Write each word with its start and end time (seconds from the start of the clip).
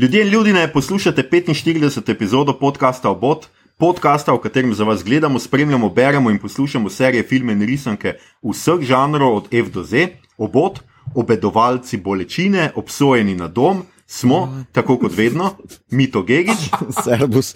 Ljudje 0.00 0.22
in 0.22 0.28
ljudje, 0.28 0.72
poslušate 0.72 1.28
45. 1.32 2.10
epizodo 2.12 2.58
podcasta 2.58 3.10
Obot, 3.10 3.46
podcasta, 3.76 4.32
v 4.32 4.40
katerem 4.40 4.74
za 4.74 4.84
vas 4.84 5.04
gledamo, 5.04 5.38
spremljamo, 5.38 5.88
beremo 5.88 6.30
in 6.30 6.38
poslušamo 6.38 6.90
serije, 6.90 7.22
filme 7.22 7.52
in 7.52 7.62
risanke 7.62 8.14
vseh 8.42 8.80
žanrov, 8.80 9.36
od 9.36 9.54
F 9.54 9.68
do 9.68 9.82
Z. 9.84 10.06
Obot, 10.38 10.80
obedovalci 11.14 11.96
bolečine, 11.96 12.70
obsojeni 12.74 13.34
na 13.34 13.48
dom, 13.48 13.82
smo, 14.06 14.64
tako 14.72 14.96
kot 14.98 15.16
vedno, 15.16 15.56
Mito 15.90 16.22
Gigič, 16.22 16.70
Servus. 17.04 17.54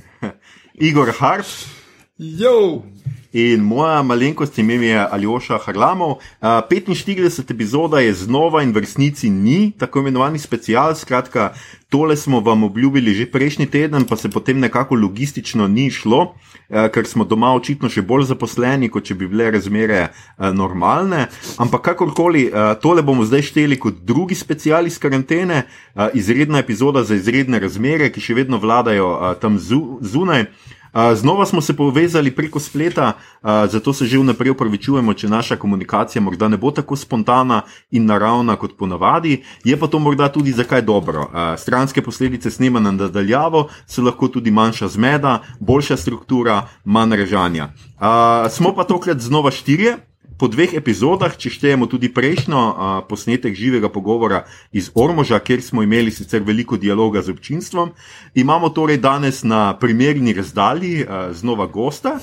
Igor 0.88 1.12
Harp. 1.18 1.46
Jo! 2.18 2.82
In 3.32 3.62
moja 3.62 4.02
malenkost 4.02 4.58
ime 4.58 4.74
je 4.74 5.06
Aljoša 5.10 5.58
Harlamov. 5.62 6.10
Uh, 6.10 6.48
45 6.70 7.50
epizoda 7.50 8.00
je 8.00 8.14
znova 8.14 8.62
in 8.62 8.72
v 8.72 8.82
resnici 8.82 9.30
ni 9.30 9.70
tako 9.78 10.00
imenovani 10.00 10.38
special. 10.38 10.94
Skratka, 10.94 11.52
tole 11.88 12.16
smo 12.16 12.40
vam 12.40 12.64
obljubili 12.64 13.14
že 13.14 13.30
prejšnji 13.30 13.66
teden, 13.66 14.04
pa 14.04 14.16
se 14.16 14.30
potem 14.30 14.58
nekako 14.58 14.94
logistično 14.94 15.68
ni 15.68 15.90
šlo, 15.90 16.34
ker 16.68 17.06
smo 17.06 17.24
doma 17.24 17.52
očitno 17.54 17.88
še 17.88 18.02
bolj 18.02 18.24
zaposleni, 18.30 18.88
kot 18.88 19.04
če 19.04 19.14
bi 19.14 19.28
bile 19.28 19.50
razmere 19.50 20.08
normalne. 20.38 21.26
Ampak 21.58 21.82
kakorkoli, 21.82 22.50
tole 22.82 23.02
bomo 23.02 23.24
zdaj 23.24 23.42
šteli 23.42 23.78
kot 23.78 24.02
drugi 24.06 24.34
special 24.34 24.86
iz 24.86 24.98
karantene, 24.98 25.64
izredna 26.14 26.58
epizoda 26.58 27.02
za 27.04 27.14
izredne 27.14 27.58
razmere, 27.58 28.10
ki 28.10 28.20
še 28.20 28.34
vedno 28.34 28.58
vladajo 28.58 29.36
tam 29.42 29.58
zu 29.58 29.98
zunaj. 30.02 30.46
Znova 31.14 31.46
smo 31.46 31.60
se 31.60 31.76
povezali 31.76 32.30
preko 32.30 32.60
spleta, 32.60 33.12
zato 33.42 33.92
se 33.92 34.06
že 34.06 34.18
vnaprej 34.18 34.50
upravičujemo, 34.50 35.14
če 35.14 35.28
naša 35.28 35.56
komunikacija 35.56 36.22
morda 36.22 36.48
ne 36.48 36.56
bo 36.56 36.70
tako 36.70 36.96
spontana 36.96 37.62
in 37.90 38.06
naravna 38.06 38.56
kot 38.56 38.76
ponavadi. 38.78 39.42
Je 39.64 39.76
pa 39.76 39.86
to 39.86 39.98
morda 39.98 40.28
tudi 40.28 40.52
zakaj 40.52 40.82
dobro. 40.82 41.30
Stranske 41.58 42.02
posledice 42.02 42.50
snemanja 42.50 42.90
nadaljavo 42.90 43.68
so 43.86 44.02
lahko 44.02 44.28
tudi 44.28 44.50
manjša 44.50 44.88
zmeda, 44.88 45.38
boljša 45.60 45.96
struktura, 45.96 46.68
manj 46.84 47.16
režanja. 47.16 47.72
Smo 48.50 48.74
pa 48.74 48.84
tokrat 48.84 49.18
znova 49.18 49.50
štirje 49.50 50.09
po 50.40 50.48
dveh 50.48 50.72
epizodah, 50.78 51.34
če 51.36 51.52
štejemo 51.52 51.84
tudi 51.84 52.08
prejšnjo 52.08 52.56
a, 52.56 52.92
posnetek 53.04 53.52
živega 53.52 53.90
pogovora 53.92 54.46
iz 54.72 54.88
Ormoža, 54.96 55.36
kjer 55.44 55.60
smo 55.60 55.84
imeli 55.84 56.08
sicer 56.08 56.40
veliko 56.40 56.80
dialoga 56.80 57.20
z 57.20 57.34
občinstvom, 57.36 57.92
imamo 58.40 58.72
torej 58.72 59.02
danes 59.04 59.42
na 59.44 59.76
primerni 59.76 60.32
razdalji 60.32 61.04
a, 61.04 61.28
znova 61.36 61.68
gosta, 61.68 62.16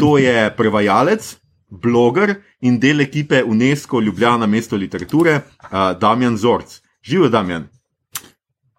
to 0.00 0.18
je 0.18 0.50
prevajalec. 0.56 1.36
Bloger 1.70 2.32
in 2.66 2.80
del 2.82 2.98
ekipe 3.00 3.44
UNESCO 3.46 4.00
Ljubljana 4.02 4.46
mesto 4.50 4.74
literature, 4.74 5.36
uh, 5.38 5.94
Damjan 6.00 6.34
Zorc. 6.36 6.80
Živijo, 7.02 7.28
Damjan. 7.30 7.68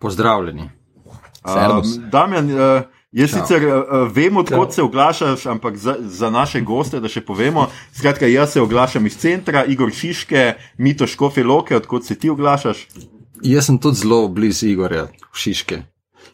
Pozdravljeni. 0.01 0.67
Um, 1.47 2.09
Damjan, 2.11 2.51
uh, 2.51 2.83
Jaz 3.11 3.29
Čau. 3.31 3.39
sicer 3.39 3.63
uh, 3.67 4.07
vem, 4.15 4.37
odkot 4.37 4.73
se 4.73 4.83
oglašaš, 4.83 5.45
ampak 5.45 5.77
za, 5.77 5.97
za 5.99 6.29
naše 6.29 6.61
goste, 6.61 6.99
da 7.03 7.09
še 7.11 7.19
povemo. 7.21 7.65
Skratka, 7.91 8.27
jaz 8.31 8.53
se 8.55 8.61
oglašam 8.61 9.05
iz 9.05 9.17
centra, 9.19 9.65
Igor 9.67 9.91
Šiške, 9.91 10.53
Mito 10.77 11.07
Škofe 11.07 11.43
Loke, 11.43 11.75
odkot 11.75 12.07
se 12.07 12.15
ti 12.15 12.29
oglašaš. 12.31 12.85
Jaz 13.43 13.67
sem 13.67 13.79
tudi 13.83 13.99
zelo 13.99 14.27
blizu 14.31 14.69
Igorja, 14.69 15.09
Šiške, 15.35 15.81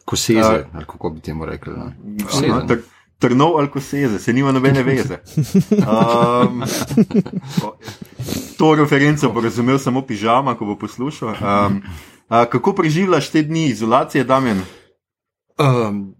Koseze, 0.06 0.68
uh, 0.70 0.84
kako 0.86 1.10
bi 1.16 1.20
temu 1.20 1.48
rekel. 1.50 1.74
No. 1.74 2.78
Trnov 3.18 3.56
ali 3.58 3.66
koseze, 3.66 4.20
se 4.22 4.32
nima 4.32 4.52
nobene 4.54 4.82
veze. 4.86 5.18
Um, 5.88 6.62
to 8.58 8.74
referenco 8.78 9.30
bo 9.34 9.40
razumel 9.40 9.78
samo 9.78 10.04
pižama, 10.06 10.54
ko 10.54 10.68
bo 10.68 10.76
poslušal. 10.78 11.34
Um, 11.34 11.82
uh, 12.30 12.44
kako 12.46 12.72
preživljaš 12.78 13.30
te 13.34 13.42
dni 13.42 13.66
izolacije, 13.72 14.24
Damien? 14.24 14.62
Um, 15.58 16.14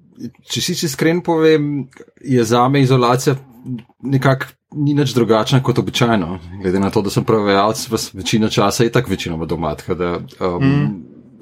če 0.50 0.62
si 0.62 0.74
iskren 0.86 1.20
povem, 1.24 1.88
je 2.24 2.44
za 2.44 2.68
me 2.68 2.82
izolacija 2.82 3.36
nekako 4.02 4.54
ni 4.76 4.94
nič 4.94 5.14
drugačna 5.14 5.62
kot 5.62 5.78
običajno. 5.78 6.38
Glede 6.62 6.80
na 6.80 6.90
to, 6.90 7.02
da 7.02 7.10
sem 7.10 7.24
prevajalec, 7.24 8.12
večino 8.12 8.48
časa 8.48 8.84
je 8.84 8.92
tako 8.92 9.10
večino 9.10 9.46
doma, 9.46 9.74
da 9.88 10.18
um, 10.18 10.64
mm. 10.64 10.88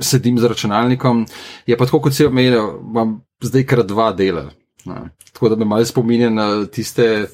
sedim 0.01 0.39
za 0.39 0.49
računalnikom. 0.49 1.27
Je 1.67 1.77
pa 1.77 1.85
tako, 1.85 2.01
kot 2.01 2.15
si 2.15 2.27
omenil, 2.27 2.79
imam 2.91 3.21
zdaj 3.43 3.67
kar 3.67 3.83
dva 3.87 4.13
dela. 4.13 4.51
Na. 4.85 5.09
Tako 5.33 5.49
da 5.49 5.57
me 5.57 5.65
malo 5.65 5.85
spominja 5.85 6.31
na 6.31 6.67
tiste. 6.67 7.27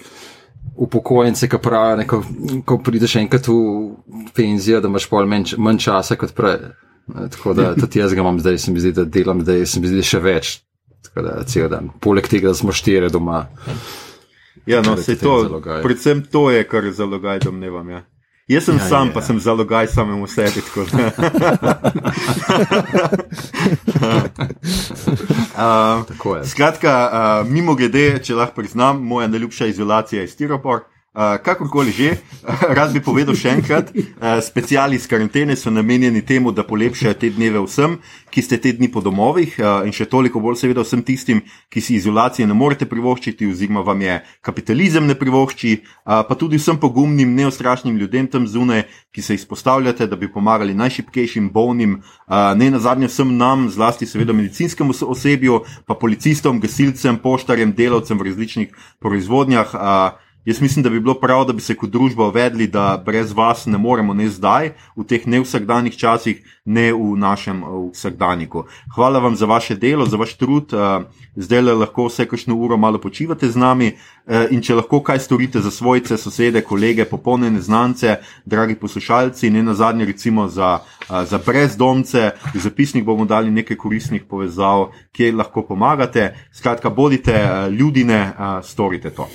Upokojence, 0.76 1.48
ki 1.50 1.58
pravijo, 1.58 2.20
ko 2.64 2.76
prideš 2.78 3.16
enkrat 3.19 3.48
v 3.48 3.54
penzijo, 4.34 4.78
da 4.81 4.88
imaš 4.88 5.08
pol 5.10 5.26
manj, 5.26 5.56
manj 5.58 5.81
časa 5.82 6.16
kot 6.16 6.32
prej. 6.38 6.70
Tako 7.34 7.52
da 7.58 7.72
tudi 7.75 7.98
jaz 7.98 8.14
ga 8.14 8.22
imam 8.22 8.38
zdaj, 8.41 8.58
se 8.58 8.72
mi 8.72 8.81
zdi, 8.81 8.92
da 8.94 9.04
delam, 9.04 9.42
da 9.44 9.58
se 9.66 9.81
mi 9.82 9.91
zdi 9.91 10.04
še 10.06 10.20
več 10.22 10.52
tako 11.15 11.27
da 11.28 11.45
cel 11.45 11.69
dan. 11.69 11.91
Poleg 12.00 12.28
tega, 12.28 12.49
da 12.49 12.55
smo 12.55 12.73
štiri 12.73 13.11
doma. 13.11 13.47
Ja, 14.67 14.83
no, 14.83 14.97
se 14.97 15.19
to, 15.19 15.61
predvsem 15.83 16.23
to 16.33 16.50
je, 16.50 16.65
kar 16.69 16.91
zalogaj 16.91 17.39
domnevam. 17.39 17.91
Ja. 17.91 18.03
Jaz 18.49 18.65
sem 18.65 18.77
ja, 18.77 18.89
sam, 18.89 19.09
je, 19.09 19.12
pa 19.15 19.21
ja. 19.21 19.27
sem 19.27 19.41
zalogaj 19.41 19.87
samemu 19.87 20.27
sebi. 20.27 20.62
uh, 25.56 26.45
skratka, 26.53 27.11
uh, 27.12 27.50
mimo 27.50 27.75
grede, 27.75 28.19
če 28.23 28.34
lahko 28.34 28.55
priznam, 28.61 29.03
moja 29.06 29.29
najljubša 29.29 29.67
izolacija 29.67 30.23
je 30.23 30.29
stiropor. 30.29 30.81
Uh, 31.12 31.37
kakorkoli 31.45 31.93
že, 31.93 32.25
rad 32.73 32.89
bi 32.89 33.00
povedal 33.05 33.37
še 33.37 33.50
enkrat, 33.53 33.91
uh, 33.93 34.41
speciali 34.41 34.97
iz 34.97 35.05
karantene 35.05 35.53
so 35.61 35.69
namenjeni 35.69 36.23
temu, 36.25 36.55
da 36.56 36.65
polepšajo 36.65 37.12
te 37.21 37.28
dneve 37.28 37.61
vsem, 37.67 37.99
ki 38.33 38.41
ste 38.41 38.56
te 38.56 38.73
dni 38.73 38.89
po 38.89 39.05
domovih 39.05 39.59
uh, 39.61 39.84
in 39.84 39.93
še 39.93 40.06
toliko 40.09 40.41
bolj 40.41 40.56
seveda 40.62 40.81
vsem 40.81 41.03
tistim, 41.05 41.43
ki 41.69 41.84
si 41.84 41.99
izolacije 42.00 42.49
ne 42.49 42.56
morete 42.56 42.89
privoščiti 42.89 43.45
oziroma 43.45 43.84
vam 43.84 44.00
je 44.00 44.17
kapitalizem 44.41 45.05
ne 45.05 45.12
privošči, 45.12 45.75
uh, 45.84 46.25
pa 46.25 46.33
tudi 46.33 46.56
vsem 46.56 46.81
pogumnim, 46.81 47.37
neostrašnim 47.37 48.00
ljudem 48.00 48.33
tam 48.33 48.49
zunaj, 48.49 48.89
ki 49.12 49.21
se 49.21 49.37
izpostavljate, 49.37 50.09
da 50.09 50.17
bi 50.17 50.33
pomagali 50.33 50.73
najšipkejšim, 50.81 51.53
bolnim, 51.53 52.00
uh, 52.00 52.56
ne 52.56 52.73
na 52.73 52.81
zadnje 52.81 53.12
vsem 53.12 53.37
nam, 53.37 53.69
zlasti 53.69 54.09
seveda 54.09 54.33
medicinskemu 54.33 54.97
osebju, 55.12 55.61
pa 55.84 55.93
policistom, 55.93 56.56
gasilcem, 56.56 57.21
poštarjem, 57.21 57.77
delavcem 57.77 58.17
v 58.17 58.31
različnih 58.33 58.84
proizvodnjah. 58.97 59.77
Uh, 59.77 60.22
Jaz 60.44 60.60
mislim, 60.60 60.82
da 60.82 60.91
bi 60.91 61.00
bilo 61.00 61.14
prav, 61.14 61.44
da 61.44 61.53
bi 61.53 61.62
se 61.62 61.75
kot 61.75 61.91
družba 61.91 62.26
uvedli, 62.26 62.66
da 62.66 63.03
brez 63.06 63.32
vas 63.32 63.66
ne 63.66 63.78
moremo, 63.78 64.14
ne 64.14 64.26
zdaj, 64.28 64.72
v 64.97 65.04
teh 65.06 65.26
ne 65.26 65.38
vsakdanjih 65.41 65.94
časih, 65.97 66.41
ne 66.64 66.88
v 66.92 67.12
našem 67.16 67.60
vsakdanjiku. 67.92 68.64
Hvala 68.94 69.20
vam 69.22 69.36
za 69.36 69.47
vaše 69.47 69.76
delo, 69.76 70.06
za 70.06 70.16
vaš 70.19 70.34
trud. 70.34 70.75
Eh, 70.75 71.04
zdaj 71.36 71.62
le 71.62 71.75
lahko 71.75 72.08
vse 72.08 72.26
kakšno 72.26 72.56
uro 72.58 72.76
malo 72.76 72.98
počivate 72.98 73.50
z 73.50 73.56
nami 73.56 73.92
eh, 73.92 74.48
in 74.50 74.62
če 74.62 74.81
lahko 74.81 74.98
kaj 75.02 75.20
storite 75.22 75.62
za 75.62 75.70
svojce, 75.70 76.19
sosede, 76.19 76.64
kolege, 76.66 77.04
popolne 77.04 77.60
znance, 77.60 78.16
dragi 78.44 78.75
poslušalci, 78.75 79.50
ne 79.50 79.62
na 79.62 79.75
zadnje, 79.75 80.10
recimo 80.10 80.48
za, 80.48 80.81
eh, 81.06 81.25
za 81.25 81.38
brezdomce, 81.38 82.32
v 82.54 82.58
zapisnik 82.58 83.04
bomo 83.04 83.25
dali 83.25 83.50
nekaj 83.50 83.76
koristnih 83.76 84.26
povezav, 84.26 84.91
kjer 85.12 85.38
lahko 85.38 85.62
pomagate. 85.62 86.34
Skratka, 86.52 86.91
bodite 86.91 87.47
ljudine, 87.70 88.32
storite 88.62 89.10
to. 89.10 89.31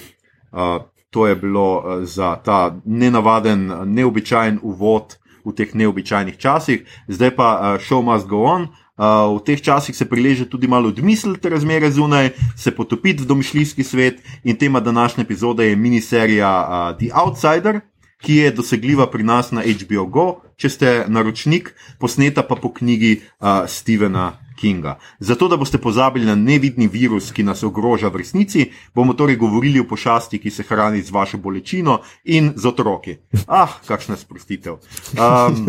Uh, 0.51 0.83
to 1.17 1.27
je 1.27 1.35
bilo 1.35 1.81
eh, 1.81 2.05
za 2.05 2.35
ta 2.45 2.77
nenavaden, 2.85 3.73
neobičajen 3.85 4.59
uvod 4.61 5.17
v 5.45 5.53
teh 5.57 5.73
neobičajnih 5.73 6.37
časih, 6.37 6.83
zdaj 7.07 7.31
pa 7.33 7.47
uh, 7.55 7.81
show 7.81 8.03
must 8.03 8.27
go 8.27 8.43
on. 8.43 8.67
Uh, 8.99 9.39
v 9.39 9.45
teh 9.47 9.61
časih 9.63 9.95
se 9.95 10.05
prileže 10.05 10.45
tudi 10.49 10.67
malo 10.67 10.91
odmisliti 10.91 11.49
razmere 11.49 11.87
zunaj, 11.91 12.35
se 12.57 12.75
potopiti 12.75 13.23
v 13.23 13.31
domišljijski 13.31 13.83
svet 13.83 14.19
in 14.43 14.59
tema 14.59 14.79
današnje 14.79 15.23
epizode 15.23 15.69
je 15.69 15.75
miniserija 15.75 16.51
uh, 16.51 16.97
The 16.99 17.09
Outsider, 17.15 17.79
ki 18.21 18.35
je 18.35 18.51
dosegljiva 18.51 19.07
pri 19.07 19.23
nas 19.23 19.51
na 19.51 19.63
HBO 19.63 20.05
Go, 20.05 20.27
če 20.57 20.69
ste 20.69 21.05
naročnik, 21.07 21.73
posneta 21.99 22.43
pa 22.43 22.59
po 22.59 22.73
knjigi 22.73 23.21
uh, 23.39 23.63
Stevena 23.65 24.35
Kinga. 24.57 24.97
Zato, 25.19 25.47
da 25.47 25.57
boste 25.57 25.77
pozabili 25.77 26.25
na 26.25 26.35
nevidni 26.35 26.87
virus, 26.87 27.31
ki 27.31 27.45
nas 27.45 27.63
ogroža 27.63 28.09
v 28.09 28.23
resnici, 28.23 28.71
bomo 28.95 29.13
torej 29.13 29.37
govorili 29.37 29.79
o 29.79 29.87
pošasti, 29.87 30.41
ki 30.41 30.49
se 30.49 30.65
hrani 30.65 31.01
z 31.01 31.13
vašo 31.13 31.37
bolečino 31.37 32.01
in 32.25 32.53
z 32.55 32.65
otroki. 32.65 33.17
Ah, 33.47 33.77
kakšna 33.87 34.17
sprostitev. 34.17 34.81
Um, 35.13 35.67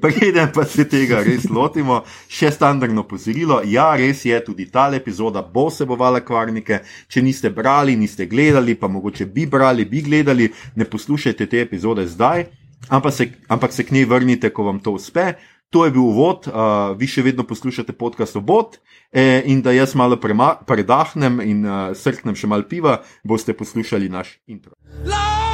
Preden 0.00 0.48
pa 0.54 0.64
se 0.64 0.86
tega 0.88 1.20
res 1.24 1.44
lotimo, 1.50 2.00
še 2.30 2.50
standardno 2.54 3.04
pozorilo. 3.08 3.60
Ja, 3.68 3.90
res 3.98 4.24
je, 4.24 4.38
tudi 4.44 4.66
ta 4.72 4.88
epizoda 4.96 5.42
bo 5.42 5.66
vsebovala 5.68 6.22
kvarnike. 6.24 6.80
Če 7.10 7.22
niste 7.22 7.50
brali, 7.52 7.96
niste 8.00 8.26
gledali, 8.30 8.78
pa 8.78 8.88
mogoče 8.88 9.26
bi 9.26 9.46
brali, 9.50 9.84
bi 9.84 10.02
gledali, 10.06 10.48
ne 10.76 10.88
poslušajte 10.88 11.46
te 11.46 11.60
epizode 11.60 12.06
zdaj, 12.08 12.46
ampak 12.88 13.14
se, 13.14 13.28
ampak 13.48 13.76
se 13.76 13.84
k 13.84 13.98
njej 13.98 14.08
vrnite, 14.08 14.50
ko 14.54 14.70
vam 14.70 14.80
to 14.80 14.96
uspe. 14.96 15.34
To 15.70 15.84
je 15.84 15.92
bil 15.94 16.02
uvod, 16.02 16.48
uh, 16.50 16.98
vi 16.98 17.06
še 17.06 17.22
vedno 17.22 17.44
poslušate 17.46 17.94
podcast 17.94 18.34
Obot 18.40 18.80
eh, 19.12 19.46
in 19.46 19.62
da 19.62 19.70
jaz 19.70 19.94
malo 19.94 20.18
predahnem 20.18 21.38
in 21.46 21.62
uh, 21.62 21.94
srknem 21.94 22.34
še 22.34 22.50
malo 22.50 22.66
piva, 22.66 22.98
boste 23.22 23.54
poslušali 23.54 24.10
naš 24.10 24.34
intro. 24.50 24.74
Love! 25.06 25.49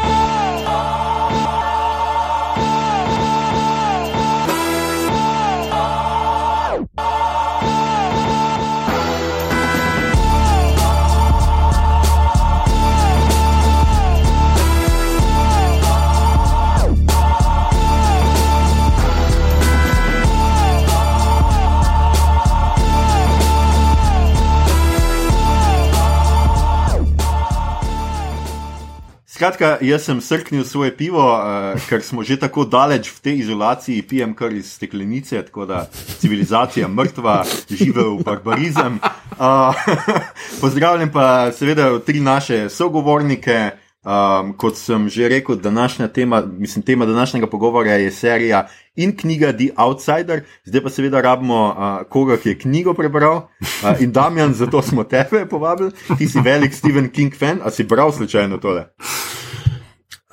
Skratka, 29.37 29.75
jaz 29.85 30.07
sem 30.09 30.21
srknil 30.21 30.65
svoje 30.65 30.95
pivo, 30.97 31.21
uh, 31.21 31.77
ker 31.91 32.01
smo 32.01 32.25
že 32.25 32.39
tako 32.41 32.65
daleč 32.65 33.11
v 33.13 33.21
tej 33.21 33.35
izolaciji, 33.45 34.07
pijem 34.09 34.33
kar 34.33 34.49
iz 34.49 34.71
steklenice, 34.73 35.43
tako 35.45 35.67
da 35.69 35.83
civilizacija 35.93 36.89
mrtva, 36.89 37.45
živel 37.69 38.17
barbarizem. 38.25 38.97
Uh, 39.37 39.77
pozdravljam 40.63 41.13
pa 41.13 41.53
seveda 41.53 41.99
tri 42.01 42.25
naše 42.25 42.71
sogovornike. 42.73 43.77
Um, 44.07 44.55
kot 44.55 44.79
sem 44.79 45.09
že 45.11 45.29
rekel, 45.29 45.57
današnja 45.59 46.09
tema, 46.09 46.41
mislim, 46.47 46.83
tema 46.83 47.07
današnjega 47.07 47.47
pogovora 47.47 47.99
je 47.99 48.11
serija 48.11 48.69
in 48.97 49.17
knjiga 49.17 49.53
The 49.53 49.71
Outsider, 49.77 50.45
zdaj 50.65 50.83
pa 50.83 50.91
seveda 50.91 51.21
rabimo 51.25 51.61
uh, 51.69 51.99
koga, 52.09 52.37
ki 52.37 52.55
je 52.55 52.59
knjigo 52.59 52.95
prebral. 52.95 53.49
Uh, 53.61 53.93
in 54.01 54.13
Damjan, 54.13 54.55
zato 54.55 54.83
smo 54.83 55.05
tebe 55.05 55.47
povabili, 55.47 55.93
ti 56.19 56.29
si 56.29 56.41
velik 56.41 56.75
Stephen 56.75 57.11
King 57.11 57.35
fan, 57.35 57.61
a 57.65 57.71
si 57.71 57.85
bral 57.85 58.13
slučajno 58.13 58.59
tole? 58.59 58.89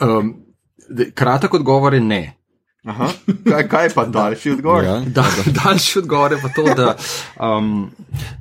Um, 0.02 0.36
kratek 1.14 1.54
odgovor 1.54 1.94
je 1.94 2.02
ne. 2.02 2.24
Aha, 2.84 3.08
kaj, 3.50 3.68
kaj 3.72 3.90
pa 3.96 4.04
daljši 4.06 4.52
odgovor? 4.52 4.84
Ja, 4.84 5.00
da, 5.06 5.24
daljši 5.64 6.00
odgovor 6.00 6.32
je 6.32 6.40
pa 6.42 6.50
to, 6.50 6.64
da 6.76 6.96
um, 7.40 7.92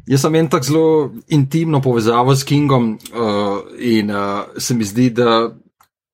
jaz 0.07 0.25
sem 0.25 0.35
en 0.35 0.49
tak 0.51 0.67
zelo 0.67 1.13
intimno 1.29 1.81
povezavo 1.83 2.35
s 2.35 2.45
Kingom 2.45 2.99
uh, 3.15 3.61
in 3.79 4.11
uh, 4.11 4.43
se 4.59 4.75
mi 4.75 4.85
zdi, 4.85 5.11
da 5.11 5.55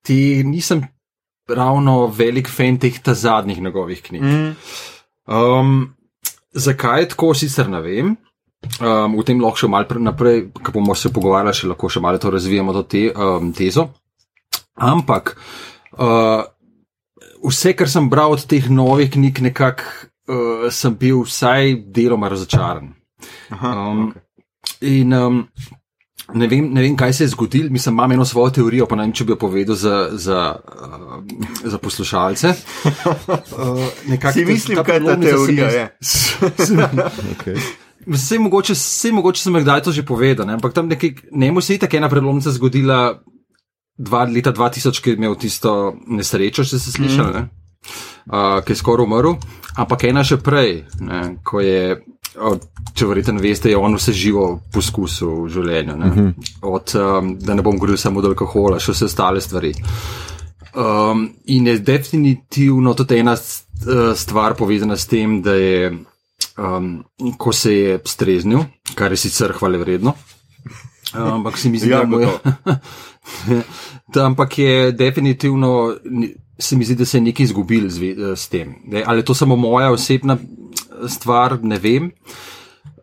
ti 0.05 0.43
nisem 0.45 0.85
ravno 1.49 2.07
velik 2.07 2.49
fan 2.49 2.79
teh 2.79 2.99
ta 3.03 3.15
zadnjih 3.15 3.63
njegovih 3.63 4.03
knjig. 4.03 4.23
Mm. 4.23 4.57
Um, 5.27 5.95
zakaj 6.53 7.09
tako, 7.09 7.35
sicer 7.35 7.69
ne 7.69 7.81
vem. 7.81 8.17
Um, 8.83 9.15
v 9.15 9.25
tem 9.25 9.41
lahko 9.41 9.63
še 9.63 9.71
malo 9.71 10.03
naprej, 10.03 10.49
ko 10.53 10.75
bomo 10.75 10.95
se 10.99 11.13
pogovarjali, 11.15 11.55
še 11.55 11.71
lahko 11.71 11.91
še 11.93 12.03
malo 12.03 12.19
to 12.19 12.31
razvijamo, 12.35 12.75
to 12.75 12.83
te, 12.91 13.05
um, 13.15 13.53
tezo. 13.55 13.89
Ampak. 14.75 15.37
Uh, 15.95 16.43
vse, 17.47 17.75
kar 17.79 17.91
sem 17.91 18.09
bral 18.11 18.35
od 18.35 18.45
teh 18.51 18.69
novih 18.71 19.11
knjig, 19.15 19.43
nekako 19.47 19.87
uh, 20.29 20.69
sem 20.75 20.97
bil 20.99 21.23
vsaj 21.27 21.77
deloma 21.95 22.31
razočaran. 22.33 22.93
Aha, 23.55 23.75
um, 23.89 24.09
okay. 24.09 24.25
In 24.81 25.15
um, 25.15 25.43
ne, 26.35 26.47
vem, 26.47 26.69
ne 26.75 26.83
vem, 26.83 26.97
kaj 26.97 27.13
se 27.13 27.25
je 27.25 27.29
zgodilo, 27.29 27.71
mislim, 27.71 27.95
imam 27.95 28.13
eno 28.13 28.25
svojo 28.25 28.51
teorijo, 28.51 28.87
pa 28.87 28.97
ne 28.97 29.07
vem, 29.07 29.13
če 29.13 29.25
bi 29.25 29.33
jo 29.33 29.39
povedal 29.41 29.77
za, 29.77 30.09
za, 30.13 30.41
uh, 30.57 31.23
za 31.65 31.79
poslušalce. 31.79 32.53
Uh, 32.85 33.87
nekako, 34.13 34.45
mislim, 34.47 34.83
da 34.83 34.93
je 34.93 35.05
ta 35.05 35.17
teorija. 35.21 35.89
Vse 38.07 38.39
mogoče, 38.45 38.73
vse 38.73 39.13
mogoče, 39.13 39.43
sem 39.43 39.61
kdaj 39.63 39.83
to 39.83 39.93
že 39.93 40.05
povedal, 40.07 40.47
ne? 40.47 40.59
ampak 40.59 40.77
tam 40.77 40.89
nekaj, 40.89 41.15
ne 41.33 41.53
mu 41.53 41.61
se 41.61 41.75
je 41.75 41.85
tako 41.87 41.97
ena 41.97 42.09
prelomnica 42.09 42.53
zgodila 42.53 43.23
dva, 43.99 44.25
leta 44.25 44.53
2000, 44.53 45.03
ki 45.03 45.11
je 45.11 45.17
imel 45.17 45.35
tisto 45.35 45.97
nesrečo, 46.07 46.65
če 46.65 46.79
ste 46.79 46.93
slišali, 46.93 47.41
mm. 47.41 47.49
uh, 48.31 48.61
ki 48.65 48.73
je 48.73 48.79
skoraj 48.79 49.09
umrl, 49.09 49.39
ampak 49.77 50.05
ena 50.11 50.25
še 50.25 50.39
prej, 50.45 50.85
ne, 51.01 51.39
ko 51.45 51.65
je. 51.65 51.99
Če 52.95 53.07
verjete, 53.07 53.33
veste, 53.43 53.71
je 53.71 53.79
on 53.79 53.95
vse 53.99 54.13
živo 54.17 54.47
poskusil 54.75 55.45
v 55.45 55.53
življenju. 55.55 55.97
Ne? 55.97 56.11
Mhm. 56.11 56.29
Od, 56.69 56.95
um, 56.99 57.33
da 57.43 57.55
ne 57.55 57.65
bom 57.67 57.79
govoril 57.79 57.99
samo 58.01 58.23
od 58.23 58.31
alkohola, 58.33 58.81
še 58.83 58.95
vse 58.95 59.09
ostale 59.11 59.43
stvari. 59.45 59.75
Um, 60.79 61.29
in 61.47 61.67
je 61.67 61.79
definitivno 61.83 62.95
tudi 62.95 63.19
ena 63.19 63.35
stvar 64.15 64.55
povezana 64.55 64.97
s 64.97 65.07
tem, 65.07 65.41
da 65.43 65.55
je, 65.57 65.93
um, 66.59 66.91
ko 67.39 67.53
se 67.53 67.75
je 67.75 68.01
streznil, 68.05 68.67
kar 68.95 69.15
je 69.15 69.23
sicer 69.25 69.55
hvale 69.59 69.81
vredno, 69.81 70.15
um, 71.15 71.39
ampak 71.39 71.59
se 71.59 71.71
mi 71.73 71.81
zdi, 71.81 71.91
ja, 71.95 72.05
da 72.05 72.21
je. 72.25 72.29
Da, 74.09 74.23
ampak 74.25 74.55
je 74.59 74.93
definitivno, 74.97 75.99
se 76.59 76.77
mi 76.77 76.85
zdi, 76.85 76.95
da 76.97 77.05
se 77.05 77.19
je 77.19 77.23
nekaj 77.27 77.45
izgubil 77.45 77.91
z, 77.93 78.15
z 78.37 78.49
tem. 78.49 78.71
Ne? 78.89 79.03
Ali 79.07 79.21
je 79.21 79.25
to 79.29 79.35
samo 79.35 79.57
moja 79.57 79.91
osebna 79.93 80.39
stvar, 81.07 81.59
ne 81.63 81.79
vem. 81.79 82.11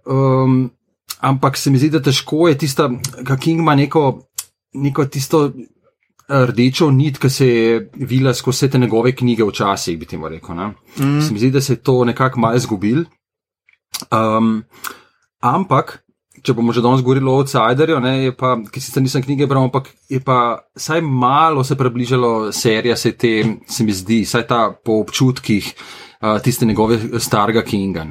Um, 0.06 0.72
ampak 1.20 1.58
se 1.58 1.72
mi 1.72 1.80
zdi, 1.80 1.90
da 1.90 2.02
težko 2.02 2.48
je 2.48 2.58
tista, 2.58 2.90
King 3.40 3.60
ima 3.60 3.76
neko, 3.76 4.28
neko 4.74 5.06
tisto 5.06 5.52
rdečo 6.30 6.90
nit, 6.92 7.20
ki 7.22 7.30
se 7.30 7.48
je 7.48 7.90
vila 7.96 8.34
skozi 8.34 8.56
vse 8.56 8.70
te 8.70 8.82
njegove 8.82 9.16
knjige 9.16 9.46
včasih, 9.46 10.00
bi 10.00 10.06
ti 10.06 10.18
mu 10.18 10.30
rekel. 10.30 10.56
Mm. 10.56 11.22
Se 11.22 11.34
mi 11.34 11.40
zdi, 11.40 11.52
da 11.52 11.62
se 11.62 11.74
je 11.74 11.84
to 11.84 12.06
nekako 12.06 12.40
malo 12.40 12.58
izgubil. 12.58 13.06
Um, 14.12 14.64
ampak 15.40 16.06
če 16.46 16.54
bomo 16.54 16.74
že 16.76 16.84
danes 16.86 17.02
govorili 17.02 17.30
o 17.30 17.40
outsiderju, 17.40 18.00
pa, 18.38 18.56
ki 18.70 18.82
sicer 18.82 19.04
nisem 19.04 19.24
knjige 19.26 19.48
bral, 19.50 19.66
ampak 19.68 19.90
je 20.12 20.20
pa 20.22 20.68
vsaj 20.78 21.02
malo 21.02 21.64
se 21.66 21.78
približalo 21.80 22.52
serija, 22.54 22.98
se, 23.00 23.16
te, 23.18 23.34
se 23.68 23.86
mi 23.86 23.96
zdi, 23.96 24.24
vsaj 24.28 24.48
ta 24.50 24.60
po 24.76 25.00
občutkih. 25.02 25.72
Uh, 26.26 26.42
tiste 26.42 26.66
njegove 26.66 27.20
starega 27.20 27.62
Kinga. 27.62 28.06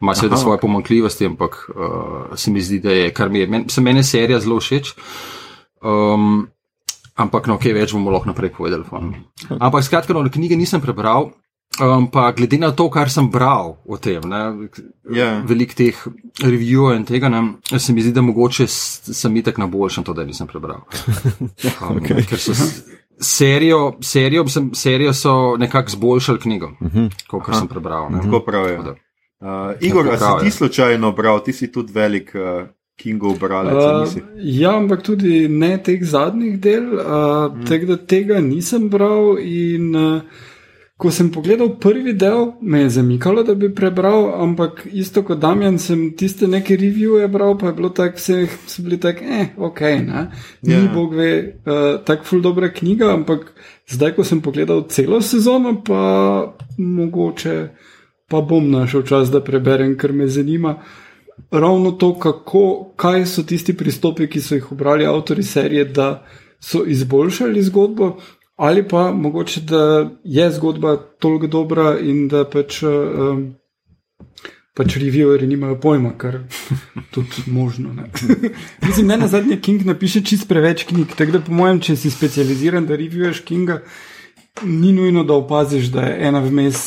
Ima 0.00 0.14
seveda 0.14 0.36
svoje 0.36 0.60
pomankljivosti, 0.60 1.26
ampak 1.26 1.56
uh, 1.68 2.36
se 2.38 2.50
mi 2.50 2.60
zdi, 2.60 2.78
da 2.80 2.92
je 2.92 3.08
kar 3.14 3.30
mi 3.30 3.38
je. 3.38 3.46
Men, 3.46 3.68
se 3.68 3.80
meni 3.80 4.04
serija 4.04 4.40
zelo 4.40 4.60
všeč. 4.60 4.92
Um, 5.82 6.46
ampak, 7.14 7.46
no, 7.46 7.58
kaj 7.58 7.72
okay, 7.72 7.74
več 7.74 7.96
bomo 7.96 8.12
lahko 8.14 8.30
naprej 8.30 8.52
povedali. 8.54 8.84
Ampak, 9.58 9.84
skratka, 9.84 10.14
no, 10.14 10.22
knjige 10.30 10.56
nisem 10.56 10.80
prebral, 10.80 11.32
Um, 11.76 12.06
pa 12.08 12.30
glede 12.32 12.56
na 12.56 12.70
to, 12.72 12.86
kar 12.88 13.10
sem 13.12 13.26
bral 13.28 13.74
o 13.84 13.98
tem, 14.00 14.22
yeah. 14.24 14.62
Ja. 15.12 15.26
veliko 15.44 15.76
teh 15.76 15.98
reviewov 16.40 16.94
in 16.96 17.04
tega, 17.04 17.28
ne, 17.28 17.58
se 17.76 17.92
mi 17.92 18.00
zdi, 18.00 18.14
da 18.16 18.22
mogoče 18.24 18.64
sem 18.66 19.36
itek 19.36 19.58
na 19.60 19.66
boljšem 19.68 20.06
to, 20.06 20.14
da 20.16 20.24
nisem 20.24 20.48
prebral. 20.48 20.86
Um, 21.82 21.98
okay. 22.00 22.24
Ker 22.24 22.40
so 22.40 22.56
serijo, 23.20 23.96
serijo, 24.02 24.48
sem, 24.48 24.70
serijo 24.74 25.12
so 25.12 25.56
nekako 25.56 25.90
zboljšali 25.90 26.38
knjigo, 26.38 26.66
uh 26.66 26.86
mhm. 26.86 26.98
-huh. 26.98 27.26
kot 27.26 27.54
sem 27.58 27.68
prebral. 27.68 28.08
Tako 28.22 28.40
pravijo. 28.40 28.80
Uh, 29.40 29.46
Igor, 29.80 30.08
a 30.08 30.18
si 30.18 30.44
ti 30.44 30.50
slučajno 30.50 31.12
bral, 31.12 31.42
ti 31.44 31.52
si 31.52 31.72
tudi 31.72 31.92
velik. 31.92 32.32
Uh... 32.34 32.68
Kingov 32.96 33.38
bralec. 33.38 33.74
Uh, 34.16 34.22
ja, 34.36 34.76
ampak 34.76 35.02
tudi 35.02 35.48
ne 35.48 35.76
teh 35.84 36.00
zadnjih 36.00 36.60
del, 36.60 36.94
uh, 36.94 37.52
mm. 37.52 37.66
tega, 37.68 37.96
tega 37.96 38.40
nisem 38.40 38.88
bral. 38.88 39.36
In, 39.38 39.90
uh, 39.96 40.22
Ko 40.96 41.10
sem 41.12 41.28
pogledal 41.28 41.74
prvi 41.76 42.14
del, 42.16 42.54
me 42.60 42.80
je 42.80 42.90
zamikalo, 42.94 43.42
da 43.44 43.54
bi 43.54 43.68
prebral, 43.74 44.30
ampak 44.42 44.86
isto 44.92 45.20
kot 45.22 45.38
Damien, 45.42 45.76
sem 45.78 46.06
tiste 46.16 46.48
neke 46.48 46.76
revije 46.76 47.28
bral, 47.28 47.58
pa 47.60 47.66
je 47.68 47.72
bilo 47.76 47.90
tako, 47.92 48.16
vse 48.16 48.46
so 48.66 48.82
bili 48.82 48.96
tako, 49.00 49.24
eh, 49.24 49.50
ok, 49.56 49.80
ne. 49.80 50.22
Ni 50.62 50.72
yeah. 50.72 50.86
Ja. 50.86 50.92
bog 50.94 51.14
ve, 51.14 51.28
uh, 51.66 52.00
tako 52.04 52.24
ful 52.24 52.40
dobra 52.40 52.72
knjiga, 52.72 53.10
ampak 53.12 53.52
zdaj, 53.92 54.14
ko 54.16 54.24
sem 54.24 54.40
pogledal 54.40 54.86
celo 54.88 55.20
sezono, 55.20 55.82
pa 55.84 56.56
mogoče 56.78 57.58
pa 58.28 58.40
bom 58.40 58.70
našel 58.70 59.02
čas, 59.02 59.30
da 59.30 59.40
preberem, 59.44 59.96
ker 59.98 60.12
me 60.12 60.28
zanima. 60.28 60.78
Ravno 61.50 61.92
to, 61.92 62.14
kako, 62.18 62.92
kaj 62.96 63.26
so 63.26 63.44
tisti 63.46 63.76
pristopi, 63.76 64.26
ki 64.26 64.40
so 64.40 64.56
jih 64.56 64.72
obrali 64.72 65.06
avtori 65.06 65.42
serije, 65.42 65.84
da 65.84 66.26
so 66.60 66.82
izboljšali 66.86 67.62
zgodbo, 67.62 68.16
ali 68.56 68.88
pa 68.88 69.12
mogoče, 69.12 69.60
da 69.60 70.10
je 70.24 70.50
zgodba 70.50 70.96
toliko 70.96 71.46
dobra 71.46 71.98
in 72.00 72.28
da 72.28 72.44
pač, 72.44 72.82
um, 72.82 73.54
pač 74.76 74.96
reviewerji 74.96 75.48
nimajo 75.48 75.76
pojma, 75.80 76.14
kar 76.18 76.34
je 76.34 77.02
tudi 77.14 77.44
možno. 77.46 77.90
Mislim, 78.86 79.06
ne 79.06 79.16
na 79.16 79.28
zadnje, 79.28 79.60
King 79.60 79.84
napiše 79.84 80.24
čist 80.24 80.48
preveč 80.48 80.84
knjig, 80.84 81.14
tako 81.16 81.38
da 81.38 81.40
po 81.40 81.52
mojem, 81.52 81.80
če 81.80 81.96
si 81.96 82.10
specializiran, 82.10 82.86
da 82.86 82.96
reviewers 82.96 83.44
Kinga, 83.44 83.82
ni 84.64 84.92
nujno, 84.92 85.24
da 85.24 85.36
opaziš, 85.36 85.92
da 85.92 86.08
je 86.08 86.28
ena 86.28 86.40
vmes. 86.40 86.86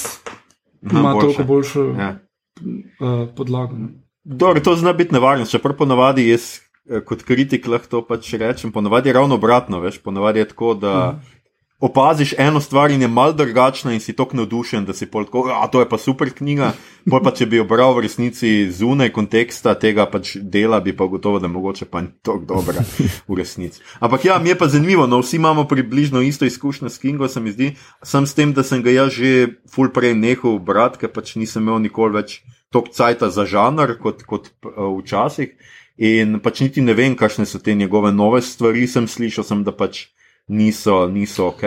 Ima 0.92 1.14
toliko 1.20 1.44
boljšo 1.44 1.84
ja. 2.00 2.16
uh, 2.64 3.28
podlago. 3.36 3.76
Dobro, 4.24 4.62
to 4.62 4.76
zna 4.76 4.94
biti 4.94 5.14
nevarno, 5.14 5.46
če 5.46 5.60
prvo 5.60 5.76
ponavadi 5.84 6.30
jaz 6.30 6.60
eh, 6.90 7.02
kot 7.06 7.24
kritik 7.28 7.68
lahko 7.68 7.90
to 7.90 8.02
pač 8.08 8.32
rečem. 8.40 8.72
Ponavadi 8.72 9.10
je 9.10 9.14
ravno 9.14 9.36
obratno, 9.36 9.80
veš, 9.84 10.00
ponavadi 10.04 10.40
je 10.40 10.48
tako, 10.50 10.74
da 10.74 10.94
uh 11.10 11.38
opaziš 11.80 12.34
eno 12.38 12.62
stvar 12.62 12.92
in 12.92 13.02
je 13.02 13.08
mal 13.08 13.34
drugačna, 13.34 13.94
in 13.94 14.00
si 14.00 14.14
tako 14.14 14.38
navdušen, 14.38 14.86
da 14.86 14.94
si 14.94 15.06
pol 15.06 15.26
tako, 15.26 15.48
a 15.48 15.68
to 15.68 15.80
je 15.80 15.90
pa 15.90 15.98
super 15.98 16.30
knjiga. 16.34 16.74
Pol 17.10 17.24
pa 17.24 17.32
če 17.32 17.46
bi 17.48 17.58
jo 17.58 17.64
bral 17.64 17.94
v 17.96 18.04
resnici 18.04 18.50
zunaj 18.76 19.14
konteksta 19.16 19.74
tega 19.80 20.06
pač 20.12 20.36
dela, 20.42 20.82
bi 20.84 20.92
pa 20.96 21.08
gotovo, 21.08 21.40
da 21.40 21.48
mogoče 21.48 21.88
pa 21.88 22.02
ni 22.04 22.12
tako 22.22 22.44
dobra 22.46 22.84
v 23.28 23.38
resnici. 23.40 23.80
Ampak 24.00 24.26
ja, 24.28 24.38
mi 24.44 24.52
je 24.52 24.58
pa 24.60 24.68
zanimivo, 24.68 25.08
no 25.08 25.22
vsi 25.24 25.40
imamo 25.40 25.64
približno 25.68 26.22
isto 26.22 26.46
izkušnjo 26.46 26.90
s 26.90 27.00
Kingo, 27.00 27.28
se 27.28 27.40
mi 27.40 27.56
zdi, 27.56 27.72
sem 28.04 28.28
s 28.28 28.36
tem, 28.36 28.54
da 28.54 28.64
sem 28.64 28.84
ga 28.84 28.92
jaz 28.92 29.16
že 29.16 29.48
full 29.72 29.94
prej 29.96 30.14
nehal 30.20 30.60
brati, 30.60 31.00
ker 31.00 31.16
pač 31.16 31.36
nisem 31.40 31.64
imel 31.64 31.80
nikoli 31.80 32.20
več 32.20 32.42
tok 32.76 32.92
cajta 32.94 33.32
za 33.32 33.48
žanr 33.48 33.96
kot, 34.04 34.28
kot 34.28 34.52
uh, 34.68 34.92
včasih. 35.00 35.56
In 36.00 36.40
pač 36.44 36.62
niti 36.64 36.84
ne 36.84 36.94
vem, 36.96 37.16
kakšne 37.16 37.48
so 37.48 37.60
te 37.60 37.74
njegove 37.76 38.12
nove 38.12 38.44
stvari, 38.44 38.88
sem 38.88 39.08
slišal, 39.08 39.48
sem, 39.48 39.64
da 39.64 39.72
pač 39.76 40.10
niso, 40.50 41.08
niso 41.08 41.48
ok. 41.54 41.64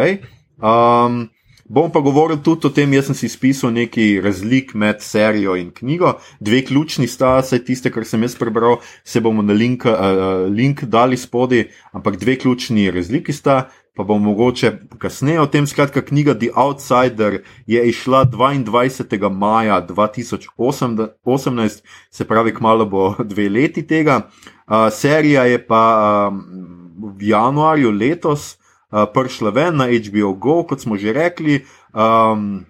Um, 0.63 1.29
bom 1.67 1.91
pa 1.91 2.03
govoril 2.05 2.43
tudi 2.43 2.67
o 2.67 2.71
tem, 2.71 2.93
jaz 2.93 3.09
sem 3.09 3.17
si 3.17 3.31
spisal 3.33 3.73
nekaj 3.73 4.21
razlik 4.23 4.75
med 4.75 5.01
serijo 5.01 5.57
in 5.57 5.71
knjigo. 5.75 6.17
Dve 6.41 6.65
ključni 6.67 7.09
sta, 7.09 7.39
vse 7.41 7.63
tiste, 7.65 7.91
kar 7.95 8.05
sem 8.05 8.23
jaz 8.27 8.37
prebral, 8.39 8.81
se 9.05 9.23
bomo 9.23 9.43
na 9.43 9.57
link, 9.57 9.87
uh, 9.87 10.45
link 10.51 10.85
dali 10.85 11.17
spodaj, 11.17 11.69
ampak 11.93 12.19
dve 12.21 12.37
ključni 12.43 12.91
razliki 12.91 13.33
sta. 13.33 13.71
pa 13.93 14.05
bom 14.05 14.23
mogoče 14.23 14.73
kasneje 14.99 15.41
o 15.41 15.47
tem. 15.47 15.67
Skratka, 15.67 16.01
knjiga 16.01 16.35
The 16.35 16.49
Outsider 16.55 17.43
je 17.67 17.89
išla 17.89 18.25
22. 18.25 19.29
maja 19.31 19.87
2018, 19.87 21.83
se 22.11 22.25
pravi, 22.25 22.55
kmalo 22.55 22.87
bo 22.87 23.15
dve 23.33 23.49
leti 23.49 23.87
tega. 23.87 24.29
Uh, 24.67 24.89
serija 24.93 25.45
je 25.45 25.67
pa 25.67 26.31
um, 26.33 27.13
v 27.19 27.29
januarju 27.29 27.91
letos 27.91 28.57
prišla 28.93 29.51
ven 29.51 29.81
na 29.81 29.89
HBO 29.89 30.35
Go, 30.37 30.63
kot 30.69 30.85
smo 30.85 31.01
že 31.01 31.17
rekli. 31.17 31.65
Um, 31.97 32.67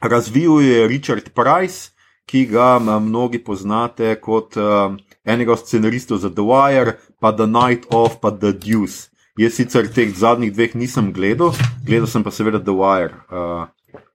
razvil 0.00 0.60
je 0.60 0.88
Richard 0.88 1.30
Price, 1.34 1.94
ki 2.26 2.46
ga 2.46 2.78
mnogi 2.78 3.38
poznate 3.38 4.14
kot 4.20 4.56
uh, 4.56 4.94
enega 5.24 5.52
od 5.52 5.62
scenaristov 5.62 6.18
za 6.18 6.30
The 6.30 6.42
Wire, 6.42 6.98
pa 7.20 7.32
The 7.32 7.46
Night 7.46 7.86
of, 7.90 8.20
pa 8.20 8.30
The 8.30 8.52
Deuce. 8.52 9.10
Jaz 9.38 9.54
sicer 9.56 9.86
teh 9.88 10.10
zadnjih 10.14 10.52
dveh 10.52 10.74
nisem 10.76 11.12
gledal, 11.14 11.54
gledal 11.86 12.06
sem 12.10 12.22
pa 12.22 12.30
seveda 12.30 12.58
The 12.62 12.74
Wire. 12.74 13.14
Uh, 13.30 13.66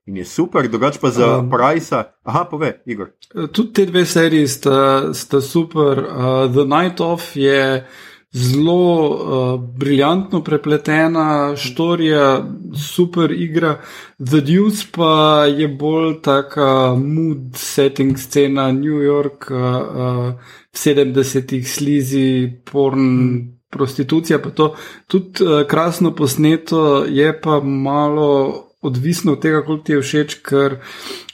in 0.06 0.16
je 0.16 0.24
super, 0.24 0.68
drugače 0.68 1.00
pa 1.00 1.10
za 1.10 1.38
um, 1.38 1.50
Price. 1.50 2.04
Aha, 2.22 2.44
pove, 2.44 2.80
Igor. 2.86 3.10
Tudi 3.52 3.72
te 3.72 3.86
dve 3.86 4.06
seriji 4.06 4.48
sta, 4.48 5.14
sta 5.14 5.40
super. 5.40 6.04
Uh, 6.04 6.52
The 6.52 6.64
Night 6.64 7.00
of 7.00 7.36
je 7.36 7.86
zelo 8.32 9.08
uh, 9.08 9.60
briljantno 9.60 10.44
prepletena 10.44 11.56
štorija, 11.56 12.44
super 12.92 13.32
igra. 13.32 13.80
The 14.18 14.40
Deuce 14.40 14.86
pa 14.92 15.44
je 15.44 15.68
bolj 15.68 16.20
taka 16.22 16.94
mood 16.94 17.38
setting 17.54 18.18
scena 18.18 18.72
New 18.72 19.02
York, 19.02 19.50
uh, 19.50 19.56
uh, 19.56 20.34
70-ih 20.72 21.70
slizi, 21.70 22.52
porn. 22.64 23.52
Prostitucija, 23.70 24.38
pa 24.38 24.50
to 24.50 24.74
tudi 25.10 25.44
uh, 25.44 25.66
krasno 25.68 26.14
posneto, 26.14 27.04
je 27.04 27.40
pa 27.40 27.60
malo 27.60 28.65
odvisno 28.86 29.34
od 29.36 29.42
tega, 29.42 29.62
koliko 29.66 29.84
ti 29.84 29.92
je 29.92 30.00
všeč, 30.02 30.36
ker 30.46 30.76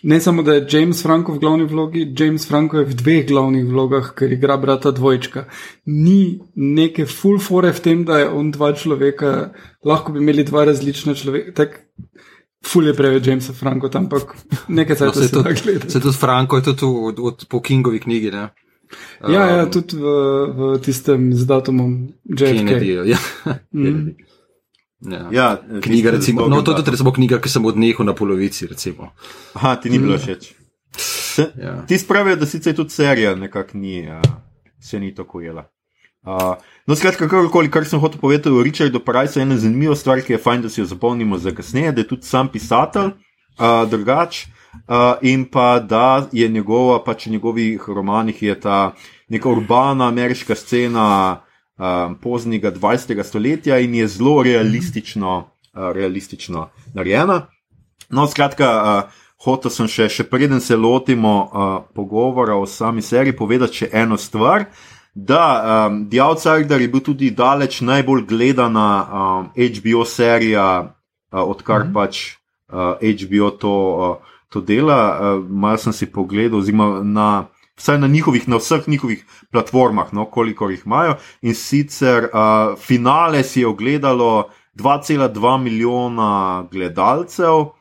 ne 0.02 0.20
samo, 0.20 0.42
da 0.42 0.56
je 0.56 0.66
James 0.70 1.02
Franco 1.02 1.32
v 1.32 1.42
glavni 1.42 1.66
vlogi, 1.68 2.06
James 2.18 2.46
Franco 2.48 2.80
je 2.80 2.88
v 2.88 2.96
dveh 2.98 3.26
glavnih 3.28 3.66
vlogah, 3.68 4.12
ker 4.18 4.32
igra 4.32 4.56
brata 4.56 4.90
dvojčka. 4.90 5.44
Ni 5.86 6.40
neke 6.54 7.06
full 7.06 7.40
fore 7.42 7.72
v 7.72 7.84
tem, 7.84 8.04
da 8.08 8.22
je 8.22 8.28
on 8.28 8.50
dva 8.50 8.72
človeka, 8.72 9.52
lahko 9.84 10.12
bi 10.12 10.24
imeli 10.24 10.44
dva 10.48 10.66
različna 10.70 11.14
človeka. 11.14 11.68
Ful 12.62 12.86
je 12.86 12.94
preveč 12.94 13.26
Jamesa 13.26 13.52
Franco, 13.58 13.90
ampak 13.98 14.36
nekaj 14.68 14.96
no, 15.00 15.12
se 15.12 15.24
je 15.24 15.30
tudi. 15.30 15.90
Se 15.90 16.00
tudi 16.00 16.16
Franco 16.16 16.56
je 16.56 16.62
tudi 16.62 16.86
od, 16.86 17.18
od, 17.18 17.46
po 17.50 17.60
Kingovi 17.60 17.98
knjigi. 18.00 18.30
Ne? 18.30 18.48
Ja, 19.28 19.46
ja, 19.46 19.64
um, 19.64 19.70
tudi 19.70 19.96
v, 19.96 20.06
v 20.52 20.78
tistem 20.84 21.32
z 21.34 21.46
datumom 21.46 22.12
JFK. 22.26 22.70
Ja. 23.06 23.18
Mm. 23.72 24.14
Ja. 25.10 25.28
Ja, 25.32 25.62
knjiga, 25.82 26.10
recimo, 26.10 26.48
no, 26.48 26.62
to 26.62 26.70
je 26.70 26.76
tudi 26.76 26.90
recimo, 26.90 27.12
knjiga, 27.12 27.40
ki 27.42 27.50
sem 27.50 27.64
odnehal 27.66 28.06
na 28.06 28.14
polovici. 28.14 28.66
Recimo. 28.70 29.10
Aha, 29.58 29.76
ti 29.76 29.90
ni 29.90 29.98
bilo 29.98 30.14
mm. 30.14 30.18
všeč. 30.18 30.52
Ja. 31.56 31.82
Ti 31.88 31.98
spravijo, 31.98 32.36
da 32.36 32.46
sicer 32.46 32.76
tudi 32.76 32.90
serija 32.90 33.34
nekako 33.34 33.78
ni, 33.78 34.02
uh, 34.08 34.22
se 34.80 35.00
ni 35.00 35.14
tako 35.14 35.40
jela. 35.40 35.64
Uh, 36.22 36.54
no, 36.86 36.94
skratka, 36.94 37.26
kakorkoli, 37.26 37.70
kar 37.70 37.86
sem 37.88 37.98
hotel 37.98 38.20
povedati 38.20 38.52
o 38.52 38.62
Richardu 38.62 39.00
Price, 39.00 39.40
je 39.40 39.42
ena 39.42 39.56
zanimiva 39.58 39.96
stvar, 39.96 40.20
ki 40.22 40.36
je 40.36 40.38
fajn, 40.38 40.62
da 40.62 40.70
si 40.70 40.80
jo 40.80 40.86
zapolnimo 40.86 41.38
za 41.38 41.50
kasneje, 41.50 41.92
da 41.92 42.04
je 42.04 42.08
tudi 42.08 42.28
sam 42.28 42.52
pisatelj, 42.52 43.14
uh, 43.58 43.82
drugač. 43.90 44.44
Uh, 44.88 45.18
in 45.22 45.44
pa 45.50 45.80
da 45.80 46.28
je 46.32 46.48
njegova, 46.48 47.02
pač 47.04 47.26
v 47.26 47.30
njegovih 47.34 47.88
romanih 47.88 48.42
je 48.42 48.60
ta 48.60 48.92
neka 49.28 49.48
urbana 49.48 50.08
ameriška 50.08 50.54
scena, 50.54 51.42
um, 51.82 52.14
poznjega 52.14 52.72
20. 52.72 53.22
stoletja 53.22 53.78
in 53.78 53.94
je 53.94 54.08
zelo 54.08 54.42
realistično, 54.42 55.38
uh, 55.38 55.90
realistično 55.92 56.68
narejena. 56.94 57.46
No, 58.10 58.26
skratka, 58.26 58.70
uh, 58.82 59.22
hotel 59.44 59.72
sem 59.74 59.88
še, 59.88 60.08
še 60.08 60.26
preden 60.30 60.60
se 60.60 60.76
lotimo 60.76 61.34
uh, 61.42 61.70
pogovora 61.94 62.56
o 62.56 62.66
sami 62.66 63.02
seriji, 63.02 63.36
povedati 63.36 63.82
še 63.82 63.90
eno 63.92 64.18
stvar. 64.20 64.68
Da, 65.14 65.86
um, 65.88 66.04
The 66.08 66.22
Outsider 66.24 66.80
je 66.80 66.88
bil 66.88 67.02
tudi 67.04 67.30
daleč 67.36 67.80
najbolj 67.84 68.22
gledana 68.28 68.88
um, 69.02 69.50
HBO 69.56 70.06
serija, 70.08 70.68
uh, 71.32 71.42
odkar 71.42 71.84
mm 71.84 71.88
-hmm. 71.88 71.94
pač 71.94 72.36
uh, 72.72 72.96
HBO 73.00 73.50
to, 73.50 73.74
uh, 73.96 74.16
to 74.48 74.60
dela. 74.60 75.18
Uh, 75.18 75.50
Mal 75.50 75.78
sem 75.78 75.92
si 75.92 76.06
pogledal, 76.06 76.58
oziroma 76.58 77.02
na 77.04 77.46
vsaj 77.76 77.98
na, 77.98 78.06
njihovih, 78.06 78.48
na 78.48 78.56
vseh 78.56 78.88
njihovih 78.88 79.24
platformah, 79.50 80.12
no, 80.12 80.24
koliko 80.24 80.70
jih 80.70 80.82
imajo. 80.86 81.16
In 81.42 81.54
sicer 81.54 82.24
uh, 82.24 82.78
finale 82.78 83.42
si 83.44 83.60
je 83.60 83.66
ogledalo 83.66 84.50
2,2 84.74 85.58
milijona 85.62 86.66
gledalcev, 86.70 87.72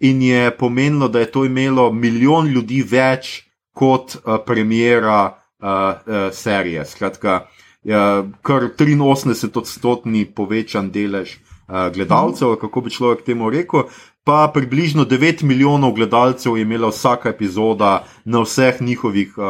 in 0.00 0.22
je 0.22 0.56
pomenilo, 0.56 1.08
da 1.08 1.20
je 1.20 1.30
to 1.30 1.44
imelo 1.44 1.92
milijon 1.92 2.46
ljudi 2.46 2.82
več 2.82 3.42
kot 3.74 4.16
uh, 4.16 4.36
premjera 4.46 5.24
uh, 5.26 5.68
uh, 5.68 6.16
serije. 6.32 6.84
Skratka, 6.86 7.40
uh, 7.84 8.30
kar 8.42 8.70
83 8.78 9.58
odstotni 9.58 10.24
povečan 10.24 10.90
delež. 10.90 11.38
Gledalcev, 11.68 12.54
kako 12.56 12.80
bi 12.80 12.90
človek 12.90 13.26
temu 13.26 13.50
rekel, 13.52 13.82
pa 14.28 14.50
približno 14.54 15.04
9 15.04 15.42
milijonov 15.42 15.92
gledalcev 15.92 16.56
je 16.56 16.62
imela 16.62 16.88
vsaka 16.88 17.28
epizoda 17.28 18.04
na 18.24 18.40
vseh 18.40 18.82
njihovih 18.82 19.38
uh, 19.38 19.44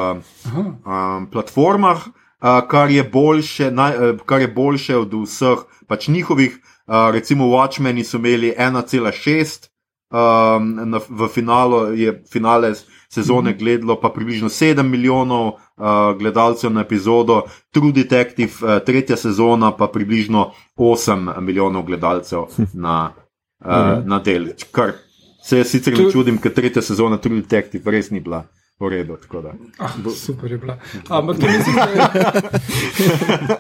um, 0.55 1.27
platformah, 1.31 2.07
uh, 2.07 2.69
kar, 2.69 2.91
je 2.91 3.03
boljše, 3.05 3.71
naj, 3.71 4.11
uh, 4.11 4.21
kar 4.27 4.41
je 4.41 4.49
boljše 4.49 4.97
od 4.97 5.15
vseh 5.25 5.59
pač 5.89 6.09
njihovih. 6.09 6.61
Uh, 6.87 6.95
recimo, 7.13 7.45
Watchmen 7.45 8.05
so 8.05 8.17
imeli 8.17 8.55
1,6, 8.59 9.67
um, 10.15 10.95
v 11.09 11.29
finalu 11.29 11.95
je 11.99 12.23
finale 12.33 12.75
sezone 13.09 13.51
mhm. 13.51 13.59
gledalo 13.59 14.01
pa 14.01 14.09
približno 14.09 14.49
7 14.49 14.83
milijonov 14.83 15.47
uh, 15.47 16.19
gledalcev 16.19 16.71
na 16.71 16.81
epizodo, 16.81 17.43
True 17.71 17.93
Detective, 17.93 18.53
uh, 18.63 18.79
tretja 18.87 19.17
sezona 19.17 19.77
pa 19.77 19.87
približno 19.87 20.53
8 20.77 21.41
milijonov 21.41 21.83
gledalcev 21.83 22.47
na 22.87 23.11
uh, 23.65 24.05
na 24.05 24.19
del. 24.19 24.53
Kar 24.73 24.93
se 25.43 25.59
jaz 25.59 25.73
sicer 25.73 25.99
ne 25.99 26.11
čudim, 26.13 26.39
ker 26.39 26.55
tretja 26.55 26.83
sezona 26.83 27.19
True 27.19 27.41
Detective 27.43 27.91
res 27.91 28.11
ni 28.11 28.21
bila. 28.21 28.45
Redu, 28.79 29.17
ah, 29.79 29.91
super 30.15 30.53
je 30.53 30.59
bila. 30.59 30.77
Ampak 31.09 31.37
tu 31.37 31.47
mislim, 31.47 31.77
da 31.77 31.83
je, 31.83 31.99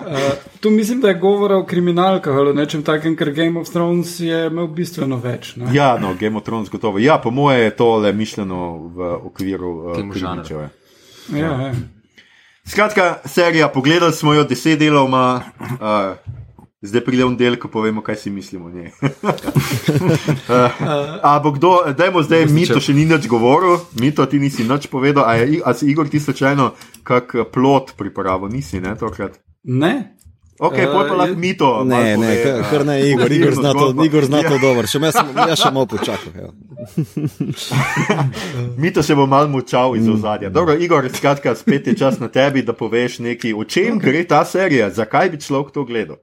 uh, 0.06 0.32
tu 0.60 0.70
mislim, 0.70 1.00
da 1.00 1.08
je 1.08 1.14
govora 1.14 1.56
o 1.56 1.64
kriminalkah 1.66 2.36
ali 2.36 2.54
nečem 2.54 2.82
takem, 2.82 3.16
ker 3.16 3.32
Game 3.34 3.60
of 3.60 3.70
Thrones 3.70 4.20
je 4.20 4.46
imel 4.46 4.66
bistveno 4.66 5.16
več. 5.18 5.56
Ne? 5.56 5.74
Ja, 5.74 5.96
no, 5.98 6.14
Game 6.20 6.38
of 6.38 6.44
Thrones 6.44 6.70
gotovo. 6.70 6.98
Ja, 6.98 7.18
po 7.18 7.30
moje 7.30 7.64
je 7.64 7.76
to 7.76 7.96
le 7.96 8.12
mišljeno 8.12 8.76
v 8.94 9.10
okviru 9.32 9.72
uh, 9.72 9.96
kriminalčeve. 9.96 10.68
Ja, 11.34 11.50
ja. 11.66 11.74
Skratka, 12.68 13.18
serija, 13.24 13.68
pogledali 13.68 14.12
smo 14.12 14.34
jo 14.34 14.44
deset 14.44 14.78
delov, 14.78 15.10
uh, 15.10 16.14
Zdaj 16.78 17.02
pridem 17.02 17.34
del, 17.34 17.56
ko 17.58 17.66
povemo, 17.66 18.04
kaj 18.06 18.16
si 18.16 18.30
mislimo 18.30 18.66
o 18.66 18.70
njej. 18.70 18.92
Ampak 21.34 21.56
kdo, 21.56 21.70
dajmo 21.98 22.22
zdaj, 22.22 22.46
Mito 22.54 22.78
še 22.78 22.94
ni 22.94 23.02
nič 23.02 23.26
govoril, 23.26 23.82
Mito 23.98 24.22
ti 24.30 24.38
nisi 24.38 24.62
nič 24.62 24.86
povedal, 24.86 25.26
a, 25.26 25.34
je, 25.42 25.58
a 25.58 25.74
si 25.74 25.90
Igor 25.90 26.06
ti 26.06 26.22
slučajno 26.22 26.70
kak 27.02 27.34
plot 27.50 27.98
pripravil, 27.98 28.46
nisi, 28.46 28.78
ne, 28.78 28.94
tokrat? 28.94 29.42
Ne. 29.66 30.14
Ok, 30.58 30.78
uh, 30.78 31.02
pa 31.02 31.14
lahko 31.18 31.34
Mito. 31.34 31.82
Ne, 31.82 32.14
ne, 32.14 32.30
kar, 32.46 32.62
kar 32.70 32.86
ne, 32.86 33.02
Igor, 33.10 33.26
Igor 33.34 33.58
zna 33.58 33.74
to, 33.74 33.90
Igor 34.06 34.24
zna 34.30 34.46
to 34.46 34.62
dobro, 34.62 34.86
še 34.86 35.02
jaz, 35.02 35.18
jaz 35.34 35.58
še 35.58 35.74
malo 35.74 35.90
počakam. 35.90 36.54
Mito 38.82 39.02
se 39.02 39.18
bo 39.18 39.26
mal 39.26 39.50
mučal 39.50 39.98
iz 39.98 40.06
ozadja. 40.06 40.46
Dobro, 40.46 40.78
Igor, 40.78 41.10
skratka, 41.10 41.58
spet 41.58 41.90
je 41.90 41.98
čas 41.98 42.22
na 42.22 42.30
tebi, 42.30 42.62
da 42.62 42.70
poveš 42.70 43.18
nekaj, 43.26 43.58
o 43.58 43.66
čem 43.66 43.98
okay. 43.98 44.06
gre 44.06 44.22
ta 44.30 44.46
serija, 44.46 44.94
zakaj 44.94 45.34
bi 45.34 45.42
človek 45.42 45.74
to 45.74 45.82
gledal. 45.82 46.22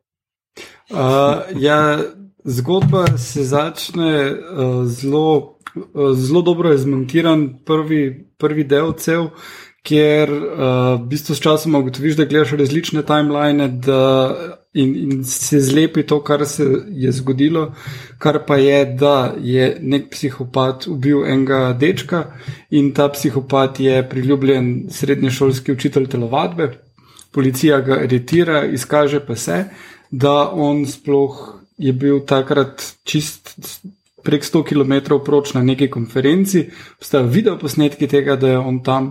Uh, 0.90 1.62
ja, 1.62 2.00
zgodba 2.44 3.18
se 3.18 3.44
začne 3.44 4.32
uh, 4.32 4.86
zelo, 4.86 5.58
uh, 5.76 6.14
zelo 6.14 6.42
dobro 6.42 6.74
izmontiran, 6.74 7.48
prvi, 7.66 8.26
prvi 8.38 8.64
del 8.64 8.94
cel, 8.94 9.32
kjer 9.86 10.30
uh, 10.30 11.00
v 11.02 11.08
bistvu 11.10 11.36
s 11.36 11.42
časom 11.42 11.76
ugotoviš, 11.76 12.20
da 12.20 12.28
gledaš 12.30 12.54
različne 12.58 13.02
timeline 13.06 13.68
da, 13.68 14.04
in, 14.74 14.94
in 14.96 15.24
se 15.26 15.60
zlepi 15.60 16.04
to, 16.06 16.20
kar 16.24 16.46
se 16.46 16.66
je 16.90 17.12
zgodilo, 17.12 17.72
kar 18.22 18.44
pa 18.46 18.58
je, 18.62 18.86
da 18.86 19.34
je 19.42 19.72
nek 19.82 20.12
psihopat 20.14 20.88
ubil 20.88 21.26
enega 21.26 21.74
dečka 21.74 22.24
in 22.70 22.94
ta 22.94 23.10
psihopat 23.10 23.80
je 23.80 24.04
priljubljen 24.10 24.88
srednješolski 24.90 25.72
učitelj 25.72 26.08
telovadbe. 26.14 26.72
Policija 27.32 27.82
ga 27.82 28.00
aretira, 28.06 28.64
izkaže 28.66 29.20
pa 29.26 29.36
se, 29.36 29.66
da 30.18 30.50
on 30.52 30.86
sploh 30.86 31.60
je 31.78 31.94
bil 31.94 32.22
takrat 32.26 32.84
čist 33.04 33.56
prek 34.24 34.44
100 34.44 34.64
km 34.64 35.20
proč 35.26 35.54
na 35.54 35.62
neki 35.64 35.90
konferenci, 35.92 36.70
obstajajo 36.98 37.30
video 37.30 37.58
posnetki 37.60 38.08
tega, 38.08 38.36
da 38.36 38.56
je 38.56 38.58
on 38.58 38.80
tam, 38.84 39.10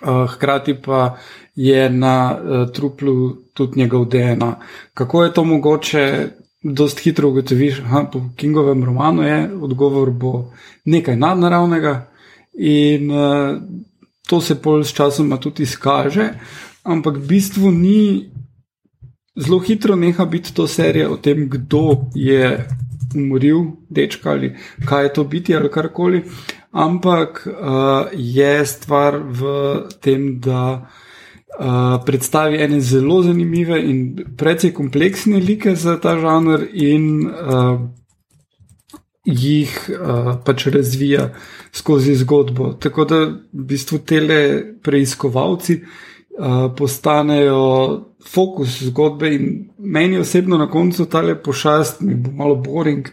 uh, 0.00 0.24
hkrati 0.30 0.74
pa 0.82 1.16
je 1.54 1.90
na 1.90 2.14
uh, 2.32 2.70
truplu 2.72 3.36
tudi 3.54 3.80
njegov 3.80 4.06
DNA. 4.08 4.54
Kako 4.94 5.24
je 5.24 5.32
to 5.34 5.44
mogoče, 5.44 6.28
dost 6.62 7.00
hitro 7.00 7.28
ugotoviš, 7.28 7.80
da 7.80 8.06
po 8.12 8.22
Kingovem 8.36 8.84
romanu 8.84 9.22
je 9.22 9.50
odgovor 9.60 10.10
bo 10.10 10.52
nekaj 10.84 11.16
nadnaravnega 11.16 12.06
in 12.54 13.10
uh, 13.10 13.56
to 14.28 14.40
se 14.40 14.62
pol 14.62 14.84
s 14.84 14.92
časom 14.92 15.36
tudi 15.40 15.62
izkaže, 15.62 16.28
ampak 16.82 17.16
v 17.16 17.26
bistvu 17.26 17.70
ni 17.70 18.30
zelo 19.36 19.58
hitro 19.58 19.96
neha 19.96 20.24
biti 20.24 20.54
to 20.54 20.66
serija 20.66 21.10
o 21.10 21.16
tem, 21.16 21.48
kdo 21.50 22.10
je 22.14 22.68
umoril 23.16 23.62
dečka 23.88 24.30
ali 24.30 24.56
kaj 24.86 25.04
je 25.04 25.12
to 25.12 25.24
biti 25.24 25.56
ali 25.56 25.70
karkoli, 25.70 26.22
ampak 26.70 27.46
uh, 27.46 28.06
je 28.12 28.66
stvar 28.66 29.16
v 29.18 29.42
tem, 30.00 30.40
da 30.40 30.88
uh, 31.58 32.04
predstavi 32.06 32.62
ene 32.62 32.80
zelo 32.80 33.22
zanimive 33.22 33.80
in 33.82 34.24
precej 34.36 34.74
kompleksne 34.74 35.40
like 35.40 35.74
za 35.74 35.98
ta 36.00 36.18
žanr 36.18 36.66
in 36.72 37.26
uh, 37.26 37.80
jih 39.24 39.90
uh, 39.90 40.36
pač 40.44 40.66
razvija 40.66 41.30
skozi 41.72 42.14
zgodbo. 42.14 42.72
Tako 42.72 43.04
da 43.04 43.18
v 43.26 43.66
bistvu 43.66 43.98
tele 43.98 44.62
preiskovalci 44.82 45.80
uh, 45.82 46.70
postanejo 46.76 48.09
fokus 48.28 48.82
zgodbe 48.82 49.34
in 49.34 49.70
meni 49.78 50.18
osebno 50.18 50.58
na 50.58 50.70
koncu 50.70 51.06
tale 51.06 51.34
pošast, 51.42 52.00
mi 52.00 52.14
bo 52.14 52.30
malo 52.30 52.54
boring, 52.54 53.08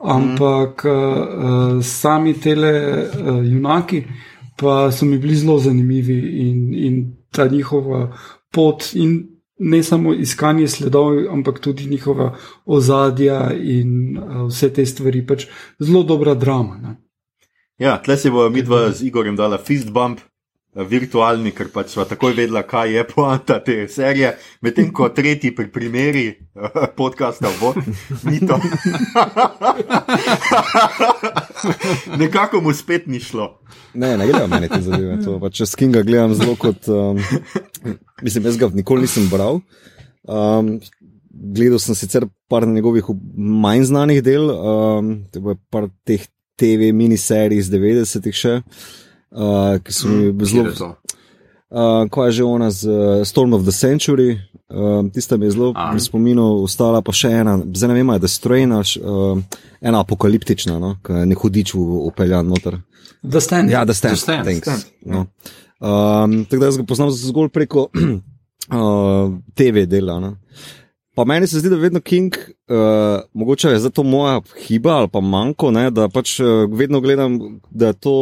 ampak 0.00 0.84
mm. 0.84 0.90
uh, 0.90 1.84
sami 1.84 2.34
tele 2.40 2.72
uh, 2.72 3.44
junaki 3.44 4.04
pa 4.56 4.92
so 4.92 5.06
mi 5.06 5.18
bili 5.18 5.36
zelo 5.36 5.58
zanimivi 5.58 6.48
in, 6.48 6.74
in 6.74 7.16
ta 7.30 7.48
njihova 7.48 8.16
pot 8.52 8.94
in 8.94 9.28
ne 9.58 9.82
samo 9.82 10.14
iskanje 10.14 10.68
sledov, 10.68 11.32
ampak 11.32 11.60
tudi 11.60 11.86
njihova 11.86 12.36
ozadja 12.64 13.52
in 13.52 14.18
uh, 14.18 14.48
vse 14.48 14.72
te 14.72 14.86
stvari, 14.86 15.26
pač 15.26 15.46
zelo 15.78 16.02
dobra 16.02 16.34
drama. 16.34 16.76
Ne? 16.76 16.96
Ja, 17.78 18.02
tle 18.02 18.16
se 18.16 18.30
bo 18.30 18.50
mi 18.50 18.62
dva 18.62 18.90
z 18.92 19.02
Igorjem 19.06 19.36
dala 19.36 19.58
fist 19.58 19.90
bump, 19.90 20.20
virtualni, 20.84 21.52
ker 21.56 21.70
pač 21.72 21.94
sva 21.94 22.04
takoj 22.08 22.34
vedela, 22.36 22.62
kaj 22.68 22.90
je 22.92 23.04
poanta 23.08 23.56
te 23.64 23.76
serije, 23.88 24.34
medtem 24.64 24.90
ko 24.92 25.08
tretji 25.14 25.54
pri 25.56 25.70
primeri 25.72 26.26
podcasta 26.98 27.48
bo, 27.60 27.72
ni 28.28 28.40
to. 28.44 28.58
Nekako 32.20 32.60
mu 32.60 32.74
spet 32.76 33.08
ni 33.08 33.20
šlo. 33.20 33.58
Ne, 33.94 34.16
ne 34.20 34.26
gledam 34.28 34.50
meni 34.52 34.68
te 34.68 34.82
zadeve. 34.84 35.16
To, 35.24 35.38
pa, 35.40 35.48
če 35.48 35.68
skinga 35.70 36.04
gledam 36.04 36.34
zelo 36.36 36.56
kot. 36.60 36.88
Um, 36.92 37.16
mislim, 38.22 38.44
jaz 38.50 38.60
ga 38.60 38.68
nikoli 38.76 39.06
nisem 39.06 39.30
bral. 39.32 39.62
Um, 40.28 40.76
gledal 41.30 41.80
sem 41.80 41.96
sicer 41.96 42.28
par 42.52 42.68
njegovih 42.68 43.08
manj 43.36 43.88
znanih 43.88 44.20
del, 44.24 44.52
um, 44.52 45.24
to 45.32 45.40
je 45.40 45.56
par 45.72 45.88
teh 46.04 46.28
TV 46.56 46.92
miniserij 46.96 47.60
iz 47.60 47.68
90-ih 47.72 48.36
še 48.36 48.54
uh, 48.60 48.64
ki 49.84 49.92
so 49.92 50.08
mi 50.08 50.32
mm, 50.32 50.44
zelo. 50.44 50.94
Uh, 51.66 52.06
ko 52.10 52.24
je 52.26 52.32
že 52.32 52.44
ona 52.46 52.70
z 52.70 52.86
uh, 52.86 53.24
Storm 53.26 53.52
of 53.52 53.66
the 53.66 53.74
Century, 53.74 54.38
uh, 54.70 55.02
tista 55.10 55.36
mi 55.36 55.46
je 55.46 55.58
zelo 55.58 55.74
v 55.74 55.98
spominu, 55.98 56.62
ostala 56.62 57.02
pa 57.02 57.10
še 57.10 57.42
ena, 57.42 57.58
zdaj 57.58 57.90
ne 57.90 57.96
vem, 57.98 58.12
je 58.14 58.22
Destroyna, 58.22 58.78
uh, 59.02 59.40
ena 59.82 59.98
apokaliptična, 60.06 60.78
no, 60.78 60.94
ki 61.02 61.12
je 61.12 61.26
nehudič 61.26 61.74
upeljan 61.74 62.46
noter. 62.46 62.78
The 63.26 63.42
Stand. 63.42 63.74
Ja, 63.74 63.82
The 63.82 63.98
Stand. 63.98 64.14
The 64.14 64.22
stand. 64.22 64.62
stand. 64.62 64.82
No. 65.02 65.26
Um, 65.82 66.44
tako 66.46 66.60
da 66.60 66.70
jaz 66.70 66.78
ga 66.78 66.86
poznam 66.86 67.10
zgolj 67.10 67.50
preko 67.50 67.88
uh, 68.78 69.34
TV 69.58 69.84
dela. 69.90 70.20
No. 70.22 70.36
Pa 71.16 71.24
meni 71.24 71.50
se 71.50 71.58
zdi, 71.58 71.68
da 71.72 71.76
vedno 71.76 72.00
King, 72.00 72.30
uh, 72.70 73.26
mogoče 73.34 73.74
je 73.74 73.78
zato 73.78 74.02
moja 74.02 74.40
hiba 74.66 75.00
ali 75.02 75.08
pa 75.08 75.20
manjko, 75.20 75.70
ne, 75.70 75.90
da 75.90 76.08
pač 76.08 76.38
uh, 76.40 76.70
vedno 76.70 77.00
gledam, 77.00 77.58
da 77.70 77.86
je 77.86 77.92
to 77.92 78.14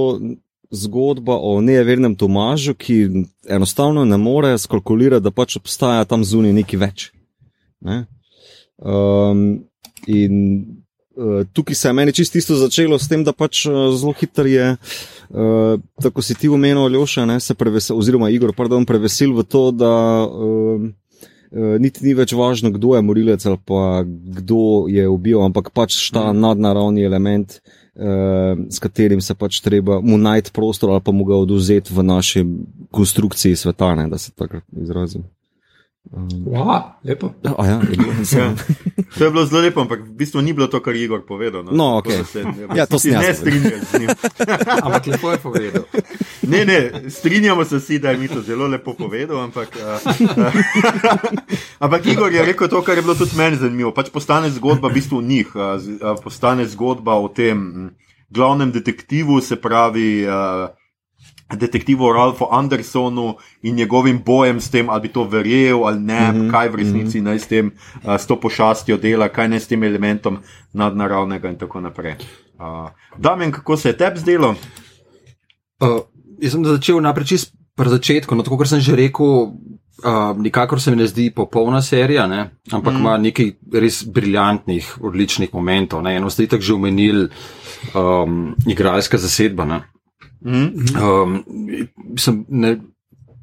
zgodba 0.71 1.37
o 1.37 1.61
nevernem 1.61 2.15
Tomažu, 2.17 2.75
ki 2.75 3.27
enostavno 3.49 4.05
ne 4.05 4.17
more 4.17 4.59
skalkulirati, 4.59 5.25
da 5.25 5.31
pač 5.31 5.57
obstaja 5.57 6.05
tam 6.05 6.25
zunaj 6.25 6.53
nekaj 6.53 6.81
več. 6.81 7.11
Ne? 7.85 8.05
Um, 8.79 9.65
in 10.07 10.41
uh, 11.17 11.45
tukaj 11.53 11.79
se 11.79 11.89
je 11.89 11.93
meni 11.93 12.13
čisto 12.13 12.39
isto 12.39 12.57
začelo 12.59 12.99
s 12.99 13.09
tem, 13.09 13.25
da 13.25 13.33
pač 13.33 13.67
uh, 13.69 13.93
zelo 13.95 14.15
hitro 14.19 14.49
je, 14.49 14.75
uh, 14.75 15.79
tako 16.03 16.23
si 16.23 16.35
ti 16.35 16.51
umenil, 16.51 16.85
Aljoša, 16.89 17.27
ne, 17.29 17.39
se 17.41 17.55
prevesil, 17.55 17.97
oziroma 17.99 18.33
Igor, 18.35 18.55
pardon, 18.57 18.87
prevesil 18.87 19.35
v 19.37 19.47
to, 19.47 19.71
da. 19.71 19.95
Uh, 20.27 20.93
Niti 21.55 22.03
ni 22.03 22.17
več 22.19 22.33
važno, 22.35 22.73
kdo 22.75 22.97
je 22.97 23.01
morilec 23.07 23.45
ali 23.47 23.61
pa 23.63 24.03
kdo 24.03 24.89
je 24.91 25.05
ubil, 25.07 25.39
ampak 25.45 25.69
pač 25.71 26.11
ta 26.11 26.33
mm. 26.33 26.41
nadnaravni 26.43 27.05
element, 27.07 27.61
uh, 27.95 28.59
s 28.71 28.79
katerim 28.79 29.21
se 29.21 29.35
pač 29.35 29.61
treba 29.61 30.01
mu 30.01 30.19
najti 30.19 30.53
prostor 30.53 30.91
ali 30.91 31.01
pa 31.05 31.13
mu 31.13 31.25
ga 31.25 31.37
oduzeti 31.37 31.95
v 31.95 32.03
naši 32.03 32.45
konstrukciji 32.91 33.57
sveta, 33.57 33.95
ne, 33.95 34.09
da 34.09 34.19
se 34.19 34.33
tako 34.33 34.61
izrazim. 34.81 35.25
Um, 36.13 36.29
wow, 36.45 36.83
lepo. 37.05 37.33
Ja, 37.43 37.55
ja, 37.59 37.81
je 37.91 37.97
bilo, 37.97 38.13
ja. 38.39 38.55
To 39.19 39.25
je 39.25 39.31
bilo 39.31 39.47
zelo 39.47 39.63
lepo, 39.63 39.81
ampak 39.81 40.05
v 40.05 40.13
bistvu 40.13 40.41
ni 40.45 40.53
bilo 40.53 40.69
to, 40.69 40.81
kar 40.85 40.95
je 40.95 41.05
Igor 41.05 41.25
povedal. 41.25 41.65
No, 41.65 41.73
no 41.73 41.85
okay. 41.97 42.25
se, 42.25 42.45
ja, 42.77 42.87
to 42.87 42.99
se 42.99 43.11
ne 43.11 43.35
strinjam 43.35 43.81
z 43.91 43.99
njim. 43.99 44.11
ampak 44.85 45.07
lepo 45.07 45.31
je 45.31 45.39
povedal. 45.39 45.83
Ne, 46.43 46.65
ne, 46.65 47.11
strinjamo 47.11 47.65
se 47.65 47.81
vsi, 47.81 47.99
da 47.99 48.11
je 48.11 48.19
mi 48.19 48.29
to 48.29 48.43
zelo 48.43 48.67
lepo 48.67 48.93
povedal, 48.95 49.41
ampak, 49.41 49.69
uh, 49.81 50.13
uh, 50.37 50.55
ampak 51.85 52.07
Igor 52.07 52.33
je 52.33 52.45
rekel 52.45 52.69
to, 52.69 52.83
kar 52.83 53.01
je 53.01 53.03
bilo 53.03 53.15
tudi 53.15 53.37
meni 53.37 53.57
zanimivo. 53.57 53.91
Pač 53.97 54.13
postane 54.13 54.51
zgodba 54.51 54.93
v 54.93 55.01
bistvu 55.01 55.23
njih, 55.23 55.57
uh, 55.57 55.81
postane 56.21 56.69
zgodba 56.69 57.17
o 57.17 57.33
tem 57.33 57.91
glavnem 58.29 58.73
detektivu, 58.73 59.41
se 59.41 59.57
pravi. 59.57 60.29
Uh, 60.29 60.69
detektivu 61.57 62.13
Ralfu 62.13 62.47
Andersonu 62.51 63.35
in 63.63 63.75
njegovim 63.75 64.23
bojem 64.27 64.61
s 64.61 64.71
tem, 64.71 64.91
ali 64.91 65.03
bi 65.03 65.09
to 65.09 65.25
verjel 65.25 65.87
ali 65.87 66.01
ne, 66.01 66.33
mm 66.33 66.41
-hmm. 66.41 66.51
kaj 66.51 66.69
v 66.69 66.75
resnici 66.75 67.21
mm 67.21 67.25
-hmm. 67.25 67.29
naj 67.29 67.39
s 67.39 67.47
tem, 67.47 67.73
uh, 68.05 68.15
s 68.15 68.27
to 68.27 68.41
pošastjo 68.41 68.97
dela, 68.97 69.29
kaj 69.29 69.49
naj 69.49 69.61
s 69.61 69.69
tem 69.69 69.83
elementom 69.83 70.39
nadnaravnega 70.73 71.49
in 71.49 71.59
tako 71.59 71.81
naprej. 71.81 72.15
Uh, 72.59 72.91
Damien, 73.19 73.53
kako 73.53 73.77
se 73.77 73.89
je 73.89 73.97
tebi 73.97 74.21
zdelo? 74.21 74.55
Uh, 75.81 76.01
jaz 76.39 76.53
sem 76.53 76.65
začel 76.65 77.01
naprej 77.01 77.27
čist 77.27 77.55
pri 77.75 77.91
začetku, 77.91 78.35
no 78.35 78.43
tako 78.43 78.57
kot 78.63 78.71
sem 78.71 78.81
že 78.81 78.97
rekel. 78.97 79.55
Uh, 80.05 80.35
nikakor 80.37 80.81
se 80.83 80.91
mi 80.91 80.97
ne 80.97 81.07
zdi 81.07 81.31
popolna 81.31 81.83
serija, 81.83 82.27
ne? 82.27 82.51
ampak 82.73 82.95
mm. 82.95 83.01
ima 83.01 83.19
nekaj 83.19 83.53
res 83.73 84.03
briljantnih, 84.05 84.99
odličnih 85.01 85.55
momentov. 85.55 86.07
Eno 86.07 86.31
ste 86.31 86.47
tako 86.47 86.63
že 86.63 86.75
omenili, 86.75 87.29
um, 87.95 88.57
igralska 88.67 89.19
zasedba. 89.19 89.65
Ne? 89.65 89.81
Um, 90.45 91.39
sem, 92.21 92.45
ne, 92.49 92.77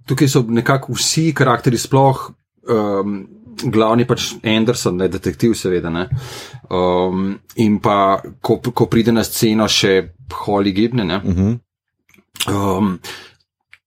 tukaj 0.06 0.30
so 0.30 0.44
nekako 0.48 0.94
vsi 0.94 1.32
karakteri, 1.34 1.80
sploh 1.82 2.28
um, 2.70 3.22
glavni 3.72 4.06
pač 4.08 4.34
Anderson, 4.48 4.98
ne 5.02 5.08
detektiv, 5.12 5.56
seveda. 5.58 5.90
Ne. 5.94 6.08
Um, 6.70 7.34
in 7.62 7.80
pa, 7.84 8.22
ko, 8.42 8.60
ko 8.62 8.88
pride 8.92 9.14
na 9.14 9.26
sceno 9.28 9.68
še 9.68 10.14
Holly 10.46 10.72
Gibne. 10.72 11.06
Uh 11.16 11.22
-huh. 11.24 11.60
um, 12.54 13.00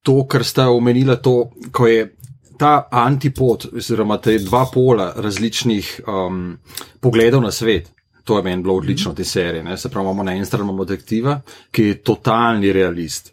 to, 0.02 0.24
kar 0.26 0.44
sta 0.44 0.68
omenila, 0.70 1.16
to, 1.16 1.50
ko 1.72 1.86
je. 1.86 2.10
Ta 2.54 2.86
antipod, 2.90 3.66
oziroma 3.76 4.18
te 4.22 4.38
dva 4.38 4.66
pola 4.72 5.12
različnih 5.16 6.00
um, 6.06 6.58
pogledov 7.00 7.42
na 7.42 7.50
svet, 7.50 7.90
to 8.24 8.36
je 8.36 8.42
meni 8.42 8.62
bilo 8.62 8.76
odlično 8.76 9.14
te 9.14 9.24
serije. 9.24 9.62
Ne? 9.62 9.76
Se 9.76 9.88
pravi, 9.88 10.04
imamo 10.04 10.22
na 10.22 10.32
eni 10.32 10.46
strani 10.46 10.86
detektiva, 10.86 11.40
ki 11.70 11.82
je 11.82 12.02
totalni 12.02 12.72
realist. 12.72 13.32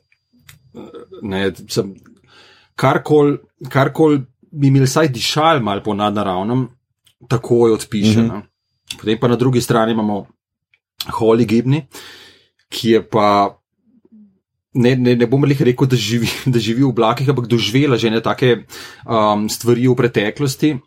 Karkoli 2.75 3.37
kar 3.69 3.91
bi 4.51 4.67
imel 4.67 4.83
vsaj 4.83 5.07
dišal 5.07 5.61
malo 5.63 5.83
po 5.83 5.93
nadnaravnem, 5.93 6.67
takoj 7.27 7.73
odpiše. 7.73 8.21
Mm 8.21 8.29
-hmm. 8.29 8.41
Potem 8.99 9.19
pa 9.19 9.27
na 9.27 9.35
drugi 9.35 9.61
strani 9.61 9.91
imamo 9.91 10.25
Holly 11.07 11.45
Gibney, 11.45 11.81
ki 12.69 12.89
je 12.89 13.09
pa. 13.09 13.57
Ne, 14.73 14.95
ne, 14.95 15.15
ne 15.15 15.27
bom 15.27 15.43
rekel, 15.43 15.87
da 15.87 15.95
živi, 15.95 16.27
da 16.53 16.59
živi 16.59 16.83
v 16.83 16.89
oblakih, 16.89 17.29
ampak 17.29 17.47
doživela 17.47 17.97
že 17.97 18.09
neke 18.09 18.65
um, 19.05 19.49
stvari 19.49 19.87
v 19.87 19.95
preteklosti 19.95 20.79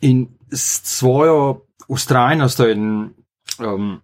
in 0.00 0.26
s 0.52 0.98
svojo 0.98 1.66
ustrajnostjo 1.88 2.70
in 2.70 3.10
um, 3.64 4.00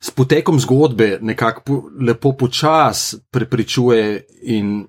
s 0.00 0.10
potekom 0.10 0.60
zgodbe 0.60 1.18
nekako 1.22 1.62
po, 1.64 1.82
lepo 2.00 2.32
počasi 2.32 3.16
prepričuje 3.30 4.24
in 4.42 4.86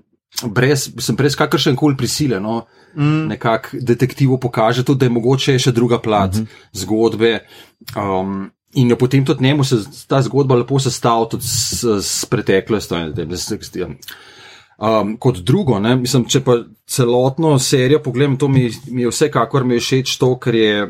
brez, 0.49 0.89
sem 0.99 1.15
brez 1.15 1.35
kakršen 1.35 1.75
koli 1.75 1.97
prisile. 1.97 2.39
No, 2.39 2.65
mm. 2.95 3.27
Nekako 3.27 3.77
detektivu 3.81 4.37
kaže 4.49 4.83
tudi, 4.83 4.99
da 4.99 5.05
je 5.05 5.15
mogoče 5.19 5.59
še 5.59 5.71
druga 5.71 5.99
plat 6.01 6.35
mm 6.35 6.41
-hmm. 6.41 6.47
zgodbe. 6.73 7.39
Um, 7.95 8.51
In 8.73 8.89
jo 8.89 8.97
potem 8.97 9.25
tudi 9.25 9.43
njemu 9.43 9.63
se 9.63 9.75
ta 10.07 10.21
zgodba 10.21 10.55
lepo 10.55 10.79
sestavlja 10.79 11.29
tudi 11.29 11.43
s, 11.43 11.83
s 11.83 12.25
preteklostjo. 12.25 12.97
Um, 14.77 15.17
kot 15.17 15.37
drugo, 15.37 15.79
ne, 15.79 15.95
mislim, 15.95 16.25
če 16.25 16.41
pa 16.41 16.57
celotno 16.89 17.59
serijo 17.59 18.01
pogledam, 18.03 18.37
to 18.37 18.47
mi, 18.47 18.71
mi 18.89 19.01
je 19.01 19.11
vsekakor 19.13 19.63
mi 19.63 19.77
všeč 19.79 20.17
to, 20.17 20.31
ker 20.41 20.55
je 20.55 20.87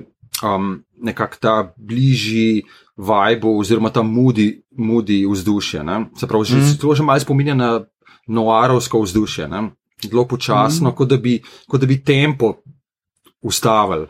um, 0.47 0.77
nekako 1.03 1.37
ta 1.39 1.73
bližji 1.77 2.63
vibe 2.97 3.47
oziroma 3.47 3.89
ta 3.89 4.01
mudi, 4.01 4.63
mudi 4.71 5.25
vzdušje. 5.29 5.83
Ne? 5.83 6.05
Se 6.17 6.27
pravi, 6.27 6.45
mm. 6.55 6.77
to 6.81 6.95
že 6.95 7.03
malo 7.03 7.19
spominja 7.19 7.55
na 7.55 7.81
noarovsko 8.27 9.01
vzdušje, 9.01 9.47
ne? 9.47 9.69
zelo 10.03 10.27
počasno, 10.27 10.89
mm. 10.89 10.95
kot, 10.95 11.09
da 11.09 11.17
bi, 11.17 11.41
kot 11.67 11.81
da 11.81 11.87
bi 11.87 12.03
tempo 12.03 12.53
ustavili. 13.41 14.07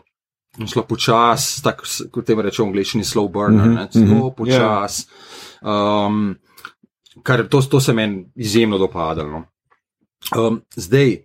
Šlo 0.70 0.82
počasi, 0.86 1.62
tako 1.62 1.82
kot 2.12 2.26
temu 2.26 2.42
rečemo, 2.42 2.68
angliški 2.68 3.02
slow 3.02 3.28
burner, 3.32 3.66
mm 3.68 3.76
-hmm. 3.76 4.06
zelo 4.06 4.30
počasi. 4.30 5.06
Yeah. 5.62 6.06
Um, 6.06 6.36
kar 7.22 7.48
to, 7.48 7.62
to 7.62 7.80
se 7.80 7.92
meni 7.92 8.30
izjemno 8.34 8.78
dopadalo. 8.78 9.30
No. 9.30 9.44
Um, 10.48 10.62
zdaj, 10.76 11.24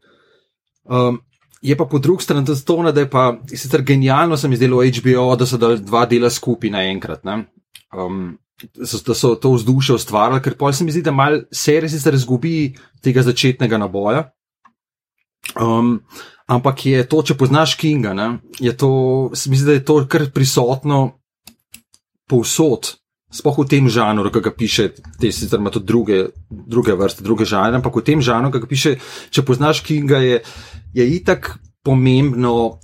um, 0.84 1.22
je 1.62 1.78
pa 1.78 1.86
po 1.86 2.00
drugi 2.00 2.24
strani 2.24 2.46
to, 2.66 2.92
da 2.92 3.00
je 3.00 3.10
pa 3.10 3.40
sicer 3.48 3.82
genialno, 3.82 4.38
se 4.38 4.48
mi 4.48 4.56
zdelo 4.56 4.84
HBO, 4.84 5.36
da 5.36 5.46
so 5.46 5.58
dali 5.58 5.80
dva 5.80 6.06
dela 6.06 6.30
skupaj 6.30 6.70
naenkrat. 6.70 7.26
Um, 7.98 8.38
da 9.06 9.14
so 9.14 9.36
to 9.36 9.52
vzdušje 9.54 9.96
ustvarjali, 9.96 10.42
ker 10.42 10.58
pa 10.58 10.74
se 10.74 10.84
mi 10.84 10.92
zdi, 10.92 11.02
da 11.02 11.12
mal 11.12 11.42
serija 11.52 11.90
sicer 11.90 12.14
izgubi 12.14 12.76
tega 13.04 13.24
začetnega 13.24 13.78
naboja. 13.78 14.30
Um, 15.60 16.00
ampak 16.48 16.86
je 16.86 17.04
to, 17.08 17.22
če 17.24 17.38
poznaš 17.40 17.76
Kinga, 17.80 18.14
ne, 18.14 18.30
je 18.60 18.76
to, 18.78 18.92
se 19.34 19.50
mi 19.50 19.58
zdi, 19.58 19.66
da 19.66 19.78
je 19.78 19.86
to 19.86 20.02
kar 20.08 20.28
prisotno 20.36 21.20
povsod 22.30 23.00
spoh 23.30 23.62
v 23.62 23.68
tem 23.70 23.90
žanru, 23.90 24.32
ki 24.34 24.42
ga 24.42 24.52
piše, 24.54 24.90
te 25.22 25.32
sicer 25.32 25.62
ima 25.62 25.70
tudi 25.74 25.86
druge, 25.86 26.20
druge 26.50 26.96
vrste, 26.98 27.24
druge 27.24 27.46
žanre, 27.46 27.78
ampak 27.78 28.02
v 28.02 28.06
tem 28.06 28.22
žanru, 28.26 28.52
ki 28.52 28.64
ga 28.64 28.70
piše, 28.70 28.96
če 29.30 29.46
poznaš 29.46 29.84
Kinga, 29.86 30.22
je, 30.26 30.42
je 30.98 31.10
itak 31.18 31.58
pomembno. 31.86 32.80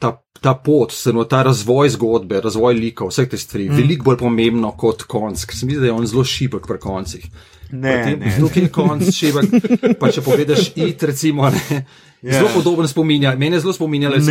Ta, 0.00 0.14
ta 0.40 0.54
pot, 0.56 0.94
no, 1.12 1.26
ta 1.28 1.42
razvoj 1.44 1.90
zgodbe, 1.92 2.38
razvoj 2.40 2.72
likov, 2.72 3.10
vse 3.12 3.26
te 3.28 3.36
stvari, 3.36 3.66
mm. 3.68 3.76
veliko 3.76 4.06
bolj 4.08 4.16
pomembno 4.22 4.70
kot 4.80 5.04
konc, 5.04 5.42
ker 5.44 5.58
se 5.58 5.68
mi 5.68 5.76
zdi, 5.76 5.82
da 5.84 5.90
je 5.90 5.96
on 5.98 6.06
zelo 6.08 6.24
šibek 6.24 6.64
pri 6.64 6.80
koncih. 6.80 7.26
Ne, 7.70 8.16
ne. 8.16 8.32
Tukaj 8.40 8.64
je 8.64 8.70
konc 8.72 9.10
šibek, 9.12 9.52
pa 10.00 10.08
če 10.08 10.24
pogledaš 10.24 10.70
it, 10.80 11.04
recimo, 11.04 11.50
ne, 11.52 11.82
Yeah. 12.22 12.38
Zelo 12.38 12.48
podoben 12.54 12.88
spominja, 12.88 13.34
meni 13.36 13.56
je 13.56 13.60
zelo 13.60 13.72
spominjalo, 13.72 14.16
da 14.16 14.22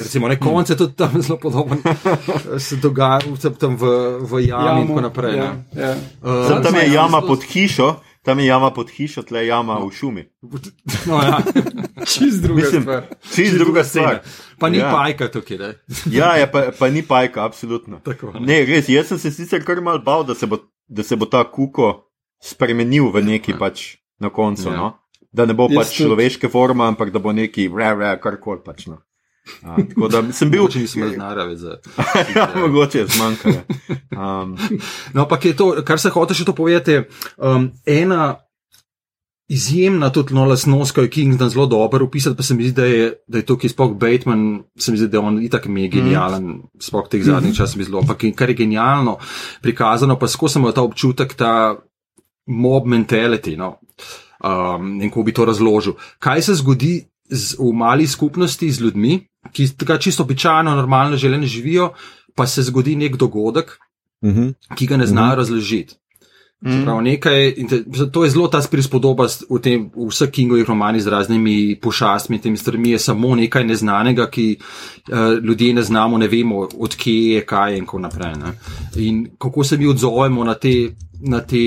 se 0.00 0.18
lahko 0.18 0.50
konce 0.50 0.76
tudi 0.76 0.94
tam 0.94 1.22
zelo 1.22 1.38
podoben, 1.38 1.78
se 2.66 2.76
dogaja 2.76 3.20
tam 3.60 3.76
v, 3.76 3.84
v 4.20 4.48
jami 4.48 4.80
in 4.80 4.88
tako 4.88 5.00
naprej. 5.00 5.32
Yeah, 5.32 5.54
yeah. 5.76 5.96
Uh, 6.22 6.62
tam 6.62 6.74
je 6.74 6.92
jama 6.92 7.20
zelo... 7.20 7.26
pod 7.26 7.44
hišo, 7.44 7.96
tam 8.22 8.38
je 8.38 8.46
jama 8.46 8.70
pod 8.70 8.90
hišo, 8.90 9.22
tle 9.22 9.40
je 9.40 9.46
jama 9.46 9.78
v 9.78 9.90
šumi. 9.90 10.24
No, 11.08 11.22
ja. 11.22 11.40
Čist 12.06 12.42
druga 12.42 12.62
Mislim, 12.62 12.82
stvar. 12.82 13.06
Čist 13.34 13.58
druga 13.58 13.84
stvar. 13.84 14.18
Pa 14.58 14.68
ni 14.68 14.78
ja. 14.78 14.90
pajka 14.92 15.28
tukaj. 15.28 15.58
Ne? 15.58 15.74
ja, 16.18 16.36
ja 16.36 16.46
pa, 16.46 16.66
pa 16.78 16.88
ni 16.88 17.02
pajka, 17.02 17.44
absolutno. 17.44 18.00
Tako, 18.04 18.32
ne. 18.32 18.40
ne, 18.40 18.64
res, 18.64 18.88
jaz 18.88 19.08
sem 19.08 19.18
se 19.18 19.32
sicer 19.32 19.64
kar 19.64 19.80
mal 19.80 20.02
bal, 20.04 20.24
da 20.24 20.34
se 20.34 20.46
bo, 20.46 20.60
da 20.88 21.02
se 21.02 21.16
bo 21.16 21.24
ta 21.24 21.44
kuko 21.44 22.10
spremenil 22.44 23.08
v 23.12 23.24
neki 23.24 23.56
pač 23.56 23.96
na 24.20 24.28
koncu. 24.28 24.68
Yeah. 24.68 24.76
No? 24.76 24.92
Da 25.34 25.46
ne 25.46 25.56
bo 25.58 25.66
pač 25.72 25.96
človeške 25.98 26.48
forme, 26.52 26.86
ampak 26.86 27.10
da 27.14 27.22
bo 27.22 27.34
neki 27.34 27.66
vreve, 27.72 28.12
kar 28.22 28.38
koli 28.40 28.62
pač. 28.64 28.86
No. 28.90 29.00
A, 29.62 29.76
tako 29.76 30.08
da 30.08 30.22
sem 30.32 30.50
bil. 30.52 30.68
Če 30.72 30.84
nisem 30.84 31.04
iz 31.08 31.18
narave 31.20 31.58
za. 31.60 31.76
ja, 32.36 32.46
mogoče 32.62 33.02
je 33.02 33.10
zmanjkalo. 33.16 33.60
Um. 34.14 34.54
No, 35.12 35.26
ampak 35.26 35.50
je 35.50 35.56
to, 35.58 35.68
kar 35.84 36.00
se 36.00 36.14
hoče 36.14 36.38
še 36.38 36.48
to 36.48 36.56
povedati, 36.56 37.04
um, 37.36 37.70
ena. 37.84 38.34
Izjemna 39.52 40.08
tudi 40.08 40.32
no, 40.32 40.46
lasnost, 40.48 40.94
ki 40.96 41.02
je 41.04 41.10
King 41.12 41.34
tam 41.36 41.50
zelo 41.52 41.66
dobro 41.68 42.06
opisal, 42.06 42.32
pa 42.32 42.40
se 42.42 42.54
mi 42.56 42.64
zdi, 42.64 42.72
da 42.78 42.86
je, 42.88 43.10
da 43.28 43.42
je 43.42 43.44
tukaj 43.44 43.74
spok 43.74 43.92
Bateman, 44.00 44.62
se 44.80 44.88
mi 44.88 44.96
zdi, 44.96 45.10
da 45.12 45.18
je 45.18 45.24
on 45.28 45.36
itak 45.44 45.66
mi 45.68 45.84
je 45.84 45.90
genialen, 45.98 46.46
mm. 46.48 46.80
spok 46.80 47.10
teh 47.12 47.20
zadnjih 47.22 47.52
časov 47.52 47.76
mi 47.76 47.84
zelo, 47.84 48.00
ampak 48.00 48.24
kar 48.32 48.48
je 48.48 48.56
genialno 48.62 49.18
prikazano, 49.60 50.16
pa 50.16 50.30
skozi 50.32 50.56
sem 50.56 50.64
imel 50.64 50.72
ta 50.72 50.86
občutek, 50.88 51.36
ta 51.36 51.52
mob 52.48 52.88
mentality, 52.88 53.58
no 53.60 53.74
um, 54.44 55.00
in 55.00 55.08
kako 55.08 55.22
bi 55.22 55.32
to 55.32 55.44
razložil. 55.44 55.96
Kaj 56.18 56.42
se 56.42 56.54
zgodi 56.54 57.04
z, 57.30 57.56
v 57.58 57.72
mali 57.72 58.06
skupnosti 58.06 58.70
z 58.70 58.80
ljudmi, 58.80 59.18
ki 59.52 59.68
tako 59.76 59.98
čisto 59.98 60.22
običajno, 60.22 60.76
normalno 60.76 61.16
življenje 61.16 61.46
živijo, 61.46 61.92
pa 62.34 62.46
se 62.46 62.62
zgodi 62.62 62.96
nek 62.96 63.16
dogodek, 63.16 63.78
uh 64.22 64.30
mhm. 64.30 64.40
-huh. 64.40 64.74
ki 64.76 64.86
ga 64.86 64.96
ne 64.96 65.06
znajo 65.06 65.26
uh 65.26 65.32
mhm. 65.32 65.34
-huh. 65.34 65.38
razložiti. 65.38 65.94
Mm. 66.64 66.84
Prav, 66.84 67.02
nekaj, 67.02 67.54
to 68.12 68.24
je 68.24 68.30
zelo 68.30 68.48
ta 68.48 68.60
prispodoba 68.70 69.26
v, 69.50 69.58
tem, 69.60 69.90
v 69.92 70.08
vseh 70.08 70.30
Kingovih 70.30 70.64
romanih 70.64 71.02
z 71.02 71.12
raznimi 71.12 71.76
pošastmi, 71.76 72.40
temi 72.40 72.56
stvarmi, 72.56 72.90
je 72.90 72.98
samo 72.98 73.34
nekaj 73.36 73.64
neznanega, 73.64 74.30
ki 74.30 74.56
uh, 74.56 75.44
ljudje 75.44 75.74
ne 75.74 75.82
znamo, 75.82 76.18
ne 76.18 76.28
vemo, 76.28 76.68
odkje 76.78 77.34
je, 77.34 77.44
kaj 77.44 77.72
je 77.72 77.78
in 77.78 77.84
tako 77.84 77.98
naprej. 77.98 78.32
Ne. 78.40 78.54
In 78.96 79.26
kako 79.38 79.64
se 79.64 79.76
mi 79.76 79.86
odzovemo 79.86 80.44
na 80.44 80.54
te, 80.54 80.94
na 81.20 81.40
te 81.40 81.60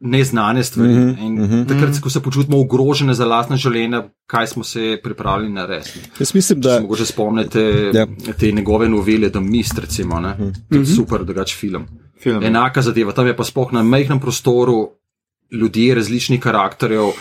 neznane 0.00 0.64
stvari. 0.64 0.94
Mm 0.94 1.14
-hmm, 1.14 1.26
in 1.26 1.34
mm 1.34 1.48
-hmm. 1.48 1.68
takrat, 1.68 2.00
ko 2.00 2.10
se 2.10 2.20
počutimo 2.22 2.60
ogrožene 2.60 3.14
za 3.14 3.24
lastne 3.24 3.56
življenje, 3.56 4.02
kaj 4.26 4.46
smo 4.46 4.64
se 4.64 5.00
pripravili 5.02 5.52
narediti. 5.52 6.00
Jaz 6.18 6.34
mislim, 6.34 6.60
da. 6.60 6.80
Če 6.96 7.04
se 7.04 7.12
spomnite 7.12 7.90
ja. 7.94 8.06
te 8.38 8.52
njegove 8.52 8.88
novele, 8.88 9.28
da 9.28 9.40
mist, 9.40 9.78
recimo, 9.78 10.20
ne? 10.20 10.34
Mm 10.38 10.52
-hmm. 10.70 10.96
super, 10.96 11.24
drugač 11.24 11.56
film. 11.56 11.86
film. 12.22 12.42
Enaka 12.42 12.82
zadeva, 12.82 13.12
tam 13.12 13.26
je 13.26 13.36
pa 13.36 13.44
spoh 13.44 13.72
na 13.72 13.82
majhnem 13.82 14.20
prostoru 14.20 14.90
ljudje 15.52 15.94
različnih 15.94 16.40
karakterjev 16.40 17.12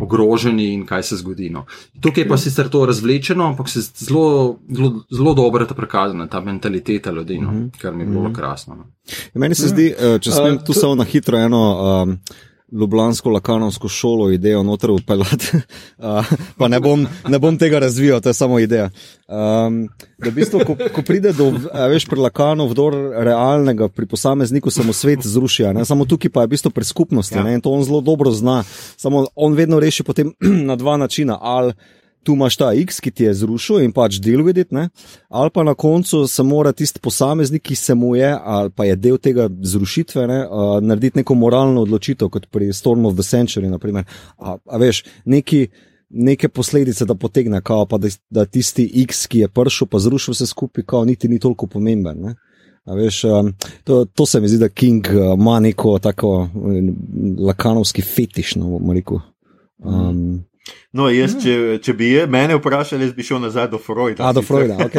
ogroženi 0.00 0.72
in 0.72 0.86
kaj 0.86 1.02
se 1.02 1.16
zgodi. 1.16 1.50
No. 1.50 1.64
Tukaj 2.00 2.22
je 2.22 2.28
pa 2.28 2.36
sicer 2.36 2.68
to 2.68 2.86
razvlečeno, 2.86 3.46
ampak 3.46 3.68
se 3.68 3.80
zelo, 3.80 4.58
zelo, 4.70 4.92
zelo 5.10 5.34
dobro 5.34 5.64
je 5.64 5.68
ta 5.68 5.74
prikazana, 5.74 6.26
ta 6.26 6.40
mentaliteta 6.40 7.10
ljudi, 7.10 7.38
no, 7.38 7.50
mm 7.52 7.56
-hmm. 7.56 7.80
kar 7.80 7.94
mi 7.94 8.02
je 8.02 8.06
bilo 8.06 8.22
mm 8.22 8.26
-hmm. 8.26 8.36
krasno. 8.36 8.74
No. 8.74 8.84
Meni 9.34 9.54
se 9.54 9.68
zdi, 9.68 9.94
eh, 9.98 10.18
če 10.18 10.30
smem 10.30 10.54
uh, 10.54 10.64
tu 10.64 10.72
samo 10.72 10.94
na 10.94 11.04
hitro 11.04 11.38
eno. 11.38 12.02
Um, 12.02 12.18
Ljubljansko 12.72 13.30
lakanovsko 13.30 13.88
šolo 13.88 14.30
idejo 14.30 14.62
noter 14.62 14.90
upeljati, 14.90 15.60
pa 16.58 16.68
ne 16.68 16.80
bom, 16.80 17.06
ne 17.28 17.38
bom 17.38 17.58
tega 17.58 17.78
razvijal, 17.78 18.20
to 18.20 18.28
je 18.28 18.34
samo 18.34 18.58
ideja. 18.58 18.90
Um, 19.28 19.88
da 20.18 20.30
v 20.30 20.34
bistvu, 20.34 20.60
ko, 20.66 20.76
ko 20.94 21.02
pride 21.02 21.32
do, 21.32 21.50
veš, 21.88 22.06
pri 22.08 22.20
lakanu 22.20 22.66
vdor 22.68 22.94
realnega, 23.24 23.88
pri 23.88 24.06
posamezniku 24.06 24.70
samo 24.70 24.92
svet 24.92 25.24
zruši, 25.24 25.70
ne? 25.72 25.84
samo 25.84 26.04
tukaj 26.04 26.30
pa 26.30 26.44
je 26.44 26.46
v 26.46 26.50
bistvu 26.56 26.70
pri 26.70 26.84
skupnosti 26.84 27.38
ja. 27.38 27.48
in 27.48 27.60
to 27.60 27.72
on 27.72 27.84
zelo 27.84 28.00
dobro 28.00 28.30
zna. 28.30 28.62
Samo 28.96 29.26
on 29.34 29.54
vedno 29.54 29.80
reši 29.80 30.02
potem 30.02 30.32
na 30.68 30.76
dva 30.76 30.96
načina. 30.96 31.38
Ali 31.40 31.72
tu 32.28 32.34
imaš 32.36 32.56
ta 32.60 32.74
X, 32.74 33.00
ki 33.00 33.10
ti 33.10 33.24
je 33.24 33.32
zrušil 33.34 33.80
in 33.80 33.92
pač 33.96 34.18
del 34.20 34.42
videti, 34.44 34.74
ne? 34.76 34.90
ali 35.32 35.50
pa 35.50 35.62
na 35.64 35.72
koncu 35.74 36.26
se 36.28 36.42
mora 36.44 36.74
tisti 36.76 37.00
posameznik, 37.00 37.62
ki 37.70 37.76
se 37.76 37.94
mu 37.96 38.10
je, 38.16 38.28
ali 38.36 38.70
pa 38.70 38.84
je 38.84 38.96
del 39.00 39.16
tega 39.16 39.46
zrušitve, 39.48 40.26
ne? 40.28 40.42
uh, 40.44 40.74
narediti 40.84 41.22
neko 41.22 41.34
moralno 41.34 41.86
odločitev, 41.88 42.28
kot 42.28 42.50
pri 42.52 42.68
Storm 42.76 43.06
of 43.08 43.16
the 43.16 43.24
Century. 43.24 43.70
A, 44.36 44.56
a 44.56 44.80
veš, 44.82 45.04
neki. 45.24 45.68
Neke 46.08 46.48
posledice, 46.48 47.04
da 47.04 47.12
potegne, 47.12 47.58
kao, 47.60 47.82
pa 47.84 47.98
da, 48.00 48.08
da 48.32 48.46
tisti 48.48 48.86
X, 49.02 49.26
ki 49.28 49.42
je 49.42 49.48
prišel, 49.52 49.90
pa 49.92 49.98
zrušil 50.00 50.32
vse 50.32 50.46
skupaj, 50.48 50.86
kao, 50.88 51.02
niti 51.04 51.28
ni 51.28 51.36
toliko 51.36 51.66
pomemben. 51.68 52.30
Veš, 52.88 53.18
um, 53.28 53.50
to, 53.84 54.06
to 54.16 54.26
se 54.26 54.40
mi 54.40 54.48
zdi, 54.48 54.56
da 54.62 54.70
King 54.72 55.04
ima 55.34 55.58
neko 55.60 55.98
tako 56.00 56.48
um, 56.54 56.94
lakanovski 57.44 58.02
fetiš. 58.02 58.54
No, 58.56 58.80
um, 59.84 60.47
No, 60.92 61.10
jaz, 61.12 61.34
če, 61.42 61.78
če 61.84 61.92
bi 61.92 62.06
je, 62.14 62.22
mene 62.30 62.56
vprašali, 62.56 63.10
bi 63.12 63.24
šel 63.26 63.42
nazaj 63.42 63.66
do 63.74 63.80
Freuda. 63.82 64.24
A, 64.24 64.32
do 64.32 64.40
Freuda, 64.40 64.78
ok. 64.86 64.96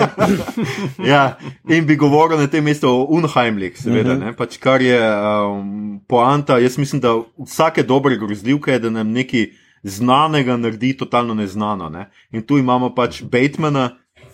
ja, 1.12 1.24
in 1.66 1.88
bi 1.90 1.98
govoril 1.98 2.38
na 2.38 2.50
tem 2.52 2.64
mestu 2.64 2.92
o 2.92 3.08
Unheimlich, 3.18 3.80
seveda. 3.82 4.14
Uh 4.14 4.22
-huh. 4.22 4.36
pač, 4.38 4.60
kar 4.62 4.82
je 4.86 5.00
um, 5.00 6.00
poanta. 6.08 6.60
Jaz 6.62 6.78
mislim, 6.78 7.02
da 7.02 7.16
vsake 7.46 7.84
dobre 7.84 8.18
grozljivke 8.18 8.72
je, 8.72 8.80
da 8.80 8.90
nam 8.90 9.12
nekaj 9.12 9.50
znanega 9.84 10.58
naredi 10.58 10.94
totalno 10.98 11.34
neznano. 11.34 11.90
Ne? 11.90 12.10
In 12.32 12.42
tu 12.42 12.58
imamo 12.58 12.94
pač 12.96 13.24
Batemana, 13.24 13.90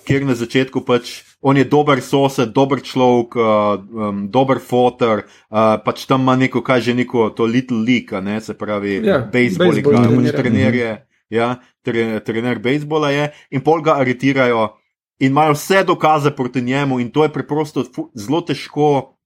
kjer 0.05 0.25
na 0.25 0.35
začetku 0.35 0.81
pač. 0.81 1.23
On 1.41 1.57
je 1.57 1.63
dober 1.63 2.01
sosed, 2.01 2.53
dober 2.53 2.81
človek, 2.81 3.35
uh, 3.35 3.79
um, 4.09 4.27
dober 4.31 4.59
fotor, 4.59 5.23
uh, 5.49 5.77
pač 5.85 6.05
tam 6.05 6.21
ima 6.21 6.35
neko, 6.35 6.61
kaj 6.61 6.81
že 6.81 6.93
neko, 6.93 7.29
to 7.29 7.45
little 7.45 7.77
leak, 7.77 8.11
ne, 8.11 8.41
se 8.41 8.53
pravi, 8.57 9.01
ja, 9.05 9.19
bejzbol, 9.33 9.77
igrajo, 9.77 10.31
trenerje 10.33 11.05
ja, 11.29 11.59
tre, 11.85 12.19
trener 12.25 12.59
bejzbola 12.59 13.11
je, 13.11 13.29
in 13.51 13.63
pol 13.63 13.81
ga 13.81 13.99
aretirajo 14.01 14.75
in 15.19 15.31
imajo 15.31 15.53
vse 15.53 15.83
dokaze 15.83 16.31
proti 16.35 16.61
njemu, 16.61 16.99
in 16.99 17.11
to 17.11 17.23
je 17.23 17.33
preprosto 17.33 17.83
zelo 18.13 18.41
težko. 18.41 19.17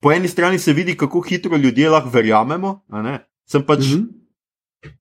Po 0.00 0.12
eni 0.12 0.28
strani 0.28 0.58
se 0.58 0.72
vidi, 0.72 0.96
kako 0.96 1.20
hitro 1.20 1.56
ljudje 1.56 1.90
lahko 1.90 2.10
verjamemo. 2.10 2.80
Sem 3.48 3.62
pač, 3.62 3.78
mm 3.78 3.98
-hmm. 3.98 4.08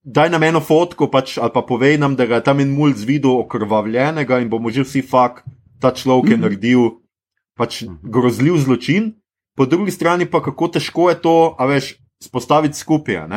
daj 0.04 0.30
nam 0.30 0.44
eno 0.44 0.60
fotko, 0.60 1.08
pač, 1.08 1.38
ali 1.38 1.52
pa 1.54 1.62
povej 1.62 1.98
nam, 1.98 2.16
da 2.16 2.26
ga 2.26 2.36
je 2.36 2.44
tam 2.44 2.60
en 2.60 2.72
mulj 2.72 2.94
videl 3.06 3.32
okrvavljenega 3.32 4.40
in 4.40 4.50
bomo 4.50 4.70
že 4.70 4.84
vsi 4.84 5.02
fakt, 5.02 5.44
ta 5.80 5.92
človek 5.92 6.30
je 6.30 6.38
mm 6.38 6.40
-hmm. 6.40 6.44
naredil 6.44 6.90
pač 7.58 7.84
grozljiv 8.04 8.58
zločin. 8.58 9.14
Po 9.56 9.66
drugi 9.66 9.92
strani 9.92 10.26
pa 10.26 10.42
kako 10.42 10.68
težko 10.68 11.10
je 11.10 11.22
to, 11.22 11.56
a 11.60 11.66
veš, 11.66 11.96
spostaviti 12.24 12.78
skupaj. 12.78 13.28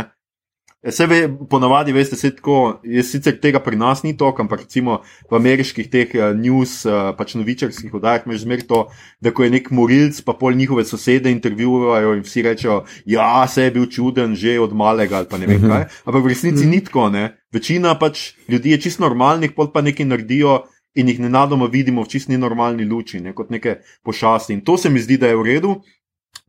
Se 0.90 1.06
ve, 1.06 1.28
ponavadi, 1.50 1.92
veste, 1.96 2.16
se 2.16 2.28
tako, 2.36 2.80
jaz 2.84 3.08
sicer 3.08 3.38
tega 3.40 3.60
pri 3.64 3.76
nas 3.80 4.02
ni 4.04 4.12
to, 4.16 4.28
ampak 4.38 4.66
recimo 4.66 4.98
v 5.30 5.36
ameriških 5.38 5.88
teh 5.88 6.10
uh, 6.18 6.34
news, 6.36 6.84
uh, 6.84 7.14
pač 7.16 7.32
novičarskih 7.40 7.94
oddajah, 7.96 8.26
imaš 8.26 8.42
zmer 8.44 8.66
to, 8.68 8.82
da 9.24 9.32
ko 9.32 9.46
je 9.46 9.54
nek 9.54 9.70
morilc, 9.72 10.20
pa 10.26 10.34
pol 10.36 10.52
njihove 10.52 10.84
sosede 10.84 11.32
intervjuvajo 11.32 12.12
in 12.18 12.20
vsi 12.26 12.44
rečejo, 12.44 12.82
ja, 13.08 13.46
se 13.48 13.64
je 13.64 13.70
bil 13.70 13.86
čuden 13.88 14.36
že 14.36 14.58
od 14.60 14.76
malega 14.76 15.16
ali 15.22 15.30
pa 15.30 15.38
ne 15.40 15.46
vem 15.46 15.62
Mhm. 15.62 15.70
kaj. 15.72 15.84
Ampak 16.04 16.22
v 16.24 16.28
resnici 16.28 16.66
ni 16.66 16.84
tako, 16.84 17.08
ne. 17.08 17.24
Večina 17.52 17.96
pač 17.98 18.34
ljudi 18.48 18.76
je 18.76 18.80
čisto 18.80 19.08
normalnih, 19.08 19.56
pol 19.56 19.72
pa 19.72 19.80
nekaj 19.80 20.04
naredijo 20.06 20.64
in 20.94 21.08
jih 21.08 21.20
nenadoma 21.20 21.66
vidimo 21.66 22.04
v 22.04 22.08
čisto 22.08 22.32
nenormalni 22.32 22.84
luči, 22.84 23.20
ne, 23.20 23.32
kot 23.32 23.50
neke 23.50 23.80
pošasti. 24.04 24.52
In 24.52 24.60
to 24.60 24.76
se 24.76 24.90
mi 24.90 25.00
zdi, 25.00 25.16
da 25.16 25.26
je 25.32 25.36
v 25.36 25.42
redu 25.42 25.80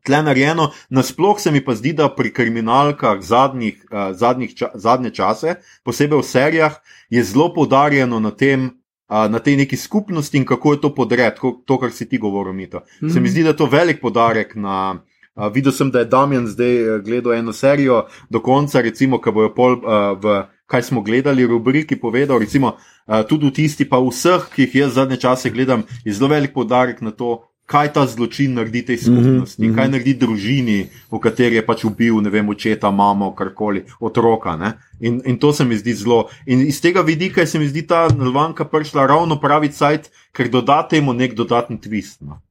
tle 0.05 0.21
narejeno. 0.23 0.69
Nasploh 0.89 1.39
se 1.41 1.51
mi 1.51 1.63
pa 1.65 1.75
zdi, 1.75 1.93
da 1.93 2.09
pri 2.13 2.31
kriminalkah 2.33 3.21
zadnjih, 3.21 3.81
uh, 3.91 4.13
zadnjih 4.13 4.55
ča, 4.55 4.71
zadnje 4.73 5.11
čase, 5.17 5.59
posebej 5.83 6.21
v 6.21 6.27
serijah, 6.29 6.79
je 7.09 7.23
zelo 7.23 7.51
poudarjeno 7.53 8.19
na 8.19 8.31
tem. 8.31 8.71
Uh, 9.05 9.27
na 9.29 9.37
tej 9.37 9.53
neki 9.61 9.77
skupnosti 9.77 10.33
in 10.33 10.47
kako 10.49 10.71
je 10.73 10.79
to 10.81 10.89
podred, 10.95 11.35
to, 11.37 11.75
kar 11.77 11.91
si 11.93 12.07
ti 12.09 12.17
govoril, 12.17 12.53
Mito. 12.57 12.81
Mm. 13.01 13.09
Se 13.13 13.19
mi 13.21 13.29
zdi, 13.29 13.43
da 13.45 13.53
je 13.53 13.57
to 13.61 13.67
velik 13.69 14.01
podarek 14.01 14.55
na. 14.57 14.97
Uh, 15.35 15.51
videl 15.53 15.71
sem, 15.71 15.91
da 15.91 16.01
je 16.01 16.09
Damien 16.09 16.47
zdaj 16.47 17.03
gledal 17.05 17.33
eno 17.33 17.53
serijo 17.53 18.07
do 18.29 18.41
konca, 18.41 18.81
recimo, 18.81 19.19
ki 19.21 19.29
bojo 19.31 19.51
pol 19.53 19.77
uh, 19.77 20.17
v 20.17 20.41
kaj 20.65 20.83
smo 20.83 21.01
gledali, 21.01 21.45
rubriki 21.45 21.95
povedal, 21.95 22.39
recimo, 22.39 22.77
uh, 23.07 23.21
tudi 23.27 23.47
v 23.49 23.53
tisti, 23.53 23.85
pa 23.85 24.01
vseh, 24.01 24.49
ki 24.53 24.65
jih 24.65 24.75
jaz 24.75 24.97
zadnje 24.97 25.19
čase 25.21 25.49
gledam, 25.53 25.85
je 26.05 26.13
zelo 26.13 26.31
velik 26.33 26.53
podarek 26.53 27.01
na 27.05 27.11
to, 27.11 27.45
kaj 27.65 27.93
ta 27.93 28.05
zločin 28.05 28.53
naredi 28.53 28.81
tej 28.85 28.97
skupnosti, 28.97 29.61
mm 29.61 29.69
-hmm. 29.69 29.75
kaj 29.75 29.87
naredi 29.89 30.13
družini, 30.13 30.89
v 31.11 31.19
kateri 31.19 31.55
je 31.55 31.65
pač 31.65 31.83
ubil, 31.83 32.21
ne 32.21 32.29
vem, 32.29 32.49
očeta, 32.49 32.91
mamo, 32.91 33.33
karkoli, 33.35 33.83
otroka. 33.99 34.55
Ne? 34.55 34.73
In, 34.99 35.21
in 35.25 35.37
to 35.37 35.53
se 35.53 35.65
mi 35.65 35.77
zdi 35.77 35.93
zelo. 35.93 36.29
In 36.45 36.61
iz 36.67 36.81
tega 36.81 37.01
vidika 37.01 37.45
se 37.45 37.59
mi 37.59 37.67
zdi 37.67 37.87
ta 37.87 38.07
Nalvanka 38.09 38.65
prišla 38.65 39.07
ravno 39.07 39.39
pravi 39.39 39.71
cajt, 39.71 40.11
ker 40.31 40.49
doda 40.49 40.87
temu 40.87 41.13
nek 41.13 41.33
dodatni 41.33 41.77
twist. 41.77 42.21
No. 42.21 42.41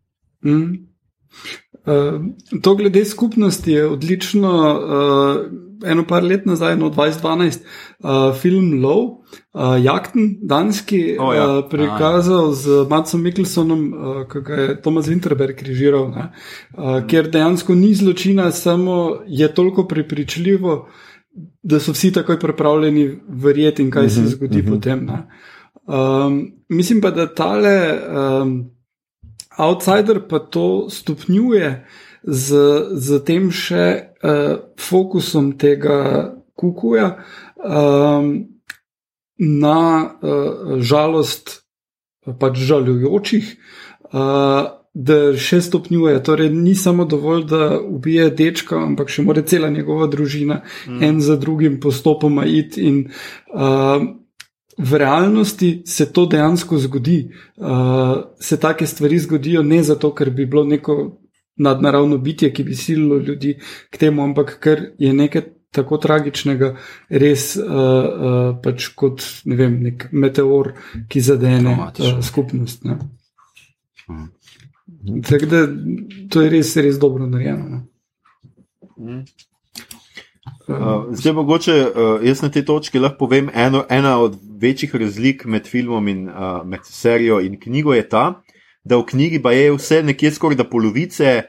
Mm. 0.42 0.86
Uh, 1.84 2.60
to 2.62 2.74
glede 2.74 3.04
skupnosti 3.04 3.72
je 3.72 3.86
odlično. 3.86 4.50
Uh, 4.74 5.64
eno 5.84 6.04
par 6.06 6.24
let 6.24 6.46
nazaj, 6.46 6.76
no 6.76 6.90
2012, 6.90 7.60
uh, 7.98 8.34
film 8.40 8.72
Low, 8.82 9.24
uh, 9.52 9.84
Jakten, 9.84 10.38
danski, 10.42 11.16
O, 11.20 11.32
ja. 11.34 11.58
uh, 11.58 11.64
prikazal 11.70 12.52
z 12.52 12.84
Matsom 12.90 13.22
Mikkelsonom, 13.22 13.82
uh, 13.92 14.20
ki 14.30 14.44
ga 14.46 14.60
je 14.60 14.76
Tomas 14.82 15.08
Winterberg 15.08 15.62
režiral, 15.66 16.10
ne, 16.14 16.28
uh, 16.76 17.00
ker 17.08 17.30
dejansko 17.30 17.74
ni 17.74 17.94
zločina, 17.94 18.50
samo 18.52 19.18
je 19.26 19.48
toliko 19.54 19.86
prepričljivo, 19.88 20.86
da 21.62 21.80
so 21.80 21.92
vsi 21.92 22.12
takoj 22.14 22.38
pripravljeni 22.40 23.08
verjeti 23.28 23.82
in 23.82 23.90
kaj 23.90 24.08
se 24.08 24.26
zgodi 24.26 24.60
uh 24.60 24.64
-huh. 24.64 24.70
potem. 24.70 25.04
Ne. 25.06 25.26
Um, 25.86 26.52
mislim 26.68 27.00
pa, 27.00 27.10
da 27.10 27.34
tale. 27.34 27.98
Um, 28.42 28.73
Outsider 29.56 30.20
pa 30.28 30.38
to 30.38 30.90
stopnjuje 30.90 31.84
z, 32.24 32.48
z 32.94 33.20
tem 33.24 33.50
še 33.52 33.86
uh, 34.22 34.56
fokusom 34.80 35.54
tega 35.60 36.32
kukuja 36.56 37.10
um, 37.60 38.48
na 39.38 39.80
uh, 40.02 40.80
žalost 40.80 41.60
pač 42.24 42.56
žalujočih, 42.64 43.50
uh, 44.08 44.72
da 44.94 45.18
še 45.36 45.58
stopnjuje. 45.60 46.22
Torej, 46.24 46.52
ni 46.54 46.72
samo 46.78 47.04
dovolj, 47.04 47.44
da 47.50 47.62
ubije 47.82 48.30
dečka, 48.30 48.78
ampak 48.78 49.10
še 49.12 49.26
mora 49.26 49.42
cela 49.42 49.68
njegova 49.68 50.06
družina 50.08 50.62
mm. 50.62 51.02
en 51.02 51.20
za 51.20 51.36
drugim 51.36 51.80
postopoma 51.82 52.46
iti 52.46 52.86
in 52.88 53.00
uh, 53.52 54.06
V 54.78 54.98
realnosti 54.98 55.82
se 55.86 56.12
to 56.12 56.26
dejansko 56.26 56.78
zgodi. 56.78 57.30
Uh, 57.56 57.66
se 58.40 58.60
take 58.60 58.86
stvari 58.86 59.18
zgodijo 59.18 59.62
ne 59.62 59.82
zato, 59.82 60.14
ker 60.14 60.30
bi 60.30 60.46
bilo 60.46 60.64
neko 60.64 60.96
nadnaravno 61.56 62.18
bitje, 62.18 62.52
ki 62.52 62.64
bi 62.64 62.74
sililo 62.74 63.18
ljudi 63.18 63.58
k 63.90 63.96
temu, 63.98 64.22
ampak 64.22 64.58
ker 64.60 64.82
je 64.98 65.12
nekaj 65.12 65.42
tako 65.74 65.98
tragičnega, 65.98 66.74
res 67.08 67.56
uh, 67.56 67.64
uh, 67.66 68.58
pač 68.62 68.88
kot 68.94 69.22
ne 69.44 69.58
vem, 69.58 69.80
nek 69.82 70.08
meteor, 70.12 70.72
ki 71.10 71.20
zadene 71.20 71.74
uh, 71.74 72.20
skupnost. 72.22 72.84
Ne. 72.86 72.98
Tako 75.28 75.50
da 75.50 75.64
to 76.30 76.44
je 76.44 76.52
res, 76.52 76.76
res 76.76 76.98
dobro 77.02 77.26
narejeno. 77.26 77.82
Ne. 78.96 79.24
Uh, 80.68 81.12
zdaj, 81.12 81.32
mogoče 81.32 81.72
uh, 81.72 82.24
jaz 82.24 82.40
na 82.42 82.48
tej 82.48 82.64
točki 82.64 82.98
lahko 82.98 83.26
povem, 83.26 83.50
eno, 83.54 83.82
ena 83.92 84.14
od 84.18 84.38
večjih 84.60 84.94
razlik 84.96 85.44
med 85.44 85.66
filmom 85.68 86.08
in 86.08 86.28
uh, 86.28 86.62
med 86.64 86.80
serijo 86.88 87.40
in 87.44 87.58
knjigo 87.60 87.92
je 87.94 88.06
ta, 88.08 88.22
da 88.84 88.96
v 88.96 89.04
knjigi 89.10 89.42
pa 89.44 89.52
je 89.52 89.74
vse 89.74 90.02
nekje 90.02 90.32
skoraj 90.32 90.56
da 90.56 90.64
polovice. 90.64 91.42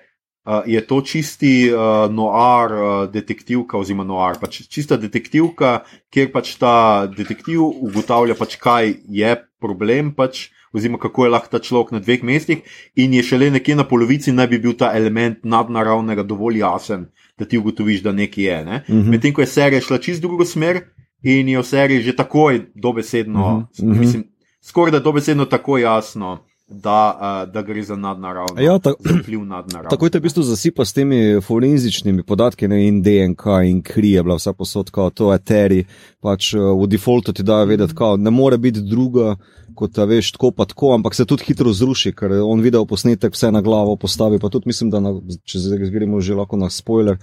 Uh, 0.46 0.62
je 0.70 0.82
to 0.88 1.00
čisti 1.02 1.72
uh, 1.74 2.12
noir 2.12 2.74
uh, 2.74 2.90
detektivka, 3.10 3.80
oziroma 3.80 4.04
noir, 4.06 4.36
pač 4.38 4.60
čista 4.70 4.98
detektivka, 5.00 5.80
kjer 6.14 6.30
pač 6.30 6.52
ta 6.62 7.08
detektiv 7.10 7.64
ugotavlja, 7.64 8.36
pač, 8.38 8.60
kaj 8.62 8.94
je 9.10 9.32
problem, 9.58 10.12
pač, 10.14 10.52
oziroma 10.76 11.00
kako 11.02 11.26
je 11.26 11.32
lahko 11.34 11.50
ta 11.50 11.64
človek 11.64 11.96
na 11.96 12.04
dveh 12.04 12.22
mestih, 12.22 12.62
in 12.94 13.16
je 13.18 13.24
šele 13.26 13.50
nekje 13.56 13.80
na 13.80 13.88
polovici 13.90 14.36
naj 14.36 14.52
bi 14.52 14.60
bil 14.62 14.76
ta 14.78 14.92
element 14.94 15.42
nadnaravnega 15.42 16.28
dovolj 16.28 16.62
jasen, 16.62 17.08
da 17.38 17.46
ti 17.46 17.58
ugotoviš, 17.58 18.04
da 18.04 18.12
nekaj 18.12 18.44
je. 18.44 18.66
Ne? 18.66 18.84
Mm 18.90 18.94
-hmm. 18.94 19.10
Medtem 19.10 19.34
ko 19.34 19.42
je 19.42 19.48
serija 19.48 19.82
šla 19.82 19.98
čist 19.98 20.22
drugo 20.22 20.46
smer 20.46 20.82
in 21.24 21.50
je 21.50 21.60
v 21.60 21.64
seriji 21.64 22.02
že 22.02 22.16
takoj 22.16 22.66
dobesedno, 22.76 23.60
mm 23.60 23.86
-hmm. 23.86 24.00
mislim, 24.00 24.24
skoraj 24.62 24.92
da 24.92 25.00
dobesedno 25.00 25.46
tako 25.46 25.78
jasno. 25.78 26.46
Da, 26.68 27.20
uh, 27.48 27.54
da 27.54 27.62
gre 27.62 27.84
za 27.84 27.96
nadnaravno. 27.96 28.62
Ja, 28.62 28.80
ta, 28.80 28.94
vpliv 29.22 29.40
nadnaravno. 29.40 29.90
Tako 29.90 30.10
te 30.10 30.20
v 30.20 30.22
bistvu 30.22 30.44
zasipa 30.44 30.86
s 30.86 30.94
temi 30.94 31.42
forenzičnimi 31.42 32.24
podatki, 32.24 32.68
ne, 32.68 32.88
in 32.88 33.04
DNK, 33.04 33.46
in 33.66 33.82
kri 33.82 34.12
je 34.12 34.24
bila 34.24 34.36
vsa 34.36 34.54
posod, 34.54 34.90
kao, 34.92 35.10
to 35.10 35.34
je 35.34 35.40
teri, 35.40 35.86
pač 36.22 36.54
uh, 36.54 36.82
v 36.82 36.88
defaultu 36.88 37.34
ti 37.34 37.44
da 37.44 37.64
vedeti, 37.64 37.96
kao, 37.96 38.18
ne 38.18 38.32
more 38.32 38.58
biti 38.58 38.82
druga, 38.82 39.36
kot 39.78 39.94
ta 39.96 40.06
veš, 40.10 40.32
tako 40.36 40.52
pa 40.56 40.66
tako, 40.70 40.94
ampak 40.96 41.16
se 41.16 41.26
tudi 41.28 41.46
hitro 41.48 41.74
zruši, 41.74 42.14
ker 42.16 42.38
on 42.44 42.64
video 42.64 42.86
posnetek 42.90 43.36
vse 43.36 43.52
na 43.52 43.62
glavo 43.66 43.96
postavi, 44.00 44.40
pa 44.40 44.50
tudi 44.54 44.72
mislim, 44.72 44.90
da 44.94 45.02
na, 45.04 45.14
če 45.46 45.62
zdaj 45.68 45.92
gremo 45.94 46.22
že 46.22 46.38
lahko 46.38 46.58
na 46.60 46.70
spoiler, 46.74 47.20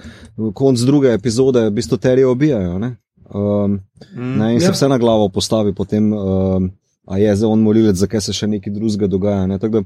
konc 0.54 0.84
druge 0.86 1.14
epizode 1.16 1.64
v 1.68 1.74
bistvu 1.80 1.98
terije 1.98 2.28
obijajo, 2.28 2.78
ne, 2.82 2.94
um, 3.32 3.80
mm, 4.14 4.36
ne 4.38 4.54
in 4.54 4.60
ja. 4.60 4.68
se 4.68 4.76
vse 4.76 4.92
na 4.92 5.00
glavo 5.02 5.28
postavi 5.32 5.74
potem. 5.74 6.12
Um, 6.12 6.70
A 7.02 7.18
je 7.18 7.32
zdaj 7.34 7.50
on 7.50 7.62
morilec, 7.66 7.96
zakaj 7.98 8.20
se 8.22 8.32
še 8.32 8.46
nekaj 8.46 8.70
drugega 8.76 9.08
dogaja. 9.10 9.46
Ne? 9.50 9.56
Da, 9.58 9.80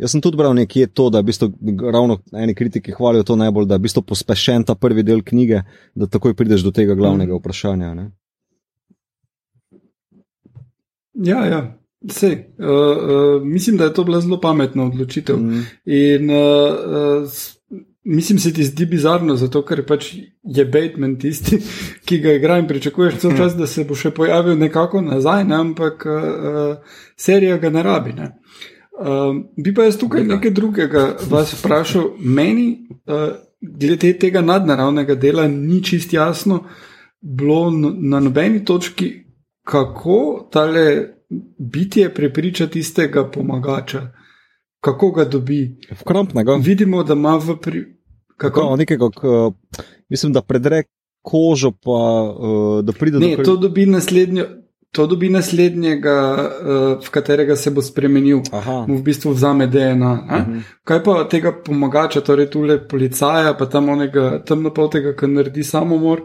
jaz 0.00 0.14
sem 0.14 0.22
tudi 0.24 0.38
bral 0.40 0.54
nekje 0.56 0.86
to, 0.96 1.10
da 1.12 1.20
v 1.20 1.28
bistvu, 1.28 1.50
ravno 1.92 2.16
eni 2.32 2.54
kritiki 2.56 2.94
hvalijo 2.96 3.26
to 3.28 3.36
najbolj, 3.36 3.66
da 3.68 3.76
je 3.76 3.84
bistvu 3.84 4.00
pospešen 4.08 4.64
ta 4.64 4.72
prvi 4.72 5.04
del 5.04 5.20
knjige, 5.20 5.60
da 5.92 6.08
takoj 6.08 6.32
prideš 6.32 6.64
do 6.64 6.72
tega 6.72 6.96
glavnega 6.96 7.36
vprašanja. 7.36 7.92
Ne? 7.98 8.06
Ja, 11.14 11.44
ja. 11.46 11.60
Vse. 12.08 12.54
Uh, 12.58 12.66
uh, 12.66 13.42
mislim, 13.42 13.76
da 13.76 13.84
je 13.84 13.94
to 13.94 14.04
bila 14.04 14.20
zelo 14.20 14.40
pametna 14.40 14.84
odločitev. 14.84 15.36
Mm. 15.36 15.62
In 15.84 16.30
uh, 16.30 16.36
uh, 17.22 17.30
mislim, 18.04 18.38
se 18.38 18.52
ti 18.52 18.64
zdi 18.64 18.86
bizarno, 18.86 19.36
zato 19.36 19.62
ker 19.64 19.86
pač 19.86 20.12
je 20.42 20.64
Batman 20.64 21.16
tisti, 21.18 21.58
ki 22.06 22.18
ga 22.18 22.32
igra 22.32 22.58
in 22.58 22.68
pričakuješ 22.68 23.16
cel 23.20 23.36
čas, 23.36 23.56
da 23.56 23.66
se 23.66 23.84
bo 23.84 23.94
še 23.94 24.10
pojavil 24.10 24.58
nekako 24.58 25.00
nazaj, 25.00 25.44
ne? 25.44 25.56
ampak 25.56 26.06
uh, 26.06 26.76
serija 27.16 27.58
ga 27.58 27.70
ne 27.70 27.82
rabi. 27.82 28.12
Ne? 28.12 28.30
Uh, 29.00 29.40
bi 29.56 29.74
pa 29.74 29.88
jaz 29.88 29.98
tukaj 29.98 30.24
nekaj 30.24 30.50
drugega 30.50 31.06
vas 31.30 31.56
vprašal. 31.58 32.12
Meni, 32.18 32.86
uh, 33.08 33.30
glede 33.60 34.12
tega 34.20 34.44
nadnaravnega 34.44 35.14
dela, 35.14 35.48
ni 35.48 35.82
čist 35.82 36.12
jasno 36.12 36.64
bilo 37.24 37.70
na 37.70 38.20
nobeni 38.20 38.64
točki, 38.64 39.24
kako 39.64 40.48
tale 40.52 41.13
bitje 41.58 42.14
prepriča 42.14 42.66
tistega 42.66 43.30
pomagača. 43.30 44.08
Kako 44.80 45.10
ga 45.10 45.24
dobi? 45.24 45.76
Vkrampnega. 46.00 46.58
Vidimo, 46.60 47.02
da 47.04 47.12
ima 47.12 47.36
v 47.36 47.56
pri. 47.62 47.84
Kako? 48.36 48.60
No, 48.60 48.76
nekega, 48.76 49.08
k, 49.10 49.22
mislim, 50.08 50.32
da 50.32 50.42
predre 50.42 50.82
kožo, 51.22 51.70
pa 51.70 52.00
uh, 52.22 52.84
da 52.84 52.92
pride 52.92 53.18
ne, 53.18 53.26
do 53.26 53.36
tega. 53.36 53.42
To 53.42 53.56
dobi 53.56 53.86
naslednjo. 53.86 54.46
To 54.94 55.08
dobi 55.10 55.26
naslednjega, 55.28 56.16
v 57.02 57.10
katerega 57.10 57.56
se 57.58 57.70
bo 57.74 57.82
spremenil, 57.82 58.44
Aha. 58.54 58.84
mu 58.86 59.00
v 59.00 59.02
bistvu 59.02 59.32
vzame 59.34 59.66
DNA. 59.66 60.12
Uh 60.12 60.30
-huh. 60.30 60.60
Kaj 60.84 61.02
pa 61.04 61.24
tega 61.30 61.52
pomagača, 61.64 62.20
torej 62.20 62.46
tule 62.50 62.78
policaja, 62.88 63.56
pa 63.58 63.66
tam 63.66 63.88
onega 63.88 64.44
temnopoltega, 64.46 65.16
ki 65.16 65.26
naredi 65.26 65.64
samomor, 65.64 66.22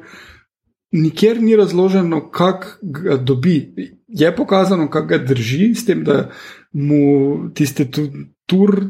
nikjer 0.92 1.42
ni 1.42 1.56
razloženo, 1.56 2.30
kako 2.32 2.68
ga 2.82 3.18
dobi. 3.18 3.74
Je 4.08 4.36
pokazano, 4.36 4.90
kako 4.90 5.08
ga 5.08 5.18
drži, 5.18 5.76
s 5.76 5.86
tem, 5.86 6.04
da 6.04 6.30
mu 6.72 7.38
tiste 7.54 7.88
tur 8.46 8.82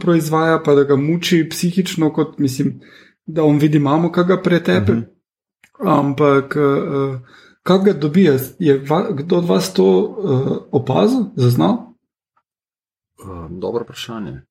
proizvaja, 0.00 0.62
pa 0.64 0.74
da 0.74 0.84
ga 0.84 0.96
muči 0.96 1.46
psihično, 1.50 2.12
kot 2.12 2.38
mislim, 2.38 2.80
da 3.26 3.44
on 3.44 3.58
vidi 3.58 3.78
mamo, 3.78 4.12
kaj 4.12 4.24
ga 4.24 4.42
pretepe. 4.42 4.92
Uh 4.92 4.98
-huh. 4.98 5.98
Ampak, 5.98 6.56
uh, 6.56 7.20
kako 7.62 7.84
ga 7.84 7.92
dobi, 7.92 8.22
je, 8.22 8.38
je 8.58 8.78
va, 8.78 9.06
kdo 9.12 9.36
od 9.36 9.44
vas 9.44 9.72
to 9.74 9.86
uh, 9.86 10.56
opazil, 10.72 11.20
zaznal? 11.36 11.72
Uh, 11.72 13.50
dobro 13.50 13.84
vprašanje. 13.84 14.42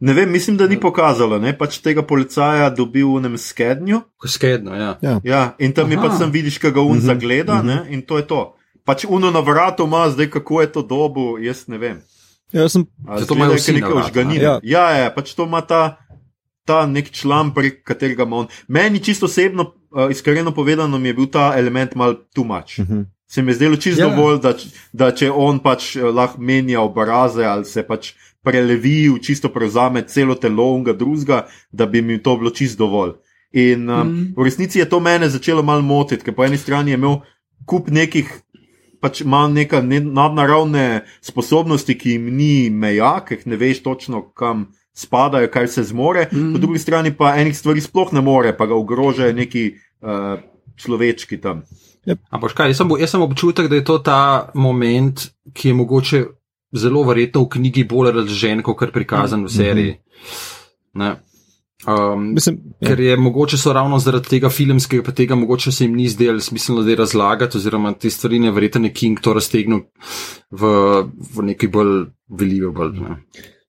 Ne 0.00 0.12
vem, 0.12 0.30
mislim, 0.30 0.56
da 0.56 0.66
ni 0.66 0.80
pokazalo, 0.80 1.38
ne 1.38 1.52
pač 1.52 1.78
tega 1.78 2.02
policaja 2.02 2.70
dobil 2.70 3.06
v 3.06 3.18
enem 3.18 3.36
skednju. 3.36 4.00
Skedno, 4.26 4.72
ja. 4.72 4.96
Ja, 5.22 5.54
in 5.58 5.72
tam 5.72 5.90
je 5.90 5.98
Aha. 5.98 6.08
pač 6.08 6.18
tam 6.18 6.30
vidiš, 6.30 6.58
kaj 6.58 6.70
ga 6.70 6.80
un 6.82 6.96
Mhm, 6.96 7.06
zagleda, 7.06 7.54
mhm. 7.54 7.66
ne, 7.66 7.78
in 7.90 8.02
to 8.02 8.16
je 8.16 8.26
to. 8.26 8.40
Pač 8.82 9.04
uno 9.04 9.30
na 9.30 9.40
vratu 9.40 9.84
ima, 9.84 10.08
zdaj 10.08 10.30
kako 10.30 10.60
je 10.60 10.72
to 10.72 10.82
dobu, 10.82 11.38
jaz 11.38 11.66
ne 11.68 11.78
vem. 11.78 12.00
Ja, 12.50 12.64
sem 12.66 12.86
Zato 12.98 13.24
zgleda, 13.24 13.34
imajo 13.36 13.50
ke 13.50 13.58
vsi 13.58 13.72
neke 13.72 13.80
na 13.82 13.88
vratu, 13.90 14.06
ožganine. 14.06 14.38
ne? 14.38 14.44
Ja, 14.44 14.58
ja, 14.62 14.98
ja, 14.98 15.10
pač 15.10 15.34
to 15.34 15.44
ima 15.44 15.60
ta, 15.60 16.00
ta 16.64 16.86
nek 16.86 17.10
član, 17.10 17.52
prek 17.52 17.84
katerega 17.84 18.22
ima 18.22 18.36
on. 18.36 18.48
Meni 18.68 18.98
čisto 19.00 19.26
osebno, 19.26 19.62
uh, 19.90 20.08
iskreno 20.10 20.50
povedano, 20.50 20.98
mi 20.98 21.08
je 21.08 21.14
bil 21.14 21.28
ta 21.28 21.52
element 21.54 21.94
mal 21.94 22.16
too 22.34 22.44
much. 22.44 22.78
Mhm. 22.80 23.02
Se 23.28 23.42
mi 23.42 23.50
je 23.50 23.54
zdelo 23.54 23.76
čisto 23.76 24.02
Ja. 24.02 24.08
dovolj, 24.08 24.40
da, 24.40 24.54
da 24.92 25.12
če 25.12 25.30
on 25.30 25.60
pač 25.60 25.94
eh, 25.94 26.02
lahko 26.02 26.40
menja 26.40 26.80
obraze 26.80 27.44
ali 27.44 27.64
se 27.64 27.82
pač 27.82 28.14
prelevi, 28.42 29.10
čisto 29.22 29.48
prevzame 29.48 30.02
celo 30.08 30.34
telo 30.34 30.64
unga 30.74 30.92
drugega, 30.92 31.46
da 31.72 31.86
bi 31.86 32.02
mi 32.02 32.22
to 32.22 32.36
bilo 32.36 32.50
čisto 32.50 32.84
dovolj. 32.86 33.12
In 33.52 33.90
um, 33.90 34.06
Mhm. 34.08 34.32
v 34.36 34.44
resnici 34.44 34.78
je 34.78 34.88
to 34.88 35.00
mene 35.00 35.28
začelo 35.28 35.62
malo 35.62 35.82
motiti, 35.82 36.24
ker 36.24 36.34
po 36.34 36.44
eni 36.44 36.56
strani 36.56 36.90
je 36.90 36.94
imel 36.94 37.20
kup 37.66 37.88
nekih, 37.90 38.30
pač 39.00 39.20
ima 39.20 39.48
neka 39.48 39.80
ne, 39.82 40.00
nadnaravne 40.00 41.02
sposobnosti, 41.20 41.98
ki 41.98 42.10
jim 42.10 42.36
ni 42.36 42.70
meja, 42.70 43.20
ker 43.26 43.38
jih 43.38 43.46
ne 43.46 43.56
veš 43.56 43.82
točno, 43.82 44.22
kam 44.34 44.68
spadajo, 44.94 45.48
kaj 45.48 45.68
se 45.68 45.82
zmore, 45.82 46.28
mm. 46.32 46.38
Mhm. 46.38 46.52
po 46.52 46.58
drugi 46.58 46.78
strani 46.78 47.10
pa 47.16 47.34
enih 47.36 47.56
stvari 47.58 47.80
sploh 47.80 48.12
ne 48.12 48.20
more, 48.20 48.56
pa 48.56 48.66
ga 48.66 48.74
ogrožajo 48.74 49.32
neki 49.32 49.74
uh, 50.00 50.38
človečki 50.76 51.40
tam. 51.40 51.62
Ampak 52.30 52.54
kaj, 52.54 52.70
jaz 52.70 52.76
sem, 52.76 52.88
jaz 53.00 53.10
sem 53.10 53.22
občutek, 53.22 53.68
da 53.68 53.76
je 53.76 53.84
to 53.84 53.98
ta 53.98 54.50
moment, 54.54 55.30
ki 55.52 55.68
je 55.68 55.74
mogoče 55.74 56.24
zelo 56.72 57.02
verjetno 57.04 57.44
v 57.44 57.48
knjigi 57.56 57.84
bolj 57.84 58.12
razložen, 58.12 58.62
kot 58.62 58.82
je 58.82 58.92
prikazan 58.92 59.44
v 59.44 59.52
seriji. 59.52 59.98
Ne. 60.94 61.16
Um, 61.88 62.34
Mislim, 62.34 62.58
ja. 62.80 62.88
Ker 62.88 63.00
je 63.00 63.16
mogoče 63.16 63.56
so 63.58 63.72
ravno 63.72 63.98
zaradi 63.98 64.28
tega 64.28 64.50
filmskega, 64.52 65.02
pa 65.02 65.12
tega 65.16 65.34
mogoče 65.34 65.72
se 65.72 65.84
jim 65.84 65.94
ni 65.96 66.08
zdelo 66.08 66.40
smiselno, 66.40 66.82
da 66.82 66.90
je 66.90 66.96
razlagati, 66.96 67.56
oziroma 67.56 67.92
te 67.92 68.10
stvari 68.10 68.38
ne 68.38 68.50
verjetno 68.50 68.84
je 68.84 68.92
King 68.92 69.20
to 69.20 69.32
raztegnil 69.32 69.80
v, 70.50 70.66
v 71.36 71.42
neki 71.42 71.68
bolj 71.68 72.10
believable. 72.28 72.92
Ne. 73.00 73.16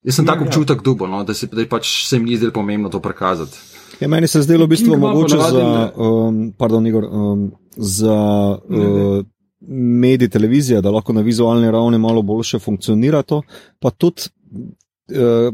Jaz 0.03 0.15
sem 0.15 0.25
Ja, 0.25 0.33
tak 0.33 0.41
ja. 0.41 0.47
občutek 0.47 0.81
dubo, 0.83 1.07
no, 1.07 1.23
da, 1.23 1.33
se, 1.33 1.47
da 1.47 1.63
pač 1.69 1.87
se 2.07 2.17
jim 2.17 2.25
ni 2.25 2.37
zdelo 2.37 2.51
pomembno 2.51 2.89
to 2.89 2.99
prikazati. 2.99 3.57
Ja, 4.01 4.07
meni 4.07 4.27
se 4.27 4.39
je 4.39 4.43
zdelo 4.43 4.65
v 4.65 4.73
bistvu 4.75 4.91
King 4.91 5.01
mogoče 5.01 5.37
za, 5.37 5.91
um, 5.95 6.51
pardon, 6.57 6.87
Igor, 6.87 7.05
um, 7.05 7.51
za 7.77 8.17
Ne, 8.69 8.77
ne. 8.77 9.05
uh, 9.19 9.25
medij 9.67 10.29
televizije, 10.29 10.81
da 10.81 10.91
lahko 10.91 11.13
na 11.13 11.21
vizualni 11.21 11.71
ravni 11.71 11.97
malo 11.97 12.21
boljše 12.21 12.59
funkcionira 12.59 13.21
to. 13.21 13.41
Pa 13.79 13.89
tudi 13.89 14.21
uh, 15.11 15.53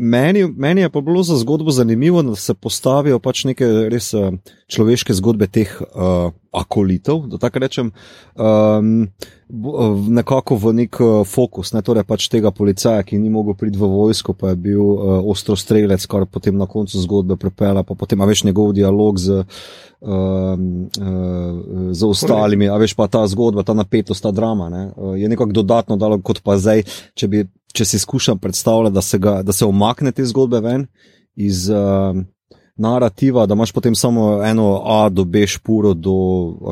meni, 0.00 0.46
meni 0.56 0.80
je 0.80 0.90
pa 0.90 1.00
bilo 1.00 1.22
za 1.22 1.36
zgodbo 1.36 1.70
zanimivo, 1.70 2.22
da 2.22 2.36
se 2.36 2.54
postavijo 2.54 3.18
pač 3.18 3.44
neke 3.44 3.66
res 3.92 4.14
uh, 4.14 4.32
človeške 4.72 5.14
zgodbe 5.14 5.46
teh 5.46 5.70
uh, 5.80 6.32
akolitov, 6.52 7.26
da 7.30 7.38
tako 7.38 7.58
rečem. 7.58 7.92
Um, 8.34 9.08
uh, 9.48 10.08
Nekako 10.08 10.56
v 10.56 10.72
nek 10.82 11.00
uh, 11.00 11.20
fokus, 11.28 11.74
ne, 11.76 11.82
torej 11.84 12.06
pač 12.08 12.28
tega 12.32 12.50
policaja, 12.54 13.04
ki 13.04 13.18
ni 13.20 13.30
mogel 13.30 13.54
priti 13.58 13.78
v 13.78 13.90
vojsko, 13.92 14.34
pa 14.34 14.54
je 14.54 14.60
bil 14.70 14.80
uh, 14.80 15.20
ostrostrelec, 15.30 16.06
kar 16.10 16.26
potem 16.26 16.56
na 16.56 16.66
koncu 16.70 16.98
zgodbe 17.04 17.36
prepela, 17.36 17.84
pa 17.84 17.94
potem 17.94 18.20
a 18.20 18.28
veš 18.30 18.44
njegov 18.48 18.72
dialog 18.78 19.20
z, 19.20 19.44
um, 20.00 20.66
uh, 20.96 21.92
z 21.92 22.08
ostalimi, 22.08 22.70
a 22.72 22.80
veš 22.80 22.96
pa 22.96 23.10
ta 23.10 23.26
zgodba, 23.28 23.66
ta 23.66 23.76
napetost, 23.76 24.22
ta 24.24 24.32
drama, 24.32 24.72
ne, 24.72 24.84
uh, 24.96 25.14
je 25.20 25.28
nekako 25.28 25.60
dodatno 25.62 26.00
dalo, 26.00 26.22
kot 26.24 26.42
pa 26.46 26.58
zdaj, 26.58 26.86
če, 27.14 27.28
bi, 27.28 27.46
če 27.72 27.84
si 27.84 27.98
skušam 27.98 28.38
predstavljati, 28.38 28.94
da 28.94 29.02
se, 29.02 29.18
ga, 29.18 29.40
da 29.42 29.52
se 29.52 29.64
omakne 29.64 30.12
te 30.12 30.26
zgodbe 30.26 30.60
ven 30.60 30.86
iz. 31.36 31.68
Uh, 31.70 32.24
Narativa, 32.80 33.42
da 33.46 33.52
imaš 33.54 33.74
potem 33.76 33.94
samo 33.94 34.38
eno 34.44 34.80
A 34.88 35.08
do 35.12 35.24
B 35.24 35.42
špuro 35.46 35.90
do, 35.94 36.14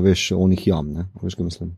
veš, 0.01 0.31
onih 0.33 0.63
jam, 0.67 0.87
ne, 0.93 1.05
veš, 1.21 1.35
kaj 1.37 1.45
mislim. 1.45 1.75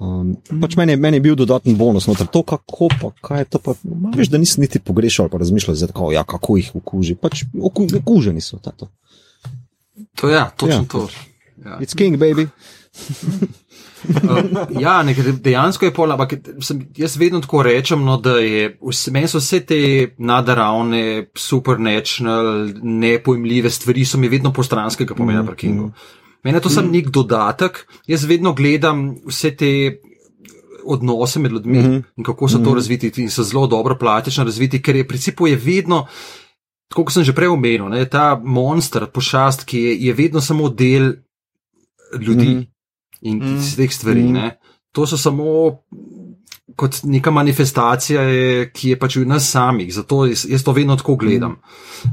Um, 0.00 0.32
pač 0.62 0.74
meni, 0.76 0.96
meni 0.96 1.20
je 1.20 1.24
bil 1.28 1.36
dodaten 1.38 1.76
bonus, 1.78 2.08
no, 2.10 2.16
to 2.16 2.42
kako 2.42 2.88
pa, 3.00 3.12
kaj 3.22 3.44
je 3.44 3.48
to 3.52 3.60
pa, 3.62 3.76
veš, 4.16 4.32
da 4.32 4.40
nisem 4.42 4.64
niti 4.64 4.80
pogrešal, 4.82 5.28
pa 5.30 5.38
razmišljal, 5.38 5.76
zdaj, 5.78 5.92
tako, 5.92 6.10
ja, 6.12 6.24
kako 6.26 6.56
jih 6.58 6.72
okuži, 6.80 7.14
pač 7.14 7.44
oku, 7.54 7.86
okuženi 8.00 8.42
so, 8.42 8.58
ta, 8.58 8.72
to. 8.74 8.90
To 10.18 10.32
ja, 10.32 10.48
točno 10.56 10.82
ja. 10.82 10.88
to. 10.90 11.06
Ja. 11.62 11.78
It's 11.78 11.94
king, 11.94 12.18
baby. 12.18 12.48
Uh, 14.08 14.38
ja, 14.84 15.02
nekaj, 15.02 15.32
dejansko 15.44 15.84
je 15.84 15.94
pol, 15.94 16.12
ampak 16.12 16.34
sem, 16.60 16.86
jaz 16.96 17.16
vedno 17.16 17.40
tako 17.40 17.62
rečem, 17.62 18.04
no, 18.04 18.16
da 18.16 18.36
je, 18.38 18.78
meni 19.10 19.28
so 19.28 19.38
vse 19.38 19.60
te 19.60 19.80
nadaravne, 20.18 21.26
supernatural, 21.36 22.68
nepojmljive 22.82 23.70
stvari, 23.70 24.04
so 24.04 24.18
mi 24.18 24.28
vedno 24.28 24.52
postranskega 24.52 25.14
pomena 25.14 25.44
pri 25.46 25.56
Kingu. 25.56 25.92
Meni 26.44 26.56
je 26.56 26.62
to 26.62 26.70
samo 26.70 26.90
nek 26.90 27.08
dodatek, 27.10 27.86
jaz 28.06 28.24
vedno 28.24 28.52
gledam 28.52 29.14
vse 29.26 29.56
te 29.56 30.00
odnose 30.84 31.38
med 31.38 31.52
ljudmi 31.52 31.78
mm 31.78 31.82
Mhm. 31.82 31.90
-hmm. 31.92 32.02
in 32.16 32.24
kako 32.24 32.48
so 32.48 32.58
to 32.58 32.74
razviti 32.74 33.12
in 33.16 33.30
so 33.30 33.42
zelo 33.42 33.66
dobro 33.66 33.98
plastično 33.98 34.44
razviti, 34.44 34.82
ker 34.82 34.96
je 34.96 35.02
v 35.02 35.08
principu 35.08 35.46
je 35.46 35.56
vedno. 35.56 36.06
Tako 36.88 37.04
kot 37.04 37.12
sem 37.12 37.24
že 37.24 37.32
prej 37.32 37.48
omenil, 37.48 37.88
ne, 37.88 38.04
ta 38.08 38.40
monster, 38.44 39.06
pošast, 39.06 39.64
ki 39.64 39.78
je, 39.78 39.96
je 40.06 40.12
vedno 40.12 40.40
samo 40.40 40.68
del 40.68 41.12
ljudi 42.20 42.44
mm 42.44 42.50
Mhm. 42.50 42.58
-hmm. 42.58 42.66
In 43.22 43.38
mm. 43.38 43.70
teh 43.76 43.92
stvari. 43.92 44.22
Mm. 44.22 44.50
To 44.92 45.06
so 45.06 45.16
samo 45.16 45.78
kot 46.76 47.02
neka 47.02 47.30
manifestacija, 47.30 48.22
je, 48.22 48.70
ki 48.72 48.92
je 48.92 48.98
pač 48.98 49.16
v 49.20 49.26
nas 49.28 49.46
samih. 49.50 49.90
Zato 49.94 50.24
jaz, 50.28 50.44
jaz 50.48 50.64
to 50.64 50.72
vedno 50.72 50.96
tako 50.96 51.16
gledam. 51.20 51.56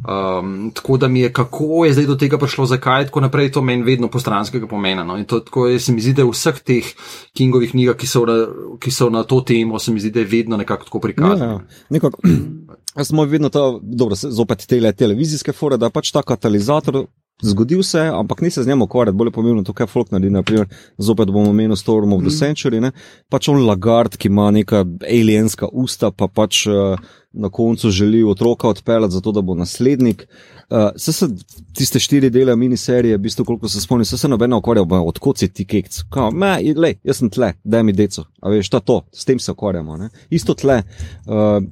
Um, 0.04 0.72
tako 0.76 0.98
da 0.98 1.08
mi 1.08 1.24
je, 1.24 1.32
kako 1.34 1.86
je 1.86 1.93
zdaj 1.93 2.08
do 2.10 2.15
tega 2.19 2.38
prišlo, 2.38 2.65
zakaj, 2.69 3.08
tako 3.10 3.24
naprej, 3.26 3.52
to 3.56 3.62
meni 3.65 3.84
vedno 3.84 4.10
postranskega 4.12 4.67
pomena. 4.67 5.04
No. 5.04 5.17
In 5.17 5.26
to 5.26 5.39
tako 5.39 5.67
je, 5.67 5.80
se 5.80 5.93
mi 5.93 6.02
zdi, 6.02 6.13
da 6.17 6.28
v 6.28 6.34
vseh 6.34 6.60
teh 6.65 6.91
Kingovih 7.38 7.72
knjigah, 7.72 7.98
ki 7.98 8.08
so, 8.08 8.26
na, 8.28 8.38
ki 8.82 8.91
so 8.91 9.10
na 9.13 9.24
to 9.24 9.41
temo, 9.41 9.80
se 9.80 9.93
mi 9.93 10.04
zdi, 10.04 10.12
da 10.12 10.24
je 10.24 10.32
vedno 10.32 10.58
nekako 10.58 10.89
tako 10.89 10.98
Ja, 10.98 11.02
prikazano. 11.02 11.52
ja. 11.52 11.86
Nekako, 11.89 12.22
jaz 13.00 13.08
sem 13.08 13.24
vedno 13.30 13.50
ta, 13.50 13.65
dobro, 13.82 14.15
zopet 14.15 14.67
te 14.67 14.82
televizijske 14.91 15.54
fore, 15.54 15.78
da 15.78 15.89
je 15.89 15.95
pač 15.95 16.12
ta 16.12 16.24
katalizator. 16.24 17.06
Zgodil 17.41 17.84
se, 17.84 17.99
je, 17.99 18.10
ampak 18.10 18.41
ni 18.41 18.52
se 18.52 18.63
z 18.63 18.67
njim 18.67 18.82
ukvarjati, 18.82 19.15
bolj 19.17 19.28
je 19.28 19.32
pomembno 19.32 19.63
to, 19.63 19.73
kaj 19.73 19.88
folk 19.88 20.12
naredi. 20.12 20.30
Naprimer, 20.34 20.67
zopet 20.97 21.32
bomo 21.32 21.49
omenili 21.49 21.78
Storm 21.78 22.13
of 22.13 22.21
the 22.21 22.32
Century, 22.36 22.82
ne? 22.82 22.91
pač 23.30 23.47
on 23.47 23.63
lagard, 23.65 24.17
ki 24.17 24.28
ima 24.28 24.49
neka 24.52 24.84
alienska 25.08 25.69
usta, 25.71 26.12
pa 26.12 26.28
pač 26.28 26.65
uh, 26.67 26.99
na 27.32 27.49
koncu 27.49 27.89
želi 27.89 28.23
otroka 28.23 28.67
odpeljati, 28.69 29.13
zato 29.13 29.32
da 29.32 29.41
bo 29.41 29.56
naslednik. 29.56 30.25
Uh, 30.69 30.89
se 30.97 31.13
se 31.13 31.30
tiste 31.73 31.99
štiri 31.99 32.30
dele 32.30 32.56
miniserije, 32.56 33.17
v 33.17 33.21
bistvu, 33.21 33.45
koliko 33.45 33.69
se 33.69 33.82
spomnim, 33.82 34.06
se 34.06 34.17
se 34.17 34.28
nobeno 34.28 34.58
ukvarjal, 34.58 34.86
odkot 35.06 35.38
si 35.38 35.47
ti 35.47 35.65
kekc. 35.65 36.02
Kao, 36.10 36.32
me, 36.32 36.58
lej, 36.75 36.99
jaz 37.04 37.23
sem 37.23 37.30
tle, 37.30 37.54
daj 37.63 37.84
mi 37.84 37.95
deco. 37.95 38.28
A 38.41 38.52
veš, 38.52 38.69
ta 38.69 38.80
to, 38.80 39.02
s 39.15 39.25
tem 39.25 39.39
se 39.39 39.52
ukvarjamo. 39.52 39.97
Ne? 39.97 40.10
Isto 40.30 40.54
tle. 40.54 40.84
Uh, 41.25 41.63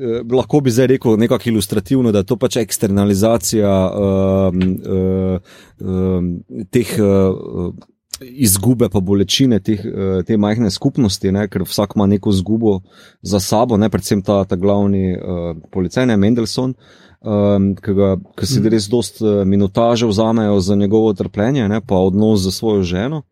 Eh, 0.00 0.22
lahko 0.32 0.60
bi 0.60 0.70
zdaj 0.70 0.86
rekel 0.86 1.16
nekako 1.18 1.48
ilustrativno, 1.48 2.12
da 2.12 2.18
je 2.18 2.24
to 2.24 2.36
pač 2.36 2.56
eksternalizacija 2.56 3.72
um, 3.92 4.62
um, 4.88 5.38
um, 5.80 6.30
teh 6.70 6.94
uh, 6.96 7.74
izgube, 8.22 8.88
pa 8.88 9.00
bolečine 9.00 9.60
teh, 9.60 9.82
uh, 9.84 10.22
te 10.24 10.36
majhne 10.40 10.70
skupnosti, 10.70 11.32
ne, 11.32 11.44
ker 11.48 11.66
vsak 11.68 11.92
ima 11.96 12.06
neko 12.06 12.32
izgubo 12.32 12.78
za 13.20 13.40
sabo, 13.40 13.76
ne, 13.76 13.90
predvsem 13.92 14.22
ta, 14.24 14.44
ta 14.48 14.56
glavni 14.56 15.12
uh, 15.12 15.52
policaj, 15.70 16.06
ne 16.08 16.16
Mendelson. 16.16 16.74
Um, 17.22 17.68
ki, 17.78 17.92
ga, 17.94 18.16
ki 18.34 18.46
si 18.50 18.60
res 18.66 18.88
dost 18.90 19.20
uh, 19.22 19.44
minutaže 19.46 20.08
vzamejo 20.10 20.56
za 20.60 20.74
njegovo 20.74 21.12
trpljenje, 21.14 21.68
ne, 21.68 21.78
pa 21.84 22.00
odnos 22.00 22.42
z 22.42 22.50
svojo 22.50 22.82
ženo. 22.82 23.22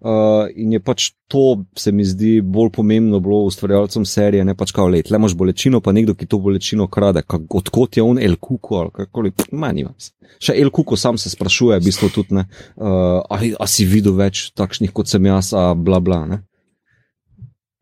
Uh, 0.00 0.48
in 0.56 0.72
je 0.72 0.80
pač 0.80 1.10
to, 1.28 1.60
se 1.76 1.92
mi 1.92 2.04
zdi, 2.08 2.38
bolj 2.40 2.70
pomembno 2.72 3.18
bilo 3.20 3.42
ustvarjalcem 3.44 4.06
serije, 4.08 4.44
ne 4.48 4.54
pač 4.56 4.72
kao 4.72 4.88
let. 4.88 5.10
Le 5.10 5.20
imaš 5.20 5.34
bolečino, 5.36 5.82
pa 5.84 5.92
nekdo, 5.92 6.14
ki 6.16 6.24
to 6.26 6.38
bolečino 6.40 6.86
krade. 6.88 7.20
Kak, 7.28 7.44
odkot 7.60 7.98
je 7.98 8.04
on 8.04 8.18
El 8.18 8.38
Kuko 8.40 8.78
ali 8.80 8.94
kakoli, 8.96 9.32
manj 9.52 9.82
ima. 9.84 9.92
Še 10.40 10.56
El 10.56 10.72
Kuko 10.72 10.96
sam 10.96 11.18
se 11.20 11.28
sprašuje, 11.28 11.76
v 11.76 11.84
bistvu 11.84 12.08
tudi 12.14 12.38
ne. 12.38 12.46
Uh, 12.80 13.20
a, 13.20 13.40
a 13.60 13.68
si 13.68 13.84
videl 13.84 14.16
več 14.16 14.48
takšnih 14.56 14.94
kot 14.96 15.12
sem 15.12 15.28
jaz, 15.28 15.52
a 15.52 15.74
bla 15.76 16.00
bla. 16.00 16.22
Ne? 16.30 16.40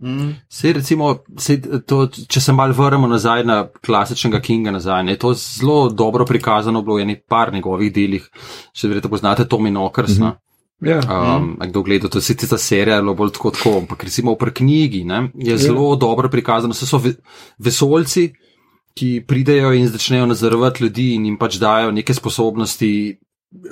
Mm. 0.02 0.34
Sej, 0.50 0.72
recimo, 0.78 1.12
sej, 1.38 1.62
to, 1.86 2.04
če 2.10 2.42
se 2.42 2.54
mal 2.54 2.74
vrnemo 2.74 3.06
nazaj 3.10 3.46
na 3.46 3.60
klasičnega 3.66 4.38
Kinga, 4.42 4.74
nazaj, 4.74 5.02
ne, 5.06 5.16
to 5.18 5.32
je 5.34 5.40
zelo 5.42 5.88
dobro 5.90 6.26
prikazano 6.26 6.82
bilo 6.86 6.98
v 6.98 7.06
enih 7.06 7.22
par 7.30 7.54
njegovih 7.54 7.94
delih. 7.94 8.28
Še 8.74 8.90
verjetno 8.90 9.10
poznate 9.14 9.46
Tommy 9.46 9.74
Knockers. 9.74 10.18
Mm 10.18 10.22
-hmm. 10.22 10.36
Ja. 10.80 11.00
Um, 11.02 11.56
a 11.58 11.66
kdo 11.66 11.82
gleda, 11.82 12.08
to 12.08 12.18
je 12.18 12.22
sicer 12.22 12.48
ta 12.48 12.58
serija, 12.58 12.96
je 12.96 13.02
bilo 13.02 13.14
bolj 13.18 13.32
tako, 13.34 13.50
tako 13.50 13.78
ampak 13.80 14.04
recimo 14.06 14.36
pri 14.38 14.52
knjigi 14.54 15.04
ne, 15.04 15.30
je 15.34 15.56
zelo 15.58 15.96
dobro 15.96 16.30
prikazano. 16.30 16.74
Se 16.74 16.86
so 16.86 17.00
ve, 17.02 17.16
vesolci, 17.58 18.28
ki 18.94 19.24
pridejo 19.26 19.72
in 19.74 19.88
začnejo 19.88 20.26
nadzorovati 20.26 20.84
ljudi 20.84 21.14
in 21.14 21.26
jim 21.26 21.38
pač 21.38 21.58
dajo 21.58 21.90
neke 21.90 22.14
sposobnosti 22.14 23.18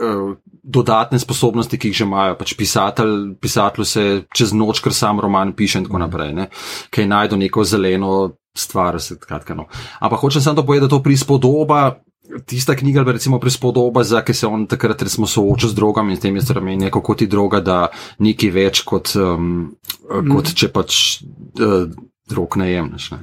uh, 0.03 0.35
dodatne 0.63 1.19
sposobnosti, 1.19 1.79
ki 1.79 1.93
jih 1.93 2.01
že 2.03 2.05
imajo. 2.05 2.39
Pač 2.39 2.57
pisatelj, 2.59 3.37
pisatelj 3.41 3.87
se 3.87 4.05
čez 4.35 4.55
noč, 4.55 4.83
ker 4.83 4.95
sam 4.95 5.23
roman 5.23 5.55
piše 5.55 5.79
in 5.79 5.87
tako 5.87 6.03
naprej, 6.03 6.35
ne? 6.35 6.49
kaj 6.91 7.07
najdu 7.07 7.39
neko 7.39 7.65
zeleno 7.65 8.17
stvar. 8.57 8.99
Se, 9.03 9.19
kratka, 9.21 9.55
no. 9.55 9.69
Ampak 10.01 10.21
hočem 10.27 10.43
samo 10.43 10.59
to 10.59 10.67
povedati, 10.67 10.89
da 10.91 10.97
to 10.97 11.03
prispodoba. 11.03 12.01
Tista 12.47 12.75
knjiga, 12.77 13.01
ali 13.01 13.13
recimo 13.13 13.39
prispodoba, 13.39 14.03
za 14.05 14.23
ki 14.25 14.35
se 14.35 14.47
on 14.47 14.67
takrat 14.67 15.03
recimo 15.03 15.27
sooča 15.27 15.69
z 15.69 15.75
drogami 15.75 16.13
in 16.13 16.17
s 16.17 16.21
tem 16.21 16.37
je 16.37 16.43
stramenje, 16.43 16.91
kako 16.91 17.15
ti 17.15 17.27
droga 17.27 17.61
da 17.61 17.87
nekaj 18.19 18.51
več 18.51 18.83
kot, 18.83 19.13
um, 19.17 19.77
mm. 20.11 20.31
kot 20.33 20.53
če 20.55 20.69
pač 20.75 21.01
uh, 21.23 21.87
drog 22.27 22.57
ne 22.57 22.71
jemliš. 22.73 23.11
Ne. 23.11 23.19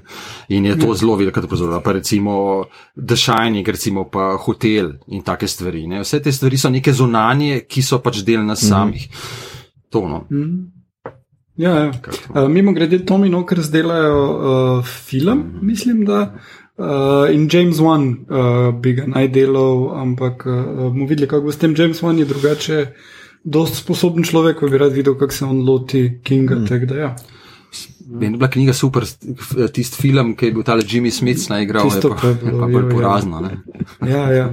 In 0.55 0.65
je 0.65 0.77
to 0.79 0.87
mm. 0.91 0.95
zelo 0.95 1.15
velika 1.15 1.41
pozornost. 1.41 1.83
Pa 1.83 1.91
recimo 1.91 2.65
The 2.95 3.15
Shining, 3.15 3.67
recimo 3.67 4.07
pa 4.09 4.37
hotel 4.39 4.93
in 5.07 5.23
take 5.23 5.47
stvari. 5.47 5.87
Ne. 5.87 6.03
Vse 6.03 6.21
te 6.23 6.31
stvari 6.31 6.57
so 6.57 6.71
neke 6.71 6.93
zunanje, 6.93 7.65
ki 7.67 7.83
so 7.83 7.99
pač 7.99 8.23
del 8.23 8.45
nas 8.45 8.63
mm. 8.63 8.69
samih. 8.69 9.09
To, 9.89 10.07
no. 10.07 10.25
mm. 10.31 10.71
Ja, 11.55 11.69
ja. 11.69 11.91
Uh, 12.33 12.47
mimo 12.49 12.71
grede, 12.73 13.03
Tomi 13.05 13.29
Noker 13.29 13.61
zdelajo 13.61 14.21
uh, 14.25 14.93
film, 15.07 15.37
mm. 15.37 15.65
mislim, 15.67 16.05
da. 16.05 16.21
Uh, 16.33 16.62
in 17.33 17.49
James 17.49 17.79
Wan 17.79 18.25
uh, 18.29 18.71
bi 18.73 18.95
ga 18.97 19.05
naj 19.05 19.27
delal, 19.33 19.91
ampak 20.01 20.45
uh, 20.47 20.89
bomo 20.89 21.05
videli, 21.05 21.27
kako 21.29 21.45
bo 21.45 21.53
s 21.53 21.61
tem. 21.61 21.75
James 21.77 22.01
Wan 22.01 22.17
je 22.17 22.25
drugače, 22.25 22.79
dosti 23.43 23.77
sposoben 23.77 24.25
človek, 24.25 24.57
ko 24.59 24.71
bi 24.71 24.81
rad 24.81 24.93
videl, 24.93 25.13
kako 25.19 25.33
se 25.33 25.45
on 25.45 25.61
loti 25.67 26.03
Kinga. 26.23 26.55
Mm. 26.55 26.87
Da, 26.89 26.95
ja. 26.97 27.15
Meni 28.09 28.33
je 28.33 28.37
bila 28.37 28.49
knjiga 28.49 28.73
super, 28.73 29.05
tisti 29.73 30.01
film, 30.01 30.33
ki 30.35 30.45
je 30.49 30.53
bil 30.53 30.63
ta 30.63 30.75
Jimmy 30.77 31.11
Smith 31.11 31.49
naigral, 31.49 31.87
je 31.87 32.01
pa, 32.01 32.27
je 32.27 32.53
pa 32.59 32.67
bolj 32.67 32.89
porazno. 32.91 33.41
Ja, 34.07 34.23
ja. 34.31 34.47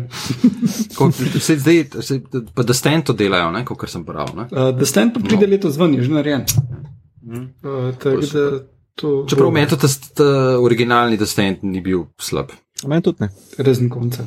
se 1.46 1.56
zdaj, 1.58 1.84
se, 2.00 2.20
pa 2.54 2.62
da 2.62 2.74
stand 2.74 3.04
to 3.08 3.16
delajo, 3.16 3.50
kot 3.64 3.88
sem 3.90 4.04
prav. 4.04 4.32
Uh, 4.36 4.70
da 4.76 4.86
stand 4.86 5.14
pa 5.14 5.24
pride 5.24 5.48
no. 5.48 5.50
leto 5.56 5.70
zven, 5.70 5.96
je 5.98 6.06
že 6.08 6.12
narejen. 6.14 6.44
Mm. 7.24 7.48
Uh, 7.64 8.60
Čeprav 8.98 9.50
meni 9.52 9.68
tudi 9.68 9.88
ta 10.14 10.24
originalni 10.60 11.16
da 11.16 11.26
stand 11.26 11.56
ni 11.62 11.80
bil 11.80 12.04
slab. 12.18 12.52
Meni 12.86 13.02
tudi 13.02 13.16
ne. 13.24 13.28
Rezen 13.58 13.88
konca. 13.88 14.26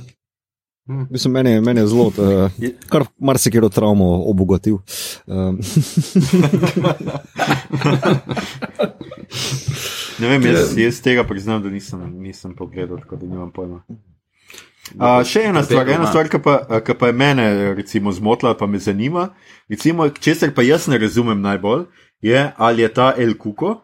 Hmm. 0.86 1.08
Mislim, 1.10 1.34
meni, 1.34 1.62
meni 1.62 1.80
je 1.80 1.88
zelo, 1.88 2.06
uh, 2.08 2.14
kar 2.90 3.04
marsikero 3.18 3.70
travmo 3.70 4.24
obogatil. 4.30 4.78
Um. 5.26 5.60
ne 10.20 10.28
vem, 10.28 10.46
jaz, 10.46 10.78
jaz 10.78 11.02
tega 11.02 11.24
priznam, 11.24 11.64
da 11.64 11.70
nisem, 11.70 12.20
nisem 12.20 12.56
pogledal, 12.56 13.00
tako 13.00 13.16
da 13.16 13.26
nimam 13.26 13.52
pojma. 13.56 13.80
Uh, 15.00 15.24
še 15.24 15.48
ena 15.48 15.64
stvar, 15.64 15.88
ena 15.88 16.10
stvar, 16.12 16.28
ki 16.28 16.44
pa, 16.44 16.60
pa 17.00 17.08
je 17.08 17.16
mene 17.16 17.74
recimo, 17.80 18.12
zmotila, 18.12 18.52
pa 18.60 18.68
me 18.68 18.80
zanima, 18.84 19.30
recimo, 19.72 20.10
česar 20.12 20.52
pa 20.52 20.68
jaz 20.68 20.92
ne 20.92 21.00
razumem 21.00 21.40
najbolj, 21.42 21.86
je 22.22 22.52
ali 22.58 22.84
je 22.84 22.92
ta 22.94 23.14
El 23.18 23.38
Kuko, 23.40 23.78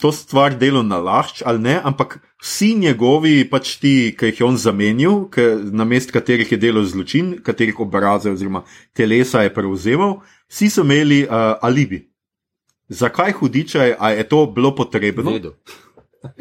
to 0.00 0.12
stvar 0.12 0.54
delo 0.58 0.82
na 0.82 0.98
lahč 1.00 1.42
ali 1.44 1.58
ne, 1.58 1.76
ampak 1.84 2.18
vsi 2.42 2.74
njegovi, 2.74 3.44
pač 3.50 3.76
ti, 3.80 4.12
ki 4.18 4.30
jih 4.30 4.40
je 4.40 4.46
on 4.46 4.58
zamenil, 4.60 5.28
na 5.72 5.84
mest 5.88 6.12
katerih 6.12 6.52
je 6.52 6.58
delal 6.60 6.84
zločin, 6.84 7.36
katerih 7.42 7.80
obraze 7.80 8.30
oziroma 8.30 8.64
telesa 8.96 9.42
je 9.46 9.54
prevzemal, 9.54 10.20
vsi 10.52 10.70
so 10.70 10.84
imeli 10.84 11.24
uh, 11.24 11.56
alibi. 11.64 12.04
Zakaj 12.88 13.32
hudičaj, 13.40 13.96
a 13.98 14.12
je 14.14 14.28
to 14.28 14.46
bilo 14.46 14.74
potrebno? 14.74 15.32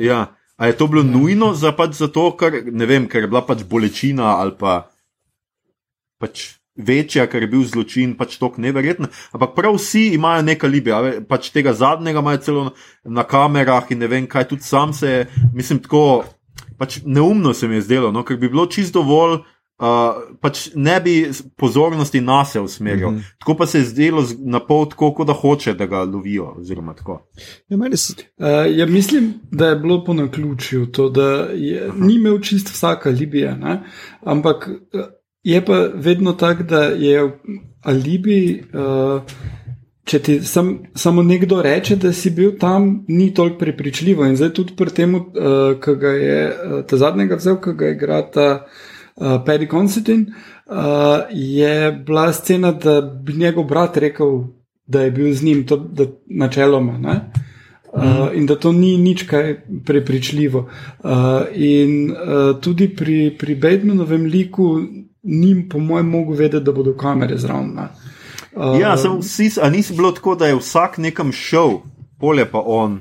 Ja, 0.02 0.34
a 0.58 0.68
je 0.68 0.74
to 0.78 0.88
bilo 0.88 1.04
nujno 1.04 1.54
za 1.54 1.70
pač 1.76 2.00
zato, 2.00 2.32
ker, 2.40 2.56
vem, 2.88 3.06
ker 3.06 3.22
je 3.22 3.30
bila 3.30 3.44
pač 3.46 3.62
bolečina 3.70 4.40
ali 4.42 4.56
pa 4.58 4.88
pač 6.18 6.56
večja, 6.76 7.28
ker 7.32 7.44
je 7.44 7.48
bil 7.48 7.64
zločin 7.64 8.16
pač 8.18 8.38
tako 8.40 8.62
neverjeten. 8.62 9.08
Ampak 9.32 9.56
prav 9.56 9.78
vsi 9.80 10.08
imajo 10.16 10.44
nekaj 10.46 10.70
libija, 10.70 11.02
pač 11.30 11.50
tega 11.56 11.74
zadnjega 11.74 12.20
imajo 12.20 12.38
celo 12.38 12.64
na, 12.64 12.72
na 13.22 13.24
kamerah 13.24 13.92
in 13.92 14.04
ne 14.04 14.12
vem 14.12 14.28
kaj, 14.28 14.50
tudi 14.52 14.64
sam 14.64 14.94
se, 14.94 15.26
mislim, 15.54 15.80
tako 15.80 16.24
pač 16.78 17.00
neumno 17.06 17.54
se 17.54 17.68
mi 17.68 17.80
je 17.80 17.88
zdelo, 17.90 18.12
no, 18.12 18.24
ker 18.24 18.38
bi 18.38 18.50
bilo 18.50 18.68
čisto 18.68 19.02
dovolj. 19.02 19.44
Uh, 19.76 20.38
pač 20.40 20.70
ne 20.80 20.94
bi 21.04 21.14
pozornosti 21.60 22.22
na 22.24 22.46
se 22.46 22.62
usmerjal, 22.64 23.12
mm 23.12 23.18
-hmm. 23.18 23.34
tako 23.40 23.56
pa 23.60 23.66
se 23.68 23.78
je 23.78 23.86
zdelo 23.86 24.24
na 24.40 24.60
pol 24.60 24.86
tako, 24.90 25.14
kot 25.14 25.28
da 25.28 25.34
hoče, 25.34 25.74
da 25.74 25.86
ga 25.86 26.04
lovijo. 26.04 26.56
Ja, 27.70 27.78
s... 27.92 28.10
uh, 28.12 28.78
ja, 28.78 28.86
mislim, 28.86 29.34
da 29.52 29.68
je 29.68 29.76
bilo 29.76 30.04
po 30.06 30.14
naključju 30.14 30.86
to, 30.86 31.10
da 31.10 31.28
je, 31.54 31.92
ni 31.96 32.16
imel 32.16 32.40
čist 32.40 32.70
vsaka 32.70 33.10
Libija, 33.10 33.56
ne? 33.56 33.84
ampak 34.24 34.70
Je 35.46 35.60
pa 35.66 35.88
vedno 35.94 36.34
tako, 36.34 36.64
da 36.64 36.82
je 36.82 37.20
alibi, 37.84 38.64
uh, 38.74 39.22
če 40.04 40.20
ti 40.20 40.40
sam, 40.42 40.72
samo 40.98 41.24
nekdo 41.24 41.62
reče, 41.62 42.00
da 42.02 42.14
si 42.14 42.32
bil 42.34 42.56
tam, 42.58 43.06
ni 43.08 43.30
toliko 43.34 43.60
prepričljivo. 43.62 44.26
In 44.26 44.40
zdaj 44.40 44.56
tudi 44.58 44.74
pri 44.78 44.90
tem, 44.90 45.14
uh, 45.16 45.78
ki 45.82 45.96
ga 46.02 46.16
je 46.18 46.42
uh, 46.50 46.82
ta 46.90 46.98
zadnjega 46.98 47.38
vzel, 47.38 47.60
ki 47.62 47.76
ga 47.78 47.94
igra 47.94 48.24
ta 48.26 48.48
uh, 48.58 49.38
Paddy 49.46 49.70
Constantin, 49.70 50.26
uh, 50.66 51.30
je 51.30 51.92
bila 52.08 52.32
scena, 52.34 52.74
da 52.74 53.02
bi 53.02 53.38
njegov 53.38 53.70
brat 53.70 54.02
rekel, 54.02 54.48
da 54.88 55.06
je 55.06 55.12
bil 55.14 55.34
z 55.34 55.46
njim, 55.46 55.66
to, 55.70 55.78
da 55.78 56.10
načeloma. 56.26 56.98
Ne? 56.98 57.20
Uh, 57.94 58.34
in 58.34 58.50
da 58.50 58.58
to 58.58 58.74
ni 58.74 58.98
nič 58.98 59.28
kaj 59.30 59.60
prepričljivo. 59.86 60.66
Uh, 61.04 61.12
in 61.54 62.10
uh, 62.12 62.58
tudi 62.62 62.90
pri, 62.96 63.36
pri 63.40 63.56
Bedmanovem 63.56 64.26
liku 64.26 64.74
njim, 65.26 65.70
po 65.70 65.80
mojem, 65.80 66.10
mogo 66.10 66.34
vedeti, 66.34 66.64
da 66.64 66.72
bodo 66.72 66.94
kamere 66.98 67.38
zraven. 67.38 67.78
Uh, 68.56 68.80
ja, 68.80 68.98
sem 68.98 69.18
vsi, 69.20 69.50
a 69.62 69.70
nisi 69.70 69.94
bilo 69.94 70.12
tako, 70.12 70.36
da 70.36 70.48
je 70.48 70.56
vsak 70.56 70.98
nekam 70.98 71.32
šel, 71.32 71.80
polje 72.20 72.46
pa 72.52 72.62
on. 72.66 73.00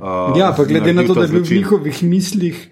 Uh, 0.00 0.38
ja, 0.38 0.54
pa 0.56 0.64
glede 0.64 0.92
na 0.94 1.06
to, 1.06 1.14
da 1.14 1.26
je 1.26 1.28
bil 1.28 1.42
v 1.42 1.56
njihovih 1.56 2.02
mislih, 2.02 2.70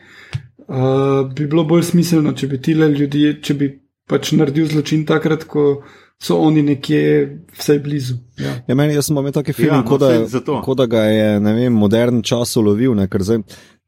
uh, 0.69 1.27
bi 1.35 1.47
bilo 1.47 1.65
bolj 1.65 1.83
smiselno, 1.91 2.33
če 2.33 2.47
bi 2.47 2.63
ti 2.63 2.75
le 2.75 2.89
ljudje, 2.95 3.41
če 3.43 3.55
bi 3.55 3.71
pač 4.09 4.33
naredil 4.39 4.69
zločin 4.71 5.05
takrat, 5.07 5.45
ko 5.51 5.83
so 6.23 6.39
oni 6.41 6.63
nekje 6.63 7.01
vsaj 7.59 7.79
blizu. 7.85 8.15
Ja. 8.41 8.55
Ja, 8.69 8.75
meni, 8.79 8.95
jaz 8.95 9.11
sem 9.11 9.19
imel 9.19 9.35
taki 9.35 9.53
film, 9.53 9.75
ja, 9.75 9.83
no, 9.83 9.89
kot 9.91 10.01
da, 10.79 10.85
da 10.85 10.87
ga 10.87 11.03
je 11.11 11.27
vem, 11.41 11.75
modern 11.75 12.23
čas 12.25 12.57
ulovil, 12.57 12.95
ne, 12.97 13.09
ker 13.11 13.27
zdaj 13.27 13.43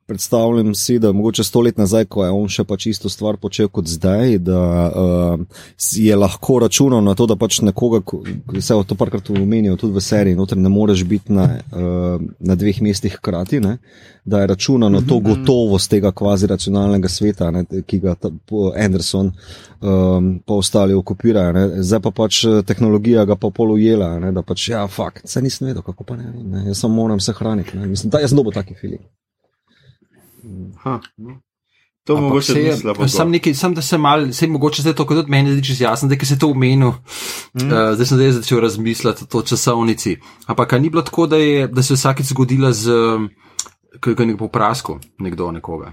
predstavljam 0.09 0.75
si, 0.75 0.99
da 0.99 1.13
mogoče 1.13 1.45
sto 1.45 1.61
let 1.61 1.77
nazaj, 1.77 2.05
ko 2.05 2.25
je 2.25 2.31
on 2.33 2.49
še 2.49 2.65
pač 2.65 2.87
isto 2.89 3.11
stvar 3.13 3.37
počel 3.37 3.69
kot 3.69 3.87
zdaj, 3.93 4.39
da 4.41 4.61
uh, 4.89 5.65
je 5.93 6.17
lahko 6.17 6.59
računal 6.65 7.05
na 7.05 7.13
to, 7.15 7.27
da 7.29 7.37
pač 7.37 7.61
nekoga, 7.61 8.01
vse 8.55 8.79
to 8.89 8.97
parkrat 8.97 9.29
umenijo 9.31 9.77
tudi 9.77 9.99
v 9.99 10.03
seriji, 10.03 10.39
noter 10.39 10.57
ne 10.59 10.73
moreš 10.73 11.05
biti 11.05 11.37
na, 11.37 11.45
uh, 11.61 12.17
na 12.41 12.57
dveh 12.57 12.81
mestih 12.89 13.19
hkrati, 13.21 13.61
ne? 13.61 13.77
da 14.29 14.41
je 14.41 14.47
računal 14.47 14.91
na 14.93 15.01
to 15.01 15.21
mhm. 15.21 15.29
gotovost 15.29 15.91
tega 15.91 16.13
kvazi 16.13 16.47
racionalnega 16.47 17.09
sveta, 17.09 17.51
ne? 17.51 17.65
ki 17.87 18.01
ga 18.01 18.15
ta, 18.15 18.33
Anderson 18.85 19.31
um, 19.81 20.33
pa 20.47 20.55
ostali 20.55 20.95
okupirajo. 20.95 21.53
Ne? 21.53 21.83
Zdaj 21.83 22.03
pa 22.05 22.11
pač 22.11 22.43
eh, 22.45 22.59
tehnologija 22.67 23.25
ga 23.29 23.37
pa 23.37 23.51
polujela, 23.55 24.11
da 24.33 24.43
pač 24.43 24.69
ja, 24.73 24.87
fakt, 24.89 25.29
se 25.29 25.43
nisem 25.43 25.71
vedel, 25.71 25.85
kako 25.85 26.05
pa 26.05 26.17
ne, 26.17 26.33
ne? 26.45 26.67
jaz 26.69 26.81
samo 26.85 26.95
moram 26.95 27.21
se 27.21 27.33
hraniti. 27.33 27.77
Mislim, 27.79 28.11
da 28.11 28.21
jaz 28.25 28.37
dobo 28.37 28.53
taki 28.53 28.75
film. 28.75 29.01
No. 31.17 31.41
To 32.05 32.17
je 32.17 32.21
mogoče 32.21 32.53
se, 32.53 32.77
slabo. 32.77 33.09
Sam, 33.09 33.31
nekaj, 33.31 33.55
sam 33.55 33.75
da 33.75 33.83
se 33.83 33.99
mal, 33.99 34.33
se 34.33 34.47
mogoče 34.47 34.83
zdaj 34.83 34.95
to 34.95 35.07
kot 35.07 35.19
od 35.19 35.29
meni 35.29 35.53
zdi 35.53 35.85
jasno, 35.85 36.09
da 36.09 36.15
je 36.15 36.27
se 36.27 36.39
to 36.39 36.49
umenil. 36.49 36.89
Mm. 36.89 37.67
Uh, 37.67 37.95
zdaj 37.95 38.07
sem 38.07 38.17
zdaj 38.17 38.31
začel 38.33 38.61
razmisliti 38.61 39.25
o 39.33 39.43
časovnici. 39.43 40.17
Ampak 40.47 40.73
ni 40.73 40.91
bilo 40.91 41.03
tako, 41.03 41.27
da, 41.27 41.37
je, 41.37 41.69
da 41.69 41.83
se 41.83 41.93
je 41.93 41.97
vsakeč 41.97 42.27
zgodila 42.27 42.73
z 42.73 42.93
nekim 44.07 44.37
popraskom 44.37 45.01
nekdo 45.19 45.53
nekoga. 45.53 45.93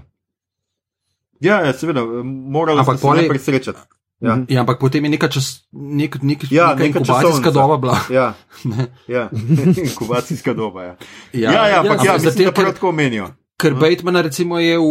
Ja, 1.40 1.60
ja 1.60 1.72
seveda, 1.72 2.04
moralo 2.24 2.84
bi 2.84 2.98
se 2.98 3.06
najprej 3.06 3.38
srečati. 3.38 3.78
Ja. 4.20 4.38
Ja, 4.48 4.60
ampak 4.60 4.80
potem 4.80 5.04
je 5.04 5.10
neka, 5.10 5.28
čas, 5.28 5.68
nek, 5.72 6.16
nek, 6.22 6.46
ja, 6.50 6.72
neka, 6.72 6.84
neka 6.84 6.98
inkubacijska 6.98 7.50
doba 7.50 7.76
bila. 7.76 7.98
Ja, 8.10 8.32
ja. 9.16 9.28
inkubacijska 9.84 10.54
doba. 10.54 10.82
Ja, 10.82 10.96
ja, 11.32 11.52
ja, 11.52 11.68
ja 11.68 11.80
ampak 11.80 12.04
ja, 12.04 12.12
ja, 12.12 12.18
mislim, 12.24 12.48
da 12.48 12.52
prav 12.52 12.72
tako 12.72 12.92
menijo. 12.92 13.28
Ker 13.56 13.72
uh. 13.72 13.80
Bateman 13.80 14.20
recimo 14.22 14.58
je 14.58 14.76
v, 14.78 14.84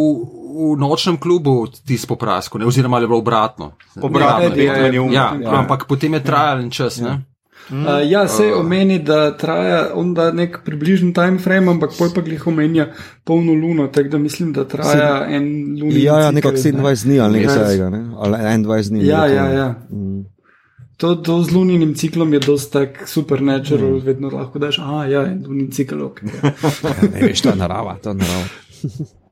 v 0.73 0.73
nočnem 0.79 1.17
klubu 1.21 1.67
tisto 1.85 2.07
poprasko, 2.07 2.57
ne? 2.57 2.65
oziroma 2.65 2.99
je 2.99 3.07
bilo 3.07 3.21
obratno. 3.21 3.75
Obratno, 4.01 4.55
ja, 4.57 4.77
ja, 4.77 4.89
ja, 4.89 5.27
ja, 5.41 5.53
ampak 5.53 5.85
potem 5.87 6.13
je 6.13 6.23
trajalen 6.23 6.69
čas. 6.71 6.97
Ja. 6.97 7.21
Mm. 7.69 7.81
Uh, 7.81 8.09
ja, 8.09 8.27
se 8.27 8.53
uh. 8.53 8.59
omeni, 8.59 8.99
da 8.99 9.37
traja 9.37 9.89
onda 9.93 10.31
nek 10.31 10.59
približen 10.65 11.13
time 11.13 11.39
frame, 11.39 11.71
ampak 11.71 11.97
pol 11.97 12.09
pa 12.13 12.21
jih 12.21 12.47
omenja 12.47 12.91
polno 13.23 13.53
luno, 13.53 13.87
tako 13.87 14.09
da 14.09 14.17
mislim, 14.17 14.53
da 14.53 14.67
traja 14.67 15.25
Sed... 15.25 15.33
en 15.35 15.45
luno. 15.81 15.93
Ja, 15.97 16.19
ja 16.19 16.31
nekako 16.31 16.57
27 16.57 17.05
dni 17.05 17.19
ali 17.19 17.39
nekaj 17.39 17.55
takega, 17.55 17.89
ne? 17.89 18.05
ali 18.17 18.37
21 18.37 18.89
dni. 18.89 19.07
Ja, 19.07 19.25
ja, 19.25 19.49
ja. 19.49 19.69
Mm. 19.89 20.34
To, 20.97 21.15
to 21.15 21.43
z 21.43 21.51
lunim 21.51 21.95
ciklom 21.95 22.33
je 22.33 22.39
dosta 22.39 22.85
tak 22.85 23.07
supernatural, 23.09 23.99
mm. 23.99 24.05
vedno 24.05 24.29
lahko 24.31 24.59
daš, 24.59 24.79
a 24.79 25.03
ja, 25.11 25.25
en 25.27 25.43
lunin 25.47 25.71
cikl, 25.71 25.99
ok. 26.07 26.21
Ja. 26.23 26.51
ja, 26.83 27.09
ne 27.11 27.19
veš, 27.27 27.41
to 27.41 27.51
je 27.51 27.55
narava, 27.59 27.97
to 28.03 28.13
je 28.13 28.15
narava. 28.15 28.47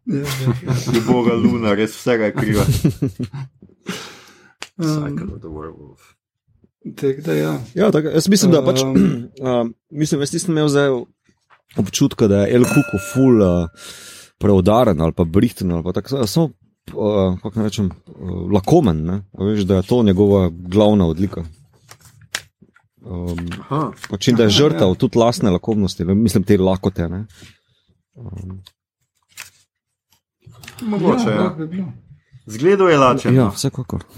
ja, 0.05 0.26
ja, 0.28 0.55
ja. 0.68 0.76
Boga 1.07 1.38
luna, 1.39 1.76
res 1.80 1.95
vsega 1.95 2.32
je 2.32 2.36
kriva. 2.36 2.66
Cycle 4.76 5.32
of 5.32 5.39
the 5.39 5.47
werewolf. 5.47 6.11
Tako 6.84 7.22
da 7.26 7.34
ja. 7.34 7.53
Ja, 7.74 7.91
tako, 7.91 8.11
jaz 8.11 8.28
mislim, 8.30 8.51
da 8.51 8.64
pač, 8.66 8.84
Um. 8.84 8.95
uh, 9.47 9.70
mislim, 9.89 10.22
jaz 10.22 10.34
nisem 10.34 10.51
imel 10.51 10.68
zdaj 10.68 10.89
občutka, 11.78 12.28
da 12.28 12.43
je 12.43 12.55
El 12.55 12.68
Kuku 12.68 12.99
ful 13.14 13.39
uh, 13.41 13.70
preudaren 14.38 15.01
ali 15.01 15.16
pa 15.16 15.24
brihten 15.24 15.72
ali 15.72 15.84
pa 15.84 15.93
tako, 15.95 16.28
samo, 16.28 16.49
uh, 16.91 17.39
kako 17.41 17.59
naj 17.59 17.63
rečem, 17.63 17.91
uh, 18.07 18.51
lakomen, 18.51 19.03
ne? 19.05 19.21
Veš, 19.39 19.63
da 19.69 19.75
je 19.75 19.88
to 19.88 20.03
njegova 20.03 20.49
glavna 20.51 21.07
odlika. 21.07 21.43
Um, 23.03 23.49
Aha. 23.59 23.91
pač 24.09 24.27
in 24.27 24.38
da 24.39 24.47
je 24.47 24.49
žrtev 24.49 24.93
ja. 24.93 24.95
tudi 24.95 25.19
lastne 25.19 25.51
lakomnosti, 25.51 26.05
mislim 26.05 26.43
te 26.43 26.57
lakote. 26.57 27.09
Ne? 27.09 27.25
Um, 28.15 28.61
Mogoče. 30.81 31.29
ja, 31.29 31.55
Ja, 31.59 31.65
bilo. 31.65 31.91
Zgledal 32.45 32.89
je 32.89 32.97
lačen. 32.97 33.36
ja, 33.36 33.43
no. 33.43 33.51
vsekakor. 33.55 34.03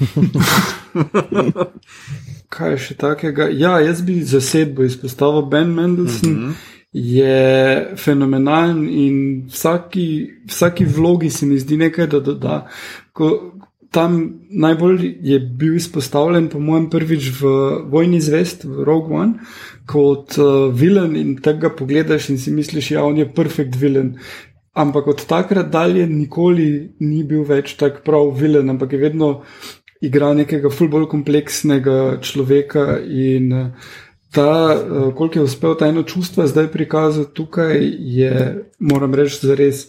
Kaj 2.49 2.72
je 2.72 2.78
še 2.78 2.95
takega? 2.97 3.49
Ja, 3.53 3.80
jaz 3.80 4.01
bi 4.01 4.24
zasedbo 4.26 4.84
izpostavil. 4.84 5.45
Ben 5.49 5.74
Mendelssohn 5.74 6.34
mm. 6.34 6.45
-hmm. 6.45 6.53
Je 6.96 7.88
fenomenalen 8.00 8.86
in 8.89 9.18
vsaki, 9.52 10.08
vsaki 10.48 10.86
vlogi 10.86 11.30
se 11.30 11.46
mi 11.46 11.60
zdi 11.60 11.78
nekaj, 11.78 12.08
da 12.08 12.20
doda. 12.24 12.60
Ko, 13.12 13.32
tam 13.91 14.16
najbolj 14.50 15.04
je 15.24 15.39
bil 15.39 15.76
izpostavljen, 15.76 16.48
po 16.50 16.60
mojem, 16.60 16.88
prvič 16.89 17.30
v 17.41 17.52
Vojni 17.91 18.22
zvest, 18.24 18.64
v 18.64 18.88
Rogue 18.88 19.12
One, 19.16 19.43
kot 19.88 20.38
uh, 20.39 20.72
vilen 20.72 21.16
in 21.20 21.36
tega 21.43 21.72
pogledaš 21.76 22.30
in 22.32 22.39
si 22.39 22.52
misliš, 22.56 22.91
ja, 22.96 23.04
on 23.04 23.20
je 23.20 23.28
perfekt 23.28 23.76
vilen. 23.80 24.16
Ampak 24.76 25.08
od 25.08 25.26
takrat 25.28 25.72
dalje 25.72 26.08
nikoli 26.08 26.96
ni 27.00 27.24
bil 27.28 27.43
več 27.48 27.76
tako 27.80 28.04
prav 28.08 28.32
vilen, 28.39 28.72
ampak 28.72 28.96
je 28.96 29.04
vedno 29.04 29.30
igra 30.04 30.34
nekega 30.36 30.72
ful 30.72 30.89
bolj 30.91 31.08
kompleksnega 31.12 32.20
človeka 32.22 33.00
in 33.04 33.54
eh, 33.54 33.93
ta, 34.36 34.76
eh, 34.76 35.16
koliko 35.16 35.40
je 35.40 35.44
uspel 35.44 35.76
ta 35.76 35.88
eno 35.88 36.04
čustvo 36.04 36.48
zdaj 36.48 36.68
prikazati 36.68 37.34
tukaj, 37.34 37.78
je, 38.00 38.66
moram 38.80 39.14
reči, 39.14 39.48
zares 39.48 39.86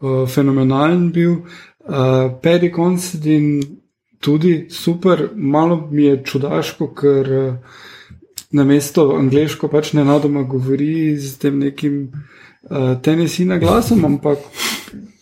uh, 0.00 0.28
fenomenalen 0.28 1.10
bil. 1.12 1.30
Uh, 1.32 1.96
Paddy 2.42 2.72
Considine 2.74 3.62
tudi 4.20 4.66
super, 4.70 5.28
malo 5.34 5.88
mi 5.90 6.04
je 6.04 6.22
čudaško, 6.24 6.94
ker 6.94 7.32
uh, 7.32 7.54
na 8.50 8.64
mesto 8.64 9.10
angliško 9.18 9.68
pač 9.68 9.92
ne 9.92 10.04
nadoma 10.04 10.42
govori 10.42 11.16
z 11.16 11.38
tem 11.38 11.58
nekim 11.58 12.12
uh, 12.62 13.00
tenisina 13.02 13.58
glasom, 13.58 14.04
ampak 14.04 14.38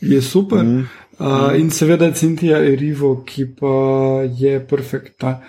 je 0.00 0.22
super. 0.22 0.64
Mm. 0.64 0.88
Uh, 1.18 1.50
in 1.58 1.70
seveda 1.70 2.12
Cintija 2.14 2.60
Erivo, 2.62 3.24
ki 3.26 3.48
pa 3.58 3.70
je 4.38 4.60
perfektna. 4.66 5.40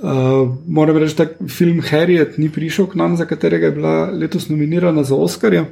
Uh, 0.00 0.48
moram 0.66 0.96
reči, 0.96 1.16
da 1.18 1.48
film 1.48 1.82
Harriet 1.84 2.38
ni 2.38 2.48
prišel 2.48 2.86
k 2.88 2.96
nam, 2.96 3.16
za 3.16 3.26
katerega 3.28 3.66
je 3.66 3.72
bila 3.72 4.10
letos 4.10 4.48
nominirana 4.48 5.04
za 5.04 5.16
Oscarja, 5.16 5.66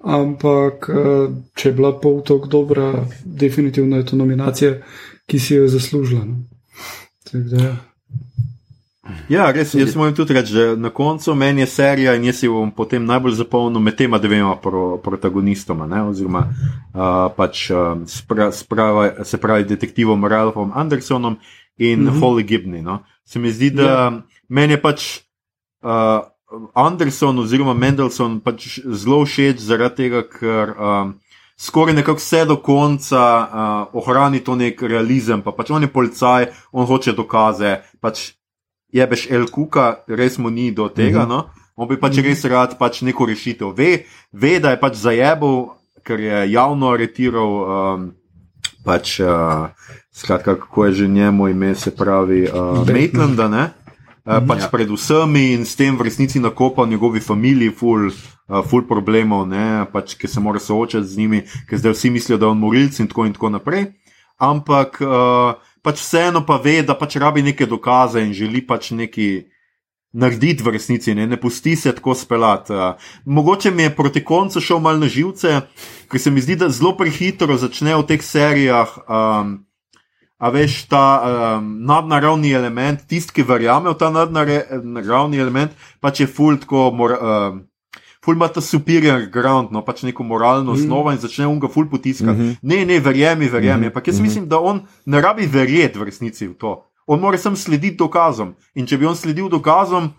ampak 0.00 0.88
uh, 0.88 1.28
če 1.54 1.68
je 1.68 1.74
bila 1.76 1.92
pol 2.00 2.22
tako 2.24 2.48
dobra, 2.48 3.04
definitivno 3.24 4.00
je 4.00 4.06
to 4.06 4.16
nominacija, 4.16 4.78
ki 5.28 5.38
si 5.38 5.54
jo 5.54 5.66
je 5.66 5.74
zaslužila. 5.76 6.24
No. 6.24 6.40
Tako 7.28 7.44
da, 7.52 7.64
ja. 7.64 7.76
Ja, 9.28 9.48
res, 9.50 9.74
jaz 9.74 9.96
moram 9.98 10.14
tudi 10.14 10.34
reči, 10.36 10.54
da 10.54 10.76
na 10.78 10.90
koncu 10.94 11.34
meni 11.34 11.64
je 11.64 11.66
serija 11.66 12.14
in 12.14 12.24
jaz 12.28 12.44
jo 12.44 12.52
bom 12.60 12.70
potem 12.70 13.04
najbolj 13.04 13.34
zapolnil 13.40 13.82
med 13.82 13.96
tema 13.98 14.18
dvema 14.22 14.54
pro, 14.62 15.00
protagonistoma, 15.02 15.86
ne, 15.90 16.04
oziroma 16.06 16.44
uh, 16.46 17.26
pač 17.36 17.64
uh, 17.74 18.04
spra, 18.06 18.52
sprava, 18.54 19.24
se 19.24 19.40
pravi 19.42 19.66
detektivom 19.66 20.24
Ralphom 20.24 20.70
Andersonom 20.74 21.38
in 21.76 22.00
mm. 22.00 22.08
-hmm. 22.08 22.20
Holly 22.20 22.46
Gibney. 22.46 22.82
No. 22.82 22.98
Se 23.24 23.38
mi 23.38 23.50
zdi, 23.50 23.70
da 23.70 23.82
Ja. 23.82 24.10
yeah. 24.10 24.22
meni 24.48 24.72
je 24.72 24.82
pač 24.82 25.20
uh, 25.82 26.22
Anderson 26.74 27.38
oziroma 27.38 27.74
Mendelssohn 27.74 28.40
pač 28.40 28.78
zelo 28.86 29.24
všeč 29.24 29.58
zaradi 29.58 29.96
tega, 29.96 30.22
ker. 30.22 30.74
Um, 30.78 31.14
Skoraj 31.58 31.94
nekako 31.94 32.18
vse 32.18 32.44
do 32.44 32.56
konca 32.56 33.16
uh, 33.16 33.96
ohrani 33.96 34.40
to 34.44 34.54
nek 34.56 34.82
realizem, 34.82 35.42
pa 35.42 35.52
pač 35.52 35.70
on 35.70 35.82
je 35.82 35.88
policaj, 35.88 36.46
on 36.72 36.86
hoče 36.86 37.12
dokaze, 37.12 37.80
pač 38.00 38.36
jebeš 38.96 39.28
El 39.30 39.46
Kuka, 39.52 40.02
res 40.08 40.38
mu 40.38 40.50
ni 40.50 40.70
do 40.72 40.88
tega. 40.88 41.24
Mhm. 41.24 41.28
No? 41.28 41.66
On 41.76 41.88
bi 41.88 41.98
pač 42.00 42.22
res 42.24 42.44
rad 42.48 42.78
pač 42.80 43.02
neko 43.04 43.28
rešitev. 43.28 43.74
Ve, 43.76 44.06
ve, 44.32 44.56
da 44.60 44.72
je 44.72 44.80
pač 44.80 44.96
zajebal, 44.96 45.76
ker 46.06 46.20
je 46.20 46.46
javno 46.54 46.94
aretiral. 46.94 47.52
Um, 47.66 48.06
pač, 48.86 49.18
uh, 49.20 49.74
skratka, 50.14 50.54
kako 50.56 50.86
je 50.86 50.92
že 50.92 51.08
njemu 51.08 51.48
ime, 51.48 51.74
se 51.74 51.90
pravi, 51.90 52.46
uh, 52.46 52.86
Maitlanda, 52.86 53.48
ne? 53.48 53.64
Uh, 54.26 54.40
pač 54.46 54.64
ja. 54.64 54.70
pred 54.70 54.90
vsemi 54.90 55.52
in 55.54 55.66
s 55.66 55.76
tem 55.76 55.98
v 55.98 56.06
resnici 56.06 56.40
nakopal 56.40 56.86
njegovi 56.86 57.20
familiji, 57.20 57.74
ful, 57.74 58.08
uh, 58.08 58.62
ful 58.64 58.86
problemov, 58.86 59.44
ne? 59.50 59.84
pač, 59.92 60.16
ki 60.16 60.30
se 60.30 60.40
mora 60.40 60.62
soočati 60.62 61.06
z 61.06 61.18
njimi, 61.18 61.42
ker 61.68 61.78
zdaj 61.82 61.94
vsi 61.94 62.10
mislijo, 62.10 62.38
da 62.38 62.46
je 62.46 62.54
on 62.54 62.62
morilc 62.62 62.98
in 62.98 63.10
tako 63.10 63.26
in 63.26 63.34
tako 63.36 63.52
naprej. 63.58 63.90
Ampak 64.38 65.00
uh, 65.02 65.58
pač 65.86 66.02
vseeno 66.02 66.42
pa 66.46 66.58
ve, 66.58 66.80
da 66.82 66.96
pač 66.98 67.14
rabi 67.22 67.44
neke 67.46 67.68
dokaze 67.70 68.24
in 68.26 68.34
želi 68.34 68.64
pač 68.66 68.90
neki 68.90 69.46
narediti 70.16 70.64
v 70.64 70.72
resnici, 70.74 71.14
ne, 71.14 71.26
ne 71.30 71.38
pusti 71.38 71.76
se 71.76 71.92
tako 71.94 72.14
speljati. 72.18 72.72
Uh, 72.72 73.12
mogoče 73.24 73.70
mi 73.70 73.86
je 73.86 73.94
proti 73.94 74.24
koncu 74.24 74.60
šel 74.60 74.80
mal 74.82 74.98
na 74.98 75.06
živce, 75.06 75.60
ker 76.10 76.20
se 76.20 76.32
mi 76.32 76.42
zdi, 76.42 76.56
da 76.56 76.72
zelo 76.72 76.96
prehitro 76.96 77.58
začne 77.60 77.94
v 77.94 78.06
teh 78.10 78.24
serijah. 78.24 78.98
Um, 79.06 79.62
A 80.36 80.50
veš, 80.52 80.82
ta 80.92 81.00
um, 81.24 81.68
nadnaravni 81.88 82.50
element, 82.52 83.06
tisti, 83.08 83.32
ki 83.38 83.44
verjame 83.48 83.88
v 83.88 83.96
ta 83.96 84.10
nadnaravni 84.12 85.38
element, 85.40 85.72
pač 86.04 86.20
je 86.20 86.26
ful 86.28 86.58
tako, 86.60 86.90
mor, 86.92 87.14
um, 87.16 87.62
ful 88.26 88.34
ima 88.34 88.48
ta 88.50 88.60
superior 88.60 89.22
ground, 89.30 89.70
no 89.70 89.84
pač 89.86 90.02
neko 90.02 90.24
moralno 90.26 90.72
osnovo 90.74 91.12
in 91.14 91.18
začne 91.22 91.46
unga 91.46 91.68
ful 91.70 91.86
potiskati. 91.86 92.34
Mhm. 92.34 92.52
Ne, 92.62 92.82
ne, 92.84 92.98
verjemi, 93.00 93.46
verjemi. 93.46 93.86
Ampak 93.86 94.08
jaz 94.08 94.18
Mhm. 94.18 94.22
mislim, 94.26 94.48
da 94.48 94.58
on 94.58 94.82
ne 95.06 95.20
rabi 95.20 95.46
verjeti 95.46 95.98
v 95.98 96.02
resnici 96.10 96.48
v 96.48 96.54
to. 96.58 96.82
On 97.06 97.20
mora 97.20 97.38
samo 97.38 97.56
slediti 97.56 97.96
dokazom. 97.96 98.54
In 98.74 98.86
če 98.86 98.98
bi 98.98 99.06
on 99.06 99.14
sledil 99.16 99.48
dokazom, 99.48 100.10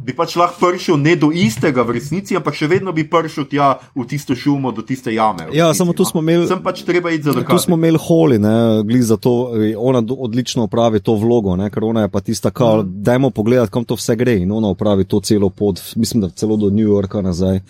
bi 0.00 0.12
pač 0.12 0.36
lahko 0.36 0.56
prišel 0.62 0.96
ne 0.96 1.16
do 1.16 1.30
istega 1.30 1.82
v 1.82 1.90
resnici, 1.92 2.32
ampak 2.32 2.54
še 2.54 2.66
vedno 2.66 2.92
bi 2.92 3.04
prišel 3.04 3.44
tja 3.46 3.66
v 3.94 4.04
tisto 4.04 4.34
šumo, 4.34 4.70
do 4.70 4.82
tiste 4.82 5.10
jame. 5.10 5.48
Ja, 5.48 5.66
resnici, 5.66 5.74
samo 5.74 5.92
tu 5.92 6.02
no. 6.02 6.06
smo 6.06 6.20
imeli- 6.20 6.46
Sem 6.46 6.58
pač 6.60 6.82
treba 6.82 7.10
iti 7.10 7.22
za 7.22 7.32
Tu 7.32 7.40
dokaz. 7.40 7.60
smo 7.60 7.76
imeli 7.76 7.98
holi, 7.98 8.38
ne, 8.38 8.54
glih 8.82 9.02
za 9.02 9.16
to, 9.16 9.32
eh, 9.54 9.74
ona 9.74 10.00
odlično 10.00 10.62
opravi 10.62 11.00
to 11.00 11.12
vlogo, 11.14 11.54
ne, 11.54 11.70
ker 11.70 11.84
ona 11.84 12.00
je 12.00 12.08
pa 12.08 12.20
tista, 12.20 12.50
ki 12.50 12.62
Mhm. 12.62 13.02
dajmo 13.02 13.30
pogledati, 13.30 13.70
kam 13.70 13.84
to 13.84 13.94
vse 13.94 14.16
gre 14.16 14.36
in 14.36 14.50
ona 14.50 14.68
opravi 14.68 15.04
to 15.04 15.20
celo 15.20 15.50
pot, 15.50 15.76
mislim, 15.94 16.20
da 16.20 16.28
celo 16.30 16.56
do 16.56 16.70
New 16.70 16.86
Yorka 16.86 17.20
nazaj, 17.20 17.60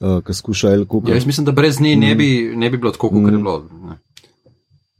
uh, 0.00 0.20
ki 0.20 0.32
skuša 0.32 0.70
El 0.70 0.84
Kuka. 0.84 1.08
Ja, 1.08 1.14
jaz 1.14 1.26
mislim, 1.26 1.44
da 1.44 1.52
brez 1.52 1.80
nje 1.80 1.96
ne 1.96 2.14
bi, 2.14 2.28
ne 2.54 2.70
bi 2.70 2.76
bilo 2.76 2.92
tako, 2.92 3.08
kot 3.10 3.18
je 3.22 3.36
bilo. 3.36 3.64
Ne. 3.82 4.03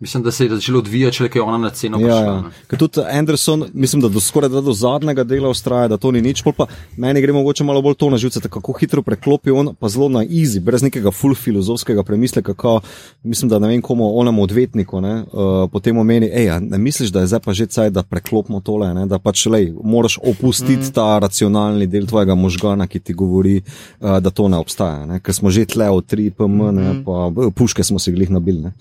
Mislim, 0.00 0.22
da 0.22 0.30
se 0.30 0.44
je 0.44 0.50
začelo 0.50 0.78
odvijati, 0.78 1.16
če 1.16 1.28
je 1.34 1.42
ona 1.42 1.58
na 1.58 1.70
ceno 1.70 2.00
Ja, 2.00 2.06
prišla. 2.06 2.32
ja. 2.34 2.50
Ker 2.66 2.78
tudi 2.78 3.00
Anderson, 3.10 3.64
mislim, 3.74 4.02
da 4.02 4.08
do 4.08 4.20
skoraj 4.20 4.50
da 4.50 4.60
do 4.60 4.72
zadnjega 4.72 5.24
dela 5.24 5.48
ustraja, 5.48 5.88
da 5.88 5.96
to 5.96 6.10
ni 6.10 6.22
nič. 6.22 6.42
Pol 6.42 6.52
Pa 6.52 6.66
meni 6.96 7.20
gre 7.22 7.32
mogoče 7.32 7.64
malo 7.64 7.82
bolj 7.82 7.94
to 7.94 8.08
na 8.10 8.18
živce, 8.18 8.40
tako 8.40 8.60
kako 8.60 8.78
hitro 8.78 9.02
preklopi 9.02 9.50
on, 9.50 9.70
pa 9.78 9.88
zelo 9.88 10.08
na 10.08 10.24
easy, 10.24 10.60
brez 10.60 10.82
nekega 10.82 11.10
full 11.10 11.34
filozofskega 11.34 12.02
premisleka, 12.02 12.54
kako 12.54 12.80
mislim, 13.22 13.48
da 13.48 13.58
ne 13.58 13.68
vem 13.68 13.82
komu, 13.82 14.18
onemu 14.18 14.42
odvetniku, 14.42 15.00
ne, 15.00 15.12
uh, 15.22 15.70
potem 15.72 15.98
omeni, 15.98 16.26
hej, 16.26 16.50
a 16.50 16.58
ne 16.60 16.78
misliš, 16.78 17.12
da 17.14 17.20
je 17.20 17.30
zdaj 17.30 17.40
pa 17.44 17.54
že 17.54 17.66
caj, 17.66 17.90
da 17.90 18.02
preklopimo 18.02 18.60
tole, 18.60 18.90
ne, 18.94 19.06
da 19.06 19.18
pač 19.18 19.46
lej, 19.46 19.70
moraš 19.82 20.18
opustiti 20.18 20.90
mm. 20.90 20.92
ta 20.94 21.18
racionalni 21.22 21.86
del 21.86 22.06
tvojega 22.10 22.34
možgana, 22.34 22.86
ki 22.90 23.00
ti 23.00 23.14
govori, 23.14 23.60
uh, 24.00 24.18
da 24.18 24.30
to 24.30 24.48
ne 24.48 24.58
obstaja, 24.58 25.06
ne, 25.06 25.20
ker 25.22 25.34
smo 25.34 25.54
že 25.54 25.68
tle 25.70 25.90
od 25.90 26.10
3PM, 26.10 26.60
ne, 26.74 26.90
pa 27.06 27.30
eh, 27.30 27.54
puške 27.54 27.84
smo 27.84 27.98
si 27.98 28.12
glih 28.12 28.30
nabili. 28.30 28.62
ne. 28.62 28.72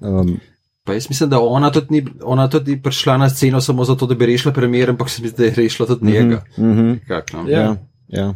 Um, 0.00 0.36
Pa 0.86 0.94
jaz 0.94 1.08
mislim, 1.08 1.30
da 1.30 1.40
ona 1.40 1.70
tudi 1.70 1.86
ni, 1.90 2.06
ona 2.22 2.48
tudi 2.50 2.70
ni 2.70 2.82
prišla 2.82 3.16
na 3.16 3.30
sceno 3.30 3.60
samo 3.60 3.84
zato, 3.84 4.06
da 4.06 4.14
bi 4.14 4.26
rešila 4.26 4.54
premjer, 4.54 4.90
ampak 4.90 5.10
se 5.10 5.22
mi 5.22 5.28
zdi, 5.28 5.36
da 5.36 5.44
je 5.44 5.54
rešila 5.54 5.86
tudi 5.86 6.06
njega. 6.06 6.44
mm 6.58 6.64
-hmm. 6.64 6.98
Kak, 7.08 7.32
no? 7.32 7.44
Ja. 7.48 7.60
Ja, 7.60 7.76
ja. 8.08 8.34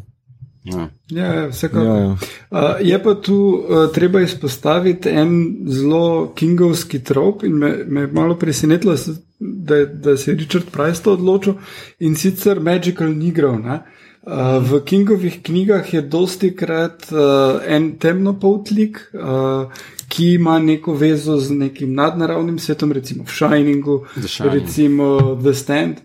Ja. 0.65 0.89
Ja, 1.09 1.47
vsekakor. 1.49 1.87
Ja, 1.87 1.97
ja. 1.97 2.17
Uh, 2.51 2.59
je 2.81 3.03
pa 3.03 3.15
tu 3.15 3.35
uh, 3.35 3.93
treba 3.95 4.21
izpostaviti 4.21 5.09
en 5.09 5.57
zelo 5.67 6.33
kingovski 6.35 7.05
trop 7.05 7.43
in 7.45 7.53
me, 7.53 7.85
me 7.87 8.01
je 8.01 8.07
malo 8.07 8.37
presenetilo, 8.39 8.97
da, 9.39 9.85
da 9.85 10.17
se 10.17 10.31
je 10.31 10.37
Richard 10.37 10.65
Price 10.73 11.03
to 11.03 11.13
odločil 11.13 11.55
in 11.99 12.17
sicer 12.17 12.61
Magical 12.61 13.09
Negro. 13.09 13.59
Ne? 13.59 13.75
Uh, 13.75 13.81
v 14.61 14.81
Kingovih 14.85 15.43
knjigah 15.43 15.95
je 15.95 16.03
dosti 16.03 16.57
krat 16.57 17.09
uh, 17.13 17.61
en 17.67 17.97
temnopoltlik, 17.99 19.01
uh, 19.15 19.73
ki 20.09 20.35
ima 20.35 20.59
neko 20.59 20.93
vezo 20.95 21.39
z 21.41 21.57
nekim 21.57 21.95
nadnaravnim 21.95 22.59
svetom, 22.59 22.93
recimo 22.93 23.25
v 23.25 23.33
Shiningu, 23.33 24.05
The 24.15 24.29
Shining. 24.29 24.53
recimo 24.53 25.39
The 25.43 25.55
Stand. 25.55 25.97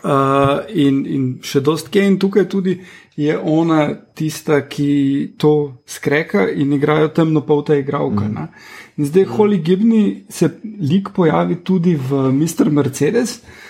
Uh, 0.00 0.64
in, 0.68 1.04
in 1.06 1.24
še 1.44 1.60
dost 1.60 1.90
kje, 1.92 2.06
in 2.08 2.18
tukaj 2.20 2.46
tudi 2.48 2.78
je 3.20 3.36
ona 3.36 3.88
tista, 4.16 4.62
ki 4.68 5.34
to 5.36 5.80
skreka 5.84 6.46
in 6.48 6.72
igrajo 6.72 7.08
temnopolta 7.12 7.76
igralka. 7.76 8.24
Mm. 8.24 8.48
In 8.96 9.08
zdaj 9.08 9.26
mm. 9.26 9.34
Holly 9.36 9.58
Gibney 9.60 10.06
se 10.28 10.48
lik 10.80 11.12
pojavi 11.16 11.60
tudi 11.64 11.96
v 11.96 12.32
Mr. 12.32 12.72
Mercedes. 12.72 13.40
uh, 13.40 13.69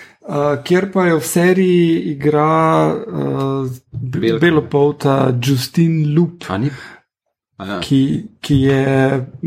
kjer 0.65 0.93
pa 0.93 1.07
je 1.07 1.19
v 1.19 1.27
seriji 1.27 1.99
igra 2.13 2.95
uh, 2.95 3.67
Belka. 3.93 4.39
belopolta 4.39 5.35
Justin 5.43 6.15
Loop, 6.15 6.47
ja. 7.59 7.81
ki, 7.83 8.03
ki 8.41 8.63
je 8.63 8.85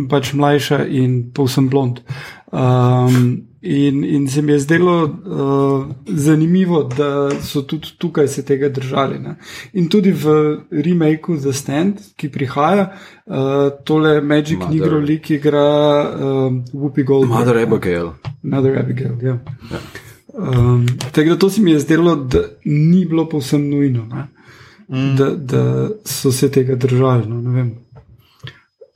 pač 0.09 0.33
mlajša 0.33 0.83
in 0.85 1.31
povsem 1.33 1.69
blond. 1.69 2.03
Um, 2.53 3.47
in, 3.61 4.03
in 4.03 4.27
se 4.29 4.41
mi 4.41 4.51
je 4.51 4.59
zdelo 4.59 4.97
uh, 5.03 5.85
zanimivo, 6.05 6.83
da 6.83 7.31
so 7.41 7.61
tudi 7.61 7.95
tukaj 7.97 8.27
se 8.27 8.45
tega 8.45 8.69
držali. 8.69 9.19
Ne. 9.19 9.35
In 9.73 9.89
tudi 9.89 10.11
v 10.11 10.59
remaku 10.69 11.39
The 11.39 11.53
Stand, 11.53 12.03
ki 12.15 12.29
prihaja, 12.29 12.91
uh, 13.25 13.71
tole 13.83 14.21
Magic 14.21 14.59
Mother. 14.59 14.75
Negro 14.75 14.99
lik 14.99 15.31
igra 15.31 15.67
uh, 16.03 16.53
Whoopi 16.73 17.03
Goldberg. 17.03 17.39
Mother. 17.39 17.57
Abigail. 17.63 18.13
Mother 18.43 18.79
Abigail, 18.79 19.17
ja. 19.21 19.39
Ja. 19.71 19.79
Um, 20.33 20.87
tako 21.11 21.29
da 21.29 21.37
to 21.39 21.49
se 21.49 21.61
mi 21.61 21.71
je 21.71 21.79
zdelo, 21.79 22.15
da 22.15 22.39
ni 22.65 23.05
bilo 23.05 23.29
povsem 23.29 23.69
nujno, 23.69 24.05
ne? 24.05 24.27
da, 25.17 25.29
da 25.29 25.89
so 26.05 26.31
se 26.31 26.51
tega 26.51 26.75
držali. 26.75 27.27
No, 27.27 27.69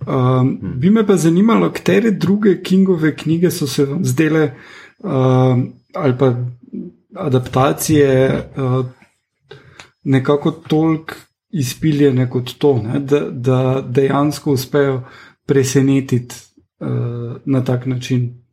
um, 0.07 0.59
bi 0.61 0.89
me 0.89 1.07
pa 1.07 1.15
zanimalo, 1.15 1.71
katere 1.71 2.11
druge 2.11 2.61
Kingove 2.63 3.15
knjige 3.15 3.51
so 3.51 3.67
se 3.67 3.85
vam 3.85 4.05
zdele, 4.05 4.51
um, 4.99 5.73
ali 5.93 6.17
pa 6.19 6.35
adaptacije, 7.15 8.43
uh, 8.57 8.85
nekako 10.03 10.51
toliko 10.51 11.13
izpiljene 11.49 12.29
kot 12.29 12.57
to, 12.57 12.81
ne? 12.83 12.99
da, 12.99 13.19
da 13.29 13.85
dejansko 13.89 14.51
uspejo 14.51 15.03
presenetiti 15.45 16.35
uh, 16.79 16.87
na 17.45 17.63
tak 17.63 17.85
način. 17.85 18.46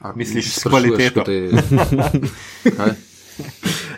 A, 0.00 0.12
Misliš 0.16 0.54
s 0.54 0.62
kvaliteto? 0.64 1.24
Kaj? 2.76 2.90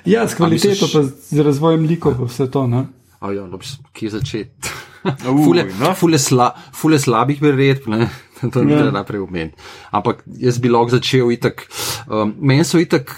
Ja, 0.05 0.29
s 0.29 0.35
kvaliteto, 0.35 0.87
misliš- 0.87 0.93
pa 0.93 1.03
z 1.37 1.39
razvojem 1.47 1.87
likov, 1.87 2.17
pa 2.19 2.27
vse 2.27 2.51
to. 2.51 2.67
Ne? 2.67 2.87
A 3.21 3.33
ja, 3.33 3.47
no, 3.47 3.59
kje 3.93 4.11
začeti? 4.11 4.73
Fule, 5.45 5.65
no. 5.81 5.95
fule, 5.95 6.19
sla, 6.19 6.53
fule 6.75 6.99
slabih 6.99 7.43
verjet, 7.43 7.87
ne, 7.87 8.07
to 8.53 8.63
ne 8.65 8.73
Ja. 8.73 8.83
gre 8.83 8.93
naprej 8.95 9.21
omeniti. 9.21 9.57
Ampak 9.91 10.23
jaz 10.39 10.59
bi 10.63 10.71
lahko 10.71 10.95
začel 10.95 11.31
itak. 11.35 11.67
Um, 12.07 12.35
meni 12.39 12.65
so 12.65 12.79
itak 12.79 13.11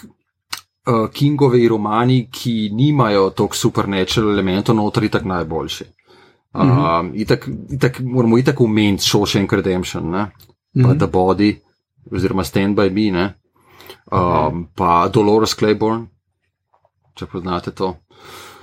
uh, 0.89 1.09
Kingovi 1.13 1.69
romani, 1.69 2.29
ki 2.33 2.71
nimajo 2.73 3.31
toliko 3.37 3.57
supernatural 3.57 4.33
elementov, 4.33 4.77
notri 4.77 5.07
itak 5.13 5.25
najboljši. 5.25 5.85
Um, 6.55 6.67
mm 6.69 6.73
-hmm. 6.73 7.11
itak, 7.15 7.49
itak, 7.71 8.01
moramo 8.01 8.39
itak 8.39 8.61
omeniti 8.61 9.05
Shawshank 9.05 9.53
Redemption, 9.53 10.11
ne, 10.11 10.19
pa 10.19 10.33
mm 10.75 10.85
-hmm. 10.85 10.99
The 10.99 11.07
Body, 11.07 11.57
oziroma 12.15 12.45
Stand 12.45 12.79
by 12.79 12.91
Me, 12.95 13.11
ne, 13.13 13.27
um, 14.13 14.67
pa 14.75 15.09
Dolores 15.09 15.55
Claiborne, 15.59 16.07
če 17.15 17.27
poznate 17.31 17.75
to. 17.75 17.95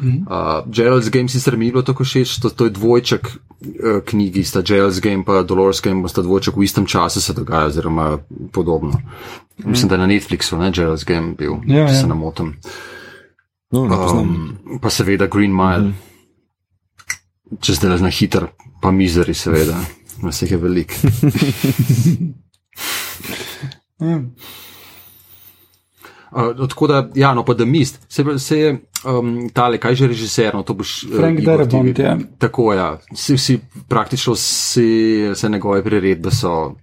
Uh, 0.02 0.66
Gerald's 0.66 1.12
Game 1.14 1.30
sicer 1.30 1.58
mi 1.58 1.68
je 1.68 1.72
bilo 1.72 1.84
tako 1.86 2.04
všeč, 2.04 2.40
to, 2.42 2.50
to 2.50 2.66
je 2.66 2.74
dvojček 2.74 3.28
uh, 3.28 4.02
knjigi, 4.06 4.44
sta 4.44 4.62
Gerald's 4.66 4.98
Game 5.02 5.22
pa 5.26 5.44
Dolores 5.44 5.82
Game, 5.82 6.10
sta 6.10 6.24
dvojček 6.26 6.58
v 6.58 6.66
istem 6.66 6.86
času 6.90 7.22
se 7.22 7.34
dogaja, 7.38 7.70
oziroma 7.70 8.18
podobno. 8.52 8.98
Mislim, 9.58 9.90
da 9.90 9.96
je 9.96 10.00
na 10.02 10.08
Netflixu, 10.08 10.58
ne 10.58 10.72
Gerald's 10.72 11.06
Game 11.06 11.36
bil, 11.38 11.62
Ja, 11.70 11.86
če 11.86 11.94
ja. 11.94 12.02
se 12.02 12.08
ne 12.08 12.18
motim. 12.18 12.56
No, 13.72 13.86
ne 13.86 13.96
poznam. 13.96 14.58
Um, 14.66 14.80
pa 14.82 14.90
seveda 14.90 15.30
Green 15.30 15.54
Mile, 15.54 15.94
če 17.62 17.78
zdaj 17.78 18.02
na 18.02 18.10
hiter, 18.10 18.50
pa 18.82 18.90
Misery, 18.90 19.38
seveda, 19.38 19.78
nas 20.26 20.42
jih 20.42 20.58
je 20.58 20.58
veliko. 20.58 20.98
Ja. 24.02 24.22
Uh, 26.32 26.68
tako 26.70 26.88
da, 26.88 27.10
ja, 27.16 27.34
no, 27.34 27.46
pa 27.46 27.54
The 27.54 27.66
Mist, 27.66 28.00
se, 28.10 28.24
se 28.40 28.60
je 28.60 28.80
um, 29.04 29.50
tale, 29.54 29.78
kaj 29.78 29.96
že 29.96 30.08
režiser, 30.08 30.56
no, 30.56 30.64
to 30.64 30.74
boš. 30.74 31.04
uh, 31.04 31.18
Frank 31.18 31.40
Igor, 31.40 31.66
ti 31.66 31.72
Darabont, 31.72 32.00
ja. 32.00 32.18
Tako 32.40 32.74
ja. 32.74 33.00
vsi, 33.14 33.36
vsi, 33.36 33.60
praktično 33.90 34.34
vsi, 34.34 35.30
vse 35.34 35.50
njegove 35.50 35.84
priredbe 35.84 36.32
so 36.32 36.76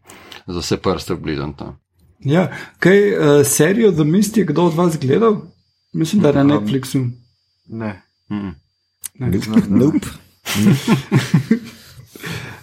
za 0.46 0.60
vse 0.60 0.76
prste 0.76 1.14
blizu. 1.14 1.48
Ja, 2.20 2.50
kaj 2.78 3.00
uh, 3.12 3.46
serijo 3.46 3.92
The 3.92 4.04
Mist 4.04 4.36
je 4.36 4.44
kdo 4.44 4.62
od 4.68 4.74
vas 4.74 4.98
gledal? 5.00 5.36
Mislim, 5.92 6.22
da 6.22 6.32
na 6.32 6.44
Netflixu. 6.44 7.08
Ne. 7.68 8.02
Mm. 8.30 8.52
Nope. 9.68 10.06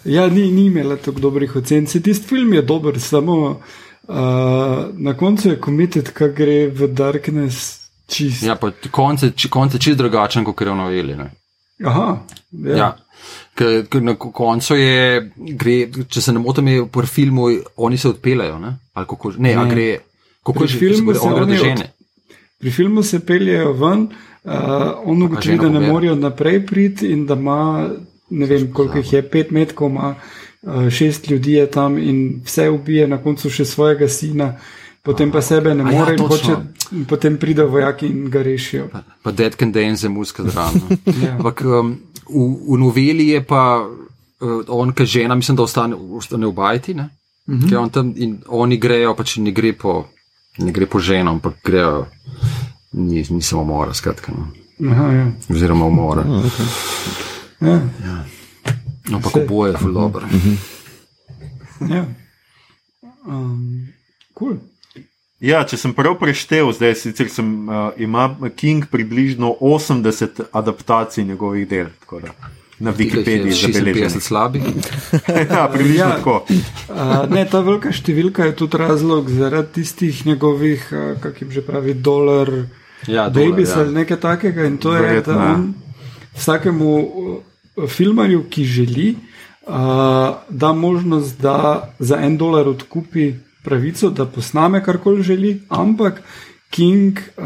Ja, 0.06 0.28
ni, 0.28 0.52
ni 0.52 0.66
imela 0.66 0.96
tako 0.96 1.20
dobrih 1.20 1.56
ocen. 1.56 1.86
Se 1.86 2.02
tisti 2.02 2.28
film 2.28 2.52
je 2.54 2.62
dober, 2.62 3.00
samo 3.00 3.34
uh, 3.50 3.56
na 4.08 5.14
koncu 5.18 5.48
je 5.48 5.60
komitet, 5.60 6.10
ki 6.14 6.28
gre 6.36 6.68
v 6.68 6.88
Darkness 6.94 7.88
čist. 8.08 8.42
Ja, 8.42 8.54
pa 8.54 8.70
konce, 8.90 9.32
konce 9.50 9.78
čist 9.78 9.98
drugačen, 9.98 10.44
kot 10.44 10.60
je 10.60 10.70
v 10.70 10.76
noveli. 10.76 11.16
Ne? 11.16 11.30
Aha, 11.84 12.22
ja. 12.52 12.76
Ja. 12.76 12.88
Ker, 13.56 13.86
ker 13.88 14.02
na 14.02 14.14
koncu 14.14 14.76
je, 14.76 15.30
gre, 15.58 15.76
če 16.08 16.20
se 16.20 16.32
ne 16.32 16.38
motim, 16.38 16.68
je 16.68 16.84
v 16.84 17.06
filmu 17.06 17.48
oni 17.76 17.98
se 17.98 18.08
odpeljajo. 18.08 18.58
Ne, 18.58 18.76
Ali 18.94 19.06
kako, 19.06 19.30
že- 19.32 19.40
ne, 19.40 19.56
ne. 19.56 19.70
Gre. 19.70 19.98
Kako 20.44 20.58
Pri 20.58 20.68
že- 20.68 20.78
filmu 20.78 21.10
on 21.10 21.16
se 21.16 21.28
gre 21.28 21.36
do 21.36 21.42
oni 21.42 21.52
od- 21.52 21.64
žene. 21.64 21.92
Pri 22.58 22.70
filmu 22.70 23.02
se 23.02 23.20
peljejo 23.20 23.72
ven, 23.72 24.08
uh, 24.44 24.52
on 25.04 25.22
ugotovi, 25.22 25.58
da 25.58 25.68
ne 25.68 25.80
morajo 25.80 26.14
naprej 26.14 26.66
priti 26.66 27.06
in 27.08 27.26
da 27.26 27.34
ima, 27.34 27.90
ne 28.30 28.46
vem 28.46 28.72
koliko 28.72 28.98
jih 28.98 29.12
je, 29.12 29.22
pet 29.22 29.50
metkov, 29.50 29.90
ima 29.90 30.08
uh, 30.10 30.16
šest 30.90 31.30
ljudi 31.30 31.52
je 31.52 31.66
tam 31.70 31.98
in 31.98 32.40
vse 32.44 32.70
ubije, 32.70 33.06
na 33.08 33.18
koncu 33.22 33.50
še 33.50 33.64
svojega 33.64 34.08
sina, 34.08 34.56
potem 35.02 35.30
pa 35.32 35.42
sebe 35.42 35.74
ne 35.74 35.84
ja, 35.84 35.98
more 35.98 36.14
in 36.14 36.18
točno. 36.18 36.54
hoče, 36.54 37.04
potem 37.08 37.36
pridejo 37.38 37.68
vojaki 37.68 38.06
in 38.06 38.30
ga 38.30 38.42
rešijo. 38.42 38.88
Pa 39.22 39.32
Dead 39.32 39.56
Can 39.56 39.72
Dance 39.72 40.06
je 40.06 40.10
muska 40.10 40.42
zraven. 40.42 40.82
Ja. 41.24 41.36
Ampak 41.36 41.62
um, 41.64 41.96
v, 42.28 42.46
v 42.74 42.78
noveli 42.78 43.28
je 43.28 43.44
pa 43.44 43.86
uh, 43.86 44.64
on, 44.68 44.92
ki 44.92 45.06
žena, 45.06 45.34
mislim, 45.34 45.56
da 45.56 45.62
ostane, 45.62 45.94
ostane 45.94 46.46
v 46.46 46.52
bajti. 46.52 46.94
Ne? 46.94 47.08
Mm 47.48 47.60
-hmm. 47.60 47.78
on 47.78 47.90
tam, 47.90 48.12
in 48.16 48.38
oni 48.48 48.76
grejo, 48.76 49.14
pač 49.14 49.36
ne 49.36 49.50
gre 49.50 49.72
po, 49.72 50.04
ne 50.58 50.72
gre 50.72 50.86
po 50.86 50.98
ženo, 50.98 51.30
ampak 51.30 51.54
grejo, 51.64 52.06
ni, 52.92 53.24
ni 53.30 53.42
samo 53.42 53.62
umora, 53.62 53.94
skratka. 53.94 54.32
No. 54.32 54.48
Aha, 54.90 55.12
ja. 55.12 55.32
Oziroma 55.50 55.86
umora. 55.86 56.24
Ja, 56.26 56.42
No, 57.60 57.80
pa 59.22 59.30
Saj. 59.30 59.42
oboje 59.44 59.72
je 59.72 59.78
zelo 59.80 59.92
dobro. 59.92 60.26
ja. 61.94 62.04
Um, 63.26 63.88
cool. 64.38 64.56
Ja, 65.40 65.64
če 65.68 65.76
sem 65.76 65.92
prav 65.92 66.14
preštel, 66.18 66.70
zdaj 66.72 66.94
sicer 66.96 67.28
sem, 67.28 67.68
uh, 67.68 67.90
ima 68.00 68.30
King 68.56 68.86
približno 68.90 69.54
80 69.60 70.46
adaptacij 70.52 71.24
njegovih 71.24 71.68
del. 71.68 71.86
tako 72.00 72.20
da 72.20 72.32
Na 72.78 72.92
Wikipediji 72.92 73.52
je 73.52 73.68
56 73.68 73.72
zabeleženo. 73.72 74.20
slabih. 74.20 74.62
ja, 75.50 75.68
približno 75.72 76.04
Ja. 76.04 76.08
ja. 76.08 76.16
tako. 76.16 76.44
Uh, 76.88 77.30
ne, 77.30 77.44
ta 77.50 77.60
velika 77.60 77.92
številka 77.92 78.44
je 78.44 78.56
tudi 78.56 78.76
razlog 78.76 79.30
zaradi 79.30 79.72
tistih 79.72 80.26
njegovih, 80.26 80.88
uh, 80.92 81.20
kako 81.20 81.44
jim 81.44 81.50
že 81.50 81.62
pravi, 81.64 81.94
dolar, 81.94 82.50
Ja, 83.06 83.28
babies 83.28 83.68
dolar, 83.74 83.86
ali 83.86 83.94
nekaj 83.94 84.20
takega. 84.20 84.64
In 84.64 84.78
to 84.78 84.94
je, 84.96 85.02
Verjetno, 85.02 85.34
da 85.34 85.44
ja. 85.44 85.54
on 85.54 85.74
vsakemu 86.36 86.90
uh, 86.96 87.36
filmarju, 87.88 88.44
ki 88.50 88.64
želi, 88.64 89.14
uh, 89.66 89.74
da 90.48 90.72
možnost, 90.72 91.40
da 91.40 91.92
za 91.98 92.16
en 92.16 92.36
dolar 92.36 92.68
odkupi 92.68 93.32
pravico, 93.62 94.10
da 94.10 94.26
posname 94.26 94.84
karkoli 94.84 95.22
želi, 95.22 95.60
ampak 95.68 96.22
King 96.70 97.18
uh, 97.36 97.44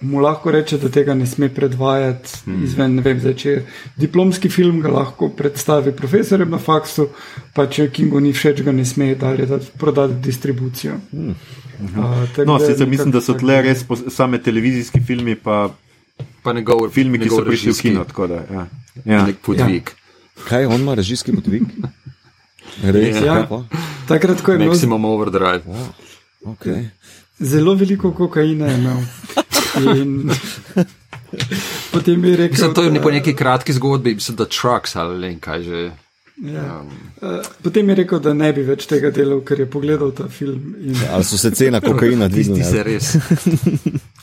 mu 0.00 0.18
lahko 0.18 0.50
reče, 0.50 0.78
da 0.78 0.88
tega 0.88 1.14
ne 1.14 1.26
sme 1.26 1.48
predvajati 1.54 2.30
hmm. 2.44 2.64
izven. 2.64 2.94
Ne 2.94 3.02
vem, 3.02 3.18
zdaj, 3.20 3.34
če 3.34 3.50
je 3.50 3.64
diplomski 3.96 4.48
film, 4.48 4.78
ga 4.80 4.92
lahko 4.94 5.28
predstavi 5.36 5.92
profesorjem 5.92 6.50
na 6.50 6.58
faksu, 6.58 7.08
pa 7.54 7.66
če 7.66 7.90
Kingu 7.92 8.20
ni 8.20 8.32
všeč, 8.32 8.62
ga 8.64 8.72
ne 8.72 8.84
sme 8.86 9.14
dalje 9.20 9.46
dati, 9.50 9.72
prodati 9.78 10.20
distribucijo. 10.22 10.98
Hmm. 11.10 11.34
Uh, 11.74 12.44
No, 12.46 12.58
sicer 12.62 12.86
mislim, 12.86 13.10
da 13.10 13.20
so 13.20 13.34
tle 13.34 13.56
res 13.62 13.82
same 14.14 14.38
televizijski 14.38 15.00
filmi, 15.02 15.34
pa 15.34 15.66
Pa 16.44 16.52
njegov, 16.52 16.88
filmi, 16.92 17.18
ki 17.18 17.28
so 17.28 17.40
njegov 17.40 17.48
prišli 17.48 17.72
v 17.72 17.80
kino. 17.80 18.04
tako 18.04 18.26
Da, 18.26 18.42
ja. 18.52 18.66
Ja. 19.04 19.24
Nek 19.26 19.38
podvig. 19.42 19.90
Kaj 20.48 20.66
on 20.66 20.80
ima 20.80 20.94
režijski 20.94 21.32
podvig? 21.34 21.62
Res, 22.94 23.16
Ja. 23.22 23.46
Takrat, 24.08 24.40
ko 24.42 24.52
je 24.52 24.56
imel 24.58 24.68
Maximum 24.72 25.04
overdrive. 25.04 25.62
Okay. 26.44 26.88
zelo 27.38 27.74
veliko 27.74 28.12
kokaina, 28.12 28.66
je 28.66 28.78
imel. 28.78 29.00
In 29.96 30.30
potem 31.92 32.24
je 32.24 32.36
rekel, 32.36 32.52
Mislim, 32.52 32.74
to 32.74 32.82
je 32.82 33.02
po 33.02 33.10
neki 33.10 33.34
kratki 33.34 33.72
zgodbi, 33.72 34.14
mislim, 34.14 34.36
da 34.36 34.44
trucks 34.44 34.96
ali 34.96 35.18
ne 35.20 35.40
kaj 35.40 35.62
že. 35.62 35.90
Ja. 36.36 36.82
Uh, 37.22 37.46
potem 37.62 37.88
je 37.88 37.94
rekel, 37.94 38.18
da 38.20 38.32
ne 38.34 38.52
bi 38.52 38.62
več 38.66 38.86
tega 38.90 39.10
delal, 39.14 39.40
ker 39.46 39.60
je 39.60 39.66
pogledal 39.70 40.10
ta 40.12 40.26
film. 40.28 40.74
In, 40.82 40.96
Ali 41.12 41.24
so 41.24 41.38
se 41.38 41.50
cena 41.50 41.80
kokaina 41.80 42.28
Tisti 42.34 42.52
dvignile? 42.52 42.70
se 42.70 42.82
res. 42.82 43.16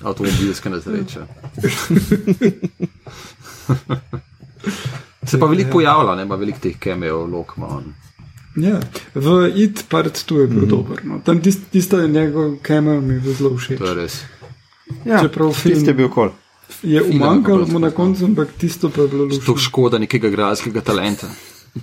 Avtomobilska 0.03 0.69
nesreča. 0.69 1.27
Se 5.23 5.39
pa 5.39 5.45
veliko 5.45 5.71
pojavlja, 5.71 6.15
ne, 6.15 6.23
ima 6.23 6.35
veliko 6.35 6.59
teh 6.59 6.77
kemejev, 6.79 7.29
lokma. 7.29 7.81
ja, 8.55 8.79
v 9.15 9.51
IT 9.55 9.85
part 9.89 10.23
tu 10.25 10.39
je 10.39 10.47
bil 10.47 10.57
mm 10.57 10.63
-hmm. 10.63 10.69
dober. 10.69 11.05
No. 11.05 11.19
Tam 11.25 11.41
tist, 11.41 11.59
tista 11.71 12.07
njegov 12.07 12.55
kamer 12.61 13.01
mi 13.01 13.13
je 13.13 13.19
bil 13.19 13.33
zelo 13.33 13.57
všeč. 13.57 13.79
To 13.79 13.85
je 13.85 13.95
res. 13.95 14.23
Ja, 15.05 15.21
Čeprav 15.21 15.53
film 15.53 15.75
Tisti 15.75 15.89
je 15.89 15.93
bil 15.93 16.09
kol. 16.09 16.29
je 16.83 16.95
je 16.95 17.03
umanjkalo 17.03 17.65
pa 17.65 17.71
mu 17.71 17.79
na 17.79 17.91
koncu, 17.91 18.25
ampak 18.25 18.47
tisto 18.57 18.89
pa 18.89 19.01
je 19.01 19.07
bilo 19.07 19.27
To 19.27 19.35
lušno. 19.35 19.57
škoda 19.57 19.97
nekega 19.97 20.29
grajskega 20.29 20.81
talenta. 20.81 21.27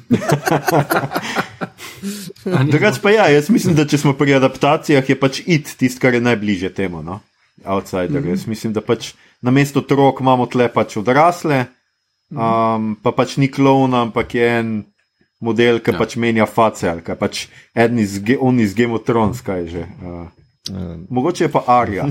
Drugač 2.71 2.99
pa 3.03 3.11
ja, 3.11 3.29
jaz 3.29 3.51
mislim, 3.51 3.75
da 3.75 3.87
če 3.87 3.99
smo 3.99 4.13
pri 4.13 4.35
adaptacijah, 4.35 5.09
je 5.09 5.21
pač 5.21 5.43
it 5.47 5.77
tisto, 5.79 6.01
kar 6.01 6.15
je 6.15 6.21
najbližje 6.21 6.75
temu. 6.75 7.03
No? 7.03 7.21
Outsider. 7.65 8.21
Mm 8.21 8.25
-hmm. 8.25 8.31
Jaz 8.31 8.47
mislim, 8.47 8.73
da 8.73 8.81
pač 8.81 9.15
na 9.43 9.51
mesto 9.51 9.79
otrok 9.79 10.21
imamo 10.21 10.47
tle 10.47 10.73
pač 10.73 10.97
odrasle, 10.97 11.65
um, 12.31 12.97
pa 13.03 13.13
pač 13.13 13.37
ni 13.37 13.49
klona, 13.51 14.03
ampak 14.09 14.35
je 14.35 14.49
en 14.61 14.73
model, 15.41 15.81
ki 15.81 15.95
ja. 15.95 15.99
pač 15.99 16.17
menja 16.17 16.47
face, 16.51 16.89
ali 16.91 17.03
kaj 17.07 17.17
pač 17.19 17.47
eden 17.77 17.99
iz, 18.03 18.19
on 18.41 18.61
iz 18.61 18.75
Game 18.75 18.95
of 18.95 19.07
Thrones, 19.07 19.41
kaj 19.45 19.65
je 19.65 19.71
že. 19.77 19.85
Uh, 20.03 20.27
Mogoče 21.09 21.45
je 21.45 21.49
pa 21.53 21.65
Arja. 21.67 22.05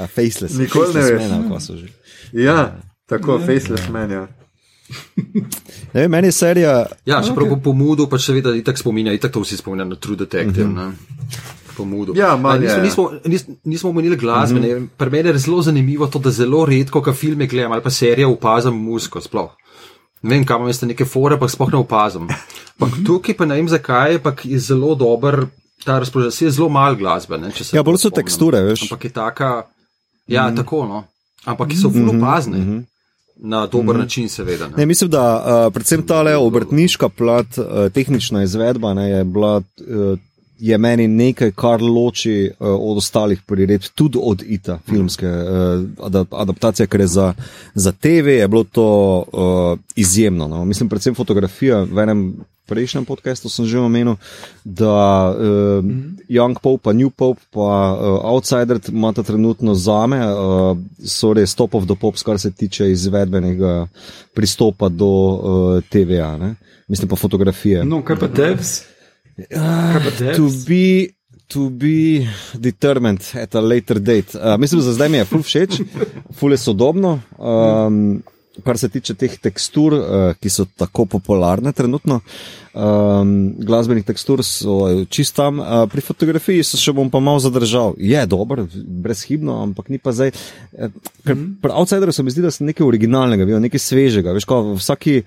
A, 0.00 0.06
faceless. 0.06 0.58
Nikoli 0.58 0.94
ne 0.94 1.00
faceless 1.00 1.22
veš. 1.22 1.30
man, 1.30 1.48
kaj 1.48 1.60
so 1.60 1.76
že. 1.76 1.88
ja, 2.32 2.76
tako, 3.08 3.38
faceless 3.38 3.88
man. 3.88 4.10
Ja. 4.10 4.26
Ne, 5.90 6.00
vem, 6.06 6.10
meni 6.10 6.28
je 6.28 6.32
serija. 6.32 6.86
Ja, 7.06 7.18
čeprav 7.22 7.46
okay. 7.46 7.54
po 7.58 7.70
pomudu, 7.70 8.06
pač 8.06 8.28
seveda 8.28 8.52
itak 8.54 8.78
spominja, 8.78 9.10
itak 9.14 9.32
to 9.34 9.40
vsi 9.42 9.56
spominjajo 9.58 9.88
na 9.90 9.96
True 9.98 10.16
Detective. 10.16 10.66
Mm 10.66 10.76
-hmm. 10.76 10.92
Pomudu. 11.80 12.12
Ja, 12.16 12.36
malo 12.36 12.58
nismo, 12.58 12.82
nismo, 12.82 13.10
nis, 13.24 13.46
nismo 13.64 13.90
omenili 13.90 14.16
glasbe. 14.16 14.60
Mm 14.60 14.64
-hmm. 14.64 14.88
Pri 14.96 15.10
meni 15.10 15.28
je 15.28 15.38
zelo 15.38 15.62
zanimivo 15.62 16.06
to, 16.06 16.18
da 16.18 16.30
zelo 16.30 16.64
redko, 16.66 17.02
ko 17.02 17.12
filme 17.12 17.46
gledam 17.46 17.72
ali 17.72 17.82
pa 17.82 17.90
serije, 17.90 18.26
opazim 18.26 18.74
muziko 18.74 19.20
sploh. 19.20 19.50
Ne 20.22 20.34
vem, 20.34 20.44
kam 20.46 20.62
imate 20.62 20.86
neke 20.86 21.04
fore, 21.04 21.38
pa 21.40 21.48
sploh 21.48 21.72
ne 21.72 21.78
opazim. 21.78 22.28
Ampak 22.80 22.98
tukaj 23.06 23.36
pa 23.36 23.46
ne 23.48 23.56
vem 23.56 23.68
zakaj, 23.68 24.14
ampak 24.20 24.44
je 24.44 24.58
zelo 24.58 24.94
dober, 24.94 25.46
ta 25.84 25.98
razpoložaj, 25.98 26.46
je 26.46 26.50
zelo 26.50 26.68
malo 26.68 26.96
glasbe. 26.96 27.38
Ne, 27.38 27.50
se 27.50 27.76
Ja, 27.76 27.82
bolj 27.82 27.96
so 27.96 28.08
spomnim. 28.08 28.24
teksture, 28.24 28.60
veš. 28.60 28.82
Ampak 28.82 29.04
je 29.04 29.10
taka, 29.10 29.62
ja, 30.26 30.42
mm 30.42 30.52
-hmm. 30.52 30.56
tako 30.56 30.86
no. 30.86 31.04
Ampak 31.44 31.72
so 31.82 31.90
ful 31.90 32.08
opazne. 32.16 32.58
Mm 32.58 32.64
-hmm. 32.64 32.84
Na 33.42 33.66
dober 33.66 33.94
mm 33.94 33.98
-hmm. 33.98 34.02
način, 34.02 34.28
seveda. 34.28 34.68
Ne. 34.68 34.74
Ne, 34.76 34.86
mislim, 34.86 35.10
da 35.10 35.22
uh, 35.66 35.72
predvsem 35.72 36.06
ta 36.06 36.38
obrtniška 36.38 37.08
plat, 37.08 37.58
uh, 37.58 37.64
tehnična 37.92 38.42
izvedba 38.42 38.94
ne, 38.94 39.10
je 39.10 39.24
bila. 39.24 39.56
Uh, 39.56 40.18
Je 40.60 40.78
meni 40.78 41.08
nekaj, 41.08 41.54
kar 41.56 41.82
loči 41.82 42.50
uh, 42.50 42.68
od 42.68 43.00
ostalih 43.00 43.40
priredb, 43.46 43.88
tudi 43.94 44.18
od 44.20 44.42
ITA, 44.46 44.78
filmske 44.88 45.26
uh, 45.26 45.84
adap 46.06 46.34
adaptacije, 46.34 46.86
ker 46.86 47.00
je 47.00 47.06
za, 47.06 47.32
za 47.74 47.92
TV 47.92 48.36
je 48.40 48.48
bilo 48.48 48.64
to 48.64 48.88
uh, 49.32 49.78
izjemno. 49.96 50.48
No. 50.48 50.64
Mislim, 50.64 50.88
predvsem 50.88 51.14
fotografija. 51.14 51.82
V 51.82 52.02
enem 52.02 52.24
prejšnjem 52.70 53.02
podkastu 53.02 53.50
sem 53.50 53.66
že 53.66 53.82
omenil, 53.82 54.14
da 54.62 55.34
uh, 55.34 55.82
mm 55.82 55.90
-hmm. 55.90 56.02
Young 56.30 56.54
Pope, 56.62 56.82
pa 56.86 56.92
New 56.94 57.10
Pope, 57.10 57.42
pa 57.50 57.98
uh, 57.98 58.30
Outsider 58.30 58.78
imata 58.88 59.22
trenutno 59.22 59.74
zame, 59.74 60.22
uh, 60.22 60.78
so 61.02 61.34
res 61.34 61.54
top 61.54 61.74
of 61.74 61.90
the 61.90 61.98
pops, 61.98 62.22
kar 62.22 62.38
se 62.38 62.50
tiče 62.50 62.90
izvedbenega 62.90 63.88
pristopa 64.34 64.88
do 64.88 65.06
uh, 65.06 65.82
TV-ja, 65.90 66.54
mislim 66.88 67.08
pa 67.08 67.16
fotografije. 67.16 67.84
No, 67.84 68.02
kaj 68.02 68.16
pa 68.16 68.26
devs? 68.26 68.82
Devs? 69.36 70.36
To 70.36 70.48
be, 70.68 71.14
to 71.48 71.70
be 71.70 72.26
determined 72.54 73.22
at 73.34 73.54
a 73.54 73.60
later 73.60 73.98
date. 73.98 74.34
Uh, 74.38 74.56
mislim, 74.58 74.80
za 74.80 74.92
zdaj 74.92 75.08
mi 75.08 75.16
je 75.18 75.24
ful 75.24 75.42
všeč, 75.42 75.80
ful 76.38 76.52
je 76.52 76.58
sodobno. 76.58 77.20
Um, 77.38 78.22
kar 78.64 78.76
se 78.78 78.88
tiče 78.92 79.14
teh 79.14 79.38
tekstur, 79.40 79.94
uh, 79.94 80.34
ki 80.36 80.50
so 80.52 80.66
tako 80.76 81.06
popularne 81.08 81.72
trenutno, 81.72 82.18
um, 82.74 83.30
glasbenih 83.56 84.04
tekstur 84.04 84.42
so 84.44 85.06
čist 85.08 85.36
tam. 85.38 85.62
Uh, 85.62 85.86
pri 85.88 86.04
fotografiji 86.04 86.66
se 86.66 86.76
še 86.76 86.92
bom 86.92 87.08
pa 87.10 87.22
malo 87.24 87.40
zadržal. 87.40 87.94
Je 87.96 88.20
dober, 88.28 88.66
brezhibno, 88.74 89.62
ampak 89.62 89.88
ni 89.88 89.98
pa 90.02 90.12
zdaj. 90.12 90.34
eh, 90.76 90.90
Ker 91.24 91.38
pri 91.62 91.72
Outsideru 91.72 92.12
se 92.12 92.22
mi 92.26 92.34
zdi, 92.34 92.44
da 92.44 92.50
sem 92.52 92.68
nekaj 92.68 92.84
originalnega, 92.86 93.48
nekaj 93.62 93.80
svežega. 93.80 94.36
Veš, 94.36 94.44
ko 94.50 94.60
vsaki. 94.76 95.22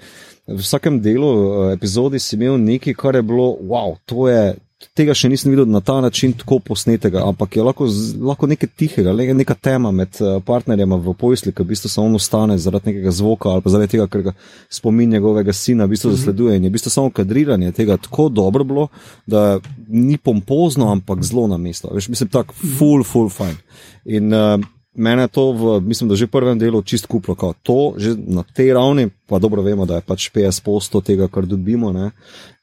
V 0.48 0.60
vsakem 0.60 1.00
delu 1.00 1.28
uh, 1.28 1.72
epizodi 1.74 2.20
si 2.20 2.36
imel 2.36 2.58
nekaj, 2.60 2.94
kar 3.00 3.16
je 3.16 3.22
bilo, 3.24 3.54
wow, 3.64 3.96
to 4.06 4.28
je, 4.28 4.56
tega 4.92 5.16
še 5.16 5.30
nisem 5.32 5.54
videl 5.54 5.70
na 5.72 5.80
ta 5.80 5.96
način 6.04 6.34
tako 6.36 6.58
posnetega, 6.68 7.22
ampak 7.24 7.56
je 7.56 7.64
lahko, 7.64 7.88
lahko 8.20 8.50
nekaj 8.52 8.70
tihega, 8.76 9.14
neka 9.16 9.56
tema 9.56 9.94
med 9.96 10.20
uh, 10.20 10.42
partnerjema 10.44 11.00
v 11.00 11.14
pojsli, 11.16 11.54
ki 11.56 11.64
v 11.64 11.72
bistvu 11.72 11.94
samo 11.94 12.20
ostane 12.20 12.58
zaradi 12.60 12.92
nekega 12.92 13.16
zvoka 13.16 13.54
ali 13.54 13.64
pa 13.64 13.72
zaradi 13.72 13.94
tega, 13.96 14.10
ker 14.12 14.26
ga 14.28 14.36
spomin 14.68 15.16
njegovega 15.16 15.56
sina 15.56 15.88
v 15.88 15.96
bistvu 15.96 16.12
zasleduje 16.18 16.60
in 16.60 16.68
je 16.68 16.74
v 16.74 16.76
bistvu 16.76 16.92
samo 16.92 17.14
kadriranje 17.16 17.72
tega 17.80 17.98
tako 17.98 18.28
dobro 18.30 18.68
bilo, 18.68 18.88
da 19.26 19.62
ni 19.88 20.18
pompozno, 20.18 20.92
ampak 20.92 21.24
zelo 21.24 21.48
na 21.48 21.58
mesto. 21.58 21.88
Veš, 21.96 22.12
mislim, 22.12 22.34
tak 22.34 22.52
full, 22.52 23.08
full 23.08 23.32
fine. 23.32 23.60
In 24.06 24.34
uh, 24.36 24.60
Mene 24.96 25.28
to, 25.28 25.52
v, 25.52 25.80
mislim, 25.82 26.10
da 26.10 26.16
že 26.16 26.28
v 26.30 26.36
prvem 26.36 26.60
delu 26.60 26.82
čist 26.86 27.08
kuplo, 27.10 27.34
kao 27.36 27.54
to, 27.66 27.94
že 27.98 28.14
na 28.14 28.44
tej 28.44 28.74
ravni, 28.78 29.10
pa 29.26 29.40
dobro 29.42 29.66
vemo, 29.66 29.86
da 29.90 29.98
je 29.98 30.06
pač 30.06 30.30
50% 30.30 31.02
tega, 31.02 31.28
kar 31.28 31.50
dobimo 31.50 31.90
ne, 31.92 32.12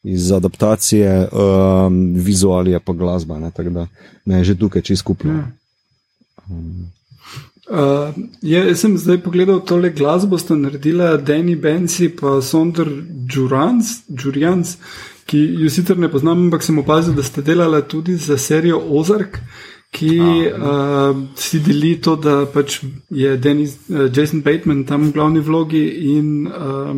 iz 0.06 0.30
adaptacije, 0.32 1.26
um, 1.26 2.14
vizualije 2.14 2.80
pa 2.80 2.92
glasba, 2.92 3.38
ne, 3.38 3.50
tako 3.50 3.70
da 3.70 3.86
me 4.24 4.38
je 4.38 4.44
že 4.44 4.58
tukaj 4.58 4.82
čist 4.82 5.02
kuplo. 5.02 5.42
Uh, 7.70 8.14
ja, 8.42 8.64
jaz 8.66 8.80
sem 8.82 8.94
zdaj 8.98 9.20
pogledal 9.22 9.60
tole 9.66 9.90
glasbo, 9.90 10.38
sta 10.38 10.54
naredila 10.58 11.16
Danny 11.18 11.54
Bensi 11.58 12.10
in 12.10 12.42
Sonder 12.42 12.88
Jurans, 13.26 14.02
Jurjans, 14.08 14.76
ki 15.26 15.38
jo 15.62 15.70
sicer 15.70 15.98
ne 15.98 16.10
poznam, 16.10 16.46
ampak 16.46 16.62
sem 16.62 16.78
opazil, 16.78 17.14
da 17.14 17.22
sta 17.22 17.42
delala 17.42 17.82
tudi 17.82 18.16
za 18.16 18.38
serijo 18.38 18.78
Ozark, 18.90 19.38
ki 19.90 20.18
uh, 20.54 21.16
si 21.34 21.60
deli 21.60 21.96
to, 22.00 22.14
da 22.16 22.44
pač 22.46 22.80
je 23.10 23.36
Dennis, 23.36 23.76
uh, 23.88 24.06
Jason 24.06 24.42
Bateman 24.46 24.84
tam 24.86 25.08
v 25.08 25.14
glavni 25.16 25.42
vlogi 25.42 25.82
in 26.14 26.46
uh, 26.46 26.94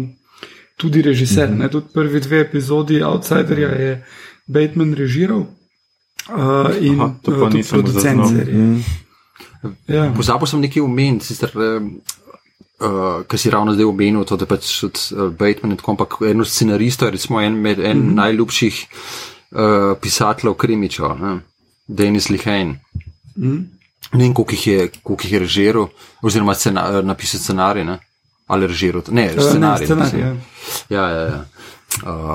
tudi 0.76 1.02
režiser. 1.02 1.48
Mm 1.48 1.54
-hmm. 1.54 1.58
ne, 1.58 1.70
tudi 1.70 1.86
prvi 1.94 2.20
dve 2.20 2.40
epizodi 2.40 3.02
Outsiderja 3.02 3.68
je 3.68 4.04
Bateman 4.46 4.94
režiral. 4.94 5.46
Uh, 6.28 6.70
in 6.80 7.00
Aha, 7.00 7.14
to 7.22 7.30
uh, 7.30 7.50
tudi 7.50 7.62
producent 7.70 8.28
serije. 8.28 8.82
Ja. 9.88 10.12
Pozabil 10.16 10.46
sem 10.46 10.60
nekaj 10.60 10.82
omeniti, 10.82 11.26
sicer, 11.26 11.50
uh, 11.56 13.22
ki 13.28 13.38
si 13.38 13.50
ravno 13.50 13.72
zdaj 13.72 13.84
omenil, 13.84 14.24
to, 14.24 14.36
da 14.36 14.46
pač 14.46 14.84
od 14.84 14.98
Bateman 15.38 15.70
in 15.70 15.76
tako, 15.76 15.90
ampak 15.90 16.16
en 16.20 16.40
od 16.40 16.48
scenaristov, 16.48 17.08
je 17.08 17.12
recimo 17.12 17.40
en, 17.40 17.54
med, 17.54 17.78
en 17.78 17.98
mm 17.98 18.02
-hmm. 18.02 18.14
najljubših 18.14 18.86
uh, 19.50 19.98
pisateljev 20.00 20.54
krimičev, 20.54 21.18
ne? 21.20 21.40
Denis 21.86 22.28
Lihane. 22.28 22.80
Mm 23.36 23.50
-hmm. 23.50 23.64
Ne 24.12 24.24
vem, 24.24 24.34
koliko 24.34 24.52
jih 24.52 24.66
je, 24.66 24.90
koliko 25.02 25.22
jih 25.24 25.32
je 25.32 25.38
režiral, 25.38 25.88
oziroma 26.22 26.54
scena, 26.54 27.02
napisal 27.02 27.40
scenarij, 27.40 27.84
ne? 27.84 27.98
ali 28.46 28.66
režiral, 28.66 29.02
ne, 29.10 29.28
scenarij. 29.30 29.86
scenarij, 29.86 30.12
mislim. 30.12 30.40
ja, 30.88 31.08
ja, 31.08 31.20
ja. 31.20 31.44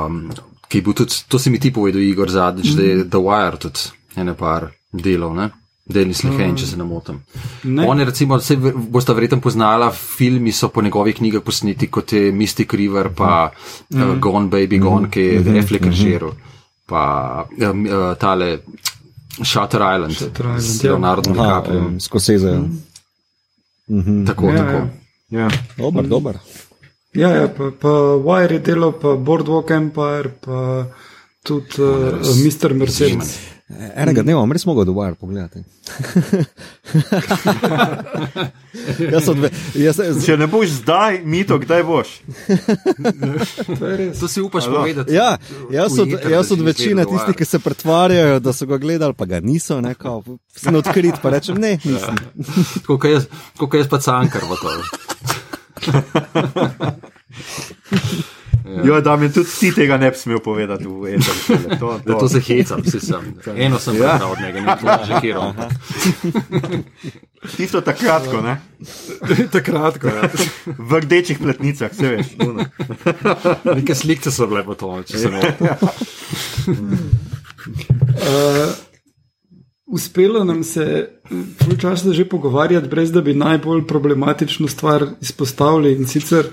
Um, 0.05 0.31
ki 0.67 0.77
je 0.77 0.81
bil 0.81 0.93
tudi, 0.93 1.13
to 1.27 1.39
si 1.39 1.49
mi 1.49 1.59
ti 1.59 1.73
povedal, 1.73 2.01
Igor, 2.01 2.29
zadnjič, 2.29 2.65
mm 2.65 2.71
-hmm. 2.71 2.77
da 2.77 2.83
je 2.83 3.09
The 3.09 3.17
Wire 3.17 3.57
tudi 3.57 3.79
ene 4.15 4.33
par 4.33 4.71
delov, 4.91 5.35
ne? 5.35 5.49
Denis 5.87 6.23
Lehane, 6.23 6.57
če 6.57 6.67
se 6.67 6.77
ne 6.77 6.83
motim. 6.83 7.21
Ne. 7.63 7.85
On 7.87 7.99
je, 7.99 8.05
recimo, 8.05 8.39
se 8.39 8.57
boste 8.75 9.13
verjetno 9.13 9.39
poznala, 9.41 9.91
filmi 9.91 10.51
so 10.51 10.67
po 10.67 10.81
njegovih 10.81 11.15
knjigah 11.15 11.43
posneti 11.43 11.87
kot 11.87 12.13
je 12.13 12.31
Mystic 12.31 12.73
River, 12.73 13.09
pa 13.15 13.51
mm. 13.89 14.01
uh, 14.01 14.17
Gone 14.19 14.47
Baby 14.47 14.79
Gone, 14.83 15.09
ki 15.09 15.21
je 15.21 15.59
Affleck 15.59 15.85
režiral, 15.85 16.33
pa 16.85 17.45
um, 17.71 17.85
uh, 17.85 18.17
tale 18.19 18.59
Shutter 19.43 19.81
Island, 19.95 20.13
Shutter 20.13 20.45
Island, 20.45 20.61
z 20.61 20.83
ja. 20.83 20.91
Leonardo 20.91 21.29
Aha, 21.31 21.43
DiCaprio. 21.43 21.79
um, 21.79 21.99
Skoseze. 21.99 22.59
Mm. 23.89 24.25
Tako, 24.25 24.49
Ja, 24.49 24.57
tako. 24.57 24.71
ja. 24.71 24.87
Ja. 25.29 25.49
Dober, 25.77 26.07
dober. 26.07 26.35
Ja, 27.13 27.29
ja 27.29 27.47
pa, 27.47 27.71
pa 27.81 27.89
Wire 28.17 28.53
je 28.53 28.59
delal, 28.59 28.91
pa 28.91 29.15
Boardwalk 29.15 29.69
Empire, 29.71 30.29
pa 30.41 30.85
tudi 31.43 31.81
uh, 31.81 32.19
Mr. 32.45 32.73
Mercedes. 32.73 33.39
Enega 33.67 34.23
dneva 34.23 34.39
bom 34.39 34.47
res 34.55 34.63
mogel 34.63 34.85
do 34.87 34.93
Wire 34.95 35.19
pogledati. 35.19 35.59
jaz 39.11 39.25
sem 39.25 39.35
dve, 39.35 39.49
jaz, 39.75 39.99
jaz, 39.99 40.23
Če 40.23 40.37
ne 40.39 40.47
boš 40.47 40.69
zdaj, 40.77 41.19
mito, 41.27 41.59
kdaj 41.59 41.83
boš? 41.83 42.23
To. 43.67 43.75
To 44.21 44.27
si 44.31 44.39
upaš 44.41 44.65
povedati. 44.71 45.11
Ja, 45.11 45.35
jaz 45.71 45.99
od, 45.99 46.07
jaz 46.31 46.51
od 46.55 46.61
večine 46.63 47.03
tistih, 47.09 47.35
ki 47.35 47.45
se 47.45 47.59
pretvarjajo, 47.59 48.39
da 48.39 48.53
so 48.55 48.65
ga 48.71 48.77
gledali, 48.79 49.13
pa 49.13 49.25
ga 49.27 49.39
niso, 49.43 49.81
ne, 49.83 49.95
kao, 49.99 50.23
sem 50.55 50.75
odkrit, 50.79 51.19
pa 51.19 51.29
rečem, 51.35 51.59
ne, 51.59 51.75
nisem. 51.83 52.15
Tako 52.87 53.03
kot 53.03 53.11
jaz, 53.11 53.27
jaz 53.81 53.87
pa 53.91 53.99
cankar 53.99 54.47
v 54.47 54.55
to. 54.63 54.71
Jo, 58.83 59.01
da 59.01 59.15
mi 59.15 59.29
tudi 59.33 59.49
ti 59.59 59.71
tega 59.75 59.97
ne 59.97 60.11
bi 60.11 60.17
smel 60.17 60.39
povedati 60.43 60.85
v 60.87 61.15
enem. 61.15 61.77
To, 61.79 61.99
Da 62.05 62.17
to 62.19 62.29
se 62.29 62.39
hecam, 62.39 62.81
vsi 62.85 62.99
sem. 62.99 63.33
Eno 63.55 63.79
sem 63.79 63.95
Ja. 63.95 64.17
ja. 64.21 64.27
od 64.27 64.39
njega, 64.41 64.61
ne 64.61 64.77
to 64.81 65.05
že 65.05 65.19
hero. 65.21 65.53
Tisto 67.55 67.81
takrat, 67.81 68.27
ko 68.31 68.41
ne. 68.41 68.57
Takrat, 69.51 69.97
ko 70.01 70.07
je. 70.07 70.31
V 70.77 70.99
rdečih 71.05 71.39
pletnicah, 71.39 71.91
vse 71.91 72.15
veš. 72.15 72.33
Neke 73.75 73.95
slike 73.95 74.31
so 74.31 74.47
bile 74.47 74.65
po 74.65 74.75
to, 74.75 74.91
če 75.07 75.17
se 75.17 75.31
ne. 75.31 75.55
Uh, 78.17 78.73
uspelo 79.87 80.43
nam 80.43 80.63
se 80.63 81.09
pol 81.59 81.77
časa 81.79 82.11
že 82.13 82.27
pogovarjati, 82.29 82.87
brez 82.87 83.11
da 83.11 83.21
bi 83.21 83.33
najbolj 83.33 83.87
problematično 83.87 84.67
stvar 84.67 85.05
izpostavili 85.21 85.95
in 85.95 86.07
sicer 86.07 86.49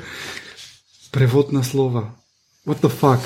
prevod 1.15 1.53
naslova. 1.53 2.11
What 2.67 2.77
the 2.77 2.91
fuck? 2.91 3.23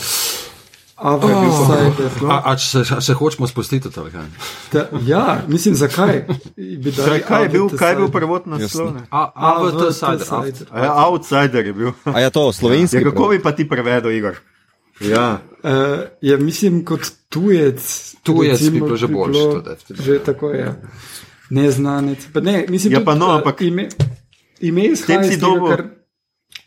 Bil 0.99 1.31
Oh. 1.31 1.69
Cyber. 1.69 2.11
no. 2.19 2.29
A, 2.29 2.43
a 2.45 2.57
če 2.57 2.67
se, 2.67 2.95
a 2.95 3.01
se 3.01 3.15
hočemo 3.15 3.47
spustiti, 3.47 3.87
kaj? 3.89 4.27
Da, 4.73 4.89
ja, 5.01 5.43
mislim, 5.47 5.75
zakaj? 5.77 6.27
Bi 6.57 6.91
dali 6.91 7.09
Kaj, 7.09 7.21
kaj, 7.21 7.43
je 7.43 7.49
bil, 7.49 7.69
kaj 7.71 7.91
je 7.91 7.97
bil 7.97 8.09
prvot 8.11 8.47
naslov? 8.47 8.99
Ja, 10.75 11.05
outsider 11.05 11.63
je 11.63 11.73
bil. 11.73 11.91
A 12.05 12.21
je 12.21 12.31
to 12.31 12.53
slovenski? 12.53 12.97
Ja, 12.97 13.05
kako 13.05 13.29
bi 13.29 13.39
pa 13.39 13.53
ti 13.53 13.69
prevedel, 13.69 14.11
Igor? 14.13 14.37
Ja, 15.01 15.39
Uh, 15.59 15.71
ja, 16.23 16.37
mislim, 16.37 16.85
kot 16.85 17.01
tujec. 17.29 17.83
Tujec 18.23 18.61
bi 18.61 18.65
recimo, 18.65 18.87
bilo 18.87 18.97
že 18.97 19.07
boljše, 19.09 19.43
to 19.43 19.61
definitivno. 19.61 20.03
Že 20.05 20.19
tako 20.21 20.51
je. 20.51 20.67
Neznanec. 21.51 22.27
Pa 22.33 22.41
ne, 22.41 22.67
mislim, 22.69 22.93
Ja, 22.93 23.01
pa 23.01 23.15
no, 23.15 23.27
eh, 23.29 23.35
ampak- 23.35 23.61
Ime, 23.61 23.89
ime 24.61 24.85
izhaja 24.85 25.21
iz 25.21 25.31
tega, 25.31 25.41
dobil- 25.43 25.69
kar, 25.69 25.83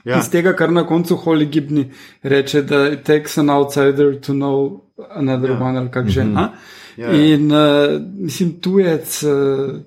ja. 0.05 0.19
iz 0.19 0.29
tega, 0.29 0.53
kar 0.53 0.71
na 0.71 0.83
koncu 0.87 1.15
Holly 1.15 1.45
Gibney 1.45 1.91
reče, 2.23 2.61
da 2.61 2.87
it 2.87 3.03
takes 3.03 3.37
an 3.37 3.49
outsider 3.49 4.19
to 4.21 4.33
know 4.33 4.81
another 5.15 5.49
Ja. 5.49 5.57
one 5.59 5.79
ali 5.79 5.91
kak 5.91 6.09
že. 6.09 6.23
Mhm. 6.23 6.37
a? 6.37 6.49
Ja. 6.97 7.11
In 7.11 7.51
uh, 7.51 8.01
mislim, 8.17 8.59
tujec. 8.61 9.23
Uh, 9.23 9.79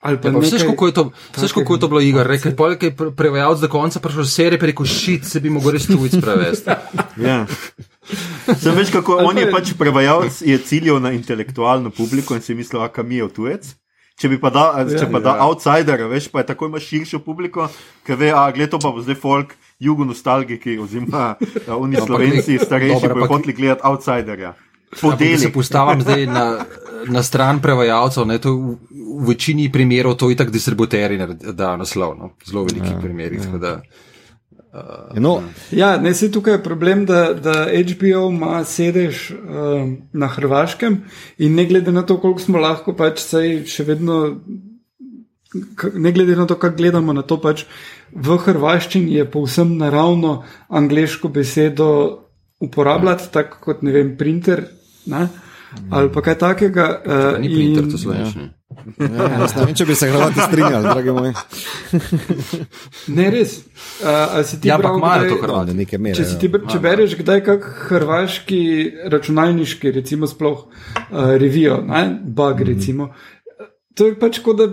pa 0.00 0.10
Ja, 0.12 0.38
vseš, 0.38 0.62
kako 0.62 0.86
je 0.86 0.92
to, 0.94 1.02
vseš, 1.34 1.52
kako 1.52 1.74
je 1.74 1.80
to 1.80 1.88
bilo, 1.88 2.00
Igor, 2.00 2.26
rekel, 2.26 2.52
je 2.82 2.92
pre- 2.96 3.10
prevajalec 3.10 3.58
do 3.60 3.68
konca 3.68 3.98
prišel 4.00 4.22
v 4.22 4.26
seriji, 4.26 4.58
pa 4.58 4.66
je 4.66 4.70
rekel, 4.70 4.86
šit, 4.86 5.24
se 5.24 5.40
bi 5.40 5.50
mogel 5.50 5.74
res 5.74 5.86
tujec 5.86 6.14
prevesti. 6.22 6.70
Ja. 7.26 7.46
Sem 8.54 8.76
veš, 8.76 8.92
kako 8.92 9.16
on 9.24 9.34
je 9.34 9.46
je- 9.46 9.50
pač 9.50 9.72
prevajalec, 9.74 10.42
je 10.42 10.58
ciljal 10.58 11.00
na 11.00 11.10
intelektualno 11.10 11.90
publiko 11.90 12.34
in 12.36 12.40
si 12.40 12.54
mislil, 12.54 12.82
a 12.82 12.88
kam 12.88 13.10
je 13.10 13.26
tujec. 13.28 13.74
Če 14.16 14.28
bi 14.28 14.38
pa 14.38 14.48
da, 14.48 14.60
Ja. 14.78 14.98
če 14.98 15.06
pa 15.06 15.20
da 15.20 15.34
outsider, 15.40 16.00
veš, 16.06 16.28
pa 16.28 16.40
je 16.40 16.46
tako 16.46 16.66
ima 16.66 16.80
širšo 16.80 17.18
publiko, 17.20 17.66
ki 18.00 18.14
ve, 18.14 18.30
a 18.32 18.46
gled 18.50 18.70
to 18.70 18.78
pa 18.78 18.88
bo 18.88 19.00
zdaj 19.00 19.14
folk, 19.14 19.52
jugonostalgiki, 19.78 20.78
oziroma 20.78 21.36
a, 21.36 21.76
oni 21.76 21.96
slovenci, 21.96 22.56
starejši, 22.58 23.02
bojo 23.02 23.12
ampak- 23.14 23.28
hoteli 23.28 23.52
gledati 23.52 23.84
outsiderja. 23.84 24.54
Podeli. 24.96 25.34
če 25.34 25.38
se 25.38 25.52
postavim 25.52 26.00
zdaj 26.00 26.26
na, 26.26 26.44
na 27.06 27.22
stran 27.22 27.60
prevajalcev, 27.60 28.24
ne, 28.24 28.38
to 28.38 28.54
v, 28.54 28.76
v 29.18 29.28
večini 29.28 29.66
primerov 29.68 30.14
to 30.14 30.30
itak 30.30 30.48
distributeri 30.48 31.18
naredi- 31.18 31.52
dajo 31.52 31.76
naslov, 31.76 32.14
no, 32.16 32.30
zelo 32.40 32.64
velikih 32.64 32.92
ja, 32.92 33.00
primerih. 33.00 33.42
tako 33.42 33.58
da, 34.76 35.20
No, 35.20 35.42
Ja, 35.70 35.96
ne, 35.96 36.14
se 36.14 36.30
tukaj 36.32 36.54
je 36.54 36.62
problem, 36.62 37.06
da, 37.06 37.32
da 37.34 37.66
HBO 37.70 38.28
ima 38.30 38.64
sedež 38.64 39.30
um, 39.30 39.96
na 40.12 40.28
Hrvaškem 40.28 41.00
in 41.38 41.54
ne 41.54 41.64
glede 41.66 41.92
na 41.92 42.02
to, 42.02 42.18
koliko 42.20 42.40
smo 42.40 42.58
lahko, 42.58 42.96
pač 42.96 43.22
sej 43.24 43.64
še 43.70 43.86
vedno, 43.88 44.18
ne 45.94 46.12
glede 46.12 46.36
na 46.36 46.46
to, 46.46 46.58
kako 46.58 46.76
gledamo 46.76 47.12
na 47.16 47.22
to, 47.22 47.40
pač 47.40 47.64
v 48.12 48.38
hrvaščini 48.44 49.16
je 49.16 49.24
povsem 49.30 49.76
naravno 49.78 50.42
angliško 50.68 51.28
besedo 51.28 51.90
uporabljati, 52.60 53.32
tako 53.32 53.60
kot 53.60 53.82
ne 53.82 53.92
vem, 53.92 54.16
printer. 54.16 54.66
Ne? 55.06 55.26
Ali 55.90 56.12
pa 56.12 56.22
kaj 56.24 56.38
takega. 56.40 56.86
Uh, 57.04 57.40
ni 57.40 57.52
printer, 57.52 57.88
to 57.90 58.00
slovenščine. 58.00 58.55
Ja, 58.96 59.28
jaz 59.40 59.54
ne 59.54 59.64
vem, 59.64 59.74
če 59.74 59.84
bi 59.84 59.94
se 59.94 60.08
Hrvati 60.08 60.40
strinjali, 60.40 60.84
dragi 60.84 61.10
moji. 61.10 61.32
Ne, 63.08 63.30
res. 63.30 63.56
Uh, 63.98 64.42
ti 64.52 64.68
Ja, 64.68 64.74
ampak 64.74 64.90
bral 64.90 64.98
imajo 64.98 65.20
kdaj- 65.20 65.28
to 65.30 65.36
No, 65.36 65.42
Hrvati. 65.44 65.74
neke 65.74 65.98
mere. 65.98 66.14
Če, 66.14 66.24
si 66.24 66.34
ja. 66.34 66.38
ti, 66.38 66.50
če 66.68 66.78
bereš 66.78 67.16
kdaj 67.16 67.44
kak 67.44 67.62
hrvaški 67.88 68.60
računalniški, 69.06 69.90
recimo 69.92 70.26
sploh 70.26 70.66
uh, 70.66 70.70
revijo, 71.36 71.80
ne, 71.82 72.04
bug 72.22 72.60
Mhm. 72.60 72.66
recimo, 72.66 73.10
to 73.94 74.06
je 74.06 74.14
pač 74.14 74.38
kot 74.38 74.56
da 74.56 74.68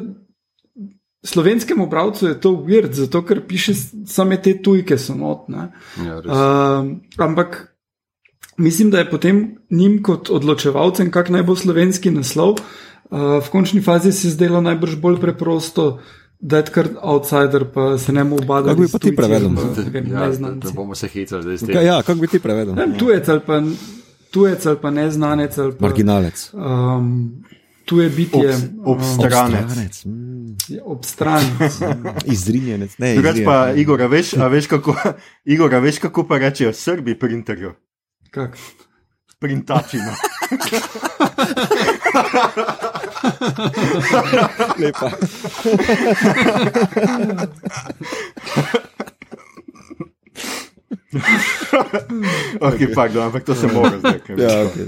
slovenskemu 1.24 1.88
bralcu 1.88 2.28
je 2.28 2.36
to 2.36 2.52
weird, 2.52 2.92
zato 2.94 3.22
ker 3.22 3.42
piše 3.42 3.74
same 4.06 4.38
te 4.38 4.54
tujke 4.56 4.98
so 4.98 5.16
notne. 5.16 5.72
Ja, 5.98 6.20
res. 6.20 6.28
Uh, 6.28 6.98
ampak 7.18 7.74
mislim, 8.58 8.90
da 8.90 9.00
je 9.00 9.10
potem 9.10 9.40
njim 9.72 10.04
kot 10.04 10.30
odločevalcem, 10.30 11.10
kak 11.10 11.30
naj 11.30 11.44
bo 11.44 11.56
slovenski 11.56 12.12
naslov, 12.12 12.52
uh, 12.52 12.66
v 13.40 13.50
končni 13.50 13.82
fazi 13.82 14.12
se 14.12 14.28
je 14.28 14.32
zdelo 14.32 14.62
najbrž 14.62 14.96
bolj 14.96 15.20
preprosto. 15.20 16.00
Da 16.40 16.58
je 16.58 16.64
kar 16.64 16.88
outsider, 17.02 17.64
pa 17.74 17.98
se 17.98 18.12
ne 18.12 18.24
mu 18.24 18.36
obada. 18.36 18.70
Kako 18.70 18.82
bi 18.82 18.88
pa 18.92 19.00
ti 19.00 19.16
prevedel? 19.16 19.50
Ja, 20.12 20.28
da, 20.30 20.52
da 20.52 20.72
bomo 20.72 20.96
se 20.96 21.08
hecali 21.08 21.44
zdaj 21.44 21.58
s 21.58 21.62
tem. 21.62 21.76
Kaj, 21.76 21.86
ja, 21.86 22.02
kako 22.02 22.20
bi 22.20 22.28
ti 22.28 22.40
prevedel? 22.40 22.76
Ne, 22.76 22.98
tujec 23.00 23.30
ali 23.30 23.40
pa, 23.40 23.62
tujec 24.28 24.66
ali 24.66 24.78
pa 24.82 24.92
neznanec 24.92 25.58
ali 25.58 25.72
pa 25.72 25.86
Marginalec. 25.86 26.50
um, 26.54 27.44
tuje 27.86 28.10
bitje, 28.10 28.58
Ob, 28.84 28.98
obstranec. 29.00 29.64
Obstranec, 29.64 30.06
mm, 30.06 30.56
obstranec. 30.84 31.74
Izrinjenec. 32.36 32.98
Ne, 32.98 33.14
Drugač 33.16 33.40
pa. 33.46 33.72
Igor, 33.72 34.02
a 34.02 34.08
veš, 34.08 34.34
a 34.34 34.48
veš, 34.48 34.68
kako, 34.68 34.96
Igor, 35.54 35.76
a 35.76 35.80
veš, 35.80 36.00
kako 36.00 36.28
pa 36.28 36.38
rečejo 36.44 36.74
Srbi 36.74 37.16
printerju? 37.20 37.72
Kak? 38.32 38.58
Printačina. 39.40 40.12
Lepa. 44.80 45.12
Ok, 52.60 52.80
pardon, 52.96 53.24
ampak 53.24 53.44
to 53.44 53.56
se 53.56 53.68
mora 53.68 54.00
zdaj. 54.00 54.20
Ja, 54.38 54.66
okay. 54.66 54.88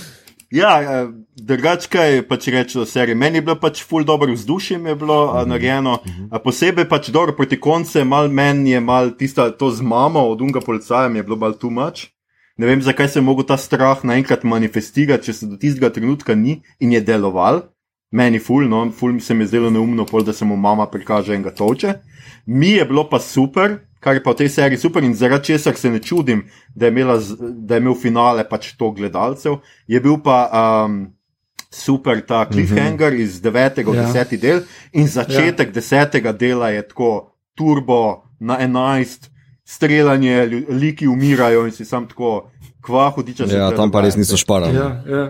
Ja, 0.50 0.82
eh, 0.82 1.08
drugače 1.36 1.88
kaj 1.90 2.20
pač 2.28 2.46
reči 2.54 2.78
o 2.78 2.84
seriji. 2.86 3.18
Meni 3.18 3.40
je 3.40 3.42
bilo 3.48 3.56
pač 3.60 3.82
ful 3.84 4.04
dobro 4.06 4.32
vzdušje, 4.32 4.78
mi 4.78 4.90
je 4.90 4.96
bilo 4.96 5.26
mm 5.26 5.38
-hmm. 5.38 5.48
narejeno. 5.48 5.98
A 6.30 6.38
posebej 6.38 6.88
pač 6.88 7.08
dobro 7.08 7.36
proti 7.36 7.60
koncu, 7.60 8.04
mal 8.04 8.28
meni 8.28 8.70
je 8.70 8.80
mal 8.80 9.10
tista 9.10 9.50
to 9.50 9.70
z 9.70 9.82
mamo 9.82 10.20
od 10.20 10.40
unga 10.40 10.60
policaja, 10.60 11.08
mi 11.08 11.18
je 11.18 11.22
bilo 11.22 11.36
mal 11.36 11.52
too 11.52 11.70
much. 11.70 12.15
Ne 12.56 12.66
vem, 12.66 12.82
zakaj 12.82 13.08
se 13.08 13.18
je 13.18 13.22
mogel 13.22 13.44
ta 13.44 13.56
strah 13.60 14.04
naenkrat 14.04 14.44
manifestirati, 14.44 15.28
če 15.28 15.32
se 15.32 15.46
do 15.46 15.58
tistega 15.60 15.90
trenutka 15.92 16.34
ni 16.34 16.62
in 16.80 16.94
je 16.96 17.02
deloval. 17.04 17.66
Meni 18.16 18.38
ful, 18.40 18.64
no, 18.70 18.86
ful 18.96 19.18
se 19.20 19.34
mi 19.34 19.44
je 19.44 19.50
zdelo 19.50 19.70
neumno, 19.70 20.06
pol, 20.08 20.24
da 20.24 20.32
se 20.32 20.44
mu 20.44 20.56
mama 20.56 20.86
prikaže 20.88 21.34
in 21.36 21.42
ga 21.44 21.52
toče. 21.52 21.98
Mi 22.46 22.76
je 22.78 22.84
bilo 22.88 23.04
pa 23.10 23.20
super, 23.20 23.76
kar 24.00 24.16
je 24.16 24.22
pa 24.22 24.32
v 24.32 24.40
tej 24.40 24.48
seriji 24.54 24.80
super 24.80 25.04
in 25.04 25.14
zaradi 25.14 25.52
česar 25.52 25.76
se 25.76 25.90
ne 25.90 26.00
čudim, 26.00 26.46
da 26.74 26.86
je, 26.86 26.94
imela, 26.94 27.18
da 27.40 27.76
je 27.76 27.84
imel 27.84 27.98
finale 27.98 28.46
pač 28.48 28.72
to 28.78 28.92
gledalcev, 28.94 29.58
je 29.86 30.00
bil 30.00 30.16
pa 30.24 30.38
um, 30.86 31.00
super 31.70 32.20
ta 32.20 32.46
cliffhanger 32.48 33.12
mm 33.12 33.18
-hmm. 33.18 33.22
iz 33.22 33.42
9. 33.42 33.84
v 33.84 33.94
Ja. 33.96 34.12
10. 34.12 34.36
del 34.40 34.60
in 34.92 35.08
začetek 35.08 35.76
ja. 35.76 35.82
10. 35.82 36.32
dela 36.32 36.70
je 36.70 36.88
tako 36.88 37.32
turbo 37.54 38.22
na 38.40 38.58
11, 38.60 39.28
streljanje, 39.66 40.64
liki 40.68 41.08
umirajo 41.08 41.66
in 41.66 41.74
si 41.74 41.84
sam 41.84 42.08
tako. 42.08 42.50
Kva 42.86 43.08
hudiča 43.10 43.48
se 43.48 43.56
ja, 43.56 43.70
tam 43.74 43.90
pa 43.90 44.00
res 44.04 44.14
niso 44.16 44.36
šparali. 44.38 44.76
Ja, 44.76 45.02
ja. 45.10 45.24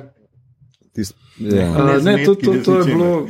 Ja. 1.39 1.68
Uh, 1.70 2.05
ne, 2.05 2.24
to, 2.24 2.34
to, 2.34 2.53
to, 2.64 2.78
je 2.78 2.84
bilo, 2.84 3.28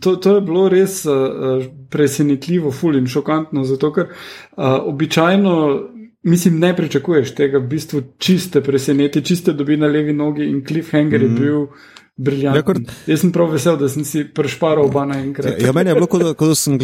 to, 0.00 0.16
to 0.16 0.34
je 0.34 0.40
bilo 0.40 0.68
res 0.70 1.00
uh, 1.06 1.64
presenetljivo, 1.90 2.70
ful 2.70 2.96
in 2.98 3.06
šokantno, 3.10 3.64
zato 3.66 3.90
ker 3.94 4.12
uh, 4.12 4.78
običajno. 4.92 5.54
Mislim, 6.22 6.58
ne 6.58 6.76
pričakuješ 6.76 7.34
tega, 7.34 7.58
v 7.58 7.68
bistvu 7.70 8.02
čiste 8.18 8.60
preseneti, 8.62 9.22
čiste 9.24 9.52
dobi 9.52 9.76
na 9.76 9.86
levi 9.86 10.12
nogi 10.12 10.48
in 10.50 10.64
cliffhanger 10.66 11.20
mm 11.20 11.26
-hmm. 11.26 11.34
je 11.34 11.40
bil 11.40 11.66
briljanten. 12.16 12.58
Ja, 12.58 12.62
kar- 12.62 12.94
Jaz 13.06 13.20
sem 13.20 13.32
prav 13.32 13.52
vesel, 13.52 13.76
da 13.78 13.88
sem 13.88 14.04
si 14.04 14.24
prešparal 14.34 14.84
oba 14.84 15.04
naenkrat. 15.06 15.62
Ja, 15.62 15.72
meni 15.72 15.90
je 15.90 15.94
bilo, 15.94 16.06
kot 16.06 16.22
da, 16.22 16.34
kot 16.34 16.48
da, 16.48 16.54
sem 16.54 16.78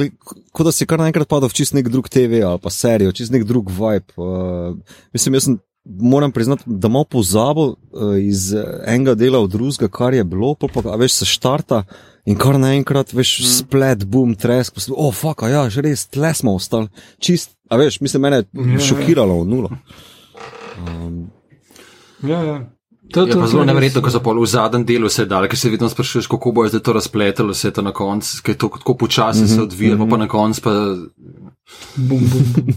kot 0.52 0.66
da 0.66 0.72
si 0.72 0.86
kar 0.86 0.98
naenkrat 0.98 1.28
padel 1.28 1.48
v 1.48 1.58
čist 1.58 1.74
nek 1.74 1.88
drug 1.88 2.08
TV 2.08 2.42
ali 2.46 2.62
pa 2.62 2.70
serijo, 2.70 3.12
čist 3.12 3.32
nek 3.32 3.44
drug 3.44 3.70
vibe. 3.70 4.14
Uh, 4.16 4.76
mislim, 5.12 5.34
jaz 5.34 5.44
sem, 5.44 5.58
moram 5.84 6.32
priznati, 6.32 6.62
da 6.66 6.88
malo 6.88 7.04
pozabil 7.04 7.62
uh, 7.64 7.76
iz 8.20 8.54
eh, 8.54 8.64
enega 8.86 9.14
dela 9.14 9.42
v 9.44 9.48
drugega, 9.48 9.88
kar 9.88 10.14
je 10.14 10.24
bilo, 10.24 10.54
pa 10.54 10.68
a 10.84 10.96
veš 10.96 11.12
se 11.12 11.24
štarta 11.28 11.84
in 12.24 12.36
kar 12.36 12.58
naenkrat 12.58 13.12
veš 13.12 13.40
mm. 13.40 13.44
splet, 13.44 14.04
boom, 14.04 14.34
tresk, 14.34 14.74
posl- 14.74 14.96
oh, 14.96 15.14
fuck, 15.14 15.42
a 15.42 15.48
ja, 15.48 15.68
že 15.70 15.84
res, 15.84 16.06
tle 16.06 16.34
smo 16.34 16.54
ostali. 16.54 16.88
Čist, 17.18 17.52
a 17.70 17.76
veš, 17.76 18.00
mislim, 18.00 18.22
mene 18.22 18.36
je 18.36 18.72
Ja. 18.74 18.80
šokiralo 18.80 19.42
v 19.42 19.46
nulo. 19.46 19.70
Um, 20.88 21.30
Ja, 22.24 22.40
ja. 22.42 22.70
To, 23.12 23.26
Je 23.26 23.34
pa 23.36 23.46
zelo 23.46 23.62
je 23.62 23.66
neverjetno, 23.66 24.00
ko 24.02 24.10
so 24.10 24.20
pol 24.24 24.40
v 24.40 24.46
zadnjem 24.48 24.84
delu 24.88 25.08
se 25.12 25.26
dal, 25.28 25.44
ker 25.46 25.58
se 25.58 25.70
vedno 25.70 25.88
sprašuješ, 25.92 26.26
kako 26.26 26.52
bo 26.56 26.64
zdaj 26.66 26.80
to 26.80 26.92
razpletalo, 26.96 27.52
vse 27.52 27.70
to 27.70 27.82
na 27.84 27.92
koncu, 27.92 28.40
ker 28.42 28.56
to 28.56 28.70
tako 28.78 28.96
počasi 28.96 29.42
mm 29.42 29.46
-hmm. 29.46 29.54
se 29.54 29.62
odvija, 29.62 29.98
pa, 29.98 30.06
pa 30.10 30.16
na 30.16 30.28
koncu 30.28 30.60
pa 30.62 30.72
Bum, 31.96 32.20
bum. 32.32 32.74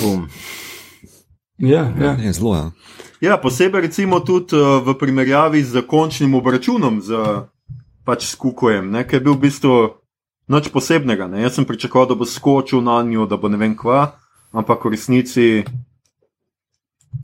bum. 0.00 0.28
Ja, 1.60 1.92
ja. 2.00 2.16
ne, 2.16 2.32
zelo, 2.32 2.54
ja. 2.56 2.70
Ja, 3.20 3.36
posebej 3.36 3.84
recimo 3.84 4.20
tudi 4.24 4.56
uh, 4.56 4.80
v 4.80 4.96
primerjavi 4.96 5.60
z 5.60 5.84
končnim 5.84 6.34
obračunom 6.34 7.04
z 7.04 7.12
pač 8.04 8.24
skukojem, 8.32 8.88
ne, 8.88 9.04
ki 9.04 9.20
je 9.20 9.20
bil 9.20 9.36
v 9.36 9.44
bistvu 9.44 9.74
nič 10.48 10.72
posebnega. 10.72 11.28
Ne. 11.28 11.44
Jaz 11.44 11.60
sem 11.60 11.68
pričakoval, 11.68 12.08
da 12.08 12.16
bo 12.16 12.24
skočil 12.24 12.80
na 12.80 13.02
njo, 13.04 13.28
da 13.28 13.36
bo 13.36 13.52
ne 13.52 13.60
vem 13.60 13.76
kva, 13.76 14.16
ampak 14.56 14.88
v 14.88 14.96
resnici 14.96 15.46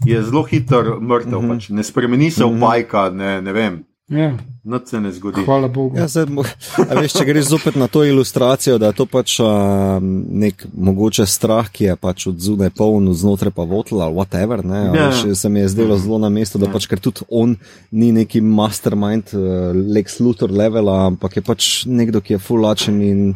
je 0.04 0.18
zelo 0.22 0.44
hitro 0.44 1.00
mrtev. 1.00 1.40
Mhm. 1.40 1.48
Pač. 1.56 1.72
Ne 1.72 1.82
spremeni 1.82 2.30
se 2.30 2.44
v 2.44 2.60
bajka, 2.60 3.08
ne, 3.10 3.40
ne 3.40 3.52
vem, 3.56 3.80
Ja, 4.06 4.36
nič 4.62 4.86
se 4.86 5.00
ne 5.02 5.10
zgodi. 5.10 5.42
hvala 5.42 5.66
Bogu. 5.66 5.98
Ja, 5.98 6.06
zdaj, 6.06 6.30
a 6.78 6.94
veš, 6.94 7.16
če 7.18 7.24
greš 7.26 7.48
zopet 7.50 7.74
na 7.74 7.88
to 7.90 8.04
ilustracijo, 8.06 8.78
da 8.78 8.86
je 8.86 8.94
to 8.94 9.06
pač 9.06 9.40
uh, 9.42 9.98
nek 10.30 10.62
mogoče 10.70 11.26
strah, 11.26 11.66
ki 11.66 11.84
je 11.84 11.96
pač 11.98 12.26
od 12.30 12.38
zunaj 12.38 12.70
poln, 12.70 13.10
znotraj 13.10 13.50
pa 13.50 13.66
votl 13.66 13.98
ali 13.98 14.14
whatever. 14.14 14.62
Ne, 14.62 14.78
a 14.78 14.94
Ja. 14.94 15.08
veš, 15.10 15.34
se 15.34 15.48
mi 15.50 15.58
je 15.60 15.72
zdelo 15.74 15.98
zelo 15.98 16.18
na 16.18 16.30
mestu, 16.30 16.54
da 16.54 16.70
pač 16.70 16.86
ker 16.86 17.02
tudi 17.02 17.26
on 17.26 17.56
ni 17.90 18.12
neki 18.14 18.38
mastermind, 18.40 19.34
uh, 19.34 19.74
Lex 19.74 20.20
Luthor 20.22 20.54
levela, 20.54 21.10
ampak 21.10 21.36
je 21.36 21.42
pač 21.42 21.62
nekdo, 21.90 22.22
ki 22.22 22.38
je 22.38 22.38
fullačen 22.38 23.02
in 23.02 23.34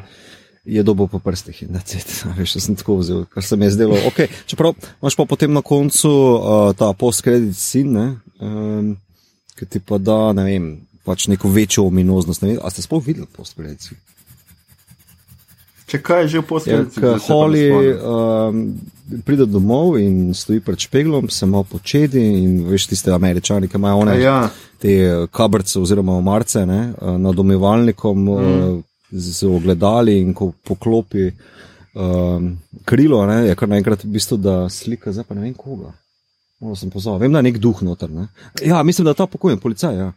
je 0.63 0.83
dobo 0.87 1.11
po 1.11 1.19
prstih. 1.19 1.67
In 1.67 1.75
that's 1.75 1.99
it. 1.99 2.07
A 2.31 2.35
Veš, 2.39 2.55
sem 2.63 2.79
tako 2.79 3.01
vzel, 3.03 3.27
kar 3.27 3.43
se 3.43 3.59
mi 3.59 3.67
je 3.67 3.75
zdelo. 3.75 3.99
Okay, 4.07 4.31
čeprav 4.47 4.79
imaš 5.03 5.19
pa 5.19 5.27
potem 5.27 5.51
na 5.51 5.67
koncu 5.67 6.15
uh, 6.15 6.71
ta 6.79 6.95
post-credit 6.95 7.59
sin, 7.59 7.91
ne, 7.91 8.07
um, 8.39 8.95
ki 9.61 9.69
ti 9.69 9.83
pa 9.85 10.01
da, 10.01 10.33
ne 10.37 10.47
vem, 10.49 10.71
pač 11.05 11.29
neko 11.29 11.51
večjo 11.53 11.85
ominoznost. 11.91 12.43
Ne 12.43 12.55
vem, 12.55 12.63
a 12.65 12.73
ste 12.73 12.85
sploh 12.85 13.05
videli 13.05 13.29
post-credit 13.37 13.91
sin? 13.91 14.01
Če 15.91 15.99
kaj 16.07 16.23
je 16.23 16.29
že 16.29 16.39
v 16.39 16.43
Ja, 16.43 16.49
posledicah? 16.49 17.03
ko 17.03 17.35
Holly 17.35 17.67
um, 17.75 18.59
pride 19.27 19.47
domov 19.51 19.99
in 19.99 20.31
stoji 20.35 20.63
pred 20.63 20.79
špeglom, 20.79 21.29
se 21.29 21.47
malo 21.47 21.67
počedi 21.67 22.23
in 22.45 22.61
veš 22.69 22.87
tiste 22.93 23.11
američani, 23.13 23.69
ki 23.69 23.77
imajo 23.77 24.05
one 24.05 24.21
Ja, 24.21 24.51
te 24.79 24.95
eh, 25.03 25.27
kabrce 25.33 25.81
oziroma 25.81 26.15
omarce 26.15 26.63
ne, 26.67 26.93
eh, 26.95 27.19
nad 27.19 27.39
omivalnikom 27.39 28.23
mm. 28.23 28.83
z 29.11 29.47
ogledali 29.51 30.21
in 30.21 30.35
ko 30.35 30.53
poklopi 30.65 31.33
um, 31.95 32.53
krilo, 32.85 33.25
ne, 33.27 33.49
je 33.49 33.59
kar 33.59 33.69
naenkrat 33.69 34.05
v 34.05 34.13
bistvu, 34.15 34.39
da 34.39 34.69
slika, 34.71 35.13
zdaj 35.13 35.27
pa 35.27 35.35
ne 35.35 35.49
vem 35.49 35.55
koga. 35.59 35.91
Malo 36.61 36.77
sem 36.77 36.91
pozval, 36.91 37.19
vem, 37.19 37.33
da 37.33 37.39
je 37.39 37.43
nek 37.43 37.59
duh 37.59 37.83
noter. 37.83 38.11
Ne. 38.11 38.29
Ja, 38.63 38.83
mislim, 38.83 39.05
da 39.05 39.11
je 39.11 39.15
ta 39.15 39.27
pokojni 39.27 39.61
policaj. 39.61 39.97
Ja. 39.97 40.13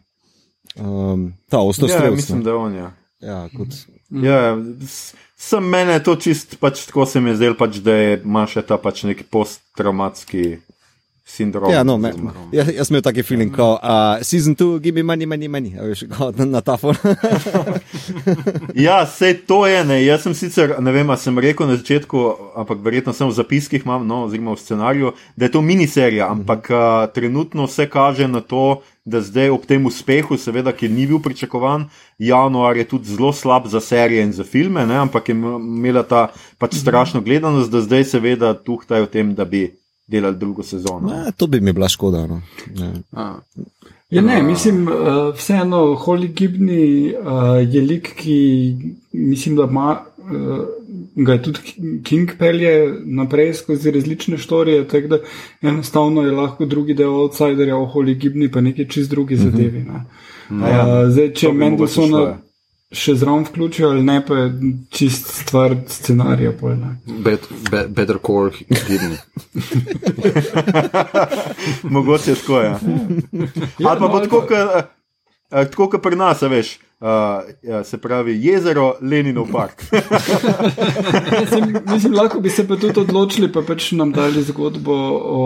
Um, 0.76 1.32
ta 1.48 1.56
ja 1.56 1.62
ostrostrelec. 1.62 2.16
mislim, 2.16 2.42
da 2.42 2.50
je 2.50 2.56
on. 2.56 2.74
Ja. 2.74 2.90
Ja, 3.20 3.48
kot, 3.48 3.68
Ja, 4.10 4.56
s- 4.82 5.14
sem 5.36 5.64
mene 5.64 5.96
to 6.02 6.16
čist, 6.16 6.56
pač 6.60 6.84
tako 6.86 7.06
se 7.06 7.20
mi 7.20 7.30
je 7.30 7.36
zdelo, 7.36 7.56
pač, 7.56 7.76
da 7.76 7.92
je, 7.92 8.20
ima 8.20 8.44
še 8.46 8.62
ta 8.62 8.76
pač 8.76 9.02
neki 9.02 9.24
posttraumatski 9.24 10.58
sindrom. 11.24 11.70
Ja, 11.72 11.82
no, 11.84 11.96
me, 11.98 12.10
oziroma- 12.12 12.32
jaz, 12.52 12.68
jaz 12.68 12.86
sem 12.88 12.94
imel 12.94 13.02
taki 13.02 13.22
feeling, 13.24 13.50
kot 13.52 13.80
uh, 13.82 14.20
season 14.22 14.54
2, 14.54 14.80
give 14.84 14.94
me 14.94 15.02
money, 15.02 15.26
money, 15.26 15.48
money. 15.48 15.72
Veš, 15.80 16.04
kot 16.12 16.36
na, 16.38 16.44
na 16.44 16.60
ta 16.60 16.76
for. 16.76 16.96
Ja, 18.74 19.06
sej 19.06 19.34
to 19.46 19.64
je 19.66 19.84
ne. 19.84 20.00
Jaz 20.04 20.24
sem 20.26 20.34
sicer, 20.36 20.74
ne 20.82 20.92
vem, 20.92 21.08
a 21.10 21.16
sem 21.16 21.36
rekel 21.38 21.68
na 21.70 21.76
začetku, 21.78 22.22
ampak 22.60 22.80
verjetno 22.84 23.14
sem 23.16 23.28
v 23.28 23.36
zapiskih, 23.36 23.84
imam, 23.86 24.04
no, 24.06 24.24
oziroma 24.28 24.54
v 24.54 24.60
scenariju, 24.60 25.12
da 25.36 25.46
je 25.46 25.52
to 25.54 25.62
miniserija, 25.62 26.28
ampak 26.30 26.68
uh, 26.70 27.06
trenutno 27.14 27.68
vse 27.68 27.86
kaže 27.90 28.28
na 28.28 28.42
to, 28.44 28.82
da 29.04 29.20
zdaj 29.20 29.52
ob 29.52 29.64
tem 29.68 29.84
uspehu, 29.86 30.36
seveda, 30.40 30.72
ki 30.72 30.88
ni 30.88 31.04
bil 31.06 31.20
pričakovan, 31.20 31.88
januar 32.18 32.76
je 32.76 32.86
tudi 32.88 33.12
zelo 33.12 33.32
slab 33.36 33.68
za 33.68 33.80
serije 33.80 34.24
in 34.24 34.32
za 34.32 34.44
filme, 34.44 34.86
ne, 34.88 34.96
ampak 34.96 35.28
je 35.28 35.36
imela 35.36 36.02
ta 36.02 36.28
pač 36.58 36.78
strašno 36.80 37.20
gledanost, 37.20 37.70
da 37.70 37.84
zdaj 37.84 38.04
seveda 38.16 38.54
tuhtajo 38.56 39.04
o 39.04 39.10
tem, 39.12 39.34
da 39.36 39.44
bi 39.44 39.66
delali 40.06 40.36
drugo 40.36 40.62
sezono. 40.62 41.12
Ja, 41.12 41.32
to 41.32 41.46
bi 41.46 41.60
mi 41.60 41.72
bila 41.72 41.88
škoda. 41.88 42.26
No. 42.26 42.42
Ja. 42.74 42.92
A, 43.12 43.34
Ja, 44.10 44.22
ne, 44.22 44.42
mislim, 44.42 44.88
uh, 44.88 45.34
vseeno, 45.34 45.76
Holly 45.76 46.28
Gibney 46.34 47.14
uh, 47.18 47.74
je 47.74 47.80
lik, 47.80 48.12
ki 48.16 48.76
mislim, 49.12 49.56
da 49.56 49.66
ima, 49.70 50.00
uh, 50.18 50.58
ga 51.14 51.32
je 51.32 51.42
tudi 51.42 51.58
King 52.04 52.30
pelje 52.38 52.94
naprej 53.04 53.54
skozi 53.54 53.90
različne 53.90 54.38
štorije, 54.38 54.88
tako 54.88 55.08
da 55.08 55.18
enostavno 55.62 56.22
je 56.22 56.32
lahko 56.32 56.66
drugi 56.66 56.94
del 56.94 57.10
outsiderja 57.10 57.76
o 57.76 57.90
Holly 57.94 58.14
Gibney, 58.20 58.52
pa 58.52 58.60
neki 58.60 58.88
čist 58.90 59.10
drugi 59.10 59.36
zadevi. 59.36 59.78
Ne. 59.78 59.92
Ja, 59.94 60.04
Uh, 60.50 61.10
zdaj, 61.10 61.32
če 61.32 61.52
Mendelsona. 61.52 62.38
Še 62.94 63.14
zraven 63.14 63.44
vključijo 63.48 63.90
ali 63.90 64.02
ne, 64.02 64.20
pa 64.26 64.36
je 64.38 64.72
čist 64.90 65.26
stvar 65.42 65.76
scenarija. 65.88 66.52
Bet, 67.06 67.48
be, 67.70 67.84
better 67.88 68.18
core 68.26 68.50
gibni. 68.88 69.18
Mogoče 71.94 72.34
tako 72.34 72.60
je. 72.60 72.70
Ja. 72.70 72.78
Ali 73.90 74.00
pa 74.00 74.08
bo 74.08 74.20
tako, 74.20 74.40
kot 74.40 74.50
eh, 74.50 75.68
tako 75.70 75.88
kot 75.90 76.02
pri 76.02 76.16
nas, 76.16 76.42
a 76.42 76.48
veš. 76.48 76.78
Uh, 77.04 77.10
ja, 77.62 77.82
se 77.84 77.98
pravi, 78.00 78.32
jezero 78.40 78.94
Leninov 79.02 79.50
park. 79.52 79.82
Mislim, 81.40 81.76
mislim, 81.86 82.14
lahko 82.14 82.40
bi 82.40 82.50
se 82.50 82.64
pa 82.68 82.76
tudi 82.80 83.00
odločili, 83.00 83.50
pa 83.52 83.60
pač 83.66 83.90
nam 83.92 84.12
dali 84.12 84.42
zgodbo 84.42 84.94
o 85.20 85.42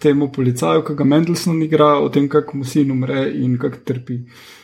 tem 0.00 0.22
policaju, 0.32 0.84
ki 0.86 0.94
ga 0.96 1.04
Mendelson 1.04 1.60
igra, 1.62 1.98
o 2.00 2.08
tem, 2.08 2.30
kako 2.32 2.56
mu 2.56 2.64
sin 2.64 2.90
umre 2.90 3.26
in 3.34 3.58
kako 3.60 3.82
trpi. 3.84 4.14
Uh, 4.14 4.61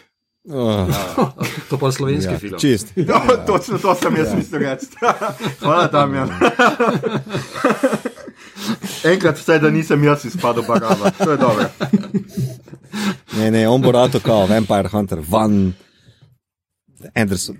To 1.69 1.79
pa 1.79 1.87
je 1.87 1.93
slovenski 1.93 2.33
ja, 2.33 2.39
film. 2.39 2.59
čist. 2.61 2.87
No, 2.97 3.21
točno 3.47 3.79
to 3.79 3.95
sem 3.95 4.17
jaz 4.17 4.35
mislil 4.35 4.61
reči. 4.61 4.87
Hvala, 5.61 5.87
Damjan. 5.93 6.31
Enkrat 9.13 9.39
vsaj, 9.39 9.59
da 9.59 9.71
nisem 9.71 10.05
jaz 10.05 10.25
izpadel 10.25 10.65
barava. 10.69 11.11
To 11.11 11.31
je 11.31 11.37
dobro. 11.37 11.65
Ne, 13.37 13.51
ne, 13.51 13.69
on 13.69 13.83
bo 13.83 13.93
rado 13.93 14.21
kao 14.21 14.47
Vampire 14.47 14.89
Hunter, 14.89 15.19
Van 15.29 15.73
Anderson. 17.15 17.57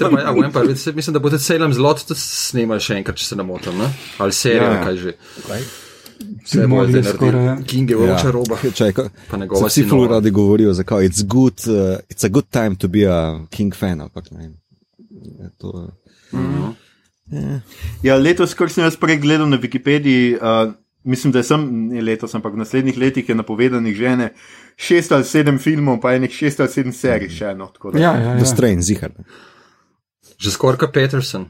Ja, 0.00 0.50
pa, 0.52 0.60
ja, 0.60 0.64
mislim, 0.94 1.12
da 1.12 1.18
boste 1.18 1.38
celem 1.38 1.74
zlot 1.74 2.04
tudi 2.06 2.20
snimali 2.20 2.80
še 2.80 2.96
enkrat, 3.00 3.16
če 3.20 3.24
se 3.24 3.36
ne 3.36 3.42
motim. 3.46 3.78
Ne? 3.78 3.88
Ali 4.18 4.32
serijo, 4.32 4.64
Ja, 4.64 4.72
ja, 4.72 4.78
ja. 4.78 4.84
kaj 4.84 4.96
že. 4.96 5.12
Kaj? 5.46 5.62
Vse 6.44 6.66
bo 6.66 6.86
zdaj 6.86 7.02
skoraj, 7.04 7.30
ja. 7.34 7.44
naredil. 7.44 7.66
King 7.66 7.90
je 7.90 7.96
vroča 7.96 8.30
roba. 8.30 8.56
Čaj, 8.74 8.92
ko, 8.92 9.08
Pa 9.30 9.36
njegova 9.36 9.66
vsi 9.66 9.84
ful 9.84 10.06
radi 10.08 10.30
govorijo, 10.30 10.72
zakaj 10.72 11.04
it's 11.04 11.22
good, 11.24 11.58
uh, 11.66 11.74
it's 12.08 12.24
a 12.24 12.28
good 12.28 12.48
time 12.48 12.76
to 12.76 12.88
be 12.88 13.04
a 13.04 13.46
King 13.50 13.74
fan. 13.74 14.00
Ampak, 14.00 14.30
ne 14.30 14.38
vem. 14.38 14.54
Je 15.38 15.50
to, 15.58 15.88
Ja, 18.02 18.16
letos, 18.16 18.54
kar 18.54 18.70
sem 18.70 18.84
jaz 18.84 18.96
prej 18.96 19.18
gledal 19.18 19.46
na 19.46 19.56
Wikipediji, 19.56 20.34
uh, 20.34 20.72
mislim, 21.04 21.32
da 21.32 21.42
sem 21.42 21.62
ne 21.88 22.02
letos, 22.02 22.34
ampak 22.34 22.54
v 22.54 22.58
naslednjih 22.58 22.98
letih 22.98 23.28
je 23.28 23.34
napovedanih 23.34 23.96
že 23.96 24.16
ne 24.16 24.28
šest 24.76 25.12
ali 25.12 25.24
sedem 25.24 25.58
filmov, 25.58 26.00
pa 26.00 26.14
enih 26.14 26.30
šest 26.30 26.60
ali 26.60 26.68
sedem 26.68 26.92
serij 26.92 27.28
še 27.28 27.44
eno. 27.46 27.66
tako 27.66 27.90
da- 27.90 27.98
Ja, 27.98 28.12
ja, 28.16 28.34
The 28.34 28.42
ja. 28.42 28.44
Strain, 28.46 28.82
zihar. 28.82 29.12
Že 30.38 30.50
skorka 30.50 30.88
Peterson. 30.88 31.46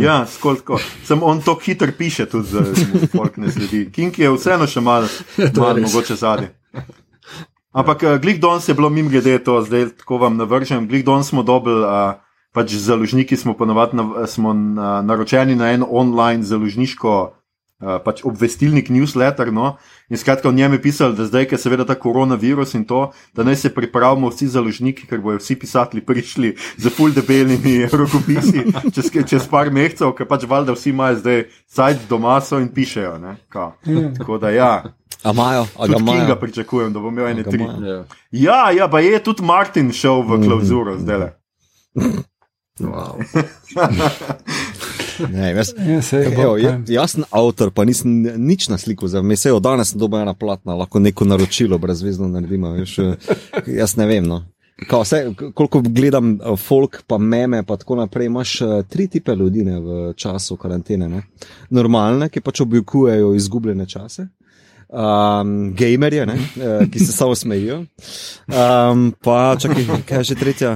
Ja, 0.00 0.26
skolko. 0.26 0.78
Sem 1.04 1.22
on 1.22 1.40
to 1.40 1.54
hitro 1.64 1.88
piše, 1.98 2.26
tudi 2.26 2.48
za 2.48 2.64
folk 3.12 3.36
ne 3.36 3.50
sledi. 3.52 3.86
King 3.92 4.18
je 4.18 4.30
vseeno 4.34 4.66
še 4.66 4.80
malo, 4.80 5.08
malo 5.56 5.76
res. 5.78 5.86
mogoče 5.86 6.16
zadnji. 6.20 6.50
Ampak 7.72 8.02
uh, 8.02 8.16
Glik 8.18 8.40
Dons 8.42 8.68
je 8.68 8.74
bilo 8.74 8.90
mim 8.90 9.08
glede 9.08 9.38
to, 9.44 9.60
zdaj 9.62 9.88
tako 10.02 10.18
vam 10.18 10.36
navržem. 10.36 10.88
Glik 10.88 11.06
Dons 11.06 11.30
smo 11.30 11.42
dobili, 11.46 11.84
uh, 11.86 12.18
pač 12.52 12.74
založniki 12.74 13.36
smo 13.36 13.54
ponovadi 13.54 13.96
na, 13.96 14.26
smo 14.26 14.52
na, 14.52 15.02
naročeni 15.02 15.54
na 15.56 15.70
en 15.72 15.86
online 15.86 16.42
založniško. 16.42 17.39
Uh, 17.80 17.96
pač 18.04 18.20
obvestilnik 18.28 18.90
newsletter. 18.92 19.48
No? 19.48 19.78
In 20.12 20.20
skratka, 20.20 20.50
v 20.50 20.54
njem 20.54 20.72
je 20.76 20.82
pisal, 20.82 21.14
da 21.16 21.24
zdaj, 21.24 21.46
ker 21.48 21.56
je 21.56 21.62
seveda 21.62 21.86
ta 21.88 21.94
koronavirus 21.96 22.74
in 22.76 22.84
to, 22.84 23.06
da 23.32 23.40
naj 23.40 23.56
se 23.56 23.70
pripravimo 23.72 24.28
vsi 24.28 24.50
založniki, 24.52 25.06
ker 25.08 25.16
bojo 25.18 25.40
vsi 25.40 25.56
pisatelji 25.56 26.04
prišli 26.04 26.50
z 26.76 26.92
full 26.92 27.16
debelimi 27.16 27.86
rokopisi 27.92 28.66
čez, 28.92 29.08
čez 29.24 29.48
par 29.48 29.72
mesecev, 29.72 30.12
ker 30.12 30.28
pač 30.28 30.44
valjda 30.44 30.76
vsi 30.76 30.92
imajo 30.92 31.16
zdaj 31.16 31.44
sajt 31.66 32.04
doma 32.08 32.36
so 32.40 32.60
in 32.60 32.68
pišejo. 32.68 33.16
ne, 33.18 33.36
kao. 33.48 33.72
Tako 34.18 34.38
da 34.38 34.50
ja, 34.52 34.72
A 35.24 35.32
imajo, 35.32 35.66
a 35.76 35.86
ga 35.86 35.92
tudi 35.96 36.04
Kinga 36.04 36.24
imajo. 36.24 36.36
pričakujem, 36.40 36.92
da 36.92 37.00
bo 37.00 37.08
imel 37.08 37.26
ene 37.28 37.42
tri. 37.44 37.64
imajo. 37.64 38.04
Ja. 38.30 38.70
Ja, 38.70 38.88
pa 38.88 39.00
je 39.00 39.22
tudi 39.24 39.42
Martin 39.42 39.92
šel 39.92 40.20
v 40.22 40.40
klauzuro 40.44 40.98
zdaj. 40.98 41.18
le. 41.18 41.32
Wow. 42.80 43.20
Ne, 45.28 45.50
jaz, 45.52 45.74
Ja, 45.90 46.02
sej, 46.02 46.26
Evo, 46.32 46.56
time. 46.58 46.84
jaz 46.88 47.16
sem 47.16 47.24
avtor, 47.30 47.70
pa 47.70 47.84
nisem 47.84 48.22
nič 48.38 48.68
na 48.68 48.78
sliku 48.78 49.08
za 49.08 49.22
me. 49.22 49.36
Sejo 49.36 49.60
danes 49.60 49.92
sem 49.92 50.00
dobil 50.00 50.22
ena 50.22 50.34
platna, 50.34 50.74
lahko 50.74 51.00
neko 51.02 51.24
naročilo 51.24 51.78
brezvezno 51.78 52.28
naredimo. 52.28 52.72
Veš, 52.78 52.98
eh, 52.98 53.14
jaz 53.66 53.96
ne 53.96 54.06
vem. 54.06 54.26
No. 54.26 54.44
Kao, 54.88 55.02
vse, 55.04 55.34
koliko 55.54 55.82
gledam 55.84 56.34
eh, 56.34 56.56
folk, 56.56 57.02
pa 57.06 57.18
meme, 57.18 57.62
pa 57.66 57.76
tako 57.76 58.00
naprej, 58.00 58.26
imaš 58.26 58.60
eh, 58.60 58.82
tri 58.88 59.08
tipe 59.08 59.34
ljudi 59.34 59.64
ne, 59.64 59.80
v 59.80 60.12
času 60.16 60.56
karantene. 60.56 61.08
Ne. 61.08 61.22
Normalne, 61.70 62.28
ki 62.28 62.40
pač 62.40 62.64
oblikujejo 62.64 63.34
izgubljene 63.34 63.86
čase. 63.86 64.28
Um, 64.90 65.70
gamerje, 65.78 66.24
ne, 66.26 66.34
ki 66.90 66.98
se 66.98 67.12
samo 67.12 67.34
smejijo. 67.38 67.84
Um, 68.50 69.12
pa 69.22 69.54
čakaj, 69.54 69.84
kaj 70.08 70.18
je 70.18 70.24
že 70.32 70.34
tretja? 70.34 70.72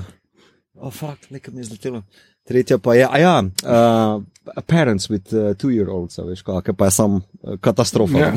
Oh, 0.78 0.92
fuck, 0.92 1.30
nekaj 1.30 1.54
mi 1.54 1.60
je 1.60 1.64
zletelo. 1.64 2.02
Tretja 2.44 2.78
pa 2.78 2.94
je, 2.94 3.06
a 3.10 3.18
ja, 3.18 3.36
uh, 3.40 4.22
parents 4.66 5.08
with 5.08 5.32
uh, 5.32 5.56
two-year-olds, 5.56 6.18
veš, 6.28 6.42
kaj 6.44 6.74
pa 6.76 6.90
je 6.90 6.90
sam 6.90 7.14
uh, 7.16 7.22
katastrofa. 7.60 8.18
Ja. 8.18 8.32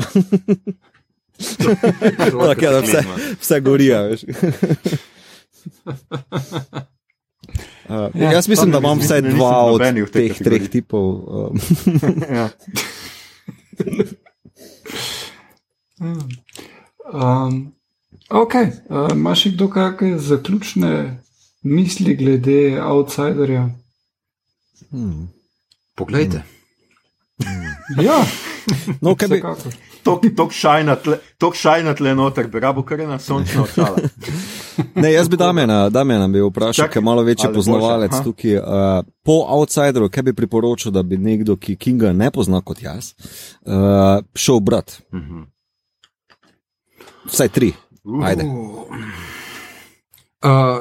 Tako 2.18 2.64
je, 2.64 2.70
da 2.72 2.80
vse, 2.80 3.02
vse 3.40 3.60
gori, 3.60 3.92
a 3.94 4.00
veš. 4.08 4.24
Uh, 4.24 4.34
Ja, 8.14 8.32
jaz 8.32 8.48
mislim, 8.48 8.70
da 8.70 8.78
imam 8.78 8.98
vsaj 8.98 9.22
dva 9.22 9.64
od 9.64 9.80
teh 9.80 9.92
kategoriji. 10.02 10.44
treh 10.44 10.68
tipov. 10.70 11.24
Um, 11.28 11.60
Ja. 12.36 12.48
Um, 17.12 17.72
ok, 18.30 18.54
uh, 18.54 19.08
imaš 19.12 19.42
še 19.42 19.52
kdo 19.54 19.68
kakšne 19.72 20.18
zaključne 20.18 20.92
misli 21.62 22.14
glede 22.16 22.78
outsiderja? 22.82 23.68
Hmm. 24.90 25.28
Poglejte. 25.96 26.42
Ja, 28.02 28.24
No, 29.00 29.14
kaj 29.14 29.28
bi. 29.28 29.42
Tok 30.04 30.52
šajna 31.56 31.94
tle, 31.94 32.14
noter, 32.14 32.48
bi 32.48 32.60
rabo 32.60 32.82
kar 32.86 33.00
ena 33.00 33.18
sončna 33.18 33.62
očala. 33.62 33.96
ne, 35.02 35.12
jaz 35.12 35.28
bi 35.28 35.36
Damjana, 35.36 35.88
Damjana 35.92 36.28
bi 36.32 36.42
vprašal, 36.42 36.88
ker 36.88 37.00
je 37.00 37.04
malo 37.04 37.22
večji 37.22 37.50
poznavalec 37.54 38.14
aha. 38.14 38.22
tukaj. 38.24 38.56
Uh, 38.56 38.62
po 39.24 39.40
outsideru, 39.48 40.08
kaj 40.12 40.22
bi 40.30 40.36
priporočil, 40.36 40.92
da 40.94 41.02
bi 41.02 41.16
nekdo, 41.16 41.56
ki 41.56 41.76
Kinga 41.76 42.12
ne 42.12 42.30
pozna 42.30 42.60
kot 42.64 42.82
jaz, 42.82 43.12
uh, 43.66 44.20
šel 44.34 44.60
brat? 44.60 45.00
Mhm. 45.14 45.44
Vsaj 47.28 47.48
tri. 47.52 47.72
Ajde. 48.24 48.46
Uh, 50.44 50.80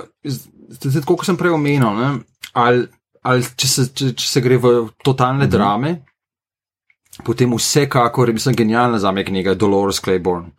zdaj, 0.71 1.01
kot 1.03 1.25
sem 1.27 1.37
prej 1.37 1.57
omenil, 1.57 1.91
ne, 1.97 2.13
ali, 2.55 2.87
ali 3.21 3.45
če, 3.55 3.67
se, 3.67 3.87
če, 3.93 4.11
če 4.17 4.27
se 4.27 4.41
gre 4.41 4.57
v 4.57 4.73
totalne 5.03 5.45
mm 5.45 5.47
-hmm. 5.47 5.51
drame, 5.51 6.05
potem 7.25 7.53
vsekakor 7.53 8.29
je 8.29 8.33
mislim, 8.33 8.55
genialna 8.55 8.99
za 8.99 9.11
me 9.11 9.25
knjiga 9.25 9.53
Dolores 9.53 9.99
Claiborne. 9.99 10.51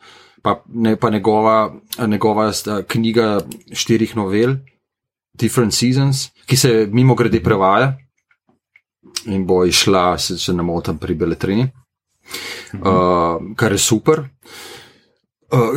Pa, 0.42 0.62
ne, 0.68 0.96
pa 0.96 1.10
njegova, 1.10 1.74
njegova 2.06 2.52
knjiga 2.88 3.40
štirih 3.72 4.16
novel, 4.16 4.56
Different 5.34 5.74
Seasons, 5.74 6.30
ki 6.46 6.56
se 6.56 6.88
mimo 6.92 7.14
grede 7.14 7.42
prevaja 7.42 7.98
in 9.26 9.46
bo 9.46 9.64
išla, 9.64 10.18
se, 10.18 10.38
če 10.38 10.52
ne 10.52 10.62
motim, 10.62 10.98
pri 10.98 11.14
Beletrini, 11.14 11.70
uh, 12.72 13.54
kar 13.56 13.72
je 13.72 13.78
super. 13.78 14.18
Uh, 14.18 14.77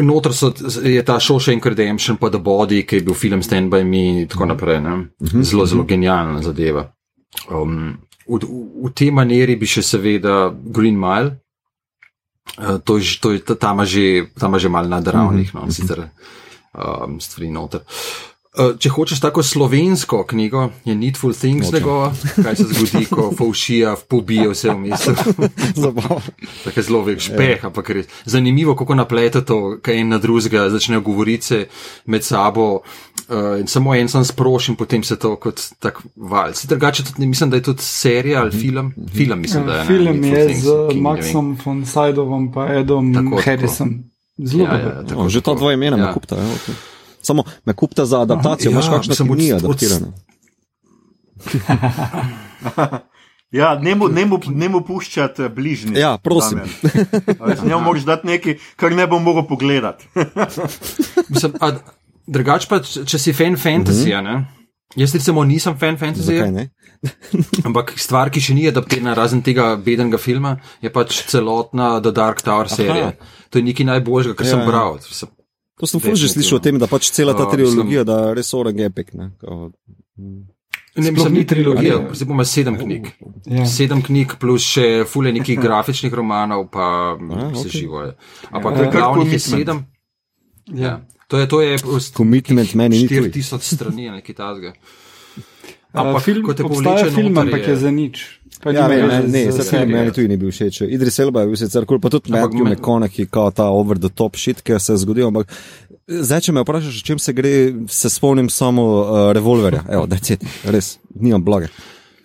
Notor 0.01 0.33
so, 0.35 0.51
je 0.83 1.03
ta 1.03 1.19
Shawshank 1.19 1.65
Redemption, 1.65 2.17
pa 2.19 2.29
The 2.29 2.39
Body, 2.43 2.83
ki 2.83 2.99
je 2.99 3.05
bil 3.07 3.15
film 3.15 3.43
Stand 3.43 3.71
by 3.71 3.83
Me 3.87 4.03
in 4.23 4.27
tako 4.27 4.45
naprej. 4.51 4.81
Ne? 4.83 4.95
Zelo, 5.43 5.65
zelo 5.65 5.85
genialna 5.87 6.41
zadeva. 6.43 6.89
Um, 7.47 7.95
v, 8.27 8.35
v, 8.35 8.89
v 8.89 8.91
tej 8.91 9.15
maniri 9.15 9.55
bi 9.55 9.69
še 9.69 9.83
seveda 9.83 10.51
Green 10.51 10.99
Mile, 10.99 11.39
uh, 12.59 12.83
to 12.83 12.99
je, 12.99 13.15
to 13.23 13.31
je, 13.31 13.39
ta- 13.47 13.55
tam 13.55 13.79
ima 13.79 13.87
že, 13.87 14.27
že 14.35 14.69
mal 14.69 14.91
nadravnih, 14.91 15.55
no, 15.55 15.71
sicer 15.71 16.03
um, 16.75 17.19
stvari 17.23 17.47
noter. 17.47 17.87
Uh, 17.87 18.30
če 18.51 18.89
hočeš 18.89 19.19
tako 19.19 19.43
slovensko 19.43 20.25
knjigo, 20.27 20.69
je 20.85 20.95
Needful 20.95 21.31
Things 21.33 21.65
Nočem. 21.65 21.79
njegova, 21.79 22.13
kaj 22.35 22.55
se 22.55 22.63
zgodi, 22.63 23.05
ko 23.15 23.31
Faušija 23.31 23.95
pobije 24.07 24.49
vse 24.49 24.69
v 24.69 24.77
mestu. 24.77 25.13
Zabavno. 25.83 26.19
Tako 26.63 26.75
je 26.75 26.83
zelo 26.83 27.01
velik 27.01 27.19
špeh, 27.21 27.65
ampak 27.65 27.89
res 27.89 28.05
zanimivo, 28.25 28.75
kako 28.75 28.95
naplete 28.95 29.41
to, 29.41 29.77
kaj 29.81 29.97
en 29.97 30.09
na 30.09 30.17
drugega 30.17 30.69
začnejo 30.69 31.01
govoriti 31.01 31.45
se 31.45 31.67
med 32.05 32.23
sabo. 32.23 32.81
Uh, 33.31 33.59
in 33.59 33.67
samo 33.67 33.95
en 33.95 34.09
sem 34.11 34.25
sprošen, 34.25 34.75
potem 34.75 35.03
se 35.03 35.15
to 35.15 35.35
kot 35.35 35.61
tak 35.79 36.01
val. 36.15 36.51
Se 36.53 36.67
drugače, 36.67 37.03
tudi, 37.03 37.27
mislim, 37.27 37.49
da 37.49 37.55
je 37.55 37.63
tudi 37.63 37.81
serija 37.81 38.41
ali 38.41 38.51
film. 38.51 38.91
Film, 39.15 39.39
mislim, 39.39 39.65
da 39.65 39.73
je. 39.73 39.79
ne, 39.79 39.87
Film 39.87 40.23
je 40.23 40.47
Things, 40.47 40.63
z. 40.63 40.69
Maxom 40.99 41.55
von 41.65 41.85
Sydovom 41.85 42.51
in 42.51 42.77
Edom 42.77 43.13
Tako. 43.13 43.41
Harrisom. 43.45 44.03
Zelo 44.37 44.63
Ja, 44.63 44.75
ja, 44.75 45.03
tako, 45.07 45.23
No, 45.23 45.29
že 45.29 45.41
ta 45.41 45.53
dva 45.53 45.73
imena 45.73 45.97
Ja. 45.97 46.05
me 46.05 46.13
kupta. 46.13 46.35
Ja, 46.35 46.43
okay. 46.43 46.90
Samo 47.21 47.43
me 47.65 47.73
kupta 47.73 48.05
za 48.05 48.21
adaptacijo, 48.21 48.69
Aha, 48.69 48.73
imaš 48.73 48.85
ja, 48.85 48.91
kakšno 48.91 49.13
od- 49.13 49.17
od- 49.55 49.65
adaptirano. 49.65 50.13
Ja, 53.51 53.75
ne 53.75 53.95
mu, 53.95 54.07
ne 54.07 54.25
mu, 54.25 54.39
ne 54.47 54.69
mu 54.69 54.81
puščati 54.81 55.49
bližnjih. 55.49 55.97
Ja, 55.97 56.17
prosim. 56.17 56.59
Z 57.57 57.63
njo 57.67 57.79
moraš 57.79 58.03
dati 58.07 58.27
nekaj, 58.27 58.57
kar 58.75 58.91
ne 58.95 59.07
bom 59.07 59.23
mogel 59.23 59.43
pogledati. 59.47 60.07
Drugače 62.31 62.67
pa, 62.69 62.79
če 62.79 63.19
si 63.19 63.33
fan 63.35 63.57
fantasyja, 63.59 64.21
ne? 64.23 64.35
Jaz 64.95 65.11
recimo 65.15 65.43
nisem 65.43 65.75
fan 65.79 65.97
ne? 66.53 66.69
ampak 67.67 67.91
stvar, 67.99 68.29
ki 68.31 68.39
še 68.43 68.53
ni 68.55 68.67
adaptirana, 68.69 69.15
razen 69.17 69.41
tega 69.43 69.73
bedenega 69.75 70.19
filma, 70.21 70.53
je 70.83 70.91
pač 70.93 71.23
celotna 71.31 71.97
The 71.99 72.13
Dark 72.15 72.43
Tower 72.45 72.69
serija. 72.71 73.11
To 73.51 73.59
je 73.59 73.65
nekaj 73.67 73.87
najboljšega, 73.89 74.35
kar 74.37 74.47
Ja, 74.47 74.51
sem 74.53 74.63
ja. 74.63 74.67
bral. 74.69 74.99
Sem- 75.03 75.31
To 75.81 75.89
sem 75.89 76.15
že 76.15 76.29
slišal 76.29 76.61
o 76.61 76.63
tem, 76.63 76.77
da 76.77 76.85
pač 76.85 77.09
cela 77.09 77.33
ta 77.33 77.49
Ja, 77.49 77.51
trilogija, 77.57 78.05
da 78.05 78.17
je 78.29 78.35
res 78.37 78.53
orang 78.53 78.77
epic. 78.85 79.13
Ne? 79.17 79.33
Kao, 79.41 79.71
Ne, 80.91 81.07
Sploh 81.07 81.13
mislim, 81.13 81.33
ni 81.33 81.39
ni 81.39 81.47
trilogija, 81.47 81.99
zdaj 82.13 82.27
bomo 82.27 82.43
sedem 82.43 82.75
knjig. 82.75 83.05
Ja. 83.47 83.63
Sedem 83.65 84.01
knjig 84.03 84.33
plus 84.39 84.65
še 84.73 85.05
fule 85.07 85.31
nekih 85.31 85.55
grafičnih 85.63 86.11
romanov, 86.13 86.65
pa 86.67 87.15
A, 87.15 87.45
vse 87.53 87.69
ok. 87.69 87.71
živo 87.71 88.01
je. 88.03 88.09
Ampak 88.51 88.75
je 88.75 88.89
kar 88.91 88.99
glavnih 88.99 89.31
je 89.31 89.39
sedem. 89.39 89.79
Ja. 90.67 90.97
To 91.31 91.39
je, 91.39 91.47
to 91.47 91.61
je 91.63 91.77
Commitment 92.11 92.75
meni 92.75 93.05
ni 93.05 93.07
tuj. 93.07 93.31
4000 93.31 93.63
strani 93.63 94.09
ali 94.09 94.19
nekaj 94.19 94.35
tasga. 94.35 94.73
Ampak 95.95 96.23
film, 96.23 96.43
ko 96.43 96.53
te 96.53 96.63
obstaja 96.67 97.07
povleče 97.07 97.15
film, 97.15 97.33
noter, 97.33 97.47
ampak 97.47 97.67
je 97.67 97.75
za 97.79 97.91
nič. 97.91 98.40
Ja, 98.65 98.87
veze 98.87 99.07
ne, 99.07 99.19
ne, 99.27 99.43
z 99.43 99.55
se 99.55 99.63
film 99.63 99.69
serijo. 99.69 99.97
meni 99.97 100.11
tudi 100.11 100.27
ni 100.27 100.37
bil 100.37 100.51
všeč. 100.51 100.81
Idris 100.81 101.19
Elba 101.19 101.41
je 101.41 101.47
bil 101.47 101.57
sicer 101.57 101.85
kul, 101.85 101.99
pa 101.99 102.09
tudi 102.09 102.31
Matthew 102.31 102.65
McConaughey, 102.65 103.25
kao 103.25 103.51
ta 103.51 103.69
over 103.69 103.97
the 103.97 104.09
top 104.09 104.35
shit, 104.35 104.61
ki 104.61 104.77
se 104.79 104.93
je 104.93 104.97
zgodil. 104.97 105.27
Ampak 105.27 105.49
zdaj, 106.07 106.41
če 106.41 106.51
me 106.51 106.61
vprašaš, 106.61 106.99
o 107.01 107.05
čem 107.05 107.19
se 107.19 107.33
gre, 107.33 107.53
se 107.87 108.09
spomnim 108.09 108.49
samo 108.49 108.83
uh, 108.83 109.31
revolverja. 109.31 109.81
Evo, 109.89 110.05
da 110.05 110.19
je 110.21 110.37
res, 110.65 110.99
nimam 111.15 111.43
blage. 111.43 111.71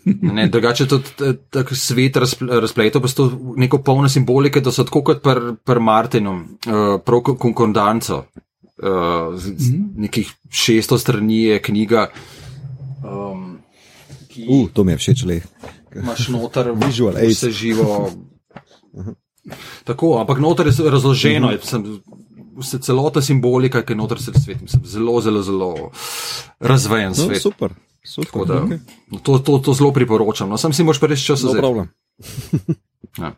Ne, 0.07 0.45
drugače 0.47 0.87
tudi 0.87 1.11
eh, 1.20 1.32
tak 1.51 1.72
svet 1.74 2.14
razpl- 2.16 2.61
razpletel, 2.61 3.01
pa 3.01 3.09
s 3.09 3.14
to 3.14 3.24
neko 3.57 3.80
polno 3.82 4.09
simbolike, 4.09 4.61
da 4.61 4.70
so 4.70 4.84
tako 4.84 5.03
kot 5.03 5.22
pri 5.22 5.57
pr 5.64 5.80
Martinu, 5.80 6.37
uh, 6.66 7.01
prav 7.03 7.20
ko- 7.22 7.34
konkordanco. 7.37 8.26
Uh, 8.76 9.34
z, 9.34 9.55
z 9.57 9.72
nekih 9.97 10.28
600 10.53 10.99
strani 11.01 11.43
je 11.43 11.62
knjiga, 11.62 12.07
um, 13.03 13.57
ki 14.28 14.45
Uh, 14.49 14.68
to 14.68 14.84
mi 14.84 14.93
je 14.93 14.99
všeč, 14.99 15.24
le. 15.24 15.41
Imaš 15.97 16.28
noter 16.28 16.72
Visual 16.76 17.16
aids. 17.16 17.37
vse 17.37 17.50
živo. 17.50 18.11
Tako, 19.84 20.18
ampak 20.18 20.38
noter 20.38 20.66
je 20.66 20.91
razloženo, 20.91 21.50
je, 21.50 21.58
sem, 21.62 21.84
vse 22.57 22.79
celota 22.79 23.22
simbolika, 23.22 23.83
ki 23.83 23.92
je 23.92 23.96
noter 23.96 24.18
se 24.18 24.33
svet, 24.34 24.61
mislim, 24.61 24.83
zelo, 24.84 25.21
zelo, 25.21 25.42
zelo 25.42 25.91
razvejen 26.61 27.08
No, 27.08 27.14
svet. 27.14 27.42
super, 27.42 27.71
super. 28.03 28.26
Tako 28.26 28.45
da, 28.45 28.54
okay. 28.57 28.79
to, 29.22 29.38
to, 29.38 29.58
to 29.58 29.75
zelo 29.75 29.92
priporočam. 29.92 30.49
No, 30.49 30.57
sam 30.57 30.72
si 30.72 30.83
moraš 30.83 31.00
pa 31.00 31.07
res 31.07 31.21
čas 31.21 31.42
No 31.42 31.49
vzeti. 31.49 31.61
problem. 31.61 31.88
Ja. 33.16 33.33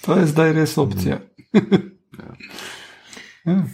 To 0.00 0.14
je 0.14 0.26
zdaj 0.26 0.52
res 0.52 0.78
opcija. 0.78 1.18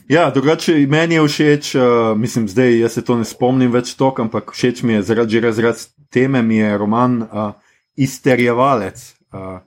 Ja, 0.08 0.30
drugače 0.30 0.74
meni 0.86 1.14
je 1.14 1.22
všeč, 1.22 1.74
uh, 1.74 1.82
mislim, 2.14 2.48
zdaj 2.48 2.78
jaz 2.78 2.92
se 2.92 3.02
to 3.02 3.16
ne 3.16 3.24
spomnim 3.24 3.70
več 3.70 3.94
toliko, 3.94 4.22
ampak 4.22 4.50
všeč 4.50 4.82
mi 4.82 4.92
je 4.92 5.02
zaradi 5.02 5.32
že 5.32 5.40
razrad 5.40 5.76
teme, 6.12 6.42
mi 6.42 6.60
je 6.60 6.76
roman 6.78 7.22
uh, 7.24 7.50
Izterjevalec. 7.96 9.00
Uh, 9.32 9.58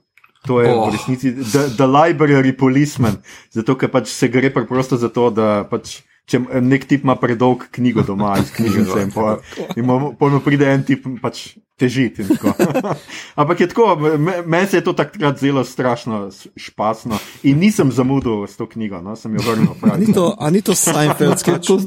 to 0.46 0.60
je 0.62 0.70
oh. 0.70 0.86
V 0.86 0.94
resnici 0.94 1.32
the, 1.34 1.68
the 1.74 1.86
Library 1.86 2.52
Policeman, 2.54 3.18
zato 3.50 3.74
ker 3.74 3.90
pač 3.90 4.12
se 4.14 4.28
gre 4.30 4.50
preprosto 4.54 4.94
za 4.96 5.10
to, 5.10 5.30
da 5.30 5.64
pač. 5.66 6.02
Če 6.26 6.40
nek 6.58 6.88
tip 6.90 7.04
ima 7.06 7.14
predolg 7.14 7.68
knjigo 7.70 8.02
doma 8.02 8.32
iz 8.42 8.48
knjižnice, 8.50 8.96
in 8.98 9.10
po- 9.14 9.36
mu 9.78 10.08
pojmo 10.18 10.40
pride 10.42 10.66
en 10.66 10.82
tip 10.82 11.04
pač 11.22 11.52
težiti. 11.78 12.24
in 12.24 12.32
tako. 12.34 12.50
Ampak 13.40 13.60
je 13.62 13.68
tako, 13.70 13.84
me- 14.18 14.42
meni 14.42 14.66
se 14.66 14.80
je 14.80 14.82
to 14.82 14.90
takrat 14.92 15.38
zelo 15.38 15.62
strašno 15.62 16.26
špasno 16.58 17.14
in 17.46 17.62
nisem 17.62 17.94
zamudil 17.94 18.42
s 18.42 18.58
to 18.58 18.66
knjigo, 18.66 18.98
no, 18.98 19.14
sem 19.14 19.38
jo 19.38 19.44
vrnil. 19.46 19.70
A 19.70 19.78
pravi. 19.78 20.02
ni 20.02 20.10
to, 20.10 20.34
a 20.34 20.50
ni 20.50 20.62
to 20.66 20.74
Seinfeld 20.82 21.38
sketch? 21.38 21.70
To, 21.70 21.78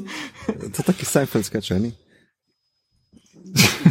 To 0.48 0.77
je 0.80 0.88
taki 0.88 1.03
Seinfeld 1.03 1.44
sketch, 1.44 1.76
a 1.76 1.80
ni? 1.84 1.91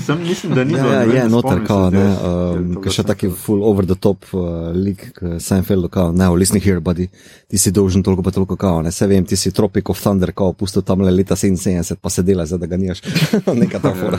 Sem, 0.07 0.21
mislim, 0.23 0.55
da 0.55 0.65
ni 0.65 0.75
Ja, 0.75 0.83
bilo, 0.83 0.93
ja, 0.95 1.23
je 1.23 1.29
noter, 1.29 1.61
kao, 1.67 1.91
ne, 1.91 2.05
um, 2.05 2.75
ka 2.83 2.91
še 2.91 3.03
taki 3.03 3.27
Seinfeld. 3.27 3.45
full 3.45 3.65
over 3.65 3.87
the 3.87 3.95
top 3.95 4.25
uh, 4.33 4.71
lik, 4.75 5.11
k 5.17 5.39
Seinfeldu, 5.41 5.89
kao, 5.89 6.13
ne, 6.13 6.29
listen 6.37 6.61
here, 6.61 6.81
buddy, 6.81 7.09
ti 7.49 7.59
si 7.59 7.73
dolžen 7.73 8.03
toliko 8.03 8.23
pa 8.23 8.31
toliko, 8.31 8.57
kao, 8.57 8.83
ne, 8.83 8.93
se 8.93 9.07
vem, 9.07 9.25
ti 9.25 9.37
si 9.37 9.53
Tropic 9.53 9.89
of 9.89 10.01
Thunder, 10.01 10.33
kao, 10.33 10.53
pustil 10.53 10.83
tam 10.83 11.01
le 11.01 11.11
leta 11.11 11.37
77, 11.37 11.97
pa 12.01 12.11
se 12.11 12.23
dela, 12.23 12.47
zdaj 12.47 12.59
da 12.59 12.67
ga 12.67 12.77
nimaš. 12.77 13.03
Neka 13.61 13.79
ta 13.79 13.95
fora. 13.95 14.19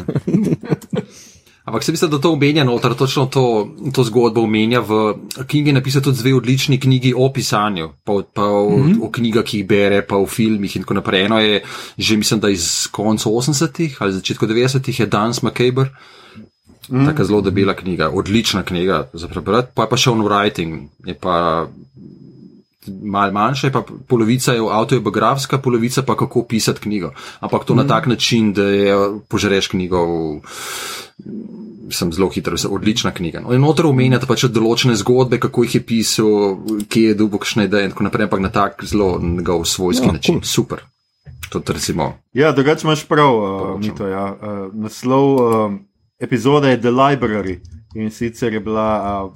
Ampak 1.70 1.84
se 1.84 1.92
mislim, 1.92 2.12
da 2.12 2.18
to 2.18 2.32
omenja 2.34 2.64
noter, 2.64 2.96
točno 2.98 3.26
to, 3.26 3.70
to 3.94 4.04
zgodbo 4.04 4.42
omenja. 4.42 4.80
V 4.80 5.14
knjigi 5.48 5.70
je 5.70 5.74
napisal 5.74 6.02
tudi 6.02 6.18
dve 6.18 6.34
odlični 6.36 6.80
knjigi 6.80 7.14
o 7.18 7.28
pisanju, 7.34 7.90
pa, 8.04 8.14
pa 8.34 8.44
o, 8.44 8.70
mm 8.70 8.84
-hmm. 8.84 9.04
o 9.04 9.10
knjigah, 9.12 9.44
ki 9.44 9.58
jih 9.58 9.68
bere, 9.68 10.02
pa 10.02 10.18
o 10.18 10.26
filmih 10.26 10.76
in 10.76 10.82
tako 10.82 10.94
naprej. 10.94 11.26
Eno 11.26 11.40
je 11.40 11.62
že, 11.98 12.18
mislim, 12.18 12.40
da 12.40 12.50
iz 12.50 12.88
konca 12.92 13.30
80-ih 13.30 13.98
ali 14.00 14.14
začetka 14.14 14.48
90-ih 14.48 15.00
je 15.00 15.06
Dans 15.06 15.44
McCaber. 15.44 15.88
Mm. 16.90 17.06
Taka 17.06 17.24
zelo 17.24 17.42
debela 17.42 17.74
knjiga, 17.74 18.10
odlična 18.10 18.64
knjiga 18.64 19.10
za 19.14 19.28
prebrati, 19.28 19.72
pa 19.76 19.84
je 19.84 19.90
pa 19.90 19.98
še 19.98 20.10
on 20.10 20.22
writing, 20.22 20.88
je 21.06 21.14
pa 21.14 21.68
mal 22.88 23.32
manjša, 23.32 23.68
je 23.68 23.74
pa 23.74 23.84
polovica 24.08 24.54
je 24.54 24.62
avtobiografska, 24.72 25.58
polovica 25.58 26.02
pa 26.02 26.16
kako 26.16 26.44
pisati 26.44 26.80
knjigo. 26.80 27.12
Ampak 27.40 27.66
to 27.66 27.74
mm. 27.74 27.78
na 27.78 27.88
tak 27.88 28.08
način, 28.08 28.54
da 28.54 28.64
je 28.64 28.96
požreš 29.28 29.68
knjigo 29.68 30.06
v 30.06 30.42
sem 31.92 32.14
zelo 32.14 32.30
hitro, 32.30 32.58
se- 32.58 32.68
odlična 32.68 33.12
knjiga. 33.12 33.40
No, 33.40 33.54
in 33.54 33.62
noter 33.62 33.86
omenjate 33.86 34.28
pač 34.30 34.46
določene 34.46 34.96
zgodbe, 34.96 35.40
kako 35.40 35.64
jih 35.64 35.76
je 35.76 35.82
pisal, 35.82 36.30
kje 36.90 37.04
je 37.08 37.16
dobil 37.18 37.40
kakšne 37.40 37.66
ideje 37.66 37.90
in 37.90 37.92
tako 37.92 38.04
naprej, 38.04 38.24
ampak 38.24 38.40
na 38.40 38.50
tak 38.50 38.84
zelo 38.86 39.20
njegov 39.22 39.66
svojski 39.66 40.06
Ja, 40.08 40.12
način. 40.12 40.36
cool. 40.36 40.44
Super. 40.44 40.84
Tudi 41.50 41.74
recimo. 41.74 42.14
Ja, 42.34 42.52
drugače 42.52 42.86
imaš 42.88 43.08
prav, 43.10 43.34
uh. 43.36 43.80
Mito. 43.80 44.08
Ja. 44.08 44.38
Uh, 44.38 44.74
naslov 44.74 45.26
um, 45.66 45.80
epizode 46.20 46.70
je 46.70 46.82
The 46.82 46.92
Library 46.92 47.60
in 47.96 48.12
sicer 48.12 48.54
je 48.54 48.60
bila 48.60 48.90
uh, 49.26 49.34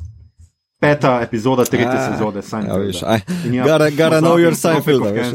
peta 0.84 1.20
epizoda 1.24 1.64
tretje 1.66 1.96
A, 1.96 2.12
sezone 2.12 2.38
Ja, 2.38 2.42
Seinfelda. 2.42 2.78
veš, 2.84 3.04
aj, 3.08 3.20
In 3.46 3.54
ja, 3.54 3.64
gotta, 3.64 3.90
gotta 3.90 4.20
know 4.20 4.36
your 4.38 4.56
Seinfeld. 4.56 5.08
Ja. 5.16 5.24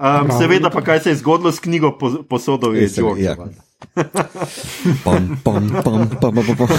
Um, 0.00 0.30
seveda 0.38 0.70
pa, 0.70 0.80
kaj 0.82 1.00
se 1.00 1.10
je 1.10 1.16
zgodilo 1.16 1.52
s 1.52 1.60
knjigo 1.60 1.92
po- 1.98 2.22
posodov 2.28 2.76
iz 2.76 2.94
Georgija. 2.96 3.30
ja. 3.30 3.36
Pam, 5.04 5.38
pam, 5.44 5.68
pam, 5.84 6.08
pam, 6.20 6.34
pam, 6.34 6.56
pam. 6.56 6.68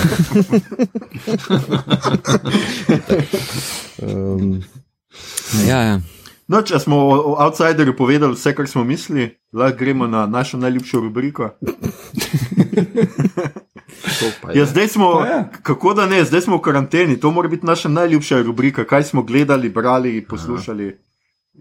um, 4.07 4.63
ja, 5.67 5.81
ja. 5.81 5.99
No, 6.51 6.59
če 6.67 6.79
smo 6.83 6.97
o, 6.97 7.15
o 7.31 7.35
Outsiderju 7.45 7.95
povedali 7.95 8.35
vse, 8.35 8.51
kar 8.55 8.67
smo 8.67 8.83
mislili, 8.83 9.29
lahko 9.55 9.77
gremo 9.79 10.07
na 10.07 10.25
našo 10.27 10.57
najljubšo 10.57 10.99
rubriko. 10.99 11.49
To. 14.19 14.51
Ja, 14.53 14.65
zdaj 14.65 14.87
smo, 14.87 15.25
kako 15.61 15.93
da 15.93 16.05
ne, 16.05 16.23
zdaj 16.25 16.41
smo 16.41 16.57
v 16.57 16.61
karanteni, 16.61 17.19
to 17.19 17.31
mora 17.31 17.49
biti 17.49 17.65
naša 17.65 17.89
najljubša 17.89 18.41
rubrika, 18.41 18.85
kaj 18.87 19.03
smo 19.03 19.23
gledali, 19.23 19.69
brali, 19.69 20.25
poslušali. 20.25 20.97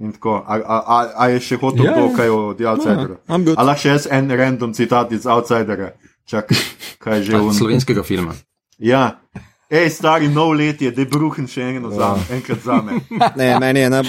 in 0.01 0.13
tako. 0.13 0.45
A, 0.47 0.55
a, 0.55 0.83
a, 0.87 1.13
a 1.17 1.29
je 1.29 1.41
še 1.41 1.57
hotel 1.57 1.85
kdo 1.85 2.07
ja. 2.07 2.17
kaj 2.17 2.29
o 2.29 2.41
The 2.55 2.69
Outsideru? 2.71 3.17
I'm 3.29 3.45
good. 3.45 3.59
A 3.59 3.67
lahko 3.67 3.83
še 3.83 3.89
jaz 3.89 4.07
en 4.11 4.31
random 4.31 4.73
citat 4.75 5.13
iz 5.13 5.27
Outsidera, 5.27 5.93
čakaj, 6.31 6.57
kaj 7.03 7.19
je 7.19 7.25
že 7.25 7.37
Ah, 7.37 7.43
v 7.43 7.55
Slovenskega 7.55 8.03
filma. 8.07 8.35
Ja. 8.79 9.21
Ej, 9.71 9.91
stari 9.91 10.29
nov 10.29 10.51
let 10.53 10.83
je, 10.83 10.91
da 10.91 11.01
je 11.01 11.07
bruhen 11.07 11.47
še 11.47 11.63
eno 11.63 11.91
za, 11.91 12.17
enkrat 12.31 12.59
za 12.65 12.81
me. 12.83 12.99
Ne, 13.37 13.59
meni 13.61 13.81
je, 13.81 13.91
na, 13.91 14.01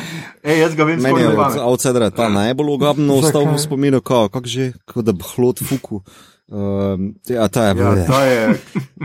Ej, 0.41 0.59
jaz 0.59 0.75
ga 0.75 0.83
vem, 0.83 0.97
meni 0.99 1.21
je 1.21 1.29
outsidera 1.61 2.09
ta 2.09 2.29
najbolj 2.29 2.71
ugabno 2.71 3.15
ostal 3.15 3.45
v 3.45 3.59
spominu, 3.59 4.01
kako 4.01 4.29
kak 4.29 4.49
že, 4.49 4.71
kot 4.85 5.05
da 5.05 5.13
bi 5.13 5.21
hlod 5.27 5.61
fuku. 5.61 6.01
Um, 6.47 7.13
ja, 7.29 7.45
ta 7.47 7.63
je 7.63 7.77
Ja, 7.77 7.91
ta 8.07 8.25
je, 8.25 8.39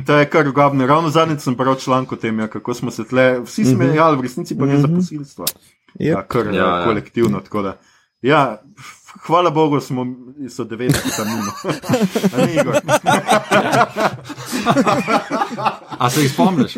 ta 0.03 0.19
je 0.19 0.27
kar 0.27 0.49
ugabno. 0.49 0.87
Ravno 0.87 1.11
zadnjič 1.11 1.45
sem 1.45 1.55
bral 1.55 1.77
članek 1.77 2.13
o 2.13 2.17
tem, 2.17 2.41
ja, 2.41 2.49
kako 2.49 2.75
smo 2.75 2.91
se 2.91 3.05
tle, 3.05 3.41
vsi 3.45 3.65
smejali, 3.67 4.17
v 4.17 4.25
resnici 4.25 4.57
pa 4.59 4.67
gre 4.67 4.81
za 4.81 4.89
posilstva. 4.89 5.45
Yep. 5.95 6.09
Ja, 6.09 6.25
kar 6.25 6.47
Ja, 6.47 6.53
ja, 6.55 6.67
ja. 6.73 6.85
kolektivno. 6.85 7.41
tako 7.41 7.63
da. 7.63 7.77
Ja, 8.23 8.41
f- 8.75 8.96
hvala 9.23 9.51
Bogu, 9.51 9.81
smo, 9.81 10.07
so 10.49 10.65
90 10.65 11.17
tam 11.17 11.27
mimo. 11.27 11.53
A 15.99 16.11
se 16.11 16.23
jih 16.23 16.33
spomniš? 16.33 16.77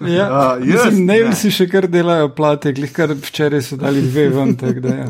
Ja, 0.00 0.26
A, 0.30 0.58
jaz 0.64 0.84
mislim, 0.84 1.06
ne 1.06 1.34
si 1.36 1.50
še 1.50 1.66
kar 1.70 1.88
delajo 1.90 2.28
plate, 2.34 2.72
glih 2.76 2.92
kar 2.94 3.12
včeraj 3.12 3.62
so 3.66 3.78
dali 3.80 4.02
dve 4.02 4.28
ven, 4.34 4.54
tako 4.56 4.80
da 4.84 4.94
ja. 4.94 5.08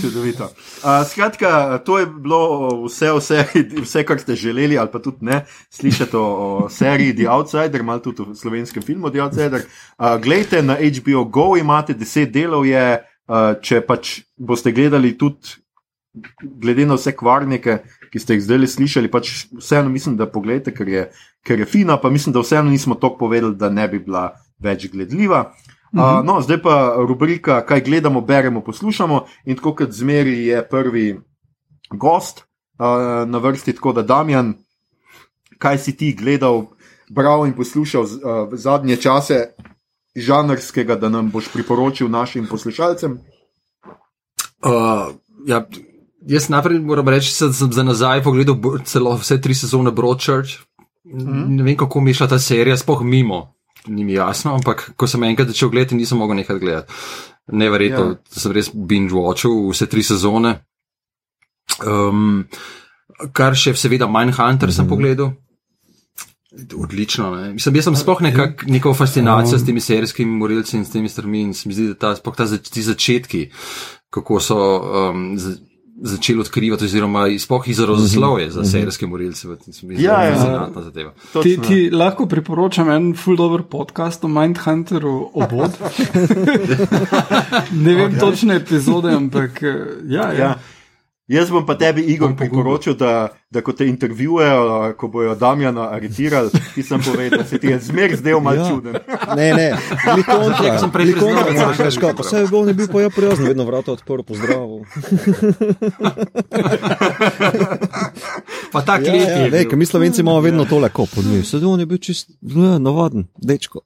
Čudovito. 0.00 0.44
Uh, 0.44 1.02
skratka, 1.08 1.78
to 1.84 1.98
je 1.98 2.06
bilo 2.06 2.40
vse 2.84 3.12
seriji, 3.24 3.82
vse, 3.82 4.04
kar 4.06 4.20
ste 4.20 4.36
želeli, 4.36 4.78
ali 4.78 4.92
pa 4.92 5.00
tudi 5.02 5.24
ne, 5.26 5.44
slišati 5.70 6.16
o, 6.16 6.24
o 6.24 6.68
seriji 6.70 7.16
The 7.16 7.30
Outsider, 7.32 7.82
malo 7.82 8.04
tudi 8.04 8.22
o 8.22 8.34
slovenskem 8.34 8.82
filmu 8.82 9.10
The 9.10 9.22
Outsider. 9.24 9.64
Uh, 9.64 10.18
glejte 10.22 10.62
na 10.62 10.76
HBO 10.76 11.24
Go, 11.24 11.56
imate 11.56 11.94
deset 11.94 12.32
delov, 12.32 12.66
je, 12.68 12.84
uh, 13.00 13.17
če 13.62 13.80
pač 13.84 14.20
boste 14.36 14.72
gledali 14.72 15.12
tudi, 15.18 15.58
glede 16.40 16.86
na 16.88 16.96
vse 16.96 17.12
kvarnike, 17.16 17.78
ki 18.12 18.20
ste 18.20 18.38
jih 18.38 18.44
zdaj 18.46 18.66
slišali, 18.74 19.10
pač 19.12 19.48
vseeno 19.52 19.92
mislim, 19.92 20.16
da 20.16 20.28
pogledate, 20.30 20.72
ker 20.74 20.88
je, 20.88 21.08
ker 21.46 21.60
je 21.60 21.68
fina, 21.68 21.98
pa 22.00 22.10
mislim, 22.10 22.32
da 22.32 22.42
vseeno 22.42 22.70
nismo 22.70 22.96
toliko 22.96 23.26
povedali, 23.26 23.56
da 23.56 23.68
ne 23.68 23.88
bi 23.88 24.00
bila 24.00 24.30
več 24.58 24.88
gledljiva. 24.92 25.52
Uh, 25.88 26.20
no, 26.24 26.40
zdaj 26.44 26.60
pa 26.60 26.74
rubrika, 27.00 27.62
kaj 27.64 27.80
gledamo, 27.86 28.20
beremo, 28.20 28.60
poslušamo. 28.60 29.22
In 29.48 29.56
tako 29.56 29.74
kot 29.74 29.92
zmeri 29.96 30.46
je 30.46 30.60
prvi 30.68 31.06
gost 31.90 32.44
uh, 32.44 33.24
na 33.28 33.38
vrsti, 33.38 33.72
tako 33.72 33.94
da 33.96 34.02
Damjan, 34.02 34.54
kaj 35.58 35.78
si 35.78 35.96
ti 35.96 36.12
gledal, 36.12 36.66
bral 37.08 37.46
in 37.48 37.56
poslušal 37.56 38.04
z, 38.04 38.20
uh, 38.20 38.52
zadnje 38.52 38.96
čase, 38.96 39.40
žanrskega, 40.20 40.96
da 40.96 41.08
nam 41.08 41.30
boš 41.30 41.48
priporočil 41.52 42.08
našim 42.08 42.46
poslušalcem. 42.46 43.18
Uh, 44.64 45.14
ja, 45.46 45.66
jaz 46.26 46.48
najprej 46.48 46.80
moram 46.80 47.08
reči, 47.08 47.32
da 47.40 47.52
sem 47.52 47.72
za 47.72 47.82
nazaj 47.82 48.22
pogledal 48.22 48.56
celo 48.84 49.14
vse 49.16 49.40
tri 49.40 49.54
sezone 49.54 49.90
Broadchurch. 49.90 50.58
Mm. 51.04 51.56
Ne 51.56 51.62
vem, 51.62 51.76
kako 51.76 52.00
mi 52.00 52.10
je 52.10 52.14
šla 52.14 52.28
ta 52.28 52.38
serija, 52.38 52.76
spoh 52.76 53.02
mimo. 53.02 53.54
Ni 53.86 54.04
mi 54.04 54.12
jasno, 54.12 54.54
ampak 54.54 54.90
ko 54.96 55.06
sem 55.06 55.22
enkrat 55.24 55.48
začel 55.48 55.70
gledati, 55.70 55.96
nisem 55.96 56.18
mogel 56.18 56.36
nekaj 56.36 56.58
gledati. 56.58 56.92
Neverjetno, 57.52 58.04
Ja. 58.04 58.10
ja. 58.10 58.40
sem 58.40 58.52
res 58.52 58.70
binge-watchal 58.74 59.70
vse 59.70 59.86
tri 59.86 60.02
sezone. 60.02 60.58
Um, 61.86 62.44
kar 63.32 63.56
še, 63.56 63.74
seveda, 63.74 64.06
Mindhunter 64.06 64.68
mm 64.68 64.70
-hmm. 64.70 64.76
sem 64.76 64.88
pogledal. 64.88 65.32
Odlično. 66.76 67.36
Ne? 67.36 67.52
Mislim, 67.52 67.76
jaz 67.76 67.84
sem 67.84 67.96
sploh 67.96 68.22
nekak, 68.22 68.64
neko 68.66 68.94
fascinacijo 68.94 69.58
s 69.58 69.66
temi 69.66 69.80
serijskimi 69.80 70.38
morilci 70.38 70.76
in 70.76 70.84
s 70.84 70.90
temi 70.90 71.08
strmi 71.08 71.40
in 71.40 71.54
se 71.54 71.68
mi 71.68 71.74
zdi, 71.74 71.88
da 71.92 71.94
ta, 71.94 72.14
sploh 72.16 72.36
ta 72.36 72.46
zač, 72.46 72.70
ti 72.70 72.82
začetki, 72.82 73.48
kako 74.10 74.40
so 74.40 74.58
um, 74.58 75.38
z, 75.38 75.58
začeli 76.02 76.40
odkrivati, 76.40 76.84
oziroma 76.84 77.26
sploh 77.38 77.68
izrazoslovje 77.68 78.50
za 78.50 78.64
serijske 78.64 79.06
morilce, 79.06 79.48
Ja, 79.82 80.22
ja. 80.22 80.34
fascinantna 80.34 80.82
zadeva. 80.82 81.12
Ti, 81.42 81.58
ti 81.68 81.90
lahko 81.90 82.26
priporočam 82.26 82.90
en 82.90 83.14
full 83.16 83.36
dober 83.36 83.62
podcast 83.62 84.24
o 84.24 84.28
Mindhunteru, 84.28 85.30
obod. 85.34 85.70
ne 87.84 87.94
vem 87.94 88.10
okay. 88.10 88.20
točne 88.20 88.56
epizode, 88.56 89.14
ampak 89.14 89.62
eh, 89.62 89.76
ja, 90.08 90.32
ja. 90.32 90.38
Ja. 90.38 90.58
Jaz 91.28 91.50
bom 91.50 91.66
pa 91.66 91.74
tebi, 91.76 92.00
Igor, 92.08 92.32
priporočil, 92.32 92.94
da, 92.96 93.28
da 93.52 93.60
ko 93.60 93.72
te 93.72 93.84
intervjujejo, 93.84 94.94
ko 94.96 95.08
bojo 95.08 95.34
Damjana 95.34 95.90
aretirali, 95.92 96.48
ti 96.74 96.82
sem 96.82 97.00
povedal, 97.00 97.38
da 97.38 97.44
se 97.44 97.58
ti 97.58 97.66
je 97.66 97.78
zmer 97.80 98.16
zdel 98.16 98.40
mal 98.40 98.56
Ja. 98.56 98.62
ja. 98.62 98.68
čuden. 98.70 98.94
Ne, 99.36 99.52
ne, 99.52 99.76
kontra. 100.24 100.78
sem 100.78 100.90
prej 100.90 101.12
priznal, 101.12 101.44
da 101.44 101.74
sem 101.84 102.00
kaj, 102.00 102.14
pa 102.16 102.22
vse 102.22 102.38
je 102.38 102.46
bil, 102.48 102.64
ne 102.64 102.72
bil 102.72 102.88
pa 102.88 103.00
ja 103.02 103.10
prijazen, 103.10 103.46
vedno 103.46 103.64
vrata 103.64 103.92
odprl, 103.92 104.22
pozdravil. 104.22 104.88
Pa 108.72 108.82
ta 108.82 108.98
klip 108.98 109.14
Ja, 109.14 109.38
ja, 109.38 109.46
je. 109.48 109.64
ker 109.64 109.78
mi 109.78 109.86
slovenci 109.86 110.20
imamo 110.20 110.40
vedno 110.40 110.64
tole 110.64 110.88
kopo, 110.88 111.22
ne, 111.22 111.44
sedaj 111.44 111.66
on 111.66 111.80
je 111.80 111.86
bil 111.86 111.98
čist, 111.98 112.30
ne, 112.42 112.78
navaden, 112.78 113.24
dečko. 113.36 113.80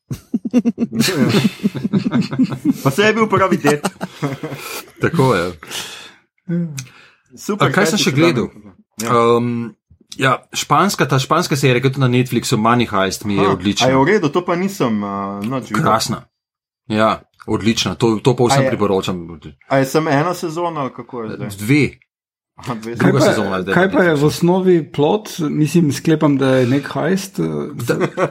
Pa 2.82 2.90
se 2.90 3.02
je 3.02 3.12
bil 3.12 3.26
pravi 3.26 3.56
det. 3.56 3.80
Tako 5.00 5.34
je. 5.34 5.52
Super, 7.34 7.66
A 7.66 7.72
kaj 7.72 7.86
sem 7.86 7.98
ti 7.98 8.04
še 8.04 8.12
gledal? 8.12 8.48
Damjan- 8.48 8.78
Um, 9.02 9.74
ja, 10.16 10.44
španska, 10.52 11.06
ta 11.06 11.18
španska 11.18 11.56
serija, 11.56 11.80
ki 11.80 11.86
je 11.86 11.92
tudi 11.92 12.00
na 12.00 12.08
Netflixu, 12.08 12.56
Money 12.56 12.86
Heist, 12.86 13.24
mi 13.24 13.34
je 13.34 13.40
A, 13.40 13.42
A 13.42 13.46
je 13.46 13.52
odlična. 13.52 13.88
v 13.88 14.04
redu, 14.06 14.28
to 14.28 14.40
pa 14.40 14.54
nisem 14.54 15.02
uh. 15.02 15.40
Krasna. 15.72 16.28
Ja, 16.86 17.22
odlična, 17.46 17.94
to, 17.94 18.18
to 18.18 18.36
pa 18.36 18.44
vsem 18.44 18.62
je- 18.62 18.68
priporočam. 18.68 19.40
A 19.66 19.76
je 19.76 19.86
samo 19.86 20.10
ena 20.10 20.34
sezona 20.34 20.80
ali 20.80 20.90
kako 20.90 21.22
je 21.22 21.30
zdaj? 21.30 21.48
Dve. 21.58 21.84
Aha, 22.54 22.74
dve 22.74 22.92
Kaj 22.92 23.10
Druga 23.10 23.18
pa, 23.18 23.24
sezona 23.24 23.56
je 23.56 23.62
zdaj 23.62 23.74
kaj 23.74 23.88
pa 23.90 24.02
je 24.02 24.14
v 24.14 24.24
osnovi 24.24 24.92
plot, 24.92 25.28
mislim, 25.40 25.92
sklepam, 25.92 26.36
da 26.36 26.46
je 26.54 26.66
nek 26.66 26.84
hajst 26.86 27.40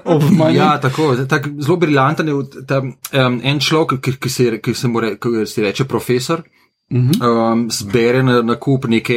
ob 0.05 0.23
manj. 0.31 0.55
Ja, 0.55 0.77
tako, 0.77 1.15
tak, 1.25 1.47
zelo 1.59 1.77
briljanten 1.77 2.27
je 2.27 2.33
ta, 2.63 2.79
um, 3.17 3.41
en 3.43 3.59
človek, 3.59 3.97
ki, 3.99 4.11
ki, 4.13 4.29
se, 4.29 4.61
ki, 4.61 4.73
se 4.73 4.87
mu 4.87 4.99
re, 4.99 5.15
ki 5.17 5.45
se 5.45 5.61
reče 5.61 5.85
profesor. 5.85 6.43
Um, 6.91 7.69
zbere 7.71 8.19
na, 8.21 8.41
na 8.41 8.55
kup 8.55 8.85
neke 8.85 9.15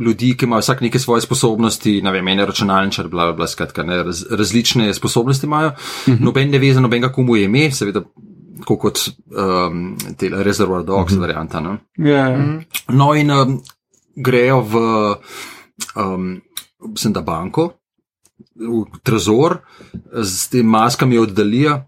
ljudi, 0.00 0.30
ki 0.34 0.46
imajo 0.46 0.60
vsak 0.60 0.80
neke 0.80 0.98
svoje 0.98 1.20
sposobnosti, 1.20 2.02
ne 2.02 2.10
vem, 2.10 2.28
ene 2.28 2.46
računalničar, 2.46 3.08
bla, 3.08 3.24
bla, 3.24 3.32
bla, 3.34 3.46
skratka, 3.46 3.82
ne, 3.82 4.02
raz, 4.02 4.22
različne 4.30 4.94
sposobnosti 4.94 5.46
imajo. 5.46 5.72
Noben 6.18 6.50
ne 6.50 6.58
ve 6.58 6.70
nobenega, 6.74 7.12
komu 7.12 7.36
je 7.36 7.44
ime, 7.44 7.70
seveda, 7.70 8.00
tako 8.58 8.76
kot 8.78 9.02
um, 9.28 9.82
te 10.16 10.30
Reservoir 10.32 10.82
Dogs 10.82 11.14
varianta. 11.14 11.60
Ne. 11.60 11.76
Ja, 11.98 12.28
ja. 12.28 12.38
No, 12.88 13.14
in 13.14 13.30
um, 13.30 13.58
grejo 14.16 14.60
v, 14.62 14.80
um, 15.96 16.40
mislim, 16.82 17.12
da 17.12 17.20
banko, 17.22 17.72
v 18.56 18.84
trezor, 19.02 19.58
z 20.14 20.48
temi 20.48 20.64
maskami 20.64 21.18
oddalijo, 21.18 21.82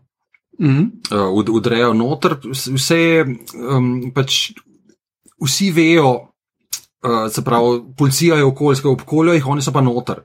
Mhm. 0.61 0.83
uh, 1.11 1.33
ud- 1.33 1.49
udrejo 1.51 1.95
noter, 1.95 2.37
vs- 2.45 2.69
vse 2.71 2.97
je 2.99 3.25
um, 3.71 4.13
pač. 4.15 4.53
Vsi 5.43 5.71
vejo, 5.75 6.11
uh, 6.13 7.27
se 7.33 7.45
pravi, 7.45 7.81
policija 7.99 8.37
je 8.37 8.45
okoljska, 8.45 8.89
obkoljo 8.89 9.35
jih, 9.35 9.47
oni 9.47 9.63
so 9.63 9.73
pa 9.73 9.81
noter. 9.81 10.23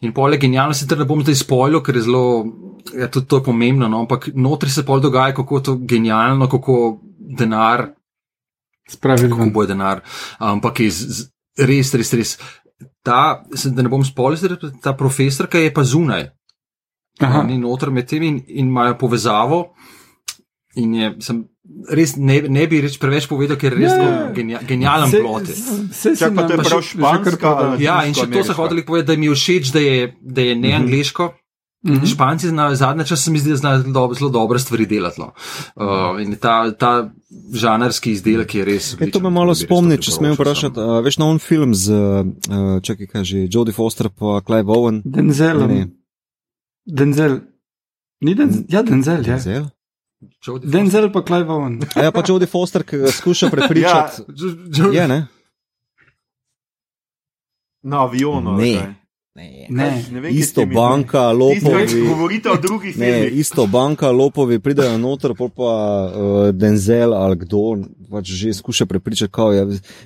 In 0.00 0.12
pol 0.14 0.32
je 0.32 0.38
genialno, 0.38 0.74
sicer 0.74 0.98
ne 0.98 1.06
bom 1.08 1.22
zdaj 1.22 1.40
spojil, 1.40 1.80
ker 1.82 1.96
je 1.96 2.04
zelo, 2.06 2.24
ja, 2.94 3.08
tudi 3.10 3.26
to 3.26 3.40
je 3.40 3.46
pomembno, 3.50 3.88
no, 3.88 4.04
ampak 4.04 4.28
notri 4.34 4.70
se 4.70 4.86
pol 4.86 5.00
dogaja, 5.02 5.34
kako 5.34 5.58
je 5.58 5.62
to 5.62 5.76
genialno, 5.76 6.48
kako 6.48 6.98
denar 7.18 7.88
Spravili 8.88 9.28
kako 9.28 9.42
ven. 9.42 9.52
bo 9.52 9.66
denar, 9.66 10.00
ampak 10.38 10.80
je 10.80 10.90
z, 10.90 11.08
z, 11.12 11.28
res, 11.58 11.92
res, 11.94 12.12
res. 12.12 12.38
ta, 13.04 13.44
sem, 13.54 13.74
da 13.74 13.82
ne 13.82 13.92
bom 13.92 14.04
spoiler, 14.04 14.56
ta 14.82 14.94
profesorka 14.96 15.58
je 15.58 15.72
pa 15.74 15.84
zunaj. 15.84 16.30
Aha. 17.20 17.42
Ni 17.42 17.58
noter 17.58 17.90
med 17.90 18.06
tem 18.08 18.22
in, 18.22 18.38
in 18.46 18.68
imajo 18.68 18.96
povezavo. 18.98 19.74
In 20.78 20.94
je, 20.94 21.14
sem 21.20 21.42
res 21.90 22.16
ne, 22.16 22.40
ne 22.42 22.66
bi 22.66 22.80
reč 22.80 22.98
preveč 22.98 23.26
povedal, 23.26 23.56
ker 23.56 23.72
je 23.72 23.78
res 23.78 23.90
Ja, 23.90 23.98
ja, 23.98 24.10
ja. 24.10 24.32
genija, 24.32 24.60
genijalen 24.62 25.10
Se- 25.10 25.20
plot. 25.20 25.48
je. 25.48 25.54
Čak, 26.16 26.34
pa 26.34 26.42
to 26.42 26.52
je 26.52 26.58
prav 26.60 26.82
španska 26.82 27.50
Ja, 27.78 28.02
in 28.02 28.12
še 28.12 28.20
to 28.20 28.26
Latinsko-ameriška. 28.26 28.44
sem 28.44 28.54
hotel 28.56 28.82
povedati, 28.82 29.06
da 29.06 29.16
mi 29.16 29.26
je 29.26 29.34
všeč, 29.34 29.64
da 29.68 29.80
je, 29.80 29.98
da 30.20 30.40
je 30.42 30.54
ne 30.56 30.72
angliško. 30.74 31.34
Mhm. 31.78 32.06
Španci 32.06 32.50
na 32.50 32.74
zadnje 32.74 33.04
čas 33.06 33.22
se 33.22 33.30
mi 33.30 33.38
zdi, 33.38 33.50
da 33.50 33.56
znajo 33.56 33.78
zelo, 33.78 33.92
dob- 33.92 34.18
zelo 34.18 34.30
dobre 34.30 34.58
stvari 34.58 34.82
delati. 34.84 35.20
No. 35.20 35.30
Uh, 35.76 36.18
in 36.18 36.34
ta, 36.34 36.72
ta 36.72 37.10
žanrski 37.52 38.12
izdelek 38.12 38.50
je 38.52 38.64
res. 38.64 38.96
E, 38.98 39.06
to 39.06 39.20
me 39.20 39.30
malo 39.30 39.48
res 39.48 39.62
spomni, 39.62 39.94
če 39.96 40.10
smem 40.10 40.34
vprašati. 40.34 40.74
Uh, 40.74 40.98
veš 41.00 41.18
na 41.18 41.26
on 41.26 41.38
film 41.38 41.70
z, 41.72 41.92
uh, 41.92 42.82
čakaj, 42.82 43.06
kaj 43.06 43.24
že, 43.24 43.38
Jodie 43.46 43.70
Foster 43.72 44.10
pa 44.10 44.40
Clive 44.40 44.66
Owen. 44.68 45.02
Denzel. 45.06 45.60
Ne, 45.60 45.66
ne. 45.68 45.86
Denzel. 46.84 47.40
Ni 48.20 48.34
Denzel? 48.34 48.64
Ja, 48.68 48.82
Denzel, 48.82 49.22
ja. 49.22 49.36
Denzel? 49.36 49.70
Jodie 50.40 50.70
Denzel 50.70 51.12
pa 51.12 51.22
Clive 51.22 51.46
Owen. 51.48 51.78
A 51.94 52.02
ja, 52.02 52.10
pa 52.10 52.22
Jodie 52.22 52.46
Foster, 52.46 52.82
ki 52.82 52.98
ga 52.98 53.10
skuša 53.10 53.50
prepričati. 53.50 54.22
Jo- 54.72 54.92
Je, 54.92 55.08
ne? 55.08 55.26
Na 57.82 58.02
avionu. 58.02 58.52
Ne. 58.52 58.64
ali 58.64 58.74
kaj? 58.74 58.94
Ne. 59.70 60.04
Ne 60.10 60.20
vem, 60.20 60.34
Isto 60.34 60.66
banka, 60.66 61.30
lopovi. 61.30 61.86
govorite 62.08 62.50
o 62.50 62.56
drugih 62.56 62.98
Ne, 62.98 63.06
filmih. 63.06 63.38
isto 63.38 63.66
banka, 63.66 64.10
lopovi 64.10 64.58
pridejo 64.58 64.98
noter, 64.98 65.30
pa 65.34 65.62
uh, 66.04 66.10
Denzel 66.52 67.14
ali 67.14 67.36
kdo 67.36 67.78
pač 68.10 68.26
že 68.26 68.52
skuša 68.52 68.86
prepričati, 68.86 69.30
kao, 69.30 69.52
ja, 69.52 69.62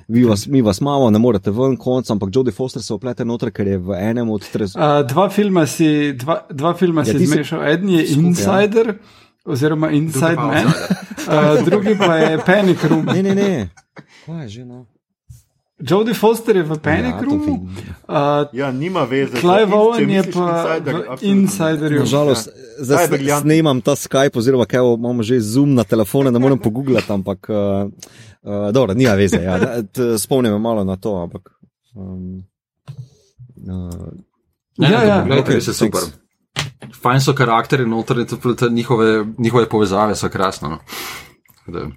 vi 0.09 0.25
vas, 0.25 0.47
mi 0.47 0.61
vas 0.61 0.81
imamo, 0.81 1.11
ne 1.11 1.19
morete 1.19 1.51
ven 1.51 1.77
konc, 1.77 2.11
ampak 2.11 2.29
Jodie 2.29 2.53
Foster 2.53 2.83
se 2.83 2.93
oplete 2.93 3.25
noter, 3.25 3.49
ker 3.51 3.67
je 3.67 3.79
v 3.79 3.95
enem 3.95 4.29
od 4.29 4.45
trez. 4.45 4.77
Uh, 4.77 5.01
dva 5.03 5.31
filma 5.31 5.65
si, 5.67 6.13
dva, 6.13 6.43
dva 6.51 6.75
filma 6.75 7.01
Ja, 7.01 7.15
si 7.15 7.27
zmešal. 7.27 7.63
En 7.65 7.89
je 7.89 8.07
Skupaj, 8.07 8.69
ja. 8.69 8.95
Oziroma 9.45 9.91
Inside 9.91 10.37
pa 10.37 10.47
Man, 10.47 10.67
uh, 10.67 11.65
drugi 11.65 11.99
pa 11.99 12.17
je 12.17 12.39
Panic 12.39 12.85
Room. 12.85 13.05
Ne, 13.07 13.23
ne, 13.23 13.35
ne. 13.35 13.69
Kaj 14.27 14.43
je 14.43 14.49
že 14.49 14.65
no? 14.65 14.87
Jodie 15.81 16.15
Foster 16.15 16.57
je 16.57 16.63
v 16.63 16.79
Panic 16.79 17.15
Ja, 17.15 17.21
Roomu, 17.21 17.55
uh, 18.07 18.47
Ja, 18.53 18.71
nima 18.71 19.03
veze. 19.03 19.35
Clive 19.35 19.75
Owen 19.75 20.07
je 20.09 20.23
pa 20.25 20.47
Insider, 20.79 20.95
v. 20.95 21.19
Insiderju. 21.23 21.99
Nažalost, 22.01 22.47
Ja. 22.47 22.53
Ta 22.79 22.85
zdaj 22.85 23.09
briljantna. 23.09 23.41
snemam 23.43 23.81
ta 23.81 23.93
Skype, 23.93 24.35
oziroma 24.35 24.65
kaj 24.65 24.81
imamo 24.95 25.23
že 25.23 25.41
zoom 25.41 25.75
na 25.75 25.85
telefone, 25.85 26.31
ne 26.31 26.39
morem 26.39 26.59
pogooglati, 26.59 27.13
ampak 27.13 27.49
uh, 27.49 27.57
uh, 28.41 28.71
dobro, 28.71 28.95
nima 28.95 29.13
veze. 29.13 29.37
Ja. 29.39 29.59
Spomnim 30.19 30.55
malo 30.55 30.85
na 30.85 30.97
to, 30.97 31.17
ampak. 31.19 31.51
Um, 31.93 32.47
uh, 33.59 34.13
Ne, 34.79 34.89
Ja, 34.89 35.01
ne, 35.01 35.07
ja. 35.07 35.19
Poglejte, 35.21 35.43
Okay, 35.43 35.55
res 35.55 35.69
je 35.69 35.75
super. 35.75 36.01
thanks. 36.01 36.19
Fajn 36.95 37.21
so 37.21 37.33
karakteri, 37.33 37.87
notranje 37.87 38.27
njihove, 38.71 39.27
njihove 39.39 39.69
povezave 39.69 40.17
so 40.17 40.29
krasne. 40.29 40.69
No. 40.69 40.79
Da- 41.67 41.91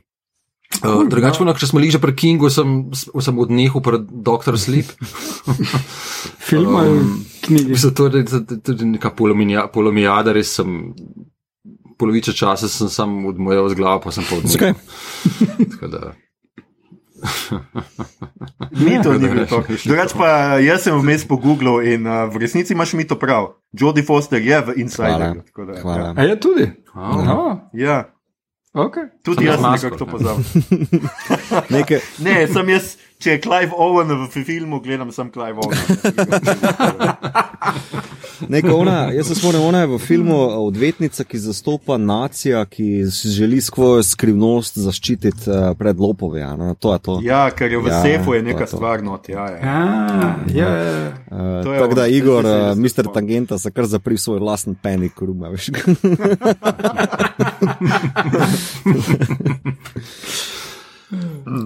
Uh, 0.76 1.08
drugače, 1.08 1.46
no, 1.46 1.54
če 1.54 1.68
smo 1.68 1.80
bili 1.80 1.92
že 1.92 2.00
pri 2.00 2.16
Kingu, 2.16 2.50
sem, 2.50 2.92
sem 2.94 3.38
odnehal 3.40 3.80
pri 3.82 4.00
Dr. 4.02 4.58
Sleep. 4.60 4.86
Film 6.50 6.76
ali 6.76 7.00
knjigi. 7.42 7.70
Mislim, 7.70 7.94
to 7.94 8.08
je 8.08 8.26
tudi 8.60 8.86
neka 8.86 9.10
polomija- 9.10 9.68
polomijada, 9.68 10.32
res 10.32 10.52
sem. 10.54 10.94
Polovico 11.98 12.34
časa 12.34 12.68
sem 12.68 12.90
sam 12.90 13.26
odmojal 13.26 13.70
z 13.70 13.76
glavo, 13.76 14.02
pa 14.02 14.12
sem 14.12 14.24
pa 14.24 14.36
Zakaj? 14.44 14.74
odnehal. 14.74 15.70
Tako 15.72 15.88
da- 15.88 16.14
Mito 18.78 19.14
ni 19.14 19.28
ne, 19.30 19.46
to. 19.46 19.62
še- 19.62 19.78
še 19.78 19.88
Drugač 19.88 20.12
pa 20.14 20.30
jaz 20.58 20.84
sem 20.84 20.96
vmes 20.96 21.24
po 21.24 21.38
Googlu 21.38 21.80
in 21.82 22.04
uh, 22.04 22.26
v 22.26 22.38
resnici 22.38 22.74
imaš 22.74 22.94
mito 22.94 23.16
prav. 23.16 23.56
Jodie 23.72 24.02
Foster 24.02 24.40
je 24.40 24.58
v 24.62 24.76
Insiderju. 24.78 25.44
tako 25.44 25.62
da, 25.66 25.74
Hvala. 25.78 26.08
A 26.12 26.22
je 26.24 26.36
tudi? 26.38 26.66
A, 26.92 27.00
Aha, 27.12 27.40
Ja, 27.74 27.98
okay. 28.74 29.10
tudi 29.20 29.44
Samo 29.44 29.48
jaz 29.48 29.60
masko, 29.60 29.90
nekako 29.90 30.18
to. 30.18 30.34
Nekaj, 31.70 32.00
Ne, 32.20 32.48
sem 32.48 32.70
jaz, 32.70 32.96
če 33.20 33.32
je 33.32 33.42
Clive 33.42 33.72
Owen 33.78 34.08
v 34.12 34.28
filmu, 34.46 34.80
gledam 34.84 35.12
sem 35.12 35.32
Clive 35.32 35.60
Owen. 35.64 35.78
nekaj 38.54 38.72
ona, 38.72 39.12
jaz 39.16 39.28
se 39.28 39.36
spomnim, 39.36 39.62
ona 39.64 39.80
je 39.80 39.88
v 39.88 39.98
filmu 40.00 40.36
odvetnica, 40.68 41.24
ki 41.24 41.40
zastopa 41.40 41.98
nacija, 41.98 42.66
ki 42.66 43.06
želi 43.08 43.62
svojo 43.62 44.04
skrivnost 44.04 44.78
zaščititi 44.78 45.50
uh, 45.50 45.78
pred 45.78 46.00
lopovi. 46.00 46.40
Ja, 46.40 46.56
no, 46.60 46.76
to 46.80 46.94
je 46.94 47.00
to. 47.00 47.20
Ja, 47.24 47.52
ker 47.56 47.72
je 47.72 47.78
v 47.80 47.88
Ja, 47.92 48.02
sefu 48.04 48.34
je 48.36 48.44
neka 48.44 48.64
je 48.68 48.70
stvar 48.74 49.04
not. 49.04 49.30
Ja, 49.30 49.46
ja. 49.52 49.60
Ah, 49.62 50.36
ja, 50.54 50.70
ja. 50.70 51.12
Uh, 51.32 51.64
To 51.64 51.74
je 51.74 51.80
Tako 51.80 51.96
da 51.96 52.08
Igor, 52.08 52.46
uh, 52.46 52.76
spomnim. 52.76 53.14
Tangenta, 53.14 53.58
se 53.60 53.72
kar 53.72 53.86
zapri 53.88 54.16
v 54.16 54.20
svoj 54.22 54.40
lasten 54.40 54.76
panik 54.76 55.22
room. 55.22 55.44
a 55.44 55.50
veš. 55.50 55.70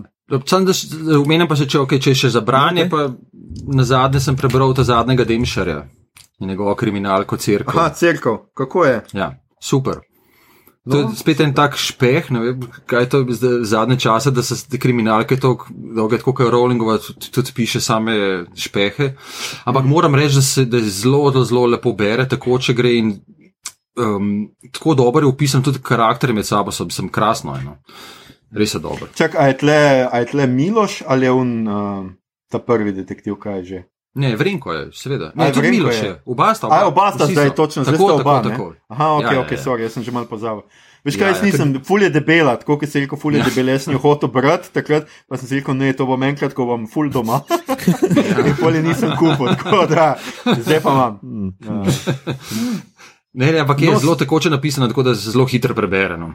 Sam, 0.46 0.66
da 0.66 0.74
umenem 1.20 1.48
pa 1.50 1.58
še, 1.58 1.66
če, 1.70 1.80
okay, 1.82 2.02
če 2.02 2.14
je 2.14 2.20
še 2.24 2.34
za 2.36 2.42
branje, 2.46 2.86
okay. 2.86 2.92
pa 2.92 3.74
na 3.76 3.86
zadnje 3.88 4.22
sem 4.22 4.38
prebral 4.38 4.76
ta 4.78 4.86
zadnjega 4.86 5.26
Demšarja 5.26 5.80
in 6.40 6.52
njegovo 6.54 6.76
kriminalko 6.76 7.38
crkvo. 7.38 7.80
Aha, 7.80 7.90
crkva, 7.96 8.38
kako 8.56 8.86
je? 8.86 9.02
Ja, 9.18 9.34
super. 9.64 10.00
To 10.90 10.98
je 10.98 11.08
spet 11.20 11.42
en 11.44 11.52
tak 11.54 11.76
špeh, 11.78 12.30
ne 12.34 12.40
vem, 12.40 12.62
kaj 12.90 13.04
je 13.04 13.10
to 13.12 13.20
zadnje 13.68 14.00
čase, 14.00 14.32
da 14.32 14.42
se 14.44 14.56
te 14.70 14.80
kriminalke 14.80 15.38
tako 15.38 15.68
dolge, 15.70 16.18
kot 16.24 16.40
je 16.40 16.48
Rowlingova, 16.50 16.98
tudi, 17.04 17.32
tudi 17.36 17.54
piše 17.56 17.82
same 17.84 18.16
špehe. 18.56 19.12
Ampak 19.70 19.86
moram 19.86 20.16
reči, 20.16 20.40
da 20.40 20.42
se 20.42 20.66
da 20.66 20.80
zelo, 20.80 21.44
zelo, 21.44 21.66
lepo 21.76 21.94
bere, 21.94 22.26
tako 22.30 22.58
če 22.64 22.74
gre 22.74 22.96
in 22.96 23.12
um, 24.00 24.48
tako 24.72 24.96
dobro 24.96 25.28
je 25.28 25.34
opisan 25.34 25.64
tudi 25.64 25.84
karakter 25.84 26.34
med 26.34 26.48
sabo, 26.48 26.72
sem, 26.72 26.90
sem 26.90 27.10
krasno 27.12 27.58
eno. 27.60 27.78
Res 28.52 28.74
je 28.74 28.80
dobro. 28.80 29.08
Čak, 29.14 29.36
a 29.36 29.48
je 29.48 29.58
tle, 29.58 29.80
a 30.04 30.16
je 30.16 30.26
tle 30.26 30.48
Miloš 30.48 31.04
ali 31.06 31.26
je 31.26 31.32
on 31.32 31.50
uh, 31.62 32.06
ta 32.48 32.60
prvi 32.60 32.92
detektiv, 32.92 33.36
kaj 33.36 33.58
je 33.58 33.66
že? 33.66 33.80
Ne, 34.16 34.34
Vrenko 34.36 34.74
je, 34.74 34.90
seveda. 34.92 35.30
A, 35.30 35.38
Ne, 35.38 35.54
tudi 35.54 35.70
Miloš 35.70 35.96
je. 35.96 36.08
je. 36.08 36.22
Oba 36.26 36.54
sta. 36.54 36.68
A, 36.68 36.88
oba 36.88 37.12
sta 37.12 37.26
zdaj 37.26 37.54
točno, 37.54 37.84
zdaj 37.84 37.96
sta 37.96 38.14
oba. 38.16 38.42
Tako, 38.42 38.50
tako. 38.50 38.66
Aha, 38.90 39.08
ok, 39.14 39.24
Ja, 39.24 39.32
ja, 39.32 39.40
ok, 39.40 39.52
ja. 39.52 39.58
sorry, 39.60 39.82
jaz 39.82 39.94
sem 39.94 40.04
že 40.04 40.12
malo 40.12 40.26
pozabil. 40.26 40.66
Veš 41.00 41.14
Ja, 41.14 41.20
kaj, 41.20 41.30
jaz 41.30 41.38
ja, 41.38 41.46
nisem, 41.46 41.68
ful 41.80 42.02
je 42.02 42.10
debela, 42.10 42.58
tako 42.58 42.76
kot 42.76 42.90
si 42.90 43.00
rekel, 43.00 43.16
ful 43.16 43.32
je 43.32 43.40
Ja. 43.40 43.46
debela, 43.46 43.72
jaz 43.72 43.86
sem 43.86 43.94
jo 43.94 44.00
hotel 44.00 44.28
brati 44.28 44.74
takrat, 44.74 45.06
pa 45.30 45.38
sem 45.38 45.48
si 45.48 45.56
rekel, 45.56 45.72
ne, 45.74 45.94
to 45.94 46.04
bom 46.04 46.20
enkrat, 46.20 46.52
ko 46.52 46.66
bom 46.66 46.88
ful 46.88 47.08
doma. 47.08 47.46
In 48.42 48.56
pol 48.58 48.76
je 48.76 48.82
nisem 48.82 49.14
kupil, 49.16 49.54
tako 49.56 49.86
da, 49.86 50.18
zdaj 50.58 50.82
pa 50.82 50.90
imam. 50.90 51.14
Ja. 51.62 51.78
Ne, 53.32 53.52
ne, 53.52 53.60
ampak 53.60 53.78
je 53.80 53.94
No, 53.94 54.00
zelo 54.00 54.16
tekoče 54.16 54.50
napisano, 54.50 54.88
tako 54.88 55.04
da 55.04 55.16
se 55.16 55.32
zelo 55.32 55.46
hitro 55.46 55.76
pobere. 55.76 56.18
No. 56.18 56.34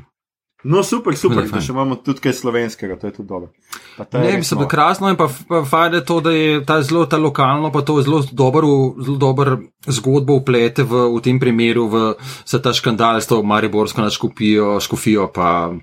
No, 0.65 0.81
super, 0.82 1.12
super, 1.16 1.45
da 1.45 1.61
še 1.61 1.74
imamo 1.74 1.99
tudi 2.01 2.23
kaj 2.24 2.32
slovenskega, 2.39 2.97
to 2.97 3.11
je 3.11 3.15
tudi 3.19 3.28
dobro. 3.28 3.51
Pa 3.99 4.07
ta 4.09 4.23
je 4.23 4.31
Ne, 4.31 4.39
mislim, 4.41 4.62
da 4.62 4.65
je 4.65 4.70
krasno 4.73 5.11
in 5.12 5.19
pa, 5.20 5.27
pa 5.49 5.61
fajn 5.69 5.99
je 5.99 6.05
to, 6.09 6.20
da 6.24 6.32
je 6.32 6.62
ta 6.65 6.78
zelo 6.82 7.05
ta 7.07 7.19
lokalno, 7.20 7.69
pa 7.73 7.82
to 7.85 7.99
je 7.99 8.07
zelo 8.07 8.23
dober, 8.32 8.65
zelo 9.05 9.16
dober 9.20 9.51
zgodbo 9.85 10.39
uplete 10.41 10.86
v, 10.89 11.03
v 11.12 11.20
tem 11.20 11.41
primeru 11.41 11.85
v 11.93 12.03
vse 12.16 12.62
ta 12.65 12.73
škandal 12.73 13.20
s 13.20 13.28
to 13.28 13.43
Mariborsko 13.45 14.01
nadškofijo, 14.07 14.78
škofijo, 14.81 15.28
pa 15.35 15.74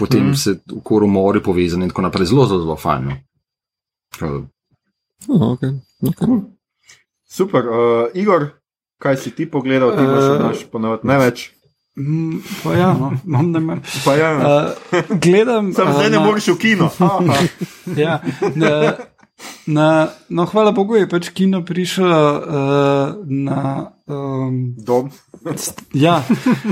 potem 0.00 0.30
mm. 0.30 0.34
se 0.40 0.56
v 0.64 0.80
koru 0.80 1.10
mori 1.12 1.44
povezani 1.44 1.84
in 1.84 1.92
tako 1.92 2.08
naprej. 2.08 2.32
Zelo, 2.32 2.48
zelo, 2.48 2.64
zelo 2.64 2.76
fajn. 2.80 3.12
No. 3.12 3.16
Oh, 5.28 5.52
okay. 5.52 5.76
Okay. 6.00 6.40
Super, 7.28 7.68
uh, 7.68 8.08
Igor, 8.14 8.48
kaj 8.96 9.16
si 9.16 9.34
ti 9.36 9.44
pogledal, 9.50 9.92
ti 9.92 10.04
imaš 10.04 10.24
Eh, 10.24 10.42
naš 10.42 10.64
ponovadi 10.72 11.04
največ. 11.04 11.50
Mm, 11.96 12.38
pa 12.62 12.74
ja, 12.74 12.92
no, 12.92 13.12
imam 13.26 13.50
ne 13.50 13.60
manj. 13.60 13.80
Pa 14.04 14.14
ja, 14.14 14.30
Uh, 14.36 15.16
gledam. 15.18 15.72
sam 15.76 15.88
uh, 15.88 15.94
zdaj 15.94 16.10
ne 16.10 16.18
na- 16.18 16.24
moreš 16.24 16.48
v 16.48 16.58
kino. 16.58 16.90
Ja, 17.96 18.20
na, 18.54 18.92
na, 19.66 19.86
no, 20.28 20.44
hvala 20.44 20.72
Bogu 20.72 20.96
je 20.96 21.08
pač 21.08 21.28
kino 21.30 21.62
prišel 21.64 22.04
uh, 22.06 23.16
na. 23.24 23.90
Um, 24.06 24.76
Dom. 24.78 25.08
ja, 25.92 26.20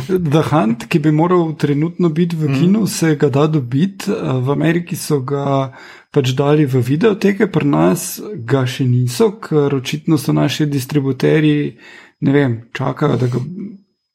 The 0.08 0.42
Hunt, 0.50 0.84
ki 0.86 0.98
bi 0.98 1.10
moral 1.10 1.54
trenutno 1.56 2.08
biti 2.08 2.36
v 2.36 2.52
kinu, 2.52 2.86
se 2.86 3.16
ga 3.16 3.26
da 3.28 3.46
dobiti. 3.46 4.10
Uh, 4.10 4.38
v 4.38 4.52
Ameriki 4.52 4.94
so 4.96 5.18
ga 5.20 5.72
pač 6.10 6.30
dali 6.30 6.62
v 6.64 6.78
videoteke, 6.80 7.48
pri 7.48 7.66
nas 7.66 8.04
ga 8.44 8.62
še 8.66 8.84
niso, 8.84 9.32
ker 9.34 9.74
očitno 9.74 10.14
so 10.14 10.30
naši 10.32 10.66
distributerji, 10.66 11.74
ne 12.20 12.32
vem, 12.32 12.60
čakajo, 12.72 13.16
da 13.16 13.26
ga. 13.26 13.42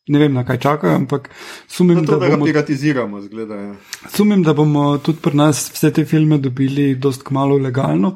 Ne 0.10 0.20
vem, 0.20 0.34
na 0.34 0.42
kaj 0.46 0.58
čakajo, 0.58 0.96
ampak 0.98 1.30
sumim, 1.68 2.00
Zato, 2.02 2.18
da 2.18 2.26
da 2.26 2.30
ga 2.32 2.38
bomo 2.38 2.46
piratiziramo, 2.50 3.22
zgleda. 3.22 3.56
Ja. 3.56 3.74
Sumim, 4.10 4.44
da 4.44 4.56
bomo 4.58 4.98
tudi 4.98 5.22
pri 5.22 5.38
nas 5.38 5.68
vse 5.74 5.92
te 5.94 6.06
filme 6.06 6.40
dobili 6.42 6.96
dost 6.96 7.24
kmalo 7.28 7.58
legalno, 7.62 8.16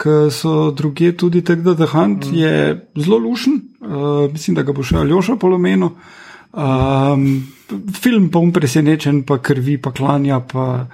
ker 0.00 0.28
so 0.32 0.70
druge 0.76 1.14
tudi 1.16 1.40
tako, 1.44 1.70
da 1.70 1.74
The 1.74 1.88
Hunt 1.94 2.28
mm. 2.28 2.34
je 2.36 2.52
zelo 2.96 3.18
lušen, 3.18 3.56
uh, 3.80 4.26
mislim, 4.32 4.58
da 4.60 4.66
ga 4.68 4.76
bo 4.76 4.84
še 4.84 5.00
Aljoša 5.00 5.38
polomeno. 5.40 5.94
Um, 6.50 7.24
film 7.94 8.28
pa 8.30 8.42
um 8.42 8.52
presenečen, 8.52 9.22
pa 9.24 9.38
krvi, 9.38 9.78
pa 9.80 9.94
klanja, 9.96 10.42
pa 10.44 10.86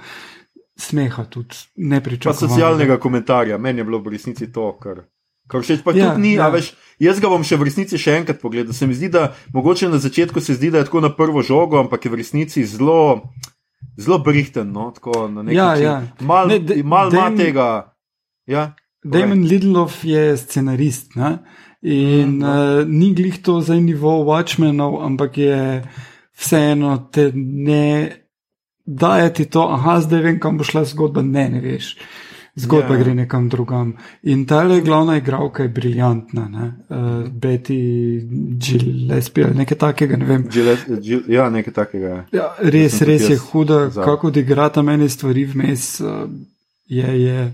smeha 0.77 1.25
tudi 1.25 1.55
Pa 1.57 1.83
nepričakovano. 1.91 2.47
socialnega 2.47 2.99
komentarja, 3.01 3.57
meni 3.57 3.81
je 3.81 3.83
bilo 3.83 3.99
v 3.99 4.15
resnici 4.15 4.51
to, 4.53 4.71
kar 4.79 5.01
Kar 5.47 5.61
všeč 5.61 5.79
pa 5.81 5.91
Ja, 5.91 6.09
tudi 6.09 6.21
ni, 6.21 6.33
ja. 6.33 6.49
veš, 6.49 6.71
jaz 6.99 7.19
ga 7.19 7.29
bom 7.29 7.41
še 7.41 7.55
v 7.55 7.63
resnici 7.63 7.95
še 7.95 8.17
enkrat 8.17 8.39
pogledal. 8.39 8.73
Se 8.73 8.83
mi 8.83 8.93
zdi, 8.93 9.07
da 9.07 9.21
mogoče 9.51 9.87
na 9.87 9.97
začetku 9.97 10.39
se 10.39 10.53
zdi, 10.53 10.69
da 10.69 10.77
je 10.77 10.85
tako 10.85 10.99
na 10.99 11.09
prvo 11.09 11.41
žogo, 11.41 11.79
ampak 11.79 12.03
je 12.03 12.11
v 12.11 12.15
resnici 12.15 12.65
zelo, 12.65 13.21
zelo 13.95 14.19
brihten. 14.19 14.69
No? 14.69 14.91
Tako 14.91 15.27
na 15.29 15.45
Ja, 15.47 15.65
način. 15.69 15.83
ja. 15.83 15.95
Mal, 16.21 16.47
Ne, 16.47 16.59
de- 16.61 16.83
mal 16.83 17.07
ima 17.07 17.21
Damon- 17.21 17.37
tega. 17.37 17.93
Ja, 18.45 18.75
Damon 19.01 19.41
Lidlov 19.41 19.93
je 20.03 20.37
scenarist 20.37 21.15
ne? 21.15 21.37
in 21.81 22.29
Mhm, 22.29 22.37
no. 22.37 22.47
uh, 22.81 22.85
ni 22.85 23.13
glih 23.13 23.37
to 23.37 23.61
za 23.61 23.75
nivo 23.75 24.25
Watchmenov, 24.25 24.99
ampak 24.99 25.37
je 25.37 25.83
vseeno 26.33 26.97
te 27.07 27.31
ne 27.35 28.11
daje 28.83 29.33
ti 29.33 29.45
to, 29.45 29.61
aha, 29.69 30.01
zdaj 30.01 30.21
vem, 30.21 30.39
kam 30.39 30.57
bo 30.57 30.63
šla 30.63 30.83
zgodba, 30.83 31.21
ne, 31.21 31.49
ne 31.49 31.61
veš. 31.61 31.95
Zgodba 32.57 32.87
Ja. 32.87 32.93
yeah. 32.93 33.03
gre 33.03 33.13
nekam 33.15 33.49
drugam. 33.49 33.93
In 34.23 34.45
ta 34.45 34.63
le 34.63 34.81
glavna 34.81 35.17
igralka 35.17 35.63
je 35.63 35.69
briljantna. 35.69 36.47
ne. 36.47 36.65
Uh, 36.89 36.97
Betty 37.31 37.81
Gillespie 38.59 39.45
ali 39.45 39.55
nekaj 39.55 39.77
takega, 39.77 40.17
ne 40.17 40.25
vem. 40.25 40.43
Gillette- 40.45 40.99
Gill- 40.99 41.29
ja 41.29 41.49
nekaj 41.49 41.73
takega. 41.73 42.07
je. 42.07 42.23
Ja, 42.33 42.55
res, 42.59 43.01
res 43.01 43.29
je 43.29 43.37
huda, 43.37 43.89
za. 43.89 44.03
kako 44.03 44.27
odigra 44.27 44.69
ta 44.69 44.81
meni 44.81 45.09
stvari 45.09 45.45
vmes. 45.45 45.99
Uh, 45.99 46.29
je, 46.87 47.21
je 47.21 47.53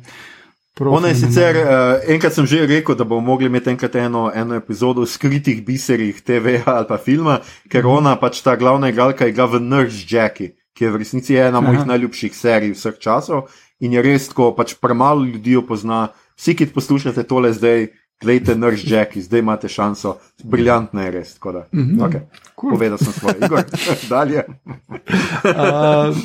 prav 0.74 0.94
Ona 0.94 1.08
je 1.08 1.16
sicer, 1.16 1.56
uh, 1.58 1.70
enkrat 2.08 2.34
sem 2.34 2.46
že 2.46 2.66
rekel, 2.66 2.96
da 2.96 3.04
bomo 3.04 3.22
mogli 3.24 3.46
imeti 3.46 3.70
enkrat 3.70 3.96
eno, 3.96 4.32
eno 4.34 4.56
epizodo 4.56 5.02
o 5.02 5.06
skritih 5.06 5.66
biserih 5.66 6.22
TV 6.22 6.46
ali 6.66 6.86
pa 6.88 6.98
filma, 6.98 7.40
ker 7.70 7.84
Mhm. 7.84 7.90
ona 7.90 8.16
pač 8.16 8.42
ta 8.42 8.56
glavna 8.56 8.90
igralka 8.90 9.28
igra 9.28 9.46
v 9.46 9.60
Nurse 9.60 10.06
Jackie, 10.08 10.54
ki 10.74 10.86
je 10.86 10.92
v 10.92 10.96
resnici 10.96 11.36
ena 11.36 11.62
mojih 11.62 11.86
najljubših 11.86 12.34
serij 12.34 12.72
vseh 12.72 12.98
časov 13.00 13.46
in 13.84 13.94
je 13.94 14.02
res 14.02 14.30
tako, 14.32 14.54
pač 14.56 14.74
premalo 14.80 15.26
ljudi 15.26 15.58
jo 15.58 15.66
pozna. 15.68 16.08
Vsi, 16.34 16.56
ki 16.56 16.72
poslušate 16.74 17.24
tole 17.24 17.52
zdaj, 17.54 17.90
gledajte 18.18 18.56
Nurse 18.56 18.88
Jackie, 18.88 19.22
zdaj 19.22 19.40
imate 19.40 19.70
šanso, 19.70 20.16
briljantna 20.44 21.04
je 21.04 21.12
res. 21.12 21.36
Da, 21.38 21.68
Mhm. 21.72 22.00
okay. 22.00 22.24
Cool. 22.56 22.72
Povedal 22.72 22.98
sem 22.98 23.14
svoje, 23.14 23.36
Igor, 23.38 23.64
dalje. 24.14 24.46
Uh, 25.44 26.16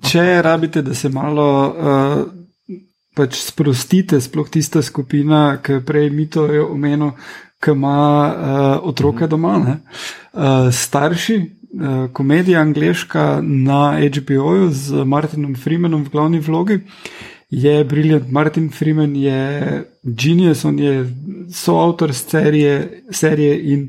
če 0.00 0.42
rabite, 0.42 0.82
da 0.82 0.94
se 0.94 1.08
malo 1.08 1.46
uh, 1.66 2.22
pač 3.18 3.40
sprostite, 3.42 4.20
sploh 4.20 4.48
tista 4.48 4.82
skupina, 4.82 5.58
ki 5.58 5.80
prej 5.86 6.10
mito 6.10 6.46
je 6.46 6.62
omenil, 6.62 7.12
ki 7.58 7.74
ima 7.74 7.98
uh, 7.98 8.88
otroke 8.88 9.26
doma, 9.26 9.58
ne? 9.58 9.74
uh, 10.32 10.68
starši. 10.72 11.38
Uh, 11.72 12.10
Komedija 12.12 12.60
angliška 12.60 13.40
na 13.42 13.98
HBO-ju 14.00 14.70
z 14.70 15.04
Martinom 15.04 15.56
Freemanom 15.56 16.04
v 16.04 16.10
glavni 16.10 16.40
vlogi 16.40 16.80
je 17.50 17.84
briljant. 17.84 18.30
Martin 18.30 18.70
Freeman 18.70 19.16
je 19.16 19.84
genius, 20.02 20.64
on 20.64 20.78
je 20.78 21.14
soavtor 21.52 22.14
serije, 22.14 23.02
serije 23.10 23.72
in 23.72 23.88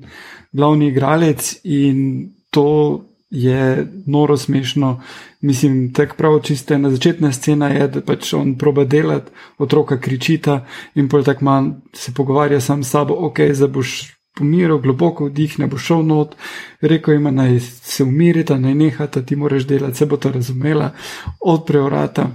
glavni 0.51 0.87
igralec, 0.87 1.55
in 1.63 2.29
to 2.49 3.05
je 3.29 3.87
noro 4.05 4.37
smešno. 4.37 5.01
Mislim, 5.41 5.93
tako 5.93 6.15
prav 6.15 6.39
čiste 6.39 6.77
na 6.77 6.91
začetna 6.91 7.31
scena 7.31 7.67
je, 7.67 7.87
da 7.87 8.01
pač 8.01 8.33
on 8.33 8.57
proba 8.57 8.83
delati, 8.83 9.31
otroka 9.57 9.99
kričita 9.99 10.65
in 10.95 11.09
pol 11.09 11.23
tako 11.23 11.45
manj 11.45 11.71
se 11.93 12.13
pogovarja 12.13 12.59
sam 12.61 12.83
s 12.83 12.89
sabo, 12.89 13.13
ok, 13.13 13.39
zdaj 13.53 13.67
boš 13.67 14.18
pomiral, 14.37 14.79
globoko 14.79 15.29
vdihne, 15.29 15.67
bo 15.67 15.77
šel 15.77 16.03
not, 16.05 16.35
rekel 16.81 17.17
jim, 17.17 17.31
naj 17.35 17.59
se 17.59 18.03
umirita, 18.03 18.59
naj 18.59 18.75
nehata, 18.75 19.21
ti 19.21 19.35
moraš 19.35 19.67
delati, 19.67 19.97
se 19.97 20.05
bo 20.05 20.17
to 20.17 20.31
razumela, 20.31 20.93
odpre 21.39 21.81
vrata. 21.81 22.29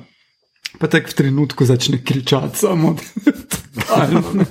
Pa 0.79 0.89
tako 0.91 1.13
v 1.13 1.15
trenutku 1.15 1.65
začne 1.65 2.01
kričati, 2.05 2.59
samo 2.59 2.97
totalno. 3.75 4.45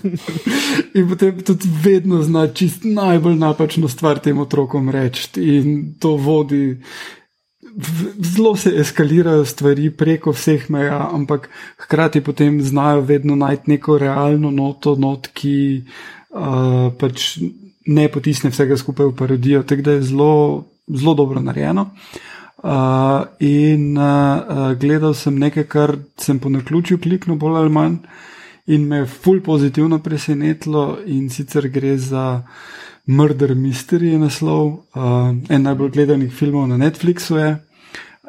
In 0.94 1.10
potem 1.10 1.42
tudi 1.44 1.68
vedno 1.84 2.22
zna 2.24 2.48
čist 2.48 2.84
najbolj 2.84 3.36
napačno 3.36 3.88
stvar 3.88 4.20
tem 4.20 4.40
otrokom 4.40 4.90
reči, 4.90 5.28
in 5.36 5.96
to 6.00 6.16
vodi. 6.16 6.78
Zelo 8.20 8.56
se 8.56 8.72
eskalirajo 8.78 9.46
stvari 9.46 9.90
preko 9.90 10.32
vseh 10.32 10.70
meja, 10.70 11.10
ampak 11.12 11.50
hkrati 11.78 12.22
potem 12.22 12.62
znajo 12.62 13.02
vedno 13.02 13.36
najti 13.36 13.72
neko 13.72 13.98
realno 13.98 14.52
noto, 14.52 14.96
not, 14.96 15.28
ki 15.34 15.84
uh, 16.34 16.92
pač 17.00 17.38
ne 17.86 18.08
potisne 18.12 18.50
vsega 18.50 18.78
skupaj 18.78 19.12
v 19.12 19.16
parodijo. 19.16 19.64
Tako 19.64 19.82
da 19.82 19.98
je 19.98 20.06
zelo, 20.10 20.34
zelo 20.88 21.14
dobro 21.14 21.42
narejeno. 21.42 21.90
Uh, 22.64 23.26
in 23.40 23.98
uh, 23.98 24.72
gledal 24.80 25.14
sem 25.14 25.36
nekaj, 25.40 25.68
kar 25.68 25.98
sem 26.18 26.40
po 26.40 26.50
naključju 26.50 26.98
kliknil, 27.04 27.36
bolj 27.36 27.60
ali 27.60 27.70
manj, 27.70 27.98
in 28.72 28.88
me 28.88 29.02
je 29.02 29.10
ful 29.12 29.42
pozitivno 29.44 30.00
presenetilo, 30.00 30.98
in 31.06 31.30
sicer 31.30 31.68
gre 31.68 31.98
za 31.98 32.44
Murder 33.06 33.52
Mystery, 33.56 34.14
je 34.14 34.20
naslov, 34.20 34.68
uh, 34.96 35.36
en 35.50 35.68
najbolj 35.68 35.92
gledanih 35.92 36.32
filmov 36.32 36.70
na 36.72 36.78
Netflixu 36.80 37.36
je. 37.38 37.58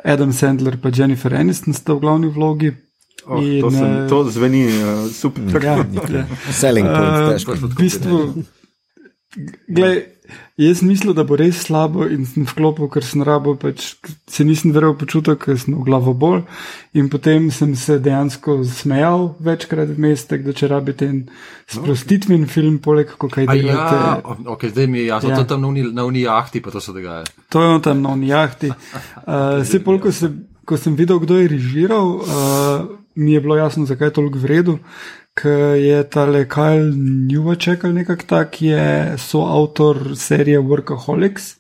Adam 0.05 0.33
Sandler 0.33 0.79
in 0.85 0.93
Jennifer 0.95 1.35
Aniston 1.35 1.73
sta 1.75 1.95
v 1.95 2.01
glavni 2.01 2.29
vlogi. 2.29 2.75
Oh, 3.27 3.41
In, 3.41 3.61
to, 3.61 3.71
sem, 3.71 3.85
eh, 3.85 4.09
to 4.09 4.25
zveni 4.31 4.65
uh, 4.69 5.07
super. 5.13 5.43
Ja, 5.65 5.77
ja. 6.13 6.27
Selling 6.53 6.89
point, 6.89 7.15
Uh, 7.15 7.31
težko. 7.33 7.57
Prvo 7.57 7.69
v 7.69 7.79
bistvu, 7.79 8.19
glej, 9.69 10.03
jaz 10.57 10.83
mislim, 10.83 11.15
da 11.17 11.25
bo 11.27 11.37
res 11.37 11.63
slabo 11.67 12.07
in 12.11 12.27
sem 12.29 12.45
vklopil, 12.49 12.89
ker 12.93 13.05
sem 13.05 13.23
rabo, 13.27 13.55
pač 13.59 13.95
se 14.31 14.45
nisem 14.47 14.73
verjel 14.75 14.95
počutil, 14.99 15.37
ker 15.41 15.59
sem 15.59 15.75
v 15.75 15.85
glavo 15.87 16.15
bolj. 16.15 16.45
In 16.95 17.09
potem 17.13 17.51
sem 17.55 17.75
se 17.79 17.99
dejansko 18.03 18.61
smejal 18.69 19.35
večkrat 19.45 19.95
vmes, 19.97 20.27
tako 20.31 20.51
da 20.51 20.57
če 20.61 20.71
rabite 20.71 21.09
en 21.11 21.21
sprostitven 21.71 22.47
film, 22.51 22.79
poleg 22.85 23.17
kaj 23.19 23.49
A 23.49 23.57
delate. 23.57 23.99
Ja, 23.99 24.17
okay, 24.55 24.73
zdaj 24.73 24.87
mi 24.87 25.03
je 25.03 25.07
jasno, 25.11 25.33
Ja. 25.33 25.39
ja. 25.39 25.43
to 25.43 25.55
tam 25.55 25.65
na 25.65 25.69
uni, 25.73 25.87
na 25.93 26.05
uni 26.05 26.27
jahti, 26.27 26.63
pa 26.63 26.71
to 26.71 26.81
se 26.81 26.93
dogaja. 26.93 27.25
To 27.49 27.63
je 27.63 27.81
tam 27.83 28.03
na 28.03 28.15
oni 28.17 28.29
jahti. 28.29 28.73
Uh, 29.25 29.65
se 29.65 29.79
pol, 29.81 29.97
ko, 29.99 30.13
se, 30.13 30.29
ko 30.69 30.77
sem 30.77 30.93
videl, 30.97 31.17
kdo 31.19 31.39
je 31.41 31.49
režiral, 31.49 32.09
uh, 32.21 33.04
mi 33.15 33.33
je 33.33 33.41
bilo 33.41 33.57
jasno, 33.57 33.87
zakaj 33.87 34.09
je 34.09 34.13
toliko 34.13 34.39
vredu. 34.39 34.79
Ker 35.35 35.75
je 35.83 35.99
ta 36.11 36.25
le 36.25 36.45
Kyle 36.49 36.95
Newachek 37.31 37.85
ali 37.85 37.95
nekak 37.95 38.23
tak, 38.23 38.63
je 38.63 39.15
soavtor 39.19 40.15
serije 40.17 40.61
Workaholics. 40.61 41.55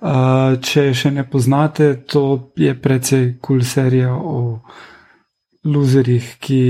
Uh, 0.00 0.56
če 0.64 0.94
še 0.96 1.10
ne 1.12 1.26
poznate, 1.28 1.92
to 2.08 2.52
je 2.56 2.72
precej 2.72 3.34
kul 3.36 3.58
cool 3.60 3.66
serija 3.68 4.14
o 4.14 4.62
loserjih, 5.68 6.38
ki 6.40 6.62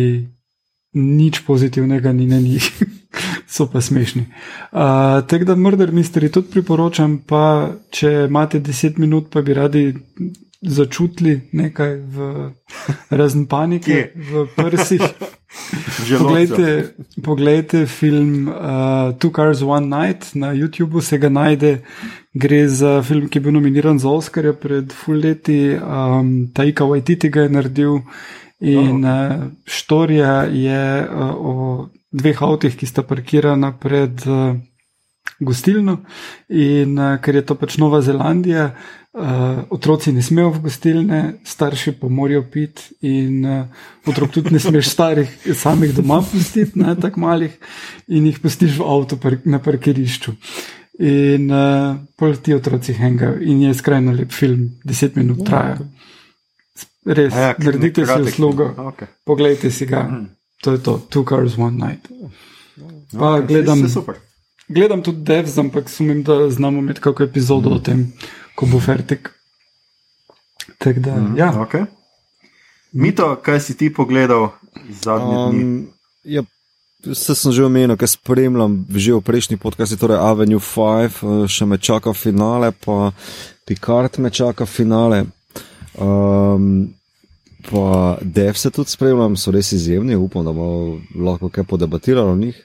nič 0.98 1.44
pozitivnega 1.47 2.10
ni 2.12 2.26
na 2.26 2.40
njih, 2.42 2.66
so 3.55 3.68
pa 3.70 3.78
smešni. 3.80 4.24
Uh, 4.72 5.22
Tako 5.30 5.47
da 5.47 5.55
Murder 5.55 5.92
Mystery 5.94 6.32
tudi 6.32 6.51
priporočam, 6.51 7.20
pa 7.22 7.70
če 7.94 8.26
imate 8.26 8.59
10 8.59 8.98
minut, 8.98 9.30
pa 9.30 9.44
bi 9.47 9.55
radi 9.55 9.84
začutili 10.62 11.49
nekaj 11.53 11.97
v 11.97 12.16
razen 13.11 13.47
panike, 13.47 14.12
v 14.15 14.47
prsih. 14.57 15.03
Poglejte, 16.19 16.95
poglejte 17.23 17.87
film 17.87 18.49
uh, 18.49 18.55
Two 19.19 19.31
Cars 19.35 19.62
One 19.62 19.87
Night 19.91 20.35
na 20.35 20.53
YouTubu, 20.53 21.01
se 21.01 21.19
ga 21.19 21.28
najde. 21.28 21.82
Gre 22.35 22.69
za 22.69 23.03
film, 23.03 23.28
ki 23.28 23.39
je 23.39 23.43
bil 23.43 23.53
nominiran 23.53 23.99
za 23.99 24.09
Oscarja 24.09 24.53
pred 24.53 24.93
full 24.93 25.19
leti, 25.19 25.74
um, 25.74 26.49
Taika 26.55 26.87
Waititi 26.87 27.31
ga 27.31 27.43
je 27.43 27.51
naredil. 27.51 28.01
In 28.61 29.05
uh, 29.05 29.51
štorija 29.66 30.47
je 30.47 30.85
uh, 31.03 31.35
o 31.35 31.55
dveh 32.12 32.43
avtih, 32.43 32.77
ki 32.77 32.87
sta 32.87 33.03
parkirana 33.03 33.73
pred 33.74 34.23
uh, 34.27 34.55
gostilno. 35.41 36.01
In 36.49 36.99
uh, 36.99 37.19
ker 37.23 37.41
je 37.41 37.45
to 37.47 37.57
pač 37.59 37.77
Nova 37.81 38.01
Zelandija, 38.05 38.71
uh, 39.12 39.62
otroci 39.71 40.12
ne 40.12 40.23
smejo 40.23 40.53
v 40.57 40.65
gostilne, 40.69 41.21
starši 41.45 41.97
pa 42.01 42.09
morajo 42.09 42.45
piti, 42.53 42.91
in 43.07 43.45
uh, 43.45 43.87
otrok 44.07 44.35
tudi 44.37 44.55
ne 44.55 44.61
smeš 44.62 44.91
starih 44.93 45.33
samih 45.57 45.95
doma 45.97 46.21
pustiti, 46.23 46.79
ne 46.81 46.97
tako 47.01 47.25
malih, 47.27 47.57
in 48.09 48.29
jih 48.31 48.41
pustiš 48.43 48.79
v 48.79 48.91
avtu 48.97 49.19
par 49.21 49.41
na 49.45 49.62
parkirišču. 49.62 50.37
In 51.01 51.49
uh, 51.49 51.97
pol 52.21 52.37
ti 52.37 52.55
otroci 52.55 52.93
hengajo, 52.93 53.41
in 53.41 53.65
je 53.65 53.75
skrajno 53.75 54.12
lep 54.12 54.35
film, 54.37 54.69
deset 54.85 55.17
minut 55.17 55.47
traja. 55.49 55.81
Res, 57.09 57.33
ja, 57.33 57.41
ja, 57.41 57.55
naredite 57.57 58.05
si 58.05 58.07
kratek 58.07 58.35
uslugo. 58.35 58.67
Okay. 58.93 59.09
poglejte 59.25 59.71
si 59.73 59.89
ga. 59.89 60.05
To 60.61 60.75
je 60.77 60.83
to, 60.85 60.99
Two 61.09 61.25
Cars 61.25 61.57
One 61.57 61.81
Night. 61.81 62.05
Pa 63.17 63.41
Okay, 63.41 63.47
gledam, 63.49 63.81
saj 63.81 63.89
super. 63.89 64.21
Gledam 64.70 65.02
tudi 65.02 65.24
Devs, 65.26 65.59
ampak 65.59 65.90
sumim, 65.90 66.22
da 66.22 66.47
znamo 66.51 66.78
imeti 66.78 67.02
kakšno 67.02 67.26
epizodo 67.26 67.74
o 67.74 67.78
tem, 67.78 68.06
ko 68.55 68.66
bo 68.70 68.80
fertik. 68.80 69.32
Tako 70.78 71.01
da, 71.01 71.16
Mhm, 71.16 71.36
ja, 71.38 71.52
Okay. 71.66 71.86
Mito, 72.92 73.36
kaj 73.42 73.60
si 73.60 73.76
ti 73.76 73.92
pogledal 73.94 74.48
zadnje 75.02 75.36
um, 75.36 75.51
dni? 75.51 75.64
Um, 75.64 75.86
ja, 76.24 76.42
Vse 77.01 77.32
sem 77.34 77.52
že 77.52 77.64
omenil, 77.64 77.97
ker 77.97 78.09
spremljam 78.09 78.84
že 78.92 79.16
v 79.16 79.24
prejšnji 79.24 79.56
podkasti, 79.56 79.97
torej 79.97 80.20
Avenue 80.20 80.60
5, 80.60 81.24
eh, 81.24 81.48
še 81.48 81.64
me 81.64 81.78
čaka 81.80 82.12
finale, 82.12 82.72
pa 82.76 83.16
Picard 83.64 84.18
me 84.20 84.28
čaka 84.28 84.66
finale. 84.68 85.24
Um, 85.97 86.92
pa 87.70 88.18
Dev 88.20 88.52
se 88.55 88.68
tudi 88.70 88.90
spremljam, 88.92 89.36
so 89.36 89.48
res 89.51 89.72
izjemni, 89.72 90.16
upam, 90.16 90.44
da 90.44 90.52
bomo 90.52 91.01
lahko 91.16 91.48
kaj 91.48 91.64
podebatirali 91.64 92.28
o 92.28 92.36
njih. 92.36 92.56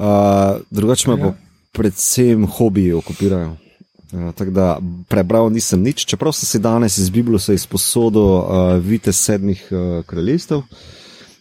Uh, 0.00 0.60
drugače 0.70 1.10
me 1.10 1.16
Ja. 1.18 1.24
pa 1.24 1.32
predvsem 1.72 2.46
hobiji 2.46 2.92
okupirajo. 2.92 3.56
Uh, 4.12 4.34
tako 4.34 4.50
da 4.50 4.78
prebral 5.08 5.52
nisem 5.52 5.82
nič, 5.82 6.06
čeprav 6.06 6.32
sem 6.32 6.46
si 6.46 6.58
danes 6.58 6.98
iz 6.98 7.10
Bibliosa 7.10 7.52
izposodil 7.52 8.22
uh, 8.22 8.44
Vite 8.80 9.12
sedmih 9.12 9.68
uh, 9.70 10.04
kraljestev. 10.06 10.62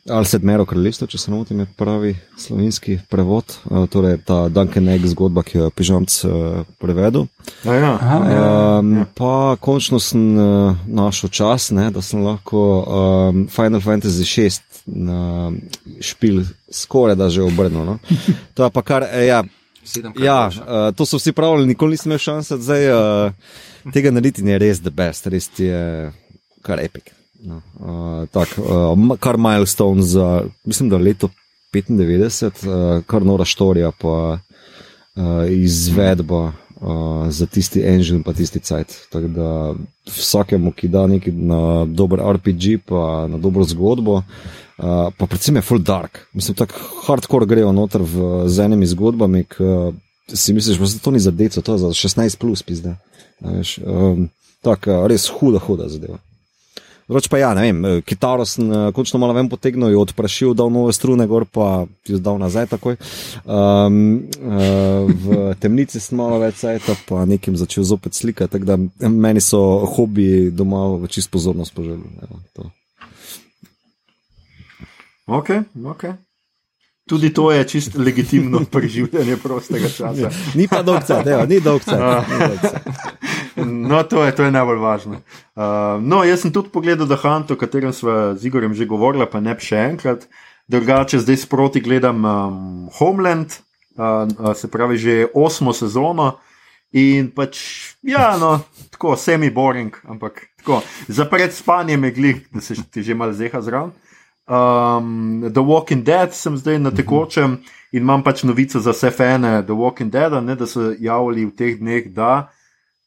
Ali 0.09 0.25
sedmero 0.25 0.65
kraljestev, 0.65 1.07
če 1.11 1.17
se 1.17 1.31
ne 1.31 1.37
motim, 1.37 1.59
je 1.59 1.67
pravi 1.77 2.15
slovenski 2.37 2.97
prevod, 3.09 3.53
uh, 3.69 3.83
torej 3.91 4.17
ta 4.25 4.47
Duncan 4.49 4.89
Egg 4.89 5.05
zgodba, 5.11 5.43
ki 5.45 5.57
jo 5.57 5.67
je 5.67 5.75
Pižamc 5.75 6.15
uh, 6.25 6.31
prevedel. 6.81 7.27
A 7.65 7.75
ja. 7.75 7.91
Aha, 7.93 8.17
ja. 8.31 8.47
Um, 8.79 9.05
pa 9.15 9.55
končno 9.61 9.99
sem 10.01 10.23
uh, 10.37 10.79
našel 10.87 11.29
čas, 11.29 11.69
ne, 11.75 11.89
da 11.93 12.01
sem 12.01 12.23
lahko 12.25 12.63
um, 12.81 13.45
Final 13.53 13.83
Fantasy 13.85 14.25
VI 14.25 14.49
na 14.85 15.51
špil 16.01 16.43
skoraj 16.71 17.15
da 17.15 17.29
že 17.29 17.45
obrnil. 17.45 17.85
No. 17.85 17.99
To 18.55 18.63
je 18.65 18.69
pa 18.69 18.81
kar, 18.81 19.05
eh, 19.11 19.25
ja, 19.29 19.43
ja 20.19 20.39
uh, 20.49 20.95
to 20.95 21.05
so 21.05 21.17
vsi 21.17 21.31
pravili, 21.31 21.67
nikoli 21.67 21.97
nisem 21.97 22.11
imel 22.11 22.19
šanse, 22.19 22.57
zdaj 22.57 22.89
uh, 22.91 23.93
tega 23.93 24.11
narediti 24.11 24.43
ni 24.43 24.57
res 24.57 24.81
the 24.81 24.91
best, 24.91 25.27
res 25.27 25.49
je 25.57 26.11
kar 26.65 26.81
epic. 26.81 27.18
No, 27.39 27.61
uh, 27.79 28.27
tak, 28.29 28.57
uh, 28.57 29.17
kar 29.19 29.37
milestone 29.37 30.01
za, 30.01 30.43
mislim, 30.65 30.89
da 30.89 30.97
leto 30.97 31.29
95, 31.73 32.45
uh, 32.67 33.03
kar 33.07 33.25
nora 33.25 33.45
štorija, 33.45 33.91
pa 34.01 34.39
uh, 34.39 35.23
izvedba 35.49 36.51
uh, 36.81 37.29
za 37.29 37.45
tisti 37.45 37.81
engine, 37.85 38.23
pa 38.23 38.33
tisti 38.33 38.59
cajt. 38.59 38.95
Tako 39.09 39.27
da 39.27 39.73
vsakemu, 40.05 40.71
ki 40.71 40.87
da 40.87 41.07
neki 41.07 41.31
na 41.31 41.85
dober 41.85 42.19
RPG, 42.19 42.83
pa 42.85 43.27
na 43.27 43.37
dobro 43.37 43.63
zgodbo, 43.63 44.13
uh, 44.13 44.23
pa 45.17 45.25
predvsem 45.25 45.55
je 45.55 45.61
full 45.61 45.79
dark. 45.79 46.19
Mislim, 46.33 46.55
tako 46.55 46.73
hardcore 47.07 47.45
grejo 47.45 47.71
noter 47.71 48.01
v, 48.01 48.43
z 48.47 48.65
enimi 48.65 48.85
zgodbami, 48.85 49.43
ki 49.43 50.35
si 50.35 50.53
misliš, 50.53 50.77
da 50.77 50.99
to 51.03 51.11
ni 51.11 51.19
za 51.19 51.31
deco, 51.31 51.61
to 51.61 51.73
je 51.73 51.77
za 51.77 51.87
16 51.87 52.37
plus 52.37 52.63
pizde. 52.63 52.97
A 53.41 53.51
veš, 53.51 53.79
Um, 53.79 54.27
tako 54.61 55.07
res 55.07 55.29
huda, 55.31 55.59
huda 55.59 55.87
zadeva. 55.87 56.19
Drugač 57.09 57.25
pa 57.25 57.39
ja, 57.41 57.49
ne 57.57 57.63
vem, 57.65 57.77
eh, 57.85 58.01
kitaro 58.05 58.45
sem 58.45 58.69
eh, 58.69 58.91
končno 58.93 59.17
malo 59.17 59.33
ven 59.33 59.49
potegnil, 59.49 59.89
jo 59.89 60.03
odprašil, 60.05 60.53
dal 60.53 60.69
nove 60.69 60.93
strune 60.93 61.25
gor, 61.25 61.47
pa 61.49 61.87
jo 62.05 62.19
dal 62.21 62.37
nazaj 62.37 62.69
takoj. 62.69 62.99
Um, 63.49 64.29
uh, 64.37 65.09
v 65.09 65.55
temnici 65.57 65.97
sem 65.97 66.19
malo 66.21 66.37
več 66.37 66.61
sajta, 66.61 66.93
pa 67.09 67.25
nekim 67.25 67.57
začel 67.57 67.87
zopet 67.89 68.13
slikati, 68.13 68.53
tako 68.53 68.69
da 68.69 69.09
meni 69.09 69.41
so 69.41 69.89
hobiji 69.97 70.51
doma 70.53 70.85
v 71.01 71.09
čist 71.09 71.33
pozornost 71.33 71.73
poželjeli. 71.73 72.29
Evo. 72.29 72.69
Ok, 75.29 75.49
ok. 75.81 76.05
Tudi 77.09 77.33
to 77.33 77.49
je 77.51 77.63
čist 77.65 77.97
legitimno 77.97 78.61
preživljanje 78.73 79.37
prostega 79.41 79.89
časa. 79.89 80.29
Ni 80.53 80.69
pa 80.69 80.85
dolg 80.85 81.09
cajt, 81.09 81.49
ni 81.49 81.57
dolg 81.57 81.81
cajt. 81.81 82.69
No, 83.65 84.03
to 84.03 84.23
je, 84.23 84.35
to 84.35 84.43
je 84.43 84.51
najbolj 84.51 84.79
važno. 84.79 85.21
Uh, 85.55 85.97
no, 86.01 86.23
jaz 86.23 86.43
sem 86.43 86.53
tudi 86.53 86.71
pogledal 86.73 87.09
Hunt, 87.19 87.51
o 87.51 87.57
katerem 87.59 87.93
smo 87.93 88.35
z 88.35 88.45
Igorjem 88.45 88.73
že 88.73 88.85
govorili, 88.85 89.27
pa 89.29 89.39
ne 89.39 89.55
bi 89.55 89.65
še 89.65 89.79
enkrat. 89.93 90.27
Drugače, 90.69 91.19
zdaj 91.19 91.37
sproti 91.45 91.81
gledam 91.81 92.25
um, 92.25 92.89
Homeland, 92.99 93.57
uh, 93.97 94.29
uh, 94.29 94.53
se 94.55 94.69
pravi 94.69 94.97
že 94.97 95.25
osmo 95.33 95.73
sezono. 95.73 96.37
In 96.89 97.29
pač, 97.29 97.59
ja, 98.01 98.33
no, 98.41 98.65
tako 98.89 99.13
semi-boring, 99.13 99.93
ampak 100.09 100.47
tako, 100.57 100.81
za 101.05 101.25
pred 101.29 101.53
spanjem 101.53 102.07
je 102.09 102.11
glih, 102.11 102.37
da 102.53 102.61
se 102.65 102.73
ti 102.89 103.03
že 103.05 103.13
malo 103.13 103.33
zeha 103.33 103.61
zraven. 103.61 103.93
Um, 104.49 105.45
The 105.53 105.61
Walking 105.61 106.01
Dead 106.01 106.33
sem 106.33 106.57
zdaj 106.57 106.79
na 106.81 106.89
tekočem 106.89 107.59
in 107.93 108.01
imam 108.01 108.23
pač 108.25 108.41
novico 108.41 108.81
za 108.81 108.95
vse 108.95 109.11
fane 109.13 109.61
The 109.61 109.77
Walking 109.77 110.09
Dead, 110.09 110.33
ne, 110.41 110.55
da 110.57 110.65
so 110.65 110.89
javili 110.97 111.45
v 111.45 111.53
teh 111.53 111.77
dneh, 111.77 112.09
da 112.09 112.49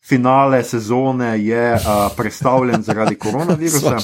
finale 0.08 0.64
sezone 0.64 1.36
je 1.44 1.72
uh, 1.74 2.10
predstavljen 2.16 2.82
zaradi 2.82 3.18
koronavirusa, 3.24 3.98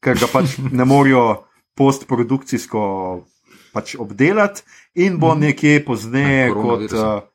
ker 0.00 0.18
ga 0.18 0.30
pač 0.32 0.58
ne 0.70 0.84
morejo 0.84 1.44
postprodukcijsko 1.74 2.84
pač 3.72 3.94
obdelati 3.98 4.62
in 4.94 5.18
bo 5.18 5.34
nekje 5.34 5.84
pozneje 5.84 6.48
kot. 6.52 6.62
Koronavirusa. 6.62 7.12
Uh, 7.16 7.28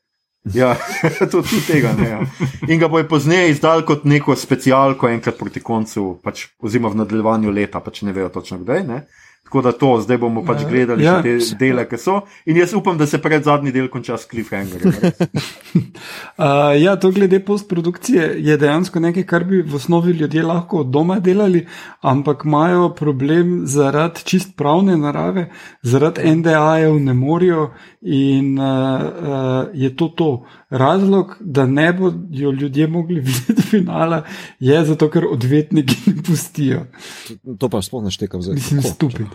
Ja, 0.54 0.76
tudi 1.32 1.50
tudi 1.50 1.62
tega 1.68 1.94
ne. 1.98 2.10
Ja. 2.10 2.20
In 2.68 2.80
ga 2.80 2.88
bojo 2.88 3.08
pozneje 3.08 3.50
izdali 3.52 3.84
kot 3.86 4.06
neko 4.08 4.36
specialko, 4.36 5.10
enkrat 5.12 5.36
proti 5.36 5.60
koncu, 5.60 6.06
pač, 6.24 6.46
oziroma 6.64 6.94
v 6.94 7.02
nadaljevanju 7.02 7.52
leta, 7.52 7.82
pač 7.84 8.02
ne 8.08 8.14
vejo 8.16 8.30
točno 8.32 8.62
kdaj. 8.62 8.84
Ne. 8.88 9.02
Tako 9.48 9.62
da 9.62 9.72
to, 9.72 9.94
zdaj 10.04 10.18
bomo 10.20 10.42
pač 10.44 10.62
Ja, 10.62 10.68
gledali 10.70 11.04
ja. 11.06 11.22
te 11.24 11.38
dele, 11.60 11.86
ki 11.88 11.98
so. 11.98 12.18
In 12.52 12.58
jaz 12.60 12.74
upam, 12.76 12.98
da 13.00 13.06
se 13.08 13.22
pred 13.24 13.46
zadnji 13.48 13.72
del 13.72 13.86
konča 13.88 14.18
s 14.20 14.28
cliffhangerjem. 14.28 14.92
Uh, 16.36 16.76
ja, 16.86 16.98
to 17.00 17.14
glede 17.16 17.40
postprodukcije 17.40 18.26
je 18.44 18.58
dejansko 18.60 19.00
nekaj, 19.00 19.24
kar 19.24 19.46
bi 19.48 19.62
v 19.64 19.80
osnovi 19.80 20.12
ljudje 20.20 20.44
lahko 20.44 20.82
od 20.84 20.92
doma 20.92 21.22
delali, 21.24 21.64
ampak 22.02 22.44
imajo 22.44 22.90
problem 23.00 23.62
zaradi 23.64 24.28
čist 24.28 24.58
pravne 24.60 24.98
narave, 25.00 25.48
zaradi 25.82 26.28
NDA-jev 26.36 27.00
ne 27.08 27.16
morejo 27.16 27.70
in 28.02 28.60
uh, 28.60 28.68
uh, 28.68 29.72
je 29.74 29.96
to 29.96 30.12
to. 30.12 30.32
Razlog, 30.70 31.38
da 31.40 31.66
ne 31.66 31.94
bodo 31.94 32.52
ljudje 32.52 32.88
mogli 32.88 33.20
videti 33.28 33.62
finala, 33.62 34.24
je 34.60 34.86
zato, 34.86 35.10
ker 35.10 35.26
odvetniki 35.32 35.96
ne 36.06 36.24
pustijo. 36.24 36.86
To 37.60 37.70
pa 37.70 37.82
sploh 37.82 38.04
ne 38.04 38.12
štekam 38.12 38.42
zdaj. 38.42 38.56
Mislim, 38.56 38.82
Kako? 38.82 38.94
stupid. 38.94 39.28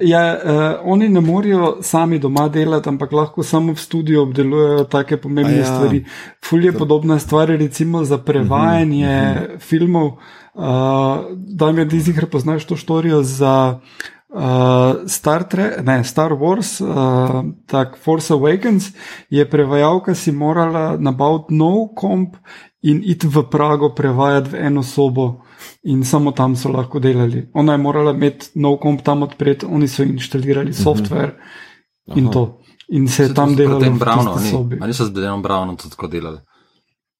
Ja, 0.00 0.38
uh, 0.44 0.92
oni 0.92 1.08
ne 1.08 1.20
morejo 1.20 1.78
sami 1.82 2.18
doma 2.18 2.48
delati, 2.48 2.88
ampak 2.88 3.12
lahko 3.12 3.42
samo 3.42 3.72
v 3.72 3.80
studiu 3.80 4.22
obdelujejo 4.22 4.84
take 4.84 5.16
pomembne 5.16 5.54
A 5.54 5.58
ja. 5.58 5.64
stvari. 5.64 6.04
Ful 6.44 6.64
je 6.64 6.72
podobna 6.72 7.18
stvar, 7.18 7.48
recimo 7.48 8.04
za 8.04 8.18
prevajanje 8.18 9.06
uh 9.06 9.36
Mhm, 9.36 9.52
-huh. 9.54 9.60
filmov. 9.60 10.06
Uh, 10.54 10.64
da 11.36 11.72
mi 11.72 11.88
ti 11.88 12.00
zihar 12.00 12.26
poznaš 12.26 12.64
to 12.64 12.76
štorijo 12.76 13.22
za 13.22 13.80
uh, 13.82 14.15
Star, 15.06 15.44
Trek, 15.44 15.80
ne, 15.84 16.04
Star 16.04 16.32
Wars, 16.32 16.80
uh, 16.80 17.44
tak 17.66 17.96
Force 17.96 18.34
Awakens, 18.34 18.92
je 19.30 19.48
prevajalka 19.48 20.14
si 20.14 20.32
morala 20.32 20.96
nabaviti 21.00 21.54
nov 21.54 21.94
komp 21.94 22.36
in 22.82 23.00
iti 23.04 23.26
v 23.26 23.42
Prago 23.50 23.94
prevajati 23.94 24.50
v 24.50 24.54
eno 24.54 24.82
sobo. 24.82 25.42
In 25.84 26.04
samo 26.04 26.32
tam 26.32 26.56
so 26.56 26.68
lahko 26.68 26.98
delali. 26.98 27.48
Ona 27.54 27.72
je 27.72 27.78
morala 27.78 28.12
imeti 28.12 28.46
nov 28.60 28.78
komp 28.78 29.02
tam 29.02 29.22
odpreti, 29.22 29.66
oni 29.66 29.88
so 29.88 30.02
inštalirali 30.02 30.72
software 30.72 31.32
uh 31.32 32.14
-huh. 32.14 32.18
in 32.18 32.24
Aha. 32.24 32.32
to. 32.32 32.60
In 32.88 33.08
se 33.08 33.22
je 33.22 33.34
tam 33.34 33.56
delalo 33.56 33.80
v 33.80 33.98
Brownu, 33.98 34.34
tisti 34.34 34.50
sobi. 34.50 34.78
ali 34.80 34.94
so 34.94 35.04
z 35.04 35.10
Denom 35.10 35.42
Brownom 35.42 35.76
to 35.76 35.88
tako 35.88 36.06
delali? 36.06 36.38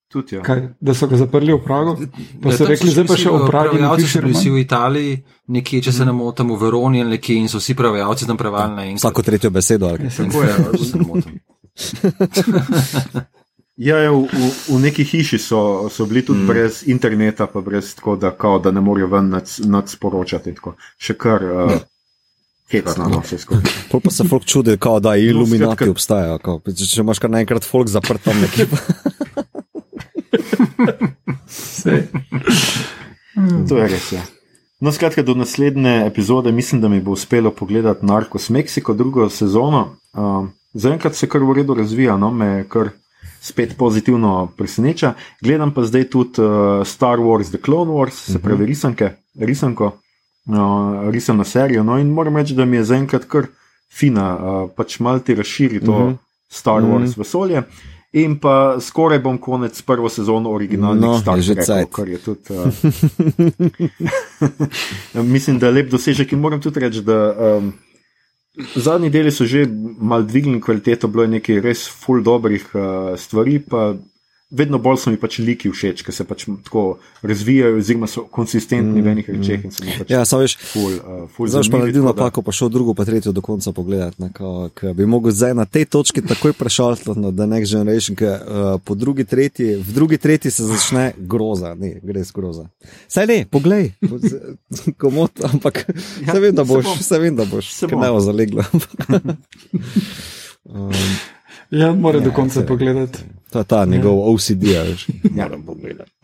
Tudi, 0.09 0.37
ja. 0.37 0.43
Kaj, 0.47 0.61
da 0.81 0.95
so 0.95 1.07
ga 1.11 1.17
zaprli 1.19 1.51
v 1.53 1.59
Pragu? 1.65 1.97
Pa 2.43 2.49
Ja, 2.53 2.57
so 2.57 2.65
rekli, 2.69 2.91
zdaj 2.95 3.07
pa 3.11 3.17
še 3.19 3.27
v 3.27 3.31
eh, 3.41 3.47
Pragi 3.51 3.69
prevajalci 3.75 4.03
napiši 4.03 4.13
so 4.13 4.21
bili 4.23 4.35
vsi 4.37 4.51
v 4.51 4.59
Italiji, 4.63 5.13
nekje, 5.51 5.81
če 5.89 5.93
se 5.93 6.05
ne 6.07 6.13
motim, 6.15 6.47
v 6.55 6.59
Veroni 6.63 7.01
ali 7.03 7.11
nekje 7.19 7.35
in 7.43 7.49
so 7.51 7.59
vsi 7.59 7.75
prevajalci 7.75 8.27
tam 8.31 8.37
prevajali 8.39 8.75
na 8.77 8.83
enkrat. 8.87 9.03
Vsako 9.03 9.23
tretjo 9.27 9.51
besedo. 9.51 9.87
ali 9.91 9.99
kaj? 10.07 10.11
Tako 10.17 10.43
je. 10.43 10.49
Če 10.79 10.85
se 10.85 10.99
ne 10.99 11.05
motim. 11.11 11.33
Ja, 13.77 14.01
ja, 14.01 14.09
v, 14.09 14.25
v, 14.25 14.41
v 14.73 14.77
neki 14.89 15.05
hiši 15.05 15.37
so, 15.37 15.93
so 15.93 16.09
bili 16.09 16.25
tudi 16.25 16.41
mm. 16.41 16.49
brez 16.49 16.81
interneta, 16.89 17.45
pa 17.45 17.61
brez 17.61 17.93
tako, 17.93 18.17
da, 18.17 18.33
kao, 18.33 18.57
da 18.57 18.73
ne 18.73 18.81
morejo 18.81 19.05
ven 19.13 19.29
nad, 19.29 19.45
nad 19.69 19.85
sporočati. 19.93 20.57
Tako. 20.57 20.73
Še 20.97 21.13
kar 21.21 21.45
uh, 21.45 21.77
hecno, 22.73 23.05
no, 23.13 23.21
vse 23.21 23.37
skupaj. 23.45 23.69
Pol 23.93 24.01
pa 24.01 24.09
se 24.17 24.25
folk 24.25 24.49
čudi, 24.49 24.81
kao, 24.81 24.97
da 25.05 25.13
iluminati 25.21 25.77
skratka- 25.77 25.93
obstajajo. 25.93 26.41
Če, 26.73 26.89
če 26.89 27.05
imaš 27.05 27.21
kar 27.21 27.29
naenkrat 27.37 27.69
folk 27.69 27.93
zaprt 27.93 28.25
tam 28.25 28.41
nekje. 28.41 28.65
To 33.69 33.77
je 33.77 33.89
res. 33.89 34.13
Ja. 34.13 34.23
No, 34.81 34.93
skratka, 34.93 35.23
do 35.23 35.35
naslednje 35.35 36.07
epizode 36.07 36.53
mislim, 36.53 36.81
da 36.81 36.89
mi 36.89 37.01
bo 37.01 37.11
uspelo 37.11 37.51
pogledati 37.51 38.07
Narcos 38.07 38.51
Mexico, 38.51 38.95
drugo 38.95 39.31
sezono. 39.31 39.97
Um, 40.13 40.53
Zaenkrat 40.75 41.15
se 41.15 41.29
kar 41.29 41.43
v 41.43 41.53
redu 41.53 41.75
razvija, 41.75 42.17
no, 42.17 42.31
me 42.31 42.65
kar 42.69 42.89
spet 43.41 43.77
pozitivno 43.79 44.53
preseneča. 44.57 45.15
Gledam 45.43 45.75
pa 45.75 45.85
zdaj 45.85 46.05
tudi 46.11 46.43
uh, 46.43 46.87
Star 46.87 47.19
Wars, 47.19 47.49
The 47.51 47.59
Clone 47.65 47.91
Wars, 47.93 48.33
se 48.33 48.39
pravi 48.39 48.67
risanke, 48.67 49.11
risanko, 49.41 49.87
uh, 49.87 50.55
risano 51.11 51.45
serijo. 51.45 51.85
No, 51.85 51.99
in 51.99 52.11
moram 52.13 52.37
reči, 52.37 52.55
da 52.55 52.65
mi 52.65 52.77
je 52.77 52.85
zaenkrat 52.85 53.25
kar 53.25 53.47
fina, 53.93 54.35
uh, 54.37 54.71
pač 54.77 54.99
malo 55.01 55.19
ti 55.19 55.35
razširi 55.35 55.81
to 55.81 55.93
uh 55.93 55.99
Mhm. 56.01 56.09
-huh. 56.09 56.17
Star 56.49 56.83
Wars 56.83 57.03
uh 57.03 57.09
-huh. 57.15 57.19
vesolje. 57.19 57.63
In 58.17 58.39
pa 58.41 58.81
skoraj 58.81 59.19
bom 59.21 59.37
konec 59.39 59.77
prvo 59.85 60.09
sezono 60.09 60.51
originalnih 60.57 61.03
No, 61.03 61.19
Star 61.21 61.37
cajt. 61.67 61.89
kar 61.93 62.09
je 62.09 62.19
tudi. 62.19 62.41
Uh, 62.49 62.67
mislim, 65.35 65.59
da 65.59 65.67
je 65.67 65.73
lep 65.73 65.91
dosežek 65.93 66.33
in 66.33 66.39
moram 66.41 66.61
tudi 66.61 66.81
reči, 66.81 67.03
da 67.05 67.35
um, 67.37 67.73
zadnji 68.77 69.11
deli 69.11 69.31
so 69.31 69.45
že 69.45 69.67
mal 70.01 70.23
dvignili 70.25 70.61
kvaliteto, 70.61 71.09
bilo 71.09 71.23
je 71.27 71.35
nekaj 71.37 71.61
res 71.61 71.89
full 71.89 72.23
dobrih 72.25 72.65
uh, 72.73 72.81
stvari, 73.21 73.59
pa 73.61 73.95
vedno 74.49 74.79
bolj 74.79 74.97
so 74.97 75.11
mi 75.11 75.17
pač 75.17 75.39
liki 75.39 75.67
všeč, 75.67 76.01
ker 76.01 76.15
se 76.15 76.23
pač 76.23 76.45
tako 76.63 76.83
razvijajo, 77.21 77.77
oziroma 77.77 78.07
so 78.07 78.23
konsistentni 78.25 79.03
v 79.03 79.09
enih 79.09 79.27
rečeh. 79.29 79.65
mi 79.65 79.71
Pač 79.99 80.07
Ja, 80.09 80.23
samo 80.23 80.43
veš, 80.43 80.55
ful, 80.65 80.93
uh, 80.95 81.25
ful 81.29 81.47
zdaj 81.47 81.61
boš 81.61 81.69
pa 81.69 81.79
naredil 81.79 82.01
da- 82.01 82.09
napako, 82.09 82.43
pa 82.43 82.53
šel 82.53 82.69
drugo, 82.69 82.95
pa 82.95 83.03
tretjo 83.03 83.31
do 83.31 83.41
konca 83.41 83.73
pogledati. 83.73 84.17
ne, 84.19 84.31
kao, 84.33 84.69
ke 84.71 84.93
Bi 84.93 85.05
mogel 85.05 85.31
zdaj 85.31 85.51
na 85.53 85.65
tej 85.65 85.85
točki 85.87 86.23
takoj 86.23 86.53
prešaltati 86.53 87.19
na 87.19 87.31
The 87.31 87.45
Next 87.45 87.73
Generation, 87.73 88.15
ker 88.15 88.29
uh, 88.31 88.41
po 88.79 88.95
drugi, 88.95 89.25
tretji, 89.25 89.75
v 89.77 89.91
drugi, 89.91 90.17
tretji 90.17 90.51
se 90.51 90.63
začne 90.65 91.13
groza, 91.19 91.75
ne, 91.75 92.01
res 92.05 92.31
groza. 92.31 92.69
Saj 93.09 93.27
ne, 93.27 93.45
poglej, 93.45 93.93
komod, 94.97 95.31
ampak 95.45 95.85
Ja, 96.23 96.33
ja, 96.33 96.41
vem, 96.41 96.55
da 96.55 96.63
se 96.63 96.69
boš, 96.69 96.85
bom. 96.85 96.99
se 96.99 97.19
vem, 97.19 97.35
da 97.35 97.45
boš, 97.45 97.67
Se 97.67 97.79
se 97.79 97.87
bom. 97.89 98.01
ne 98.01 98.09
bo 98.09 98.21
zaleglo. 98.21 98.63
um, 100.65 100.91
Ja, 101.71 101.93
mora 101.93 102.21
do 102.21 102.29
Ja, 102.29 102.35
konca 102.35 102.55
saj. 102.55 102.67
pogledati. 102.67 103.19
je 103.55 103.65
ta 103.65 103.85
njegov 103.85 104.35
OCD, 104.35 104.65
a 104.77 104.83
veš. 104.83 105.09
Ja. 105.09 105.15
Moram 105.45 105.63
pogledati. 105.63 106.11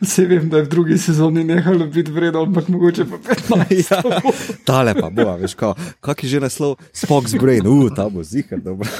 Vse 0.00 0.26
vem, 0.26 0.48
da 0.48 0.56
je 0.56 0.62
v 0.64 0.68
drugi 0.68 0.98
sezoni 0.98 1.44
nehalo 1.44 1.86
biti 1.86 2.10
vredno, 2.10 2.42
ampak 2.42 2.68
mogoče 2.68 3.04
pa 3.04 3.16
15. 3.16 3.84
Ja, 3.90 4.02
tale 4.64 4.94
pa 4.94 5.10
bo, 5.10 5.36
veš, 5.36 5.54
kao, 5.54 5.74
kak 6.00 6.22
je 6.24 6.28
že 6.28 6.40
naslov, 6.40 6.76
Spock's 6.92 7.40
Brain, 7.40 7.66
uh, 7.66 7.90
ta 7.96 8.08
bo 8.08 8.22
zihar, 8.22 8.60
dobro. 8.60 8.88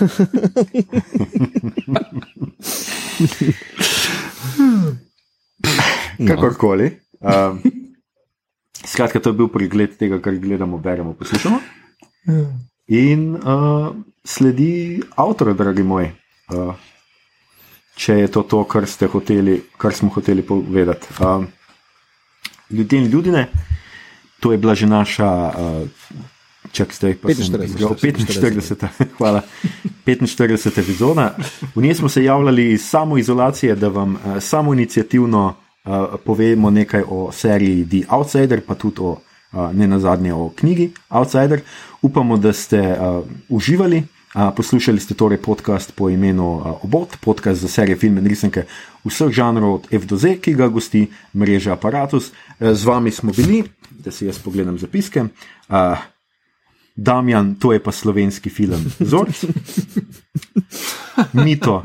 Kakorkoli. 6.29 6.99
Um, 7.21 7.63
skratka, 8.87 9.21
to 9.21 9.31
je 9.31 9.35
bil 9.35 9.49
pregled 9.49 9.97
tega, 9.99 10.21
kar 10.21 10.35
gledamo, 10.35 10.79
beremo, 10.79 11.15
poslušamo. 11.15 11.59
In 12.93 13.41
uh, 13.41 13.89
sledi 14.25 15.01
avtor, 15.17 15.55
dragi 15.57 15.81
moj. 15.83 16.11
Uh, 16.53 16.75
če 17.97 18.19
je 18.19 18.29
to 18.29 18.43
to, 18.45 18.61
kar, 18.69 18.85
hoteli, 19.15 19.63
kar 19.81 19.97
smo 19.97 20.11
hoteli 20.13 20.45
povedati. 20.45 21.09
Um, 21.25 21.47
ljudje 22.71 22.99
in 22.99 23.09
ljudine, 23.09 23.47
to 24.41 24.53
je 24.53 24.59
bila 24.59 24.75
že 24.75 24.87
naša. 24.87 25.31
Uh, 25.49 25.89
Čak 26.73 26.95
zdaj 26.95 27.19
pa 27.21 27.29
sem 27.35 27.53
45, 27.53 27.65
izbral 27.65 27.95
45, 28.01 29.17
hvala. 29.19 29.43
45 30.07 30.79
epizoda. 30.81 31.35
V 31.75 31.83
njej 31.83 31.95
smo 31.95 32.09
se 32.09 32.25
javljali 32.25 32.73
iz 32.73 32.85
samoizolacije, 32.87 33.75
da 33.77 33.89
vam 33.89 34.15
uh, 34.15 34.41
samo 34.41 34.73
inicijativno 34.73 35.55
uh, 35.85 35.93
povemo 36.25 36.71
nekaj 36.71 37.03
o 37.09 37.33
seriji 37.33 37.85
The 37.89 38.15
Outsider, 38.15 38.63
pa 38.67 38.75
tudi 38.75 39.01
o, 39.01 39.17
ne 39.73 39.87
nazadnje 39.87 40.35
o 40.35 40.51
knjigi 40.57 40.91
Outsider. 41.09 41.61
Upamo, 42.03 42.37
da 42.37 42.53
ste 42.53 42.81
uh, 42.81 43.25
uživali. 43.49 44.03
Uh, 44.35 44.49
poslušali 44.57 45.01
ste 45.01 45.15
torej 45.15 45.43
podcast 45.43 45.93
po 45.97 46.11
imenu 46.11 46.55
uh, 46.57 46.85
Obot, 46.85 47.17
podcast 47.21 47.61
za 47.61 47.69
serije 47.69 47.97
filme 47.97 48.21
in 48.21 48.27
risanke 48.27 48.65
vseh 49.05 49.29
žanrov 49.29 49.75
od 49.75 49.87
F 49.93 50.07
do 50.09 50.17
Z, 50.17 50.41
ki 50.41 50.55
ga 50.55 50.69
gosti 50.69 51.07
mreža 51.37 51.73
Apparatus. 51.73 52.33
Uh, 52.33 52.73
z 52.73 52.85
vami 52.85 53.11
smo 53.11 53.33
bili, 53.33 53.65
da 53.91 54.11
si 54.11 54.27
jaz 54.27 54.39
pogledam 54.39 54.79
zapiske. 54.79 55.25
Uh, 55.69 55.99
Damjan, 56.97 57.55
to 57.55 57.73
je 57.73 57.83
pa 57.83 57.93
slovenski 57.93 58.51
film 58.51 58.85
Zorc, 59.01 59.45
Mito, 61.45 61.83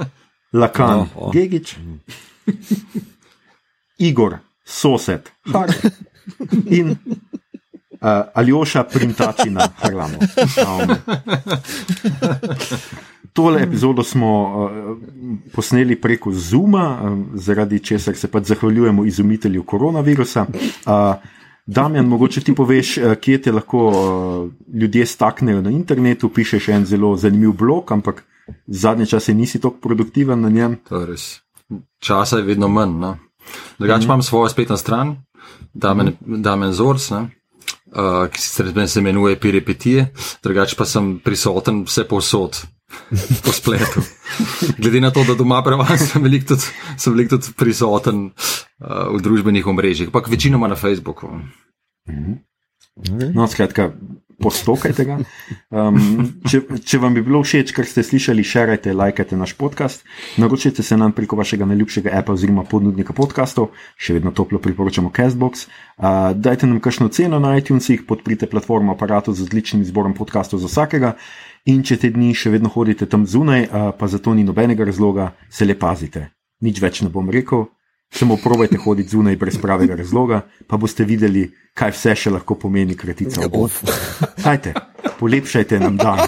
Lakan, 0.53 0.99
Oh, 0.99 1.07
oh. 1.15 1.31
Gigič, 1.33 1.75
Igor, 3.99 4.37
sosed, 4.65 5.31
Har 5.51 5.71
in 6.65 6.95
uh, 8.01 8.07
Aljoša 8.33 8.83
Printačina 8.83 9.67
Harlamo. 9.77 10.17
Um, 10.17 10.95
Tole 13.33 13.63
epizodo 13.63 14.03
smo 14.03 14.43
uh, 14.43 14.97
posneli 15.53 15.95
preko 16.01 16.31
Zuma, 16.31 16.99
um, 17.03 17.25
zaradi 17.33 17.79
česar 17.79 18.15
se 18.15 18.27
pač 18.27 18.43
zahvaljujemo 18.43 19.05
izumitelju 19.05 19.63
koronavirusa. 19.63 20.45
Uh, 20.45 21.15
Damjan, 21.65 22.05
mogoče 22.07 22.41
ti 22.41 22.55
poveš, 22.55 22.97
uh, 22.97 23.13
kje 23.13 23.41
te 23.41 23.51
lahko 23.51 23.87
uh, 23.87 24.73
ljudje 24.73 25.05
staknejo 25.05 25.61
na 25.61 25.69
internetu, 25.69 26.29
pišeš 26.29 26.67
en 26.67 26.85
zelo 26.85 27.15
zanimiv 27.15 27.51
blog, 27.51 27.91
ampak 27.91 28.23
zadnje 28.67 29.05
čase 29.05 29.33
nisi 29.33 29.61
tako 29.61 29.77
produktiven 29.81 30.41
na 30.41 30.49
njem. 30.49 30.77
To 30.89 30.99
je 30.99 31.05
res. 31.05 31.25
Časa 31.99 32.37
je 32.37 32.43
vedno 32.43 32.67
manj. 32.67 32.99
No. 32.99 33.17
Drugače 33.79 34.05
imam 34.05 34.21
svojo 34.21 34.49
spletno 34.49 34.77
stran, 34.77 35.15
Damen, 35.73 36.15
Damen 36.21 36.73
Zorc, 36.73 37.09
ne, 37.09 37.29
uh, 37.95 38.27
ki 38.31 38.41
sicer 38.41 38.71
se 38.87 38.99
imenuje 38.99 39.39
Piripetije, 39.39 40.07
drugače 40.43 40.75
pa 40.77 40.85
sem 40.85 41.19
prisoten 41.19 41.83
vse 41.87 42.07
povsod. 42.07 42.63
Po 43.45 43.51
spletu. 43.51 44.01
Glede 44.77 45.01
na 45.01 45.11
to, 45.11 45.23
da 45.27 45.35
doma 45.35 45.59
prevažam, 45.63 45.97
sem 45.97 46.23
veliko 46.23 46.53
tudi, 46.53 46.69
sem 46.97 47.13
veliko 47.13 47.35
tudi 47.35 47.51
prisoten 47.57 48.29
uh, 48.31 49.11
v 49.11 49.19
družbenih 49.21 49.67
omrežjih, 49.67 50.07
ampak 50.07 50.29
večinoma 50.31 50.69
na 50.71 50.75
Facebooku. 50.79 51.27
No, 53.33 53.47
skratka, 53.47 53.91
postokajte 54.41 55.05
ga. 55.07 55.17
Um, 55.73 55.97
če, 56.47 56.61
če 56.85 56.99
vam 57.01 57.15
bi 57.17 57.23
bilo 57.25 57.41
všeč, 57.43 57.73
kar 57.75 57.87
ste 57.89 58.03
slišali, 58.05 58.45
šerajte, 58.45 58.93
lajkajte 58.97 59.37
naš 59.39 59.55
podcast, 59.57 60.05
naročite 60.41 60.85
se 60.85 60.97
nam 60.97 61.15
preko 61.17 61.39
vašega 61.39 61.65
najljubšega 61.69 62.13
appa 62.19 62.35
oziroma 62.37 62.65
ponudnika 62.69 63.15
podkastov, 63.17 63.71
še 63.97 64.17
vedno 64.17 64.33
toplo 64.37 64.61
priporočamo 64.63 65.11
Castbox. 65.15 65.67
Uh, 65.97 66.31
dajte 66.37 66.69
nam 66.69 66.81
kakšno 66.83 67.09
ceno 67.13 67.41
na 67.43 67.55
iTunesih, 67.57 68.05
podprite 68.07 68.49
platformo 68.49 68.93
aparatu 68.93 69.33
z 69.33 69.47
odličnim 69.47 69.85
izborom 69.85 70.15
podkastov 70.17 70.61
za 70.63 70.71
vsakega. 70.71 71.15
In 71.67 71.81
če 71.83 71.97
te 71.99 72.11
dni 72.13 72.31
še 72.37 72.53
vedno 72.53 72.71
hodite 72.71 73.09
tam 73.09 73.25
zunaj, 73.27 73.67
uh, 73.67 73.89
pa 73.97 74.07
zato 74.07 74.33
ni 74.37 74.45
nobenega 74.47 74.87
razloga, 74.87 75.33
se 75.49 75.67
le 75.67 75.75
pazite. 75.75 76.29
Nič 76.63 76.79
več 76.81 77.03
ne 77.05 77.11
bom 77.13 77.27
rekel, 77.29 77.67
samo 78.11 78.37
probajte 78.43 78.77
hoditi 78.77 79.09
zunaj 79.09 79.35
brez 79.35 79.57
pravega 79.61 79.95
razloga, 79.95 80.41
pa 80.67 80.77
boste 80.77 81.03
videli, 81.03 81.51
kaj 81.77 81.91
vse 81.93 82.15
še 82.15 82.33
lahko 82.33 82.55
pomeni 82.55 82.95
kratica 82.97 83.45
obod. 83.45 83.71
Ajte, 84.51 84.73
polepšajte 85.19 85.79
nam 85.79 85.97
dan. 85.97 86.27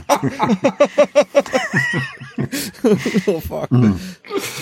Oh, 3.28 3.42
fuck. 3.42 3.72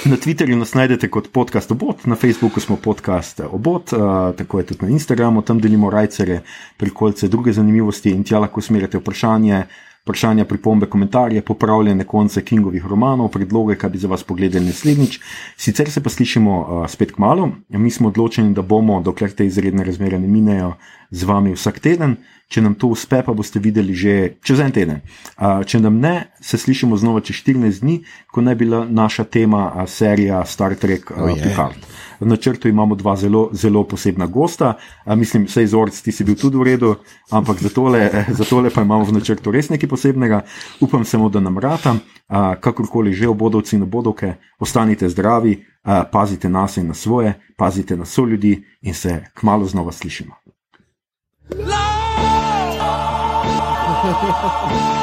Na 0.05 0.17
Twitterju 0.17 0.57
nas 0.57 0.73
najdete 0.73 1.09
kot 1.13 1.29
podcast 1.33 1.71
Obot, 1.71 2.05
na 2.05 2.15
Facebooku 2.15 2.59
smo 2.59 2.77
podcast 2.81 3.41
Obot, 3.45 3.93
uh, 3.93 4.33
tako 4.37 4.59
je 4.59 4.65
tudi 4.71 4.85
na 4.85 4.89
Instagramu, 4.89 5.41
tam 5.41 5.59
delimo 5.61 5.89
rajcere, 5.89 6.41
prikolce, 6.77 7.27
druge 7.27 7.53
zanimivosti 7.53 8.11
in 8.11 8.23
tja 8.23 8.39
lahko 8.39 8.63
usmerjate 8.63 8.97
vprašanje. 8.97 9.65
Vprašanja, 10.07 10.45
pripombe, 10.47 10.87
komentarje, 10.87 11.41
popravljene 11.43 12.05
konce 12.07 12.41
Kingovih 12.45 12.85
romanov, 12.87 13.27
predloge, 13.33 13.75
kaj 13.75 13.89
bi 13.89 13.99
za 13.99 14.07
vas 14.07 14.23
pogledali 14.23 14.65
naslednjič. 14.65 15.19
Sicer 15.57 15.91
se 15.91 16.03
pa 16.03 16.09
slišimo 16.09 16.59
uh, 16.61 16.85
spet 16.87 17.11
k 17.11 17.19
malu. 17.19 17.49
Mi 17.69 17.91
smo 17.91 18.07
odločeni, 18.07 18.53
da 18.55 18.61
bomo, 18.61 19.01
dokler 19.03 19.35
te 19.35 19.45
izredne 19.45 19.83
razmere 19.83 20.19
ne 20.19 20.27
minejo, 20.27 20.77
z 21.11 21.27
vami 21.27 21.51
vsak 21.55 21.79
teden. 21.83 22.15
Če 22.47 22.63
nam 22.63 22.77
to 22.79 22.87
uspe, 22.95 23.19
pa 23.27 23.33
boste 23.35 23.59
videli 23.59 23.91
že 23.91 24.13
čez 24.39 24.61
en 24.63 24.71
teden. 24.71 25.01
Uh, 25.35 25.65
če 25.67 25.81
nam 25.83 25.99
ne, 25.99 26.31
se 26.39 26.55
slišimo 26.57 26.95
znova 26.95 27.19
čez 27.19 27.41
14 27.43 27.83
dni, 27.83 27.97
ko 28.31 28.41
naj 28.41 28.55
bila 28.55 28.85
naša 28.87 29.27
tema 29.27 29.65
uh, 29.67 29.83
serija 29.83 30.45
Star 30.47 30.75
Trek 30.79 31.11
uh, 31.11 31.27
Oh, 31.27 31.35
je. 31.35 31.43
Picard. 31.43 31.89
V 32.19 32.25
načrtu 32.25 32.67
imamo 32.67 32.95
dva 32.95 33.15
zelo, 33.15 33.49
zelo 33.53 33.83
posebna 33.83 34.25
gosta, 34.27 34.73
a, 35.05 35.15
mislim, 35.15 35.45
vse 35.45 35.63
izorc, 35.63 36.01
ti 36.01 36.11
si 36.11 36.23
bil 36.23 36.35
tudi 36.35 36.57
v 36.57 36.63
redu, 36.63 36.95
ampak 37.31 37.61
za 37.61 37.69
tole, 37.69 38.09
za 38.39 38.45
tole 38.45 38.69
pa 38.69 38.81
imamo 38.81 39.03
v 39.03 39.17
načrtu 39.19 39.51
res 39.51 39.69
nekaj 39.69 39.89
posebnega. 39.89 40.41
Upam 40.81 41.05
samo, 41.05 41.29
da 41.29 41.39
nam 41.39 41.57
rata, 41.57 41.95
a, 42.27 42.55
kakorkoli 42.55 43.13
že 43.13 43.27
obodovci 43.27 43.75
in 43.75 43.83
obodovke, 43.83 44.33
ostanite 44.59 45.09
zdravi, 45.09 45.65
a, 45.83 46.03
pazite 46.11 46.49
nas 46.49 46.77
in 46.77 46.87
na 46.87 46.93
svoje, 46.93 47.33
pazite 47.57 47.97
na 47.97 48.05
so 48.05 48.25
ljudi 48.25 48.63
in 48.81 48.93
se 48.93 49.23
kmalo 49.33 49.65
znova 49.65 49.91
slišimo. 49.91 50.33
Lord! 54.07 54.96